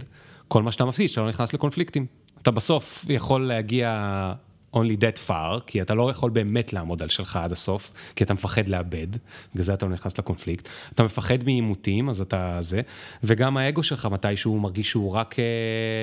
כל 0.47 0.63
מה 0.63 0.71
שאתה 0.71 0.85
מפסיד, 0.85 1.09
שאתה 1.09 1.21
לא 1.21 1.29
נכנס 1.29 1.53
לקונפליקטים. 1.53 2.05
אתה 2.41 2.51
בסוף 2.51 3.05
יכול 3.09 3.47
להגיע 3.47 4.33
only 4.75 4.97
that 4.99 5.29
far, 5.29 5.61
כי 5.67 5.81
אתה 5.81 5.93
לא 5.93 6.11
יכול 6.11 6.29
באמת 6.29 6.73
לעמוד 6.73 7.01
על 7.01 7.09
שלך 7.09 7.35
עד 7.35 7.51
הסוף, 7.51 7.93
כי 8.15 8.23
אתה 8.23 8.33
מפחד 8.33 8.67
לאבד, 8.67 9.07
בגלל 9.53 9.63
זה 9.63 9.73
אתה 9.73 9.85
לא 9.85 9.91
נכנס 9.91 10.17
לקונפליקט. 10.17 10.69
אתה 10.93 11.03
מפחד 11.03 11.43
מעימותים, 11.43 12.09
אז 12.09 12.21
אתה 12.21 12.57
זה, 12.61 12.81
וגם 13.23 13.57
האגו 13.57 13.83
שלך 13.83 14.05
מתישהו 14.05 14.59
מרגיש 14.59 14.89
שהוא 14.89 15.11
רק 15.11 15.39
אה, 15.39 15.45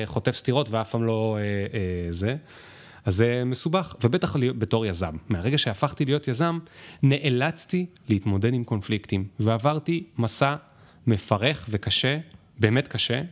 חוטף 0.04 0.32
סטירות 0.36 0.68
ואף 0.70 0.90
פעם 0.90 1.04
לא 1.04 1.38
אה, 1.40 1.42
אה, 1.78 2.12
זה. 2.12 2.36
אז 3.04 3.14
זה 3.14 3.42
מסובך, 3.46 3.94
ובטח 4.04 4.36
בתור 4.58 4.86
יזם. 4.86 5.16
מהרגע 5.28 5.58
שהפכתי 5.58 6.04
להיות 6.04 6.28
יזם, 6.28 6.58
נאלצתי 7.02 7.86
להתמודד 8.08 8.54
עם 8.54 8.64
קונפליקטים, 8.64 9.26
ועברתי 9.40 10.04
מסע 10.18 10.54
מפרך 11.06 11.66
וקשה, 11.68 12.18
באמת 12.58 12.88
קשה, 12.88 13.22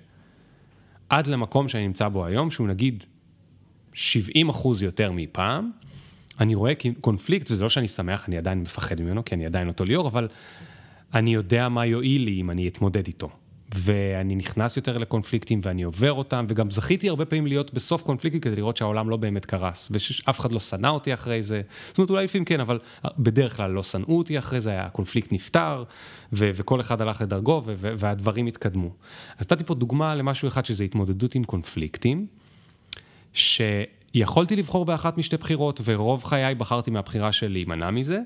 עד 1.10 1.26
למקום 1.26 1.68
שאני 1.68 1.86
נמצא 1.86 2.08
בו 2.08 2.26
היום, 2.26 2.50
שהוא 2.50 2.68
נגיד 2.68 3.04
70 3.92 4.48
אחוז 4.48 4.82
יותר 4.82 5.12
מפעם. 5.12 5.70
אני 6.40 6.54
רואה 6.54 6.72
קונפליקט, 7.00 7.50
וזה 7.50 7.62
לא 7.62 7.68
שאני 7.68 7.88
שמח, 7.88 8.28
אני 8.28 8.38
עדיין 8.38 8.60
מפחד 8.60 9.00
ממנו, 9.00 9.24
כי 9.24 9.34
אני 9.34 9.46
עדיין 9.46 9.68
אותו 9.68 9.84
ליאור, 9.84 10.08
אבל 10.08 10.28
אני 11.14 11.34
יודע 11.34 11.68
מה 11.68 11.86
יועיל 11.86 12.22
לי 12.22 12.40
אם 12.40 12.50
אני 12.50 12.68
אתמודד 12.68 13.06
איתו. 13.06 13.30
ואני 13.74 14.36
נכנס 14.36 14.76
יותר 14.76 14.98
לקונפליקטים 14.98 15.60
ואני 15.62 15.82
עובר 15.82 16.12
אותם, 16.12 16.46
וגם 16.48 16.70
זכיתי 16.70 17.08
הרבה 17.08 17.24
פעמים 17.24 17.46
להיות 17.46 17.74
בסוף 17.74 18.02
קונפליקטים 18.02 18.40
כדי 18.40 18.56
לראות 18.56 18.76
שהעולם 18.76 19.10
לא 19.10 19.16
באמת 19.16 19.46
קרס, 19.46 19.88
ושאף 19.90 20.40
אחד 20.40 20.52
לא 20.52 20.60
שנא 20.60 20.86
אותי 20.86 21.14
אחרי 21.14 21.42
זה. 21.42 21.62
זאת 21.88 21.98
אומרת, 21.98 22.10
אולי 22.10 22.24
לפעמים 22.24 22.44
כן, 22.44 22.60
אבל 22.60 22.78
בדרך 23.18 23.56
כלל 23.56 23.70
לא 23.70 23.82
שנאו 23.82 24.18
אותי 24.18 24.38
אחרי 24.38 24.60
זה, 24.60 24.80
הקונפליקט 24.80 25.32
נפתר, 25.32 25.84
ו- 26.32 26.50
וכל 26.54 26.80
אחד 26.80 27.00
הלך 27.00 27.20
לדרגו, 27.20 27.62
ו- 27.66 27.94
והדברים 27.98 28.46
התקדמו. 28.46 28.90
אז 29.38 29.46
נתתי 29.46 29.64
פה 29.64 29.74
דוגמה 29.74 30.14
למשהו 30.14 30.48
אחד 30.48 30.64
שזה 30.64 30.84
התמודדות 30.84 31.34
עם 31.34 31.44
קונפליקטים, 31.44 32.26
שיכולתי 33.32 34.56
לבחור 34.56 34.84
באחת 34.84 35.18
משתי 35.18 35.36
בחירות, 35.36 35.80
ורוב 35.84 36.24
חיי 36.24 36.54
בחרתי 36.54 36.90
מהבחירה 36.90 37.32
של 37.32 37.52
להימנע 37.52 37.90
מזה, 37.90 38.20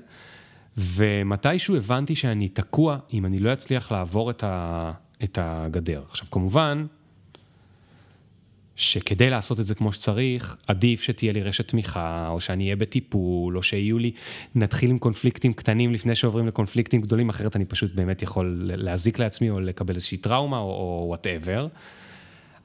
ומתישהו 0.77 1.75
הבנתי 1.75 2.15
שאני 2.15 2.49
תקוע 2.49 2.97
אם 3.13 3.25
אני 3.25 3.39
לא 3.39 3.53
אצליח 3.53 3.91
לעבור 3.91 4.29
את, 4.29 4.43
ה, 4.43 4.91
את 5.25 5.39
הגדר. 5.41 6.03
עכשיו, 6.09 6.27
כמובן, 6.31 6.85
שכדי 8.75 9.29
לעשות 9.29 9.59
את 9.59 9.65
זה 9.65 9.75
כמו 9.75 9.93
שצריך, 9.93 10.57
עדיף 10.67 11.01
שתהיה 11.01 11.33
לי 11.33 11.41
רשת 11.41 11.67
תמיכה, 11.67 12.27
או 12.29 12.41
שאני 12.41 12.63
אהיה 12.63 12.75
בטיפול, 12.75 13.57
או 13.57 13.63
שיהיו 13.63 13.99
לי, 13.99 14.11
נתחיל 14.55 14.89
עם 14.89 14.97
קונפליקטים 14.97 15.53
קטנים 15.53 15.93
לפני 15.93 16.15
שעוברים 16.15 16.47
לקונפליקטים 16.47 17.01
גדולים, 17.01 17.29
אחרת 17.29 17.55
אני 17.55 17.65
פשוט 17.65 17.95
באמת 17.95 18.21
יכול 18.21 18.71
להזיק 18.75 19.19
לעצמי, 19.19 19.49
או 19.49 19.59
לקבל 19.59 19.95
איזושהי 19.95 20.17
טראומה, 20.17 20.57
או 20.57 21.05
וואטאבר. 21.07 21.67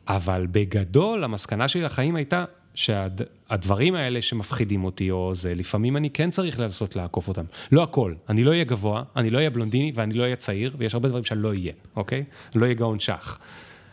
אבל 0.08 0.46
בגדול, 0.50 1.24
המסקנה 1.24 1.68
שלי 1.68 1.82
לחיים 1.82 2.16
הייתה 2.16 2.44
שהדברים 2.74 3.94
האלה 3.94 4.22
שמפחידים 4.22 4.84
אותי, 4.84 5.10
או 5.10 5.34
זה, 5.34 5.54
לפעמים 5.54 5.96
אני 5.96 6.10
כן 6.10 6.30
צריך 6.30 6.60
לנסות 6.60 6.96
לעקוף 6.96 7.28
אותם. 7.28 7.44
לא 7.72 7.82
הכל, 7.82 8.14
אני 8.28 8.44
לא 8.44 8.50
אהיה 8.50 8.64
גבוה, 8.64 9.02
אני 9.16 9.30
לא 9.30 9.38
אהיה 9.38 9.50
בלונדיני, 9.50 9.92
ואני 9.94 10.14
לא 10.14 10.22
אהיה 10.22 10.36
צעיר, 10.36 10.76
ויש 10.78 10.94
הרבה 10.94 11.08
דברים 11.08 11.24
שאני 11.24 11.42
לא 11.42 11.48
אהיה, 11.48 11.72
אוקיי? 11.96 12.24
לא 12.54 12.62
אהיה 12.64 12.74
גאון 12.74 13.00
שח. 13.00 13.38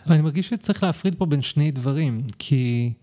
אני 0.09 0.21
מרגיש 0.21 0.49
שצריך 0.49 0.83
להפריד 0.83 1.15
פה 1.15 1.25
בין 1.25 1.41
שני 1.41 1.71
דברים, 1.71 2.21
כי 2.39 2.93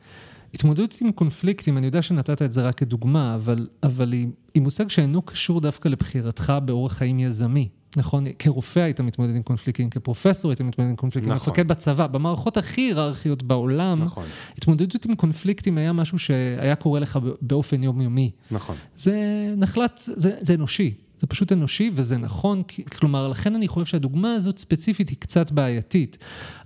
התמודדות 0.54 0.96
עם 1.00 1.12
קונפליקטים, 1.12 1.78
אני 1.78 1.86
יודע 1.86 2.02
שנתת 2.02 2.42
את 2.42 2.52
זה 2.52 2.62
רק 2.62 2.74
כדוגמה, 2.74 3.34
אבל, 3.34 3.68
אבל 3.82 4.12
היא, 4.12 4.28
היא 4.54 4.62
מושג 4.62 4.88
שאינו 4.88 5.22
קשור 5.22 5.60
דווקא 5.60 5.88
לבחירתך 5.88 6.52
באורח 6.64 6.92
חיים 6.92 7.20
יזמי. 7.20 7.68
נכון, 7.96 8.24
כרופא 8.38 8.80
היית 8.80 9.00
מתמודד 9.00 9.36
עם 9.36 9.42
קונפליקטים, 9.42 9.90
כפרופסור 9.90 10.50
היית 10.50 10.60
מתמודד 10.60 10.90
עם 10.90 10.96
קונפליקטים, 10.96 11.32
נכון. 11.32 11.52
מפקד 11.52 11.68
בצבא, 11.68 12.06
במערכות 12.06 12.56
הכי 12.56 12.80
היררכיות 12.80 13.42
בעולם, 13.42 14.02
נכון, 14.02 14.24
התמודדות 14.58 15.04
עם 15.04 15.14
קונפליקטים 15.14 15.78
היה 15.78 15.92
משהו 15.92 16.18
שהיה 16.18 16.74
קורה 16.74 17.00
לך 17.00 17.18
באופן 17.40 17.82
יומיומי. 17.82 18.30
נכון. 18.50 18.76
זה 18.96 19.14
נחלת, 19.56 20.02
זה, 20.16 20.30
זה 20.40 20.54
אנושי, 20.54 20.94
זה 21.18 21.26
פשוט 21.26 21.52
אנושי 21.52 21.90
וזה 21.94 22.18
נכון, 22.18 22.62
כלומר, 22.98 23.28
לכן 23.28 23.54
אני 23.54 23.68
חושב 23.68 23.86
שהדוגמה 23.86 24.34
הזאת 24.34 24.58
ספציפית 24.58 25.08
היא 25.08 25.16
קצת 25.20 25.50
בעייתית, 25.50 26.18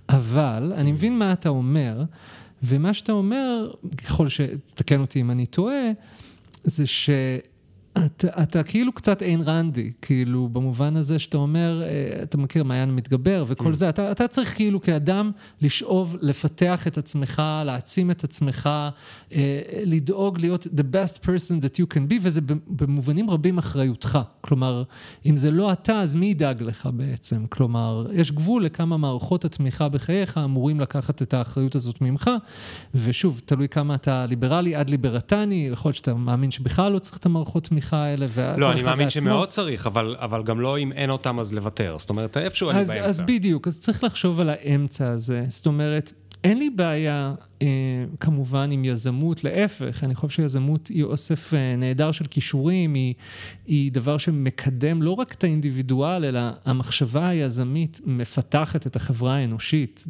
אבל 0.09 0.73
אני 0.75 0.91
מבין 0.91 1.19
מה 1.19 1.33
אתה 1.33 1.49
אומר, 1.49 2.03
ומה 2.63 2.93
שאתה 2.93 3.11
אומר, 3.11 3.71
ככל 3.97 4.27
שתקן 4.27 5.01
אותי 5.01 5.21
אם 5.21 5.31
אני 5.31 5.45
טועה, 5.45 5.91
זה 6.63 6.87
ש... 6.87 7.09
אתה, 7.97 8.43
אתה 8.43 8.63
כאילו 8.63 8.91
קצת 8.91 9.23
איין 9.23 9.41
רנדי, 9.41 9.91
כאילו 10.01 10.49
במובן 10.49 10.95
הזה 10.95 11.19
שאתה 11.19 11.37
אומר, 11.37 11.83
אה, 11.83 12.23
אתה 12.23 12.37
מכיר 12.37 12.63
מעיין 12.63 12.95
מתגבר 12.95 13.45
וכל 13.47 13.73
זה, 13.73 13.89
אתה, 13.89 14.11
אתה 14.11 14.27
צריך 14.27 14.55
כאילו 14.55 14.81
כאדם 14.81 15.31
לשאוב, 15.61 16.15
לפתח 16.21 16.87
את 16.87 16.97
עצמך, 16.97 17.41
להעצים 17.65 18.11
את 18.11 18.23
עצמך, 18.23 18.69
אה, 19.33 19.61
לדאוג 19.85 20.39
להיות 20.39 20.65
the 20.65 20.95
best 20.95 21.17
person 21.17 21.63
that 21.63 21.81
you 21.81 21.95
can 21.95 22.11
be, 22.11 22.15
וזה 22.21 22.41
במובנים 22.67 23.29
רבים 23.29 23.57
אחריותך. 23.57 24.19
כלומר, 24.41 24.83
אם 25.25 25.37
זה 25.37 25.51
לא 25.51 25.71
אתה, 25.71 25.99
אז 25.99 26.15
מי 26.15 26.25
ידאג 26.25 26.63
לך 26.63 26.89
בעצם? 26.93 27.45
כלומר, 27.49 28.07
יש 28.13 28.31
גבול 28.31 28.65
לכמה 28.65 28.97
מערכות 28.97 29.45
התמיכה 29.45 29.89
בחייך 29.89 30.37
אמורים 30.37 30.79
לקחת 30.79 31.21
את 31.21 31.33
האחריות 31.33 31.75
הזאת 31.75 32.01
ממך, 32.01 32.29
ושוב, 32.95 33.41
תלוי 33.45 33.69
כמה 33.69 33.95
אתה 33.95 34.25
ליברלי 34.25 34.75
עד 34.75 34.89
ליברטני, 34.89 35.69
יכול 35.71 35.89
להיות 35.89 35.95
שאתה 35.95 36.13
מאמין 36.13 36.51
שבכלל 36.51 36.91
לא 36.91 36.99
צריך 36.99 37.17
את 37.17 37.25
המערכות 37.25 37.63
תמיכה 37.63 37.78
האלה, 37.93 38.25
וכל 38.29 38.59
לא, 38.59 38.71
אני 38.71 38.83
מאמין. 38.83 39.09
שמאוד 39.09 39.49
צריך, 39.49 39.87
אבל, 39.87 40.15
אבל 40.19 40.43
גם 40.43 40.59
לא 40.59 40.77
אם 40.77 40.91
אין 40.91 41.09
אותם 41.09 41.39
אז 41.39 41.53
לוותר. 41.53 41.95
זאת 41.99 42.09
אומרת, 42.09 42.37
איפשהו 42.37 42.69
אני 42.69 42.79
אז, 42.79 42.87
באמצע. 42.87 43.05
אז 43.05 43.21
בדיוק, 43.21 43.67
אז 43.67 43.79
צריך 43.79 44.03
לחשוב 44.03 44.39
על 44.39 44.49
האמצע 44.49 45.09
הזה. 45.09 45.43
זאת 45.47 45.65
אומרת, 45.65 46.13
אין 46.43 46.59
לי 46.59 46.69
בעיה 46.69 47.33
אה, 47.61 47.67
כמובן 48.19 48.71
עם 48.71 48.85
יזמות, 48.85 49.43
להפך, 49.43 50.03
אני 50.03 50.15
חושב 50.15 50.35
שיזמות 50.35 50.87
היא 50.87 51.03
אוסף 51.03 51.53
אה, 51.53 51.75
נהדר 51.75 52.11
של 52.11 52.25
כישורים, 52.25 52.93
היא, 52.93 53.13
היא 53.65 53.91
דבר 53.91 54.17
שמקדם 54.17 55.01
לא 55.01 55.11
רק 55.11 55.33
את 55.33 55.43
האינדיבידואל, 55.43 56.25
אלא 56.25 56.39
המחשבה 56.65 57.27
היזמית 57.27 58.01
מפתחת 58.05 58.87
את 58.87 58.95
החברה 58.95 59.35
האנושית, 59.35 60.03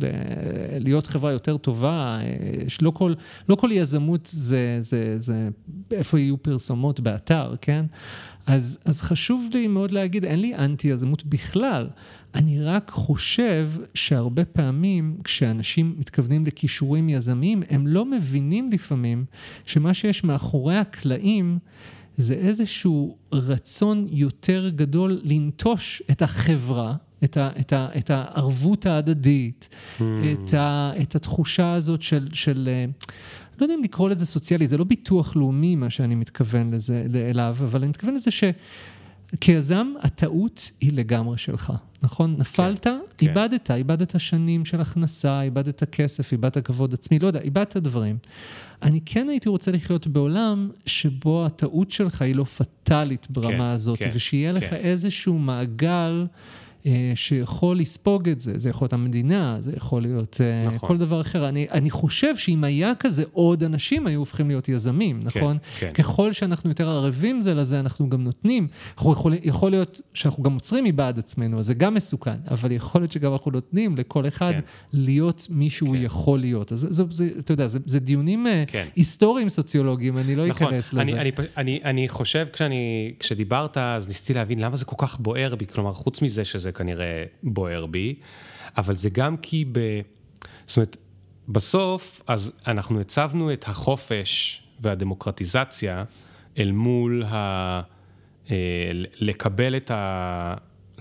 להיות 0.80 1.08
חברה 1.08 1.32
יותר 1.32 1.58
טובה, 1.58 2.20
אה, 2.22 2.70
שלא 2.70 2.92
כל, 2.92 3.14
לא 3.50 3.56
כל 3.56 3.70
יזמות 3.74 4.30
זה, 4.32 4.78
זה, 4.80 5.16
זה 5.20 5.50
איפה 5.92 6.20
יהיו 6.20 6.38
פרסומות 6.38 7.00
באתר, 7.00 7.56
כן? 7.62 7.86
אז, 8.50 8.80
אז 8.86 9.02
חשוב 9.02 9.48
לי 9.54 9.68
מאוד 9.68 9.92
להגיד, 9.92 10.26
אין 10.26 10.40
לי 10.40 10.56
אנטי 10.56 10.88
יזמות 10.88 11.26
בכלל. 11.26 11.88
אני 12.36 12.64
רק 12.64 12.90
חושב 12.90 13.70
שהרבה 13.94 14.46
פעמים 14.46 15.18
כשאנשים 15.24 15.96
מתכוונים 15.98 16.46
לכישורים 16.46 17.10
יזמיים, 17.10 17.64
הם 17.70 17.88
לא 17.88 18.06
מבינים 18.06 18.70
לפעמים 18.72 19.26
שמה 19.66 19.94
שיש 19.94 20.24
מאחורי 20.24 20.78
הקלעים 20.78 21.60
זה 22.18 22.34
איזשהו 22.34 23.18
רצון 23.32 24.08
יותר 24.12 24.70
גדול 24.76 25.20
לנטוש 25.24 26.04
את 26.12 26.22
החברה, 26.22 26.96
את, 27.24 27.38
ה, 27.38 27.50
את, 27.60 27.74
ה, 27.74 27.88
את 27.98 28.10
הערבות 28.10 28.86
ההדדית, 28.86 29.70
Hmm. 29.98 30.02
את, 30.34 30.54
ה, 30.54 30.92
את 31.02 31.16
התחושה 31.16 31.74
הזאת 31.74 32.02
של, 32.02 32.28
של, 32.34 32.70
אה, 32.72 32.86
לא 33.60 33.66
יודע 33.66 33.76
אם 33.76 33.84
לקרוא 33.84 34.10
לזה 34.10 34.26
סוציאלי, 34.26 34.68
זה 34.68 34.78
לא 34.78 34.84
ביטוח 34.84 35.36
לאומי 35.36 35.76
מה 35.76 35.90
שאני 35.90 36.16
מתכוון 36.16 36.74
לזה, 36.74 37.06
אליו, 37.30 37.56
אבל 37.60 37.80
אני 37.80 37.90
מתכוון 37.90 38.14
לזה 38.14 38.32
שכיזם 39.36 39.94
הטעות 40.02 40.72
היא 40.82 40.94
לגמרי 40.94 41.38
שלך, 41.38 41.74
נכון? 42.04 42.36
נפלת, 42.38 42.84
כן. 42.84 43.00
איבדת, 43.22 43.72
איבדת 43.72 44.20
שנים 44.20 44.66
של 44.66 44.82
הכנסה, 44.82 45.42
איבדת 45.42 45.84
כסף, 45.84 46.32
איבדת 46.32 46.58
כבוד 46.66 46.94
עצמי, 46.94 47.20
לא 47.20 47.28
יודע, 47.28 47.40
איבדת 47.40 47.78
דברים. 47.78 48.18
אני 48.84 49.00
כן 49.06 49.30
הייתי 49.30 49.50
רוצה 49.50 49.72
לחיות 49.72 50.08
בעולם 50.08 50.70
שבו 50.86 51.46
הטעות 51.46 51.92
שלך 51.92 52.22
היא 52.22 52.36
לא 52.36 52.44
פטאלית 52.44 53.28
ברמה 53.30 53.58
כן, 53.58 53.62
הזאת, 53.62 54.00
כן, 54.00 54.10
ושיהיה 54.14 54.52
לך 54.52 54.70
כן. 54.70 54.76
איזשהו 54.76 55.40
מעגל 55.40 56.26
שיכול 57.16 57.80
לספוג 57.80 58.30
את 58.30 58.42
זה, 58.42 58.58
זה 58.58 58.70
יכול 58.70 58.86
להיות 58.86 58.94
המדינה, 58.94 59.58
זה 59.60 59.72
יכול 59.76 60.02
להיות 60.02 60.42
אה, 60.42 60.68
נכון. 60.68 60.90
כל 60.90 60.98
דבר 60.98 61.22
אחר. 61.22 61.50
אני, 61.50 61.68
אני 61.72 61.90
חושב 61.90 62.38
שאם 62.38 62.64
היה 62.64 62.94
כזה, 63.00 63.24
עוד 63.32 63.64
אנשים 63.64 64.08
היו 64.08 64.20
הופכים 64.20 64.48
להיות 64.48 64.70
יזמים, 64.70 65.20
נכון? 65.24 65.58
כן. 65.80 65.92
ככל 65.94 66.34
שאנחנו 66.34 66.70
יותר 66.70 66.90
ערבים 66.90 67.42
זה 67.42 67.54
לזה, 67.54 67.80
אנחנו 67.80 68.10
גם 68.10 68.24
נותנים. 68.24 68.68
אנחנו 68.98 69.12
יכול, 69.12 69.34
יכול 69.44 69.72
להיות 69.72 70.02
שאנחנו 70.14 70.44
גם 70.44 70.54
עוצרים 70.54 70.84
מבעד 70.84 71.20
עצמנו, 71.20 71.60
אז 71.60 71.66
זה 71.66 71.74
גם 71.74 71.94
מסוכן, 71.94 72.38
אבל 72.52 72.72
יכול 72.72 73.02
להיות 73.02 73.12
שגם 73.12 73.34
אנחנו 73.34 73.52
נותנים 73.52 73.98
לכל 73.98 74.28
אחד 74.28 74.52
כן. 74.52 74.60
להיות 74.94 75.48
מי 75.50 75.70
שהוא 75.70 75.96
כן. 75.96 76.02
יכול 76.04 76.40
להיות. 76.40 76.72
אז 76.72 76.80
זה, 76.80 76.88
זה, 76.92 77.04
זה, 77.12 77.30
אתה 77.40 77.54
יודע, 77.54 77.68
זה, 77.68 77.80
זה 77.86 78.00
דיונים 78.00 78.48
אה, 78.48 78.64
כן. 78.68 78.88
היסטוריים 78.96 79.50
סוציולוגיים, 79.50 80.18
אני 80.18 80.36
לא 80.36 80.48
נכון, 80.48 80.68
אכנס 80.68 80.94
לזה. 80.94 81.02
אני, 81.02 81.14
אני, 81.14 81.32
אני, 81.58 81.80
אני 81.84 82.10
חושב, 82.10 82.48
כשאני, 82.54 83.14
כשדיברת, 83.20 83.78
אז 83.78 84.08
ניסיתי 84.08 84.34
להבין 84.34 84.60
למה 84.60 84.78
זה 84.78 84.86
כל 84.86 84.96
כך 84.98 85.20
בוער 85.20 85.56
בי, 85.56 85.68
כלומר, 85.68 85.94
חוץ 85.94 86.22
מזה 86.22 86.46
שזה 86.46 86.69
כנראה 86.72 87.24
בוער 87.44 87.86
בי, 87.86 88.16
אבל 88.78 88.96
זה 88.96 89.10
גם 89.10 89.38
כי 89.38 89.66
ב... 89.72 89.80
זאת 90.68 90.78
אומרת, 90.78 90.98
בסוף, 91.48 92.22
אז 92.28 92.52
אנחנו 92.68 93.00
הצבנו 93.02 93.54
את 93.54 93.68
החופש 93.68 94.62
והדמוקרטיזציה 94.80 96.04
אל 96.58 96.72
מול 96.72 97.24
ה... 97.24 97.82
אה, 98.52 98.56
לקבל 99.20 99.78
את 99.78 99.92
ה... 99.92 100.54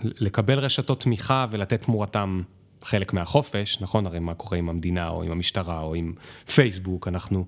לקבל 0.02 0.58
רשתות 0.58 1.00
תמיכה 1.00 1.46
ולתת 1.50 1.82
תמורתם 1.82 2.42
חלק 2.84 3.12
מהחופש, 3.12 3.78
נכון? 3.80 4.06
הרי 4.06 4.18
מה 4.18 4.34
קורה 4.34 4.58
עם 4.58 4.68
המדינה 4.68 5.08
או 5.08 5.22
עם 5.22 5.30
המשטרה 5.30 5.80
או 5.80 5.94
עם 5.94 6.12
פייסבוק, 6.54 7.08
אנחנו 7.08 7.44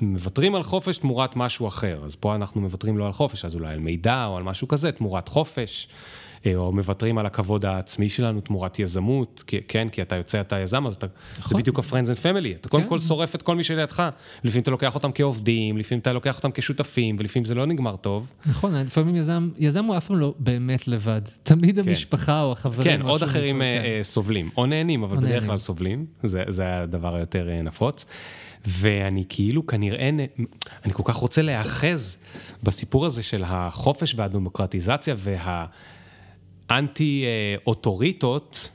מוותרים 0.00 0.54
על 0.54 0.62
חופש 0.62 0.98
תמורת 0.98 1.36
משהו 1.36 1.68
אחר. 1.68 2.02
אז 2.04 2.16
פה 2.16 2.34
אנחנו 2.34 2.60
מוותרים 2.60 2.98
לא 2.98 3.06
על 3.06 3.12
חופש, 3.12 3.44
אז 3.44 3.54
אולי 3.54 3.72
על 3.72 3.78
מידע 3.78 4.24
או 4.24 4.36
על 4.36 4.42
משהו 4.42 4.68
כזה, 4.68 4.92
תמורת 4.92 5.28
חופש. 5.28 5.88
אה, 6.46 6.56
או 6.56 6.72
מוותרים 6.72 7.18
על 7.18 7.26
הכבוד 7.26 7.64
העצמי 7.64 8.08
שלנו 8.08 8.40
תמורת 8.40 8.78
יזמות, 8.78 9.44
כי, 9.46 9.60
כן, 9.68 9.88
כי 9.88 10.02
אתה 10.02 10.16
יוצא, 10.16 10.40
אתה 10.40 10.58
יזם, 10.58 10.86
אז 10.86 10.94
אתה, 10.94 11.06
זה 11.06 11.12
נכון. 11.38 11.60
בדיוק 11.60 11.78
ה-friends 11.78 12.06
and 12.06 12.22
family, 12.22 12.56
אתה 12.60 12.68
קודם 12.68 12.82
כן. 12.82 12.88
כל 12.88 12.98
שורף 12.98 13.34
את 13.34 13.42
כל 13.42 13.56
מי 13.56 13.64
שלידך, 13.64 14.02
לפעמים 14.44 14.62
אתה 14.62 14.70
לוקח 14.70 14.94
אותם 14.94 15.10
כעובדים, 15.14 15.78
לפעמים 15.78 16.00
אתה 16.00 16.12
לוקח 16.12 16.36
אותם 16.36 16.50
כשותפים, 16.50 17.16
ולפעמים 17.18 17.44
זה 17.44 17.54
לא 17.54 17.66
נגמר 17.66 17.96
טוב. 17.96 18.32
נכון, 18.46 18.74
לפעמים 18.74 19.16
יזם, 19.16 19.48
יזם 19.58 19.84
הוא 19.84 19.96
אף 19.96 20.06
פעם 20.06 20.16
לא 20.16 20.34
באמת 20.38 20.88
לבד. 20.88 21.22
תמיד 21.42 21.82
כן. 21.82 21.88
המשפחה 21.88 22.42
או 22.42 22.52
החברים. 22.52 22.84
כן, 22.84 23.02
או 23.02 23.08
עוד 23.08 23.22
אחרים 23.22 23.56
מזה, 23.56 23.64
אה, 23.64 23.82
כן. 23.82 23.98
אה, 23.98 24.00
סובלים, 24.02 24.50
או 24.56 24.66
נהנים, 24.66 25.02
אבל 25.02 25.16
או 25.16 25.22
בדרך. 25.22 25.46
כלל 25.46 25.58
סובלים, 25.58 26.06
זה, 26.22 26.44
זה 26.48 26.78
הדבר 26.82 27.14
היותר 27.14 27.48
נפוץ. 27.62 28.04
ואני 28.66 29.24
כאילו 29.28 29.66
כנראה, 29.66 30.10
אני 30.84 30.92
כל 30.92 31.02
כך 31.06 31.14
רוצה 31.14 31.42
להיאחז 31.42 32.16
בסיפור 32.62 33.06
הזה 33.06 33.22
של 33.22 33.44
החופש 33.46 34.14
והדמוקרטיזציה 34.18 35.14
והאנטי-אוטוריטות, 36.70 38.70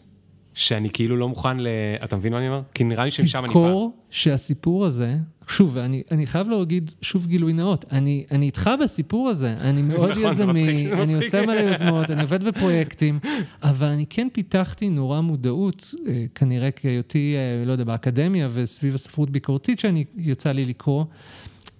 שאני 0.53 0.90
כאילו 0.90 1.18
לא 1.18 1.30
מוכן 1.30 1.60
ל... 1.60 1.68
אתה 2.03 2.15
מבין 2.15 2.34
מה 2.34 2.40
אני 2.40 2.48
אומר? 2.48 2.61
כי 2.74 2.84
נראה 2.84 3.06
לי 3.06 3.11
שמשם 3.11 3.38
אני 3.38 3.48
בא. 3.48 3.53
תזכור 3.53 3.98
שהסיפור 4.10 4.86
הזה, 4.86 5.15
שוב, 5.48 5.78
אני, 5.78 6.03
אני 6.11 6.28
חייב 6.28 6.49
להגיד 6.49 6.91
שוב 7.02 7.28
גילוי 7.28 7.53
נאות, 7.53 7.86
אני, 7.91 8.26
אני 8.32 8.45
איתך 8.45 8.70
בסיפור 8.84 9.30
הזה, 9.30 9.56
אני 9.61 9.82
מאוד 9.91 10.10
נכון, 10.10 10.24
מצחיק, 10.24 10.32
יזמי, 10.32 10.76
זה 10.78 10.94
אני 10.94 11.02
מצחיק. 11.03 11.24
עושה 11.24 11.41
מלא 11.41 11.60
יוזמות, 11.60 12.11
אני 12.11 12.22
עובד 12.22 12.44
בפרויקטים, 12.44 13.20
אבל 13.64 13.88
אני 13.88 14.06
כן 14.10 14.28
פיתחתי 14.34 14.90
נורא 14.90 15.22
מודעות, 15.22 15.94
אה, 16.07 16.26
כנראה 16.36 16.72
כהיותי, 16.72 17.36
אה, 17.36 17.65
לא 17.65 17.72
יודע, 17.72 17.84
באקדמיה 17.84 18.49
וסביב 18.53 18.95
הספרות 18.95 19.30
ביקורתית 19.30 19.80
שאני 19.80 20.06
יצא 20.18 20.52
לי 20.52 20.65
לקרוא. 20.65 21.06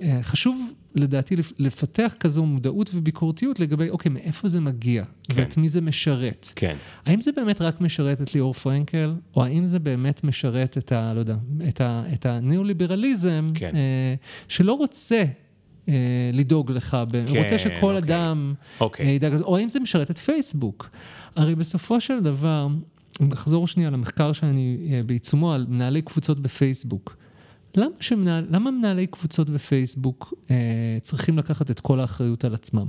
אה, 0.02 0.20
חשוב 0.22 0.72
לדעתי 0.96 1.36
לפ- 1.36 1.54
לפתח 1.60 2.16
כזו 2.20 2.46
מודעות 2.46 2.90
וביקורתיות 2.94 3.60
לגבי, 3.60 3.90
אוקיי, 3.90 4.12
מאיפה 4.12 4.50
זה 4.50 4.60
מגיע, 4.60 5.04
כן. 5.24 5.42
ואת 5.42 5.58
מי 5.58 5.70
זה 5.70 5.82
משרת. 5.82 6.48
כן, 6.56 6.76
האם 7.06 7.22
זה 7.22 7.32
באמת 7.32 7.62
רק 7.62 7.82
משרת 7.82 8.22
את 8.22 8.36
ליאור 8.36 8.54
פרנקל, 8.54 9.14
או 9.36 9.44
האם 9.44 9.66
זה 9.66 9.80
באמת 9.80 10.24
משרת 10.24 10.78
את 10.78 10.92
ה... 10.92 11.14
לא 11.14 11.20
יודע, 11.20 11.36
את, 11.70 11.82
ה, 11.82 12.04
את 12.14 12.26
הניאו-ליברליזם, 12.26 13.46
כן. 13.54 13.76
אה, 13.76 14.16
שלא 14.48 14.74
רוצה 14.74 15.24
אה, 15.90 15.94
לדאוג 16.34 16.72
לך, 16.72 16.98
ב, 17.12 17.26
כן, 17.32 17.38
רוצה 17.38 17.58
שכל 17.58 17.96
אוקיי. 17.96 17.98
אדם 17.98 18.54
אוקיי. 18.80 19.06
אה, 19.06 19.12
ידאג, 19.12 19.34
לזה, 19.34 19.44
או 19.44 19.58
האם 19.58 19.70
זה 19.70 19.80
משרת 19.80 20.12
את 20.12 20.18
פייסבוק. 20.18 20.90
הרי 21.36 21.56
בסופו 21.56 22.02
של 22.02 22.20
דבר, 22.20 22.68
אם 23.22 23.28
נחזור 23.30 23.68
שנייה 23.68 23.90
למחקר 23.90 24.32
שאני 24.32 24.78
אה, 24.92 25.02
בעיצומו 25.06 25.54
על 25.54 25.66
מנהלי 25.70 26.02
קבוצות 26.02 26.40
בפייסבוק. 26.40 27.18
למה, 27.76 27.90
שמנהל, 28.00 28.46
למה 28.50 28.72
מנהלי 28.72 29.08
קבוצות 29.08 29.50
בפייסבוק 29.50 30.34
אה, 30.52 30.56
צריכים 31.02 31.38
לקחת 31.38 31.72
את 31.72 31.80
כל 31.80 32.00
האחריות 32.00 32.46
על 32.46 32.54
עצמם? 32.54 32.86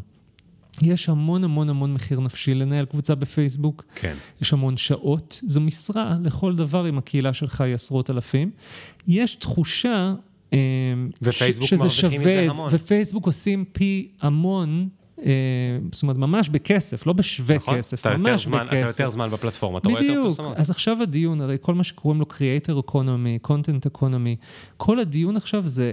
יש 0.83 1.09
המון 1.09 1.45
המון 1.45 1.69
המון 1.71 1.95
מחיר 1.95 2.21
נפשי 2.21 2.55
לנהל 2.55 2.85
קבוצה 2.85 3.15
בפייסבוק. 3.15 3.85
כן, 3.95 4.15
יש 4.43 4.53
המון 4.53 4.77
שעות, 4.77 5.41
זו 5.47 5.61
משרה 5.61 6.17
לכל 6.23 6.57
דבר 6.57 6.89
אם 6.89 6.99
הקהילה 6.99 7.33
שלך 7.33 7.61
היא 7.61 7.75
עשרות 7.75 8.11
אלפים. 8.11 8.51
יש 9.09 9.35
תחושה... 9.35 10.15
אה, 10.53 10.59
ופייסבוק 11.23 11.67
ש- 11.67 11.71
שזה 11.71 11.85
מרוויחים 11.85 12.21
מזה 12.21 12.47
המון. 12.51 12.69
ופייסבוק 12.73 13.27
עושים 13.27 13.65
פי 13.73 14.09
המון, 14.21 14.89
זאת 15.93 16.03
אומרת 16.03 16.17
ממש 16.17 16.49
בכסף, 16.49 17.07
לא 17.07 17.13
בשווה 17.13 17.57
נכון? 17.57 17.79
כסף, 17.79 18.01
אתה 18.01 18.17
ממש 18.17 18.45
זמן- 18.45 18.67
אתה 18.67 18.77
בכסף. 18.77 19.01
יותר 19.01 19.11
זמן 19.11 19.29
בפלטפורמה, 19.31 19.79
אתה 19.79 19.89
רואה 19.89 20.01
יותר 20.03 20.13
בדיוק, 20.13 20.27
פרסומות. 20.27 20.57
אז 20.57 20.71
עכשיו 20.71 21.03
הדיון, 21.03 21.41
הרי 21.41 21.57
כל 21.61 21.75
מה 21.75 21.85
שקוראים 21.85 22.21
לו 22.21 22.27
Creator 22.31 22.91
Economy, 22.91 23.49
Content 23.49 23.99
Economy, 23.99 24.37
כל 24.77 25.01
הדיון 25.01 25.37
עכשיו 25.37 25.69
זה 25.69 25.93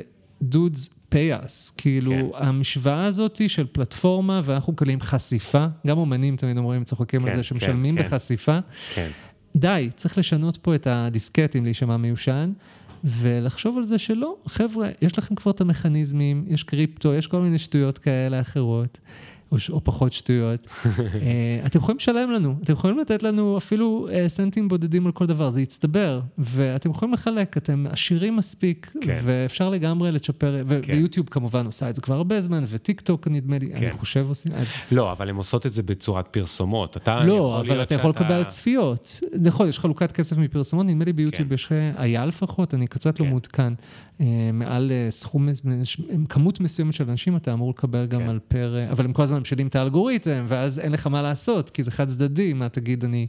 dudes 0.54 0.90
pay 1.12 1.46
us, 1.46 1.72
כאילו 1.78 2.12
כן. 2.12 2.46
המשוואה 2.48 3.06
הזאת 3.06 3.42
של 3.48 3.68
פלטפורמה 3.72 4.42
ואנחנו 4.44 4.74
מקבלים 4.74 5.00
חשיפה, 5.00 5.66
גם 5.88 5.98
אומנים 5.98 6.36
תמיד 6.36 6.58
אומרים, 6.58 6.84
צוחקים 6.84 7.20
על 7.24 7.30
כן, 7.30 7.32
זה 7.32 7.44
כן, 7.44 7.44
שמשלמים 7.44 7.96
כן. 7.96 8.04
בחשיפה, 8.04 8.60
כן, 8.96 9.10
די, 9.56 9.90
צריך 9.96 10.18
לשנות 10.18 10.58
פה 10.58 10.76
את 10.76 10.88
הדיסקטים 10.90 11.64
להישמע 11.64 11.98
מיושן, 11.98 12.52
ולחשוב 13.04 13.78
על 13.78 13.86
זה 13.86 13.98
שלא, 13.98 14.36
חבר'ה, 14.46 14.90
יש 15.02 15.18
לכם 15.18 15.36
כבר 15.36 15.52
את 15.52 15.62
המכניזמים, 15.62 16.46
יש 16.48 16.64
קריפטו, 16.64 17.14
יש 17.14 17.28
כל 17.28 17.42
מיני 17.42 17.60
שטויות 17.60 17.98
כאלה 17.98 18.42
אחרות. 18.42 18.98
או, 19.52 19.60
ש- 19.60 19.70
או 19.70 19.84
פחות 19.84 20.14
שטויות. 20.14 20.68
אה, 20.86 21.66
אתם 21.66 21.80
יכולים 21.80 21.98
לשלם 21.98 22.32
לנו, 22.32 22.56
אתם 22.64 22.74
יכולים 22.74 23.00
לתת 23.00 23.24
לנו 23.24 23.58
אפילו 23.58 24.08
אה, 24.12 24.30
סנטים 24.30 24.68
בודדים 24.68 25.06
על 25.06 25.12
כל 25.12 25.26
דבר, 25.26 25.50
זה 25.50 25.62
יצטבר, 25.62 26.20
ואתם 26.38 26.90
יכולים 26.90 27.14
לחלק, 27.14 27.58
אתם 27.58 27.86
עשירים 27.90 28.36
מספיק, 28.36 28.94
כן. 29.02 29.20
ואפשר 29.24 29.70
לגמרי 29.70 30.12
לצ'פר, 30.12 30.62
ו- 30.68 30.80
כן. 30.84 30.94
ויוטיוב 30.94 31.28
כמובן 31.30 31.66
עושה 31.66 31.90
את 31.90 31.96
זה 31.96 32.02
כבר 32.02 32.16
הרבה 32.16 32.42
זמן, 32.42 32.64
וטיק 32.68 33.02
טוק 33.02 33.28
נדמה 33.28 33.58
לי, 33.60 33.72
אני 33.74 33.80
כן. 33.80 33.92
חושב 33.92 34.26
עושים, 34.30 34.52
אז- 34.56 34.68
לא, 34.92 35.12
אבל 35.12 35.30
הן 35.30 35.36
עושות 35.36 35.66
את 35.66 35.74
זה 35.74 35.84
בצורת 35.84 36.28
פרסומות. 36.28 36.98
אתה 36.98 37.24
לא, 37.24 37.34
יכול 37.34 37.60
אבל 37.60 37.68
להיות 37.76 37.88
אתה 37.88 37.96
יכול 37.96 38.14
שאתה- 38.14 38.24
לקבל 38.24 38.44
צפיות. 38.44 39.20
נכון, 39.42 39.68
יש 39.68 39.80
חלוקת 39.80 40.12
כסף 40.12 40.38
מפרסומות, 40.38 40.86
נדמה 40.86 41.06
לי 41.06 41.14
ביוטיוב 41.14 41.48
כן. 41.48 41.54
יש, 41.54 41.70
היה 41.96 42.26
לפחות, 42.26 42.74
אני 42.74 42.88
קצת 42.88 43.20
לא 43.20 43.26
כן. 43.26 43.30
מעודכן. 43.32 43.74
אה, 44.22 44.50
מעל 44.54 44.92
אה, 44.92 45.12
סכום, 45.12 45.48
כמות 46.30 46.60
מסוימת 46.60 46.94
של 46.94 47.10
אנשים 47.10 47.36
אתה 47.36 47.54
אמור 47.54 47.70
לקבל 47.70 48.06
גם 48.06 48.22
כן. 48.22 48.30
על 48.30 48.40
פר, 48.48 48.76
אה, 48.78 48.92
אבל 48.92 49.06
הם 49.06 49.14
כל 49.14 49.24
הזמן 49.24 49.40
משנים 49.40 49.68
את 49.68 49.76
האלגוריתם, 49.76 50.46
ואז 50.48 50.80
אין 50.80 50.92
לך 50.92 51.08
מה 51.08 51.22
לעשות, 51.22 51.70
כי 51.70 51.84
זה 51.84 51.92
חד 51.92 52.08
צדדי, 52.08 52.54
מה 52.54 52.70
תגיד, 52.70 53.04
אני 53.04 53.28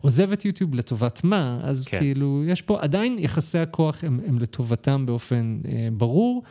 עוזב 0.00 0.32
את 0.32 0.44
יוטיוב 0.44 0.74
לטובת 0.74 1.24
מה, 1.24 1.60
אז 1.62 1.88
כן. 1.88 1.98
כאילו, 1.98 2.42
יש 2.46 2.62
פה, 2.62 2.80
עדיין 2.80 3.16
יחסי 3.18 3.58
הכוח 3.58 4.04
הם, 4.04 4.20
הם 4.26 4.38
לטובתם 4.38 5.06
באופן 5.06 5.58
אה, 5.68 5.88
ברור. 5.92 6.42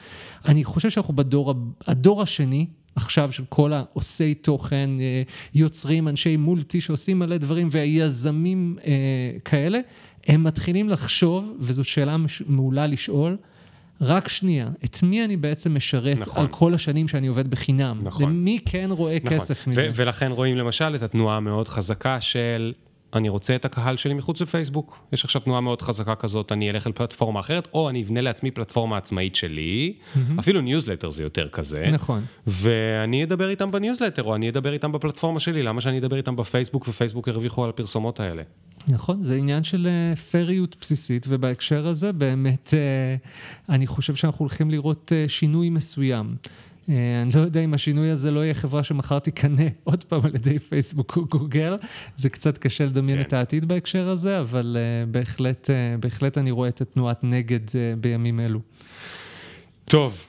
אני 0.46 0.64
חושב 0.64 0.90
שאנחנו 0.90 1.16
בדור, 1.16 1.54
הדור 1.88 2.22
השני, 2.22 2.66
עכשיו 2.96 3.32
של 3.32 3.44
כל 3.50 3.74
העושי 3.74 4.34
תוכן, 4.34 4.90
יוצרים, 5.54 6.08
אנשי 6.08 6.38
מולטי 6.38 6.82
שעושים 6.82 7.20
מלא 7.20 7.38
דברים 7.38 7.68
ויזמים 7.72 8.78
אה, 8.86 8.92
כאלה, 9.46 9.80
הם 10.28 10.44
מתחילים 10.44 10.90
לחשוב, 10.90 11.46
וזו 11.60 11.84
שאלה 11.84 12.16
מעולה 12.48 12.88
לשאול, 12.88 13.38
רק 14.02 14.28
שנייה, 14.28 14.70
את 14.86 15.04
מי 15.04 15.26
אני 15.26 15.38
בעצם 15.38 15.76
משרת 15.76 16.18
נכון. 16.18 16.42
על 16.42 16.48
כל 16.48 16.74
השנים 16.74 17.08
שאני 17.08 17.28
עובד 17.28 17.50
בחינם? 17.50 18.00
נכון. 18.04 18.24
למי 18.24 18.60
כן 18.66 18.90
רואה 18.92 19.18
נכון. 19.24 19.40
כסף 19.40 19.68
מזה? 19.68 19.92
ולכן 19.96 20.32
רואים 20.32 20.58
למשל 20.58 20.96
את 20.96 21.04
התנועה 21.04 21.38
המאוד 21.38 21.68
חזקה 21.68 22.22
של 22.22 22.74
אני 23.14 23.30
רוצה 23.30 23.56
את 23.56 23.66
הקהל 23.66 23.98
שלי 23.98 24.14
מחוץ 24.14 24.42
לפייסבוק. 24.42 25.00
יש 25.14 25.24
עכשיו 25.24 25.42
תנועה 25.42 25.62
מאוד 25.62 25.82
חזקה 25.82 26.16
כזאת, 26.16 26.52
אני 26.52 26.70
אלך 26.70 26.86
על 26.86 26.92
פלטפורמה 26.92 27.40
אחרת, 27.40 27.68
או 27.74 27.90
אני 27.90 28.04
אבנה 28.04 28.22
לעצמי 28.22 28.52
פלטפורמה 28.52 28.98
עצמאית 28.98 29.36
שלי, 29.36 29.94
אפילו 30.40 30.62
ניוזלטר 30.62 31.10
זה 31.10 31.24
יותר 31.24 31.48
כזה. 31.50 31.90
נכון. 31.92 32.26
ואני 32.48 33.24
אדבר 33.24 33.50
איתם 33.50 33.72
בניוזלטר, 33.72 34.24
או 34.24 34.36
אני 34.36 34.50
אדבר 34.50 34.74
איתם 34.74 34.92
בפלטפורמה 34.92 35.40
שלי, 35.40 35.64
למה 35.64 35.82
שאני 35.82 36.00
אדבר 36.00 36.18
איתם 36.18 36.36
בפייסבוק, 36.36 36.88
ופייסבוק 36.88 37.28
ירוויחו 37.28 37.64
על 37.64 37.70
הפרסומות 37.70 38.20
האלה? 38.20 38.44
נכון, 38.88 39.24
זה 39.24 39.36
עניין 39.36 39.64
של 39.64 39.88
אה, 39.88 40.16
פריות 40.16 40.76
בסיסית, 40.82 41.26
ובהקשר 41.30 41.88
הזה 41.88 42.12
באמת 42.12 42.74
אה, 42.74 43.16
אני 43.76 43.88
חושב 43.88 44.16
שאנחנו 44.16 44.40
הולכים 44.40 44.72
לראות 44.72 45.12
אה, 45.16 45.26
שינוי 45.28 45.70
מסוים. 45.70 46.36
אה, 46.90 46.96
אני 47.22 47.32
לא 47.36 47.40
יודע 47.40 47.60
אם 47.60 47.74
השינוי 47.74 48.10
הזה 48.10 48.32
לא 48.32 48.40
יהיה 48.40 48.54
חברה 48.54 48.84
שמחר 48.84 49.20
תיקנה 49.20 49.64
עוד 49.84 50.04
פעם 50.04 50.22
על 50.24 50.36
ידי 50.36 50.60
פייסבוק 50.60 51.18
או 51.18 51.26
גוגל, 51.26 51.76
זה 52.16 52.30
קצת 52.30 52.58
קשה 52.58 52.86
לדמיין 52.86 53.18
כן. 53.18 53.24
את 53.28 53.34
העתיד 53.34 53.66
בהקשר 53.66 54.10
הזה, 54.10 54.40
אבל 54.40 54.78
אה, 54.80 55.06
בהחלט, 55.12 55.70
אה, 55.70 55.76
בהחלט 56.00 56.38
אני 56.38 56.52
רואה 56.52 56.70
את 56.70 56.82
התנועת 56.82 57.24
נגד 57.24 57.60
אה, 57.76 57.94
בימים 58.00 58.40
אלו. 58.40 58.60
טוב, 59.86 60.26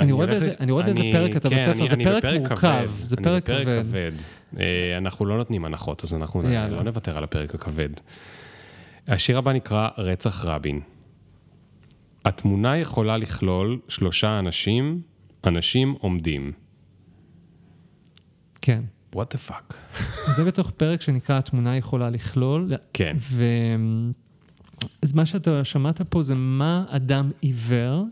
אני 0.00 0.12
רואה 0.12 0.26
באיזה- 0.26 1.02
פרק 1.12 1.36
אתה 1.36 1.48
כן, 1.50 1.56
בספר, 1.56 1.86
זה 1.86 1.96
פרק 1.96 2.24
מורכב, 2.24 2.90
זה 3.02 3.16
פרק 3.16 3.46
כבד. 3.46 4.12
אה, 4.60 4.98
אנחנו 4.98 5.26
לא 5.26 5.36
נותנים 5.36 5.64
הנחות, 5.64 6.04
אז 6.04 6.14
אנחנו 6.14 6.42
יאללה. 6.42 6.76
לא 6.76 6.82
נוותר 6.82 7.18
על 7.18 7.24
הפרק 7.24 7.54
הכבד. 7.54 7.88
השיר 9.08 9.38
הבא 9.38 9.52
נקרא 9.52 9.88
רצח 9.98 10.44
רבין. 10.44 10.80
התמונה 12.24 12.78
יכולה 12.78 13.16
לכלול 13.16 13.78
שלושה 13.88 14.38
אנשים, 14.38 15.02
אנשים 15.44 15.94
עומדים. 16.00 16.52
כן. 18.62 18.82
what 19.14 19.34
the 19.34 19.50
fuck. 19.50 19.74
זה 20.36 20.44
בתוך 20.44 20.70
פרק 20.70 21.00
שנקרא 21.00 21.38
התמונה 21.38 21.76
יכולה 21.76 22.10
לכלול, 22.10 22.72
כן, 22.92 23.16
ו... 23.18 23.44
אז 25.02 25.12
מה 25.12 25.26
שאתה 25.26 25.64
שמעת 25.64 26.02
פה 26.02 26.22
זה 26.22 26.34
מה 26.34 26.84
אדם 26.88 27.30
עיוור 27.40 28.04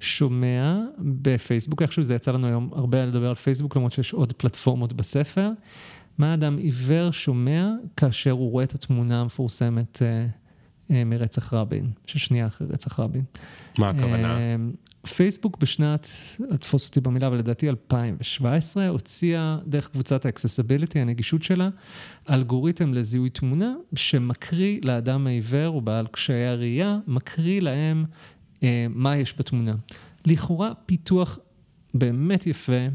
שומע 0.00 0.80
בפייסבוק, 0.98 1.82
איכשהו 1.82 2.02
זה 2.02 2.14
יצא 2.14 2.32
לנו 2.32 2.46
היום 2.46 2.70
הרבה 2.72 3.04
לדבר 3.04 3.28
על 3.28 3.34
פייסבוק, 3.34 3.76
למרות 3.76 3.92
שיש 3.92 4.12
עוד 4.12 4.32
פלטפורמות 4.32 4.92
בספר. 4.92 5.50
מה 6.18 6.34
אדם 6.34 6.56
עיוור 6.56 7.10
שומע 7.10 7.70
כאשר 7.96 8.30
הוא 8.30 8.50
רואה 8.50 8.64
את 8.64 8.74
התמונה 8.74 9.20
המפורסמת 9.20 10.02
אה, 10.02 10.26
אה, 10.90 11.04
מרצח 11.04 11.52
רבין, 11.52 11.90
ששנייה 12.06 12.46
אחרי 12.46 12.66
רצח 12.70 13.00
רבין. 13.00 13.24
מה 13.78 13.90
הכוונה? 13.90 14.38
אה, 14.38 14.56
פייסבוק 15.06 15.58
בשנת, 15.58 16.08
תפוס 16.60 16.88
אותי 16.88 17.00
במילה, 17.00 17.26
אבל 17.26 17.36
לדעתי 17.36 17.68
2017, 17.68 18.88
הוציאה 18.88 19.58
דרך 19.66 19.88
קבוצת 19.88 20.26
ה 20.26 20.31
accessibility, 20.31 21.00
הנגישות 21.00 21.42
שלה, 21.42 21.68
אלגוריתם 22.30 22.94
לזיהוי 22.94 23.30
תמונה, 23.30 23.74
שמקריא 23.94 24.80
לאדם 24.82 25.26
העיוור 25.26 25.68
או 25.68 25.80
בעל 25.80 26.06
קשיי 26.06 26.46
הראייה, 26.46 26.98
מקריא 27.06 27.60
להם 27.60 28.04
מה 28.88 29.16
יש 29.16 29.34
בתמונה. 29.38 29.74
לכאורה 30.26 30.72
פיתוח 30.86 31.38
באמת 31.94 32.46
יפה. 32.46 32.86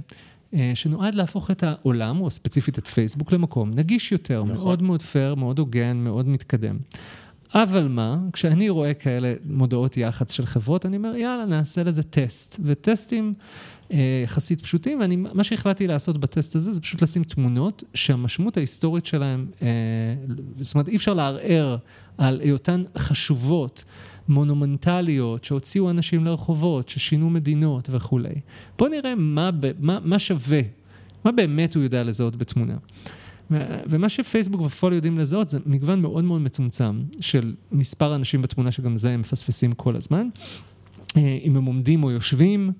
אה, 0.53 0.71
שנועד 0.73 1.15
להפוך 1.15 1.51
את 1.51 1.63
העולם, 1.63 2.21
או 2.21 2.31
ספציפית 2.31 2.77
את 2.77 2.87
פייסבוק, 2.87 3.31
למקום 3.31 3.71
נגיש 3.73 4.11
יותר, 4.11 4.43
נכון. 4.43 4.55
מאוד 4.55 4.81
מאוד 4.81 5.01
פייר, 5.01 5.35
מאוד 5.35 5.59
הוגן, 5.59 5.97
מאוד 5.97 6.27
מתקדם. 6.27 6.77
אבל 7.53 7.87
מה, 7.87 8.17
כשאני 8.33 8.69
רואה 8.69 8.93
כאלה 8.93 9.33
מודעות 9.45 9.97
יח"צ 9.97 10.31
של 10.31 10.45
חברות, 10.45 10.85
אני 10.85 10.97
אומר, 10.97 11.15
יאללה, 11.15 11.45
נעשה 11.45 11.83
לזה 11.83 12.03
טסט. 12.03 12.59
וטסטים 12.63 13.33
אה, 13.91 14.21
יחסית 14.23 14.61
פשוטים, 14.61 14.99
ואני, 14.99 15.15
מה 15.15 15.43
שהחלטתי 15.43 15.87
לעשות 15.87 16.17
בטסט 16.17 16.55
הזה, 16.55 16.71
זה 16.71 16.81
פשוט 16.81 17.01
לשים 17.01 17.23
תמונות 17.23 17.83
שהמשמעות 17.93 18.57
ההיסטורית 18.57 19.05
שלהן, 19.05 19.45
אה, 19.61 19.67
זאת 20.59 20.75
אומרת, 20.75 20.87
אי 20.87 20.95
אפשר 20.95 21.13
לערער 21.13 21.77
על 22.17 22.39
היותן 22.43 22.83
חשובות, 22.97 23.83
מונומנטליות, 24.31 25.43
שהוציאו 25.43 25.89
אנשים 25.89 26.25
לרחובות, 26.25 26.89
ששינו 26.89 27.29
מדינות 27.29 27.89
וכולי. 27.91 28.35
בואו 28.77 28.89
נראה 28.89 29.15
מה, 29.15 29.49
מה, 29.79 29.99
מה 30.03 30.19
שווה, 30.19 30.61
מה 31.25 31.31
באמת 31.31 31.75
הוא 31.75 31.83
יודע 31.83 32.03
לזהות 32.03 32.35
בתמונה. 32.35 32.75
ומה 33.89 34.09
שפייסבוק 34.09 34.61
בפועל 34.61 34.93
יודעים 34.93 35.19
לזהות 35.19 35.49
זה 35.49 35.59
מגוון 35.65 36.01
מאוד 36.01 36.23
מאוד 36.23 36.41
מצומצם 36.41 37.01
של 37.19 37.53
מספר 37.71 38.15
אנשים 38.15 38.41
בתמונה 38.41 38.71
שגם 38.71 38.97
זה 38.97 39.11
הם 39.11 39.19
מפספסים 39.19 39.73
כל 39.73 39.95
הזמן. 39.95 40.27
אה, 41.17 41.37
אם 41.43 41.55
הם 41.57 41.65
עומדים 41.65 42.03
או 42.03 42.11
יושבים, 42.11 42.71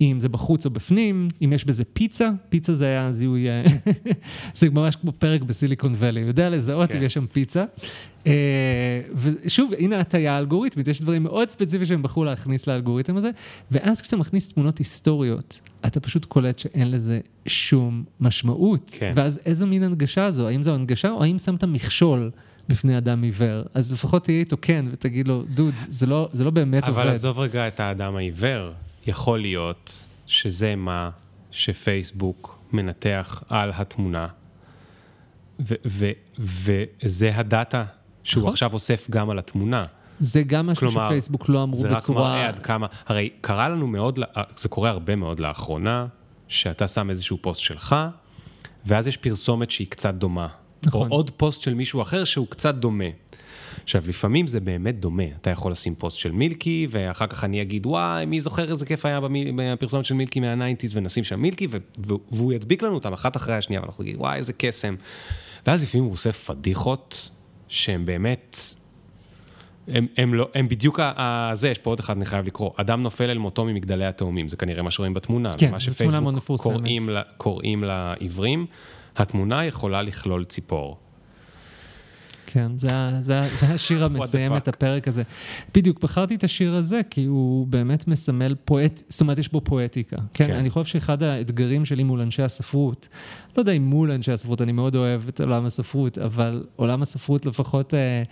אם 0.00 0.20
זה 0.20 0.28
בחוץ 0.28 0.66
או 0.66 0.70
בפנים, 0.70 1.28
אם 1.44 1.52
יש 1.52 1.64
בזה 1.64 1.84
פיצה, 1.84 2.30
פיצה 2.48 2.74
זה 2.74 2.86
היה 2.86 3.12
זיהוי, 3.12 3.48
אה, 3.48 3.64
זה 4.54 4.70
ממש 4.70 4.96
כמו 4.96 5.12
פרק 5.12 5.42
בסיליקון 5.42 5.94
ואלי, 5.98 6.20
יודע 6.20 6.50
לזהות 6.50 6.90
כן. 6.90 6.98
אם 6.98 7.02
יש 7.02 7.14
שם 7.14 7.26
פיצה. 7.26 7.64
אה, 8.26 9.00
ושוב, 9.14 9.72
הנה 9.78 10.00
הטיה 10.00 10.38
אלגוריתמית, 10.38 10.88
יש 10.88 11.00
דברים 11.00 11.22
מאוד 11.22 11.50
ספציפיים 11.50 11.86
שהם 11.86 12.02
בחרו 12.02 12.24
להכניס 12.24 12.66
לאלגוריתם 12.66 13.16
הזה, 13.16 13.30
ואז 13.70 14.00
כשאתה 14.00 14.16
מכניס 14.16 14.52
תמונות 14.52 14.78
היסטוריות, 14.78 15.60
אתה 15.86 16.00
פשוט 16.00 16.24
קולט 16.24 16.58
שאין 16.58 16.90
לזה 16.90 17.20
שום 17.46 18.04
משמעות. 18.20 18.90
כן. 18.98 19.12
ואז 19.16 19.40
איזו 19.46 19.66
מין 19.66 19.82
הנגשה 19.82 20.30
זו? 20.30 20.48
האם 20.48 20.62
זו 20.62 20.74
הנגשה 20.74 21.10
או 21.10 21.22
האם 21.22 21.38
שמת 21.38 21.64
מכשול 21.64 22.30
בפני 22.68 22.98
אדם 22.98 23.22
עיוור? 23.22 23.62
אז 23.74 23.92
לפחות 23.92 24.24
תהיה 24.24 24.40
איתו 24.40 24.56
כן 24.62 24.84
ותגיד 24.92 25.28
לו, 25.28 25.42
דוד, 25.42 25.74
זה 25.88 26.06
לא, 26.06 26.28
זה 26.32 26.44
לא 26.44 26.50
באמת 26.50 26.88
עובד. 26.88 27.00
אבל 27.00 27.10
עזוב 27.10 27.38
רגע 27.38 27.68
את 27.68 27.80
האדם 27.80 28.16
העיוור, 28.16 28.72
יכול 29.06 29.40
להיות 29.40 30.06
שזה 30.26 30.76
מה 30.76 31.10
שפייסבוק 31.50 32.58
מנתח 32.72 33.42
על 33.48 33.72
התמונה, 33.74 34.26
וזה 36.38 37.32
הדאטה 37.34 37.84
שהוא 38.24 38.40
נכון. 38.40 38.52
עכשיו 38.52 38.72
אוסף 38.72 39.10
גם 39.10 39.30
על 39.30 39.38
התמונה. 39.38 39.82
זה 40.20 40.42
גם 40.42 40.66
משהו 40.66 40.80
כלומר, 40.80 41.06
שפייסבוק 41.06 41.48
לא 41.48 41.62
אמרו 41.62 41.80
זה 41.80 41.88
רק 41.88 41.96
בצורה... 41.96 42.22
מראה 42.22 42.48
עד 42.48 42.58
כמה, 42.58 42.86
הרי 43.06 43.30
קרה 43.40 43.68
לנו 43.68 43.86
מאוד, 43.86 44.18
ל- 44.18 44.24
זה 44.56 44.68
קורה 44.68 44.90
הרבה 44.90 45.16
מאוד 45.16 45.40
לאחרונה, 45.40 46.06
שאתה 46.48 46.88
שם 46.88 47.10
איזשהו 47.10 47.38
פוסט 47.40 47.60
שלך, 47.60 47.96
ואז 48.86 49.06
יש 49.06 49.16
פרסומת 49.16 49.70
שהיא 49.70 49.86
קצת 49.90 50.14
דומה. 50.14 50.48
נכון. 50.86 51.10
או 51.10 51.16
עוד 51.16 51.30
פוסט 51.30 51.62
של 51.62 51.74
מישהו 51.74 52.02
אחר 52.02 52.24
שהוא 52.24 52.46
קצת 52.50 52.74
דומה. 52.74 53.04
עכשיו, 53.84 54.02
לפעמים 54.06 54.46
זה 54.46 54.60
באמת 54.60 55.00
דומה. 55.00 55.22
אתה 55.40 55.50
יכול 55.50 55.72
לשים 55.72 55.94
פוסט 55.94 56.18
של 56.18 56.32
מילקי, 56.32 56.86
ואחר 56.90 57.26
כך 57.26 57.44
אני 57.44 57.62
אגיד, 57.62 57.86
וואי, 57.86 58.26
מי 58.26 58.40
זוכר 58.40 58.70
איזה 58.70 58.86
כיף 58.86 59.06
היה 59.06 59.20
בפרסומת 59.56 60.04
של 60.04 60.14
מילקי 60.14 60.40
מהניינטיז, 60.40 60.96
ונשים 60.96 61.24
שם 61.24 61.40
מילקי, 61.40 61.68
והוא 62.32 62.52
ידביק 62.52 62.82
לנו 62.82 62.94
אותם 62.94 63.12
אחת 63.12 63.36
אחרי 63.36 63.54
השנייה, 63.56 63.82
ואנחנו 63.82 64.04
נגיד, 64.04 64.16
וואי, 64.16 64.36
איזה 64.36 64.52
קסם. 64.52 64.94
ואז 65.66 65.82
לפעמים 65.82 66.04
הוא 66.04 66.12
עושה 66.12 66.32
פדיחות, 66.32 67.30
שהן 67.68 68.04
באמת 68.06 68.58
הם, 69.88 70.06
הם, 70.16 70.34
לא, 70.34 70.48
הם 70.54 70.68
בדיוק 70.68 71.00
ה- 71.00 71.50
זה, 71.54 71.68
יש 71.68 71.78
פה 71.78 71.90
עוד 71.90 72.00
אחד, 72.00 72.16
אני 72.16 72.24
חייב 72.24 72.46
לקרוא. 72.46 72.70
אדם 72.76 73.02
נופל 73.02 73.30
אל 73.30 73.38
מותו 73.38 73.64
ממגדלי 73.64 74.06
התאומים, 74.06 74.48
זה 74.48 74.56
כנראה 74.56 74.82
מה 74.82 74.90
שרואים 74.90 75.14
בתמונה. 75.14 75.48
כן, 75.48 75.70
מאוד 75.70 75.80
שפייסבוק. 75.80 76.20
קוראים, 76.76 77.06
קוראים 77.36 77.84
לעיוורים, 77.84 78.66
התמונה 79.16 79.64
יכולה 79.64 80.02
לכלול 80.02 80.44
ציפור. 80.44 80.98
כן, 82.54 82.78
זה, 82.78 82.88
זה, 83.20 83.40
זה 83.58 83.66
השיר 83.66 84.04
המסיים? 84.04 84.56
את 84.56 84.68
הפרק 84.68 85.08
הזה. 85.08 85.22
בדיוק, 85.74 86.00
בחרתי 86.00 86.34
את 86.34 86.44
השיר 86.44 86.74
הזה 86.74 87.00
כי 87.10 87.24
הוא 87.24 87.66
באמת 87.66 88.08
מסמל 88.08 88.54
פואט, 88.64 89.02
זאת 89.08 89.20
אומרת, 89.20 89.38
יש 89.38 89.52
בו 89.52 89.60
פואטיקה. 89.60 90.16
כן, 90.34 90.46
כן. 90.46 90.54
אני 90.54 90.70
חושב 90.70 90.84
שאחד 90.92 91.22
האתגרים 91.22 91.84
שלי 91.84 92.02
מול 92.02 92.20
אנשי 92.20 92.42
הספרות, 92.42 93.08
לא 93.56 93.62
יודע 93.62 93.72
אם 93.72 93.82
מול 93.82 94.10
אנשי 94.10 94.32
הספרות, 94.32 94.62
אני 94.62 94.72
מאוד 94.72 94.96
אוהב 94.96 95.28
את 95.28 95.40
עולם 95.40 95.66
הספרות, 95.66 96.18
אבל 96.18 96.64
עולם 96.76 97.02
הספרות 97.02 97.46
לפחות 97.46 97.94
אה, 97.94 98.22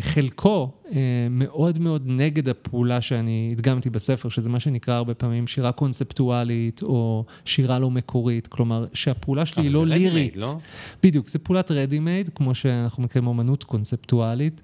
חלקו 0.00 0.70
אה, 0.92 1.26
מאוד 1.30 1.78
מאוד 1.78 2.02
נגד 2.06 2.48
הפעולה 2.48 3.00
שאני 3.00 3.48
הדגמתי 3.52 3.90
בספר, 3.90 4.28
שזה 4.28 4.50
מה 4.50 4.60
שנקרא 4.60 4.94
הרבה 4.94 5.14
פעמים 5.14 5.46
שירה 5.46 5.72
קונספטואלית 5.72 6.82
או 6.82 7.24
שירה 7.44 7.78
לא 7.78 7.90
מקורית, 7.90 8.46
כלומר 8.46 8.86
שהפעולה 8.92 9.46
שלי 9.46 9.62
היא 9.62 9.70
לא 9.70 9.86
לירית. 9.86 10.36
לא? 10.36 10.56
בדיוק, 11.02 11.28
זה 11.28 11.38
פעולת 11.38 11.70
רדי-מייד, 11.70 12.30
כמו 12.34 12.54
שאנחנו 12.54 13.02
מכירים 13.02 13.26
אומנות 13.26 13.64
קונספטואלית, 13.64 14.60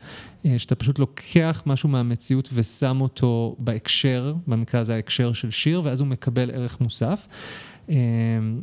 אה, 0.46 0.58
שאתה 0.58 0.74
פשוט 0.74 0.98
לוקח 0.98 1.62
משהו 1.66 1.88
מהמציאות 1.88 2.48
ושם 2.52 3.00
אותו 3.00 3.56
בהקשר, 3.58 4.34
במקרה 4.46 4.80
הזה 4.80 4.94
ההקשר 4.94 5.32
של 5.32 5.50
שיר, 5.50 5.82
ואז 5.84 6.00
הוא 6.00 6.08
מקבל 6.08 6.50
ערך 6.50 6.80
מוסף. 6.80 7.26
אה, 7.90 7.94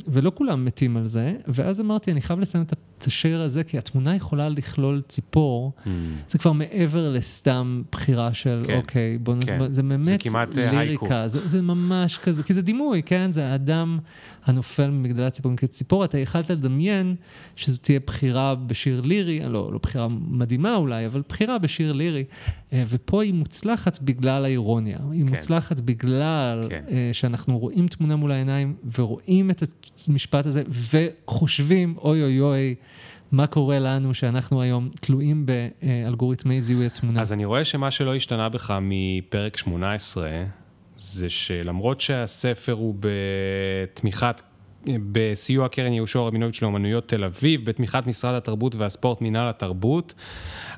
ולא 0.06 0.32
כולם 0.34 0.64
מתים 0.64 0.96
על 0.96 1.06
זה, 1.06 1.36
ואז 1.48 1.80
אמרתי, 1.80 2.12
אני 2.12 2.20
חייב 2.20 2.40
לסיים 2.40 2.64
את 2.64 3.06
השיר 3.06 3.40
הזה, 3.40 3.64
כי 3.64 3.78
התמונה 3.78 4.16
יכולה 4.16 4.48
לכלול 4.48 5.02
ציפור, 5.08 5.72
Hmm. 5.84 5.88
זה 6.28 6.38
כבר 6.38 6.52
מעבר 6.52 7.10
לסתם 7.10 7.82
בחירה 7.92 8.32
של, 8.32 8.62
כן, 8.66 8.76
אוקיי, 8.76 9.18
בוא 9.18 9.34
כן. 9.40 9.62
נ... 9.62 9.72
זה 9.72 9.82
באמת 9.82 10.22
כמעט, 10.22 10.58
אה. 10.58 10.70
ליריקה, 10.70 11.28
זה, 11.28 11.48
זה 11.48 11.62
ממש 11.62 12.18
כזה, 12.18 12.42
כי 12.42 12.54
זה 12.54 12.62
דימוי, 12.62 13.02
כן? 13.02 13.32
זה 13.32 13.46
האדם 13.46 13.98
הנופל 14.44 14.90
ממגדלי 14.90 15.26
הציפורים 15.26 15.56
כציפור, 15.56 16.04
אתה 16.04 16.18
יכלת 16.18 16.50
לדמיין 16.50 17.14
שזו 17.56 17.80
תהיה 17.82 18.00
בחירה 18.06 18.54
בשיר 18.54 19.00
לירי, 19.00 19.40
לא, 19.40 19.72
לא 19.72 19.78
בחירה 19.82 20.08
מדהימה 20.28 20.76
אולי, 20.76 21.06
אבל 21.06 21.22
בחירה 21.28 21.58
בשיר 21.58 21.92
לירי, 21.92 22.24
אה, 22.72 22.82
ופה 22.88 23.22
היא 23.22 23.34
מוצלחת 23.34 23.98
בגלל 24.02 24.44
האירוניה, 24.44 24.98
היא 25.12 25.24
כן. 25.26 25.28
מוצלחת 25.28 25.80
בגלל 25.80 26.66
כן. 26.70 26.84
אה, 26.90 27.10
שאנחנו 27.12 27.58
רואים 27.58 27.88
תמונה 27.88 28.16
מול 28.16 28.32
העיניים, 28.32 28.74
ורואים 28.98 29.13
את 29.50 29.62
המשפט 30.08 30.46
הזה, 30.46 30.62
וחושבים, 30.68 31.94
אוי 31.98 32.22
אוי 32.22 32.40
אוי, 32.40 32.74
מה 33.32 33.46
קורה 33.46 33.78
לנו 33.78 34.14
שאנחנו 34.14 34.62
היום 34.62 34.90
תלויים 35.00 35.46
באלגוריתמי 35.46 36.60
זיהוי 36.60 36.86
התמונה. 36.86 37.20
אז 37.20 37.32
אני 37.32 37.44
רואה 37.44 37.64
שמה 37.64 37.90
שלא 37.90 38.14
השתנה 38.14 38.48
בך 38.48 38.78
מפרק 38.82 39.56
18, 39.56 40.44
זה 40.96 41.30
שלמרות 41.30 42.00
שהספר 42.00 42.72
הוא 42.72 42.94
בתמיכת, 43.00 44.42
בסיוע 45.12 45.68
קרן 45.68 45.92
יהושע 45.92 46.20
רבינוביץ' 46.20 46.62
לאומנויות 46.62 47.08
תל 47.08 47.24
אביב, 47.24 47.64
בתמיכת 47.64 48.06
משרד 48.06 48.34
התרבות 48.34 48.74
והספורט, 48.74 49.20
מינהל 49.20 49.48
התרבות, 49.48 50.14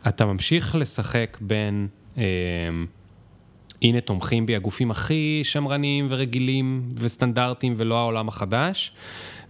אתה 0.08 0.26
ממשיך 0.26 0.74
לשחק 0.74 1.38
בין, 1.40 1.88
אה, 2.18 2.24
הנה 3.82 4.00
תומכים 4.00 4.46
בי 4.46 4.56
הגופים 4.56 4.90
הכי 4.90 5.40
שמרניים 5.44 6.06
ורגילים 6.10 6.88
וסטנדרטיים 6.94 7.74
ולא 7.76 7.98
העולם 7.98 8.28
החדש, 8.28 8.92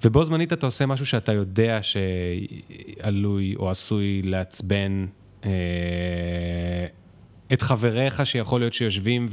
ובו 0.04 0.24
זמנית 0.24 0.52
אתה 0.52 0.66
עושה 0.66 0.86
משהו 0.86 1.06
שאתה 1.06 1.32
יודע 1.32 1.80
שעלוי 1.82 3.54
או 3.56 3.70
עשוי 3.70 4.22
לעצבן 4.24 5.06
אה, 5.44 5.50
את 7.52 7.62
חבריך 7.62 8.26
שיכול 8.26 8.60
להיות 8.60 8.72
שיושבים 8.72 9.28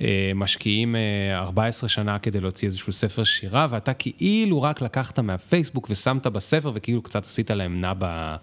ומשקיעים 0.00 0.96
14 1.34 1.88
שנה 1.88 2.18
כדי 2.18 2.40
להוציא 2.40 2.68
איזשהו 2.68 2.92
ספר 2.92 3.24
שירה, 3.24 3.66
ואתה 3.70 3.92
כאילו 3.92 4.62
רק 4.62 4.80
לקחת 4.80 5.18
מהפייסבוק 5.18 5.86
ושמת 5.90 6.26
בספר 6.26 6.72
וכאילו 6.74 7.02
קצת 7.02 7.24
עשית 7.24 7.50
להם 7.50 7.80
נע 7.80 7.92
ב... 7.98 8.34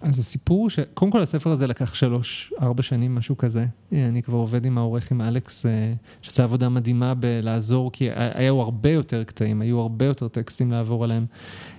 אז 0.00 0.18
הסיפור 0.18 0.70
ש... 0.70 0.78
קודם 0.94 1.10
כל 1.10 1.22
הספר 1.22 1.50
הזה 1.50 1.66
לקח 1.66 1.94
שלוש, 1.94 2.52
ארבע 2.62 2.82
שנים, 2.82 3.14
משהו 3.14 3.36
כזה. 3.36 3.66
אני 3.92 4.22
כבר 4.22 4.36
עובד 4.36 4.66
עם 4.66 4.78
העורך, 4.78 5.12
עם 5.12 5.20
אלכס, 5.20 5.66
אה, 5.66 5.92
שעשה 6.22 6.42
עבודה 6.42 6.68
מדהימה 6.68 7.14
בלעזור, 7.14 7.92
כי 7.92 8.08
היו 8.14 8.60
הרבה 8.60 8.90
יותר 8.90 9.24
קטעים, 9.24 9.60
היו 9.60 9.80
הרבה 9.80 10.04
יותר 10.04 10.28
טקסטים 10.28 10.70
לעבור 10.70 11.04
עליהם. 11.04 11.26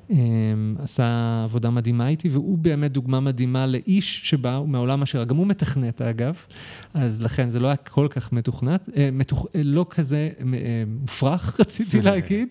אמ, 0.09 0.75
עשה 0.79 1.41
עבודה 1.43 1.69
מדהימה 1.69 2.07
איתי, 2.07 2.29
והוא 2.29 2.57
באמת 2.57 2.91
דוגמה 2.91 3.19
מדהימה 3.19 3.65
לאיש 3.65 4.29
שבא 4.29 4.61
מעולם 4.67 5.03
השירה, 5.03 5.25
גם 5.25 5.35
הוא 5.35 5.47
מתכנת 5.47 6.01
אגב, 6.01 6.35
אז 6.93 7.21
לכן 7.21 7.49
זה 7.49 7.59
לא 7.59 7.67
היה 7.67 7.75
כל 7.75 8.07
כך 8.09 8.34
מתוכנת, 8.34 8.89
אה, 8.97 9.09
מתוכ... 9.11 9.45
אה, 9.55 9.61
לא 9.63 9.85
כזה 9.89 10.29
אה, 10.39 10.43
מופרך 11.01 11.55
רציתי 11.59 12.01
להגיד, 12.01 12.47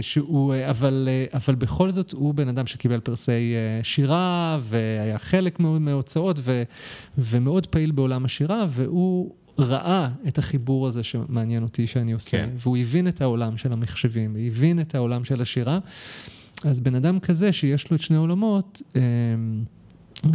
שהוא, 0.00 0.54
אבל, 0.70 1.08
אבל 1.34 1.54
בכל 1.54 1.90
זאת 1.90 2.12
הוא 2.12 2.34
בן 2.34 2.48
אדם 2.48 2.66
שקיבל 2.66 3.00
פרסי 3.00 3.54
שירה, 3.82 4.58
והיה 4.62 5.18
חלק 5.18 5.60
מההוצאות, 5.60 6.36
ו... 6.40 6.62
ומאוד 7.18 7.66
פעיל 7.66 7.90
בעולם 7.90 8.24
השירה, 8.24 8.66
והוא... 8.68 9.34
ראה 9.60 10.08
את 10.28 10.38
החיבור 10.38 10.86
הזה 10.86 11.02
שמעניין 11.02 11.62
אותי 11.62 11.86
שאני 11.86 12.12
עושה, 12.12 12.30
כן. 12.30 12.50
והוא 12.56 12.76
הבין 12.76 13.08
את 13.08 13.20
העולם 13.20 13.56
של 13.56 13.72
המחשבים, 13.72 14.36
הבין 14.46 14.80
את 14.80 14.94
העולם 14.94 15.24
של 15.24 15.42
השירה, 15.42 15.78
אז 16.64 16.80
בן 16.80 16.94
אדם 16.94 17.20
כזה 17.20 17.52
שיש 17.52 17.90
לו 17.90 17.96
את 17.96 18.00
שני 18.00 18.16
עולמות, 18.16 18.82
אמ, 18.96 19.00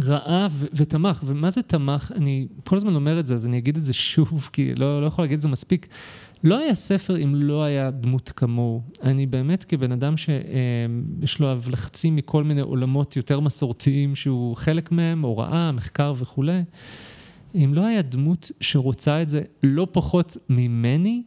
ראה 0.00 0.46
ו- 0.50 0.66
ותמך, 0.72 1.22
ומה 1.26 1.50
זה 1.50 1.62
תמך? 1.62 2.12
אני 2.16 2.46
כל 2.64 2.76
הזמן 2.76 2.94
אומר 2.94 3.20
את 3.20 3.26
זה, 3.26 3.34
אז 3.34 3.46
אני 3.46 3.58
אגיד 3.58 3.76
את 3.76 3.84
זה 3.84 3.92
שוב, 3.92 4.48
כי 4.52 4.74
לא, 4.74 5.02
לא 5.02 5.06
יכול 5.06 5.24
להגיד 5.24 5.36
את 5.36 5.42
זה 5.42 5.48
מספיק. 5.48 5.88
לא 6.44 6.58
היה 6.58 6.74
ספר 6.74 7.16
אם 7.24 7.34
לא 7.34 7.62
היה 7.62 7.90
דמות 7.90 8.32
כמוהו. 8.36 8.82
אני 9.02 9.26
באמת 9.26 9.64
כבן 9.64 9.92
אדם 9.92 10.16
שיש 10.16 11.40
לו 11.40 11.54
לחצים 11.70 12.16
מכל 12.16 12.44
מיני 12.44 12.60
עולמות 12.60 13.16
יותר 13.16 13.40
מסורתיים 13.40 14.16
שהוא 14.16 14.56
חלק 14.56 14.92
מהם, 14.92 15.22
הוראה, 15.22 15.72
מחקר 15.72 16.14
וכולי, 16.18 16.62
אם 17.54 17.74
לא 17.74 17.86
היה 17.86 18.02
דמות 18.02 18.50
שרוצה 18.60 19.22
את 19.22 19.28
זה 19.28 19.42
לא 19.62 19.86
פחות 19.92 20.36
ממני, 20.48 21.22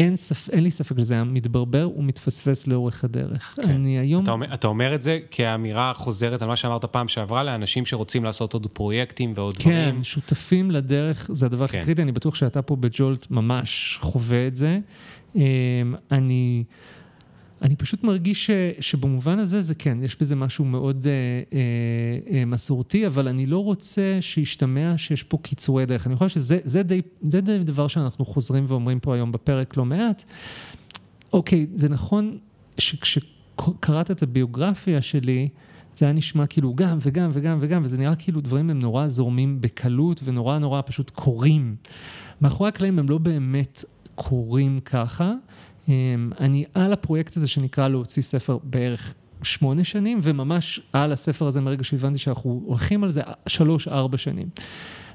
אין, 0.00 0.16
ספ... 0.16 0.50
אין 0.50 0.64
לי 0.64 0.70
ספק 0.70 0.98
שזה 0.98 1.14
היה 1.14 1.24
מתברבר 1.24 1.88
ומתפספס 1.96 2.66
לאורך 2.66 3.04
הדרך. 3.04 3.54
כן. 3.56 3.68
אני 3.68 3.98
היום... 3.98 4.22
אתה 4.22 4.30
אומר, 4.30 4.54
אתה 4.54 4.68
אומר 4.68 4.94
את 4.94 5.02
זה 5.02 5.18
כאמירה 5.30 5.92
חוזרת 5.94 6.42
על 6.42 6.48
מה 6.48 6.56
שאמרת 6.56 6.84
פעם 6.84 7.08
שעברה, 7.08 7.44
לאנשים 7.44 7.86
שרוצים 7.86 8.24
לעשות 8.24 8.54
עוד 8.54 8.66
פרויקטים 8.66 9.32
ועוד 9.36 9.56
כן, 9.56 9.60
דברים. 9.70 9.96
כן, 9.96 10.04
שותפים 10.04 10.70
לדרך, 10.70 11.30
זה 11.32 11.46
הדבר 11.46 11.64
הכי 11.64 11.78
כן. 11.78 11.84
קריטי, 11.84 12.02
אני 12.02 12.12
בטוח 12.12 12.34
שאתה 12.34 12.62
פה 12.62 12.76
בג'ולט 12.76 13.26
ממש 13.30 13.98
חווה 14.00 14.46
את 14.46 14.56
זה. 14.56 14.78
אמ, 15.36 15.42
אני... 16.10 16.64
אני 17.62 17.76
פשוט 17.76 18.04
מרגיש 18.04 18.46
ש, 18.46 18.50
שבמובן 18.80 19.38
הזה 19.38 19.60
זה 19.60 19.74
כן, 19.74 20.02
יש 20.02 20.16
בזה 20.20 20.36
משהו 20.36 20.64
מאוד 20.64 21.06
אה, 21.06 21.12
אה, 21.58 22.38
אה, 22.38 22.44
מסורתי, 22.44 23.06
אבל 23.06 23.28
אני 23.28 23.46
לא 23.46 23.58
רוצה 23.64 24.18
שישתמע 24.20 24.94
שיש 24.96 25.22
פה 25.22 25.38
קיצורי 25.42 25.86
דרך. 25.86 26.06
אני 26.06 26.16
חושב 26.16 26.34
שזה 26.34 26.58
זה 26.64 26.82
די, 26.82 27.02
זה 27.28 27.40
די 27.40 27.58
דבר 27.58 27.88
שאנחנו 27.88 28.24
חוזרים 28.24 28.64
ואומרים 28.68 29.00
פה 29.00 29.14
היום 29.14 29.32
בפרק 29.32 29.76
לא 29.76 29.84
מעט. 29.84 30.24
אוקיי, 31.32 31.66
זה 31.74 31.88
נכון 31.88 32.38
שכשקראת 32.78 34.10
את 34.10 34.22
הביוגרפיה 34.22 35.02
שלי, 35.02 35.48
זה 35.96 36.06
היה 36.06 36.12
נשמע 36.12 36.46
כאילו 36.46 36.74
גם 36.74 36.98
וגם 37.00 37.30
וגם 37.32 37.58
וגם, 37.60 37.82
וזה 37.84 37.98
נראה 37.98 38.14
כאילו 38.14 38.40
דברים 38.40 38.70
הם 38.70 38.78
נורא 38.78 39.08
זורמים 39.08 39.60
בקלות 39.60 40.20
ונורא 40.24 40.58
נורא 40.58 40.82
פשוט 40.86 41.10
קורים. 41.10 41.76
מאחורי 42.40 42.68
הקלעים 42.68 42.98
הם 42.98 43.08
לא 43.08 43.18
באמת 43.18 43.84
קורים 44.14 44.80
ככה. 44.84 45.32
אמ, 45.88 46.30
אני 46.40 46.64
על 46.74 46.92
הפרויקט 46.92 47.36
הזה 47.36 47.48
שנקרא 47.48 47.88
להוציא 47.88 48.22
ספר 48.22 48.58
בערך 48.64 49.14
שמונה 49.42 49.84
שנים, 49.84 50.18
וממש 50.22 50.80
על 50.92 51.12
הספר 51.12 51.46
הזה 51.46 51.60
מרגע 51.60 51.84
שהבנתי 51.84 52.18
שאנחנו 52.18 52.62
הולכים 52.66 53.04
על 53.04 53.10
זה 53.10 53.22
שלוש-ארבע 53.46 54.18
שנים. 54.18 54.48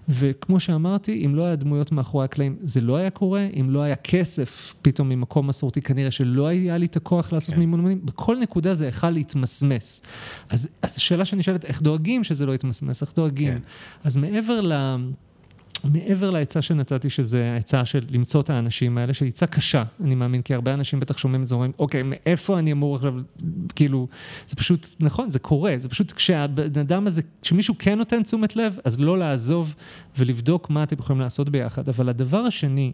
וכמו 0.10 0.60
שאמרתי, 0.60 1.26
אם 1.26 1.36
לא 1.36 1.46
היה 1.46 1.56
דמויות 1.56 1.92
מאחורי 1.92 2.26
הקלעים, 2.26 2.56
זה 2.64 2.82
לא 2.82 2.96
היה 2.96 3.10
קורה, 3.10 3.48
אם 3.60 3.70
לא 3.70 3.82
היה 3.82 3.96
כסף 3.96 4.76
פתאום 4.82 5.10
ממקום 5.10 5.48
מסורתי, 5.48 5.82
כנראה 5.82 6.12
שלא 6.12 6.48
היה 6.48 6.78
לי 6.78 6.86
את 6.86 6.96
הכוח 6.96 7.34
לעשות 7.34 7.54
כן. 7.54 7.60
מימון 7.60 7.80
מימונים, 7.80 8.06
בכל 8.06 8.38
נקודה 8.38 8.74
זה 8.74 8.88
יכל 8.88 9.10
להתמסמס. 9.10 10.02
אז, 10.50 10.70
אז 10.82 10.96
השאלה 10.96 11.26
שנשאלת, 11.26 11.66
איך 11.66 11.82
דואגים 11.82 12.24
שזה 12.24 12.46
לא 12.46 12.56
יתמסמס, 12.56 13.02
איך 13.02 13.14
דואגים? 13.16 13.54
כן. 13.54 13.60
אז 14.04 14.18
מעבר 14.18 14.62
ל... 14.62 14.96
מעבר 15.94 16.30
לעצה 16.30 16.62
שנתתי, 16.62 17.10
שזה 17.10 17.52
העצה 17.54 17.86
של 17.86 18.06
למצוא 18.12 18.42
את 18.42 18.50
האנשים 18.50 18.98
האלה, 18.98 19.14
שהיא 19.14 19.30
עצה 19.30 19.48
קשה, 19.48 19.84
אני 20.04 20.16
מאמין, 20.16 20.42
כי 20.42 20.54
הרבה 20.54 20.74
אנשים 20.74 21.00
בטח 21.00 21.18
שומעים 21.18 21.42
את 21.42 21.48
זה, 21.48 21.56
אומרים, 21.56 21.72
אוקיי, 21.80 22.04
מאיפה 22.04 22.60
אני 22.60 22.72
אמור 22.72 22.96
עכשיו, 22.96 23.14
כאילו, 23.76 24.08
זה 24.48 24.56
פשוט, 24.56 24.88
נכון, 25.00 25.30
זה 25.30 25.40
קורה, 25.40 25.74
זה 25.78 25.90
פשוט 25.90 26.12
כשהבן 26.12 26.80
אדם 26.82 27.08
הזה, 27.08 27.22
כשמישהו 27.42 27.76
כן 27.80 27.98
נותן 27.98 28.24
תשומת 28.24 28.56
לב, 28.56 28.80
אז 28.84 29.00
לא 29.00 29.18
לעזוב 29.18 29.76
ולבדוק 30.18 30.70
מה 30.70 30.84
אתם 30.84 30.96
יכולים 31.00 31.22
לעשות 31.22 31.50
ביחד. 31.50 31.90
אבל 31.90 32.10
הדבר 32.10 32.40
השני, 32.40 32.92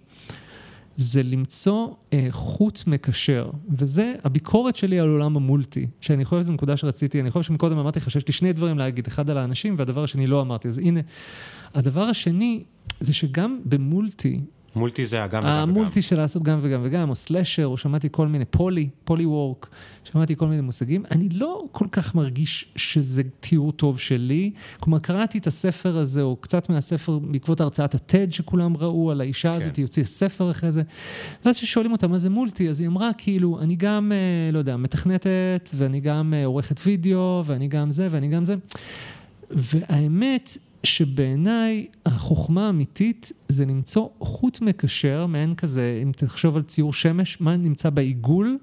זה 0.96 1.24
למצוא 1.24 1.88
אה, 2.14 2.28
חוט 2.30 2.84
מקשר, 2.88 3.50
וזה 3.70 4.14
הביקורת 4.24 4.76
שלי 4.76 5.00
על 5.00 5.10
עולם 5.10 5.36
המולטי, 5.36 5.88
שאני 6.02 6.26
חושב 6.26 6.42
שזו 6.42 6.54
נקודה 6.54 6.78
שרציתי, 6.78 7.22
אני 7.22 7.32
חושב 7.32 7.48
שמקודם 7.48 7.78
אמרתי 7.78 8.00
לך 8.00 8.12
שיש 8.12 8.28
לי 8.28 8.34
שני 8.34 8.54
דברים 8.54 8.78
להגיד, 8.78 9.08
אחד 9.08 9.30
על 9.30 9.38
האנשים 9.38 9.76
והדבר 9.78 10.04
השני 10.04 10.28
לא 10.28 10.42
אמרתי, 10.42 10.68
אז 10.68 10.78
הנה, 10.78 11.00
הדבר 11.74 12.04
השני 12.04 12.64
זה 13.02 13.14
שגם 13.14 13.60
במולטי, 13.66 14.40
מולטי 14.76 15.06
זה 15.06 15.24
הגם 15.24 15.44
וגם 15.44 15.54
וגם. 15.54 15.70
המולטי 15.70 16.02
של 16.02 16.18
לעשות 16.18 16.44
גם 16.44 16.60
וגם 16.62 16.82
וגם, 16.84 17.10
או 17.10 17.16
סלשר, 17.16 17.66
או 17.66 17.78
שמעתי 17.78 18.08
כל 18.12 18.28
מיני, 18.28 18.46
פולי, 18.46 18.90
פולי 19.04 19.26
וורק, 19.26 19.70
שמעתי 20.04 20.36
כל 20.36 20.48
מיני 20.48 20.62
מושגים. 20.62 21.04
אני 21.12 21.30
לא 21.30 21.64
כל 21.72 21.88
כך 21.92 22.16
מרגיש 22.16 22.72
שזה 22.76 23.22
תיאור 23.40 23.72
טוב 23.72 24.00
שלי. 24.00 24.52
כלומר, 24.80 25.00
קראתי 25.00 25.38
את 25.38 25.48
הספר 25.48 25.98
הזה, 25.98 26.22
או 26.22 26.36
קצת 26.36 26.70
מהספר, 26.70 27.20
בעקבות 27.20 27.62
הרצאת 27.62 27.96
הטד 27.96 28.32
שכולם 28.32 28.78
ראו 28.78 29.12
על 29.12 29.22
האישה 29.22 29.50
כן. 29.50 29.56
הזאת, 29.56 29.76
היא 29.76 29.86
הוציאה 29.86 30.06
ספר 30.06 30.52
אחרי 30.52 30.72
זה. 30.72 30.82
ואז 31.46 31.58
כששואלים 31.58 31.92
אותה 31.92 32.08
מה 32.08 32.20
זה 32.20 32.30
מולטי, 32.30 32.70
אז 32.70 32.80
היא 32.80 32.88
אמרה, 32.88 33.12
כאילו, 33.18 33.60
אני 33.62 33.76
גם, 33.76 34.12
אה, 34.12 34.52
לא 34.52 34.60
יודע, 34.60 34.78
מתכנתת, 34.78 35.70
ואני 35.76 36.00
גם 36.00 36.34
אה, 36.34 36.46
עורכת 36.46 36.80
וידאו, 36.86 37.44
ואני 37.46 37.68
גם 37.68 37.92
זה, 37.92 38.08
ואני 38.12 38.28
גם 38.28 38.46
זה. 38.46 38.56
והאמת, 39.50 40.58
שבעיניי 40.84 41.88
החוכמה 42.06 42.66
האמיתית 42.68 43.32
זה 43.50 43.66
למצוא 43.66 44.08
חוט 44.20 44.62
מקשר, 44.62 45.26
מעין 45.26 45.56
כזה, 45.56 46.00
אם 46.04 46.12
תחשוב 46.12 46.56
על 46.56 46.64
ציור 46.64 46.94
שמש, 46.94 47.42
מה 47.42 47.58
נמצא 47.58 47.90
בעיגול, 47.90 48.58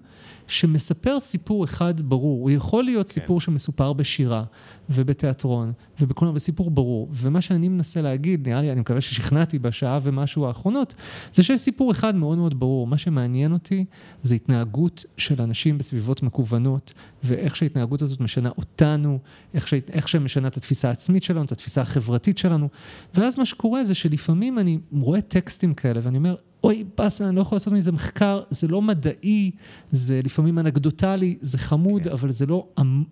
שמספר 0.47 1.21
סיפור 1.21 1.65
אחד 1.65 2.01
ברור. 2.01 2.43
הוא 2.43 2.51
יכול 2.51 2.85
להיות 2.85 3.07
כן. 3.07 3.13
סיפור 3.13 3.41
שמסופר 3.41 3.93
בשירה 3.93 4.45
ובתיאטרון 4.91 5.73
ובכולם, 6.01 6.33
וסיפור 6.35 6.71
ברור. 6.71 7.09
ומה 7.13 7.41
שאני 7.41 7.69
מנסה 7.69 8.01
להגיד, 8.01 8.49
נראה 8.49 8.61
לי, 8.61 8.73
אני 8.73 8.81
מקווה 8.81 9.01
ששכנעתי 9.01 9.59
בשעה 9.59 9.99
ומשהו 10.03 10.47
האחרונות, 10.47 10.95
זה 11.33 11.43
שיש 11.43 11.61
סיפור 11.61 11.91
אחד 11.91 12.15
מאוד 12.15 12.39
מאוד 12.39 12.61
ברור. 12.61 12.87
מה 12.87 12.99
שמעניין 12.99 13.53
אותי 13.53 13.85
זה 14.23 14.35
התנהגות 14.35 15.05
של 15.17 15.43
אנשים 15.43 15.79
בסביבות 15.79 16.23
מקוונות, 16.23 16.95
ואיך 17.25 17.57
שההתנהגות 17.57 18.03
הזאת 18.03 18.21
משנה 18.21 18.49
אותנו, 18.59 19.19
איך, 19.55 19.69
ש... 19.69 19.75
איך 19.93 20.09
שמשנה 20.09 20.49
את 20.49 20.57
התפיסה 20.57 20.89
העצמית 20.89 21.23
שלנו, 21.23 21.45
את 21.45 21.53
התפיסה 21.53 21.81
החברתית 21.81 22.39
שלנו. 22.39 22.69
ואז 23.15 23.39
מה 23.39 23.45
שקורה 23.45 23.85
זה 23.85 23.95
שלפעמים 23.95 24.59
אני 24.59 24.79
רואה 24.93 25.21
טקסטים 25.21 25.75
כאלה 25.75 26.01
ואני 26.03 26.19
אומר, 26.19 26.35
אוי, 26.65 26.85
באסה, 26.99 27.29
אני 27.29 27.37
לא 27.37 27.41
יכול 27.41 27.57
לעשות 27.57 27.73
מזה 27.73 27.93
מחקר, 27.93 28.43
זה 28.51 28.69
לא 28.69 28.83
מדעי, 28.83 29.51
זה 29.93 30.21
לפעמים 30.25 30.59
אנקדוטלי, 30.59 31.37
זה 31.41 31.59
חמוד, 31.59 32.03
כן. 32.03 32.11
אבל 32.11 32.33
זה 32.33 32.47
לא, 32.47 32.67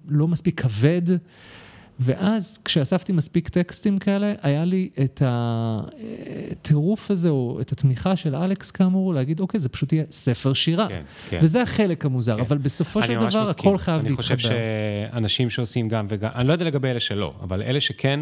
לא 0.08 0.28
מספיק 0.28 0.60
כבד. 0.60 1.02
ואז 2.00 2.58
כשאספתי 2.64 3.12
מספיק 3.12 3.48
טקסטים 3.48 3.98
כאלה, 3.98 4.32
היה 4.42 4.64
לי 4.64 4.88
את 5.04 5.22
הטירוף 5.26 7.10
הזה, 7.10 7.28
או 7.28 7.58
את 7.60 7.72
התמיכה 7.72 8.16
של 8.16 8.34
אלכס 8.34 8.70
כאמור, 8.70 9.14
להגיד, 9.14 9.40
אוקיי, 9.40 9.60
זה 9.60 9.68
פשוט 9.68 9.92
יהיה 9.92 10.04
ספר 10.10 10.52
שירה. 10.52 10.88
כן, 10.88 11.02
כן. 11.30 11.40
וזה 11.42 11.62
החלק 11.62 12.04
המוזר, 12.04 12.34
כן. 12.34 12.40
אבל 12.40 12.58
בסופו 12.58 13.02
של 13.02 13.14
דבר 13.14 13.42
מסכים. 13.42 13.46
הכל 13.48 13.78
חייב 13.78 13.96
להתחבר. 13.96 14.08
אני 14.08 14.16
חושב 14.16 14.38
שאנשים 14.38 15.50
שעושים 15.50 15.88
גם 15.88 16.06
וגם, 16.08 16.30
אני 16.34 16.48
לא 16.48 16.52
יודע 16.52 16.64
לגבי 16.64 16.88
אלה 16.88 17.00
שלא, 17.00 17.34
אבל 17.42 17.62
אלה 17.62 17.80
שכן, 17.80 18.20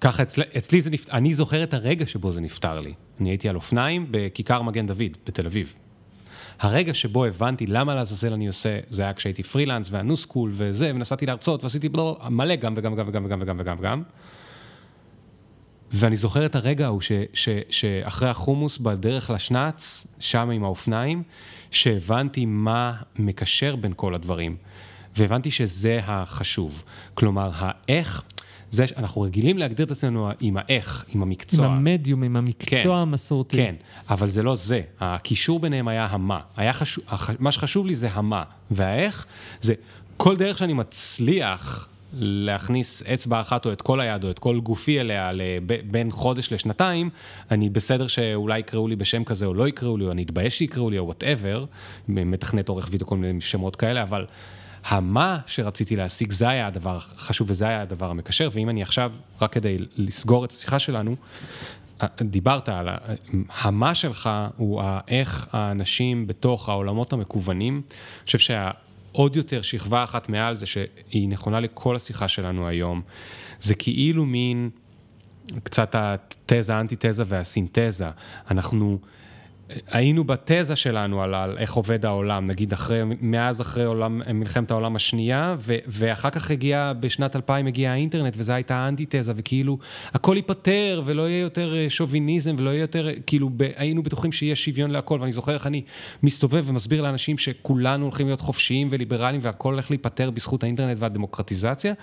ככה 0.00 0.22
אצל, 0.22 0.42
אצלי 0.56 0.80
זה 0.80 0.90
נפתר, 0.90 1.12
אני 1.12 1.34
זוכר 1.34 1.62
את 1.62 1.74
הרגע 1.74 2.06
שבו 2.06 2.30
זה 2.30 2.40
נפתר 2.40 2.80
לי. 2.80 2.92
אני 3.20 3.28
הייתי 3.28 3.48
על 3.48 3.56
אופניים 3.56 4.06
בכיכר 4.10 4.62
מגן 4.62 4.86
דוד, 4.86 5.16
בתל 5.26 5.46
אביב. 5.46 5.74
הרגע 6.60 6.94
שבו 6.94 7.24
הבנתי 7.24 7.66
למה 7.66 7.94
לעזאזל 7.94 8.32
אני 8.32 8.46
עושה, 8.46 8.78
זה 8.90 9.02
היה 9.02 9.12
כשהייתי 9.12 9.42
פרילנס 9.42 9.88
והניו 9.90 10.16
סקול 10.16 10.50
וזה, 10.54 10.90
ונסעתי 10.94 11.26
להרצות 11.26 11.62
ועשיתי 11.62 11.88
בלו, 11.88 12.18
מלא 12.30 12.56
גם 12.56 12.74
וגם 12.76 12.92
וגם 12.92 13.08
וגם 13.08 13.24
וגם 13.24 13.40
וגם 13.40 13.56
וגם 13.58 13.76
וגם. 13.78 14.02
ואני 15.92 16.16
זוכר 16.16 16.46
את 16.46 16.56
הרגע 16.56 16.84
ההוא 16.84 17.00
שאחרי 17.70 18.28
החומוס 18.28 18.78
בדרך 18.78 19.30
לשנץ, 19.30 20.06
שם 20.18 20.50
עם 20.50 20.64
האופניים, 20.64 21.22
שהבנתי 21.70 22.46
מה 22.46 22.94
מקשר 23.18 23.76
בין 23.76 23.92
כל 23.96 24.14
הדברים. 24.14 24.56
והבנתי 25.16 25.50
שזה 25.50 26.00
החשוב. 26.02 26.82
כלומר, 27.14 27.50
האיך 27.54 28.22
זה, 28.76 28.84
אנחנו 28.96 29.22
רגילים 29.22 29.58
להגדיר 29.58 29.86
את 29.86 29.90
עצמנו 29.90 30.30
עם 30.40 30.56
האיך, 30.56 31.04
עם 31.14 31.22
המקצוע. 31.22 31.66
עם 31.66 31.72
המדיום, 31.72 32.22
עם 32.22 32.36
המקצוע 32.36 32.82
כן, 32.82 32.90
המסורתי. 32.90 33.56
כן, 33.56 33.74
אבל 34.10 34.28
זה 34.28 34.42
לא 34.42 34.54
זה. 34.54 34.80
הקישור 35.00 35.60
ביניהם 35.60 35.88
היה 35.88 36.06
המה. 36.06 36.40
היה 36.56 36.72
חשוב, 36.72 37.04
מה 37.38 37.52
שחשוב 37.52 37.86
לי 37.86 37.94
זה 37.94 38.08
המה, 38.12 38.42
והאיך 38.70 39.26
זה 39.60 39.74
כל 40.16 40.36
דרך 40.36 40.58
שאני 40.58 40.72
מצליח 40.72 41.88
להכניס 42.12 43.02
אצבע 43.02 43.40
אחת 43.40 43.66
או 43.66 43.72
את 43.72 43.82
כל 43.82 44.00
היד 44.00 44.24
או 44.24 44.30
את 44.30 44.38
כל 44.38 44.60
גופי 44.60 45.00
אליה 45.00 45.30
בין 45.90 46.10
חודש 46.10 46.52
לשנתיים, 46.52 47.10
אני 47.50 47.68
בסדר 47.70 48.06
שאולי 48.06 48.58
יקראו 48.58 48.88
לי 48.88 48.96
בשם 48.96 49.24
כזה 49.24 49.46
או 49.46 49.54
לא 49.54 49.68
יקראו 49.68 49.96
לי, 49.96 50.04
או 50.04 50.10
אני 50.10 50.22
אתבייש 50.22 50.58
שיקראו 50.58 50.90
לי 50.90 50.98
או 50.98 51.04
whatever, 51.04 51.64
מתכנת 52.08 52.68
עורך 52.68 52.88
וידאו 52.90 53.06
כל 53.06 53.16
מיני 53.16 53.40
שמות 53.40 53.76
כאלה, 53.76 54.02
אבל 54.02 54.26
המה 54.88 55.38
שרציתי 55.46 55.96
להשיג 55.96 56.32
זה 56.32 56.48
היה 56.48 56.66
הדבר 56.66 56.96
החשוב 56.96 57.50
וזה 57.50 57.68
היה 57.68 57.82
הדבר 57.82 58.10
המקשר, 58.10 58.48
ואם 58.52 58.68
אני 58.68 58.82
עכשיו, 58.82 59.12
רק 59.40 59.52
כדי 59.52 59.78
לסגור 59.96 60.44
את 60.44 60.50
השיחה 60.50 60.78
שלנו, 60.78 61.16
דיברת 62.22 62.68
על 62.68 62.88
המה 63.50 63.94
שלך 63.94 64.30
הוא 64.56 64.82
איך 65.08 65.46
האנשים 65.52 66.26
בתוך 66.26 66.68
העולמות 66.68 67.12
המקוונים, 67.12 67.74
אני 67.74 68.26
חושב 68.26 68.38
שה... 68.38 68.70
עוד 69.12 69.36
יותר 69.36 69.62
שכבה 69.62 70.04
אחת 70.04 70.28
מעל 70.28 70.56
זה 70.56 70.66
שהיא 70.66 71.28
נכונה 71.28 71.60
לכל 71.60 71.96
השיחה 71.96 72.28
שלנו 72.28 72.68
היום. 72.68 73.02
זה 73.60 73.74
כאילו 73.74 74.24
מין 74.26 74.70
קצת 75.62 75.94
התזה, 75.98 76.74
האנטיתזה 76.74 77.24
והסינתזה. 77.26 78.08
אנחנו... 78.50 78.98
היינו 79.86 80.24
בתזה 80.24 80.76
שלנו 80.76 81.22
על, 81.22 81.34
על 81.34 81.58
איך 81.58 81.72
עובד 81.72 82.06
העולם, 82.06 82.44
נגיד 82.44 82.72
אחרי, 82.72 83.00
מאז 83.20 83.60
אחרי 83.60 83.84
עולם, 83.84 84.22
מלחמת 84.34 84.70
העולם 84.70 84.96
השנייה, 84.96 85.56
ו, 85.58 85.76
ואחר 85.86 86.30
כך 86.30 86.50
הגיע, 86.50 86.92
בשנת 87.00 87.36
2000 87.36 87.66
הגיע 87.66 87.90
האינטרנט, 87.90 88.34
וזו 88.36 88.52
הייתה 88.52 88.76
האנטיתזה, 88.76 89.32
וכאילו 89.36 89.78
הכל 90.14 90.36
ייפתר, 90.36 91.02
ולא 91.04 91.28
יהיה 91.28 91.40
יותר 91.40 91.76
אה, 91.76 91.90
שוביניזם, 91.90 92.56
ולא 92.58 92.70
יהיה 92.70 92.80
יותר, 92.80 93.08
כאילו 93.26 93.50
ב, 93.56 93.62
היינו 93.76 94.02
בטוחים 94.02 94.32
שיהיה 94.32 94.56
שוויון 94.56 94.90
להכל, 94.90 95.18
ואני 95.20 95.32
זוכר 95.32 95.54
איך 95.54 95.66
אני 95.66 95.82
מסתובב 96.22 96.64
ומסביר 96.66 97.02
לאנשים 97.02 97.38
שכולנו 97.38 98.04
הולכים 98.04 98.26
להיות 98.26 98.40
חופשיים 98.40 98.88
וליברליים, 98.90 99.40
והכל 99.42 99.72
הולך 99.72 99.90
להיפתר 99.90 100.30
בזכות 100.30 100.62
האינטרנט 100.62 100.96
והדמוקרטיזציה, 101.00 101.94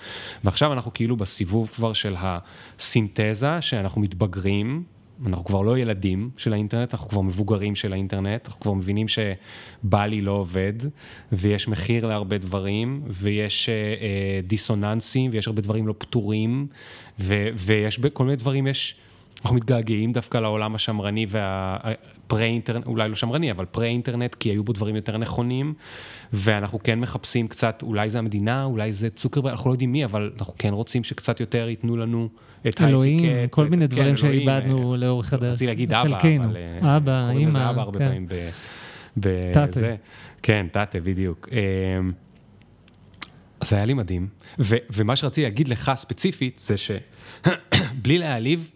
ועכשיו 0.44 0.72
אנחנו 0.72 0.94
כאילו 0.94 1.16
בסיבוב 1.16 1.68
כבר 1.68 1.92
של 1.92 2.14
הסינתזה, 2.18 3.60
שאנחנו 3.60 4.00
מתבגרים, 4.00 4.84
אנחנו 5.26 5.44
כבר 5.44 5.60
לא 5.60 5.78
ילדים 5.78 6.30
של 6.36 6.52
האינטרנט, 6.52 6.94
אנחנו 6.94 7.08
כבר 7.08 7.20
מבוגרים 7.20 7.74
של 7.74 7.92
האינטרנט, 7.92 8.46
אנחנו 8.46 8.60
כבר 8.60 8.72
מבינים 8.72 9.06
שבא 9.08 10.06
לי 10.06 10.20
לא 10.20 10.32
עובד, 10.32 10.72
ויש 11.32 11.68
מחיר 11.68 12.06
להרבה 12.06 12.38
דברים, 12.38 13.02
ויש 13.06 13.68
אה, 13.68 13.74
אה, 13.74 14.40
דיסוננסים, 14.46 15.30
ויש 15.34 15.46
הרבה 15.46 15.62
דברים 15.62 15.86
לא 15.86 15.94
פתורים, 15.98 16.66
ו, 17.20 17.48
ויש 17.54 18.00
כל 18.12 18.24
מיני 18.24 18.36
דברים, 18.36 18.66
יש, 18.66 18.96
אנחנו 19.40 19.56
מתגעגעים 19.56 20.12
דווקא 20.12 20.38
לעולם 20.38 20.74
השמרני 20.74 21.26
והפרה-אינטרנט, 21.28 22.86
אולי 22.86 23.08
לא 23.08 23.14
שמרני, 23.14 23.50
אבל 23.50 23.64
פרה-אינטרנט, 23.64 24.34
כי 24.34 24.48
היו 24.48 24.64
בו 24.64 24.72
דברים 24.72 24.96
יותר 24.96 25.16
נכונים, 25.16 25.74
ואנחנו 26.32 26.78
כן 26.82 27.00
מחפשים 27.00 27.48
קצת, 27.48 27.82
אולי 27.82 28.10
זה 28.10 28.18
המדינה, 28.18 28.64
אולי 28.64 28.92
זה 28.92 29.10
צוקרברג, 29.10 29.50
אנחנו 29.50 29.70
לא 29.70 29.74
יודעים 29.74 29.92
מי, 29.92 30.04
אבל 30.04 30.32
אנחנו 30.38 30.54
כן 30.58 30.72
רוצים 30.72 31.04
שקצת 31.04 31.40
יותר 31.40 31.68
ייתנו 31.68 31.96
לנו... 31.96 32.28
את 32.68 32.80
אלוהים, 32.80 33.18
האטיקט, 33.18 33.52
כל 33.52 33.68
מיני 33.68 33.88
כן, 33.88 33.96
דברים 33.96 34.16
שאיבדנו 34.16 34.92
אה, 34.92 34.98
לאורך 34.98 35.32
הדרך. 35.32 35.52
רציתי 35.52 35.66
להגיד 35.66 35.92
אבא. 35.92 36.18
אבל... 36.18 36.56
אה, 36.56 36.96
אבא, 36.96 37.26
קוראים 37.30 37.48
לזה 37.48 37.58
אימא, 37.58 37.70
אבא 37.70 37.80
הרבה 37.80 37.98
כן. 37.98 38.06
פעמים 38.08 38.26
ב... 38.28 38.50
ב- 39.16 39.52
תתה. 39.54 39.66
זה. 39.72 39.96
כן, 40.42 40.66
תתה, 40.72 41.00
בדיוק. 41.00 41.48
אה, 41.52 41.58
אז 43.60 43.72
היה 43.72 43.84
לי 43.84 43.94
מדהים, 43.94 44.28
ו- 44.58 44.76
ומה 44.92 45.16
שרציתי 45.16 45.42
להגיד 45.42 45.68
לך 45.68 45.92
ספציפית, 45.94 46.58
זה 46.58 46.74
שבלי 46.76 48.18
להעליב, 48.22 48.70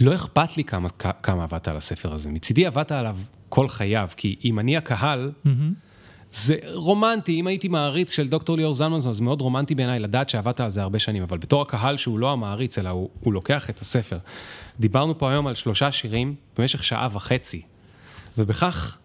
לא 0.00 0.14
אכפת 0.14 0.56
לי 0.56 0.64
כמה, 0.64 0.88
כמה 1.22 1.44
עבדת 1.44 1.68
על 1.68 1.76
הספר 1.76 2.14
הזה. 2.14 2.30
מצידי 2.30 2.66
עבדת 2.66 2.92
עליו 2.92 3.16
כל 3.48 3.68
חייו, 3.68 4.08
כי 4.16 4.36
אם 4.44 4.58
אני 4.58 4.76
הקהל, 4.76 5.32
מהמם. 5.44 5.74
זה 6.34 6.56
רומנטי, 6.74 7.40
אם 7.40 7.46
הייתי 7.46 7.68
מעריץ 7.68 8.12
של 8.12 8.28
דוקטור 8.28 8.56
ליאור 8.56 8.74
זלמנסון, 8.74 9.12
זה 9.12 9.22
מאוד 9.22 9.40
רומנטי 9.40 9.74
בעיניי 9.74 9.98
לדעת 9.98 10.28
שעבדת 10.28 10.60
על 10.60 10.70
זה 10.70 10.82
הרבה 10.82 10.98
שנים, 10.98 11.22
אבל 11.22 11.38
בתור 11.38 11.62
הקהל 11.62 11.96
שהוא 11.96 12.18
לא 12.18 12.32
המעריץ, 12.32 12.78
אלא 12.78 12.88
הוא, 12.88 13.08
הוא 13.20 13.32
לוקח 13.32 13.70
את 13.70 13.80
הספר. 13.80 14.18
דיברנו 14.80 15.18
פה 15.18 15.30
היום 15.30 15.46
על 15.46 15.54
שלושה 15.54 15.92
שירים 15.92 16.34
במשך 16.58 16.84
שעה 16.84 17.08
וחצי, 17.12 17.62
ובכך 18.38 18.98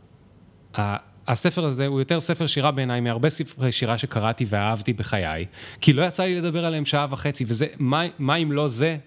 ה- 0.77 1.09
הספר 1.27 1.65
הזה 1.65 1.87
הוא 1.87 1.99
יותר 1.99 2.19
ספר 2.19 2.47
שירה 2.47 2.71
בעיניי 2.71 3.01
מהרבה 3.01 3.29
ספרי 3.29 3.71
שירה 3.71 3.97
שקראתי 3.97 4.45
ואהבתי 4.49 4.93
בחיי, 4.93 5.45
כי 5.81 5.93
לא 5.93 6.03
יצא 6.05 6.23
לי 6.23 6.41
לדבר 6.41 6.65
עליהם 6.65 6.85
שעה 6.85 7.07
וחצי, 7.09 7.43
וזה, 7.47 7.67
מה, 7.79 8.03
מה 8.19 8.35
אם 8.35 8.51
לא 8.51 8.67
זה 8.67 8.97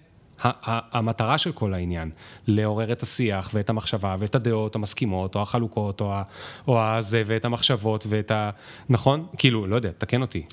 המטרה 0.63 1.37
של 1.37 1.51
כל 1.51 1.73
העניין, 1.73 2.09
לעורר 2.47 2.91
את 2.91 3.03
השיח 3.03 3.49
ואת 3.53 3.69
המחשבה 3.69 4.15
ואת 4.19 4.35
הדעות 4.35 4.75
המסכימות 4.75 5.35
או 5.35 5.41
החלוקות 5.41 6.01
או, 6.01 6.13
או 6.67 6.81
הזה 6.81 7.23
ואת 7.25 7.45
המחשבות 7.45 8.05
ואת 8.09 8.31
ה... 8.31 8.49
נכון? 8.89 9.25
כאילו, 9.37 9.67
לא 9.67 9.75
יודע, 9.75 9.91
תקן 9.97 10.21
אותי. 10.21 10.43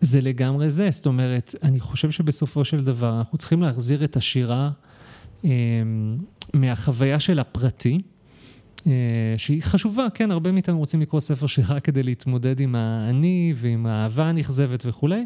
זה 0.00 0.20
לגמרי 0.20 0.70
זה, 0.70 0.90
זאת 0.90 1.06
אומרת, 1.06 1.54
אני 1.62 1.80
חושב 1.80 2.10
שבסופו 2.10 2.64
של 2.64 2.84
דבר 2.84 3.18
אנחנו 3.18 3.38
צריכים 3.38 3.62
להחזיר 3.62 4.04
את 4.04 4.16
השירה 4.16 4.70
אה, 5.44 5.50
מהחוויה 6.54 7.20
של 7.20 7.38
הפרטי, 7.38 8.00
אה, 8.86 8.92
שהיא 9.36 9.62
חשובה, 9.62 10.06
כן, 10.14 10.30
הרבה 10.30 10.52
מאיתנו 10.52 10.78
רוצים 10.78 11.00
לקרוא 11.00 11.20
ספר 11.20 11.46
שירה 11.46 11.80
כדי 11.80 12.02
להתמודד 12.02 12.60
עם 12.60 12.74
האני 12.74 13.54
ועם 13.56 13.86
האהבה 13.86 14.24
הנכזבת 14.24 14.82
וכולי. 14.86 15.24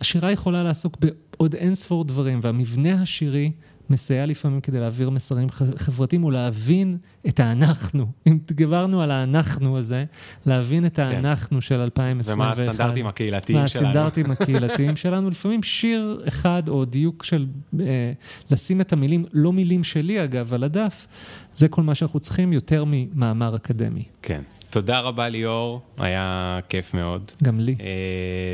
השירה 0.00 0.32
יכולה 0.32 0.62
לעסוק 0.62 0.96
בעוד 1.00 1.54
אין 1.54 1.74
ספור 1.74 2.04
דברים, 2.04 2.40
והמבנה 2.42 3.02
השירי 3.02 3.52
מסייע 3.90 4.26
לפעמים 4.26 4.60
כדי 4.60 4.80
להעביר 4.80 5.10
מסרים 5.10 5.48
חברתיים 5.76 6.24
ולהבין 6.24 6.98
את 7.28 7.40
האנחנו. 7.40 8.06
אם 8.26 8.38
דיברנו 8.52 9.02
על 9.02 9.10
האנחנו 9.10 9.78
הזה, 9.78 10.04
להבין 10.46 10.86
את 10.86 10.98
האנחנו 10.98 11.60
של 11.60 11.80
2021. 11.80 12.36
ומה 12.36 12.50
הסטנדרטים 12.70 13.06
הקהילתיים 13.06 13.58
מה 13.58 13.68
שלנו. 13.68 13.88
הסטנדרטים 13.88 14.30
הקהילתיים 14.32 14.96
שלנו, 14.96 15.30
לפעמים 15.30 15.62
שיר 15.62 16.22
אחד 16.28 16.62
או 16.68 16.84
דיוק 16.84 17.24
של 17.24 17.46
אה, 17.80 18.12
לשים 18.50 18.80
את 18.80 18.92
המילים, 18.92 19.24
לא 19.32 19.52
מילים 19.52 19.84
שלי 19.84 20.24
אגב, 20.24 20.54
על 20.54 20.64
הדף, 20.64 21.06
זה 21.54 21.68
כל 21.68 21.82
מה 21.82 21.94
שאנחנו 21.94 22.20
צריכים 22.20 22.52
יותר 22.52 22.84
ממאמר 22.86 23.56
אקדמי. 23.56 24.04
כן. 24.22 24.42
תודה 24.78 25.00
רבה 25.00 25.28
ליאור, 25.28 25.80
היה 25.98 26.58
כיף 26.68 26.94
מאוד. 26.94 27.32
גם 27.42 27.60
לי. 27.60 27.76
אה, 27.80 27.86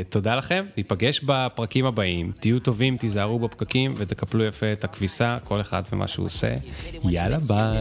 תודה 0.09 0.35
לכם, 0.35 0.65
ניפגש 0.77 1.19
בפרקים 1.19 1.85
הבאים, 1.85 2.31
תהיו 2.39 2.59
טובים, 2.59 2.97
תיזהרו 2.97 3.39
בפקקים 3.39 3.93
ותקפלו 3.97 4.43
יפה 4.43 4.71
את 4.73 4.83
הכביסה, 4.83 5.37
כל 5.43 5.61
אחד 5.61 5.83
ומה 5.93 6.07
שהוא 6.07 6.25
עושה. 6.25 6.55
יאללה 7.03 7.37
ביי. 7.37 7.77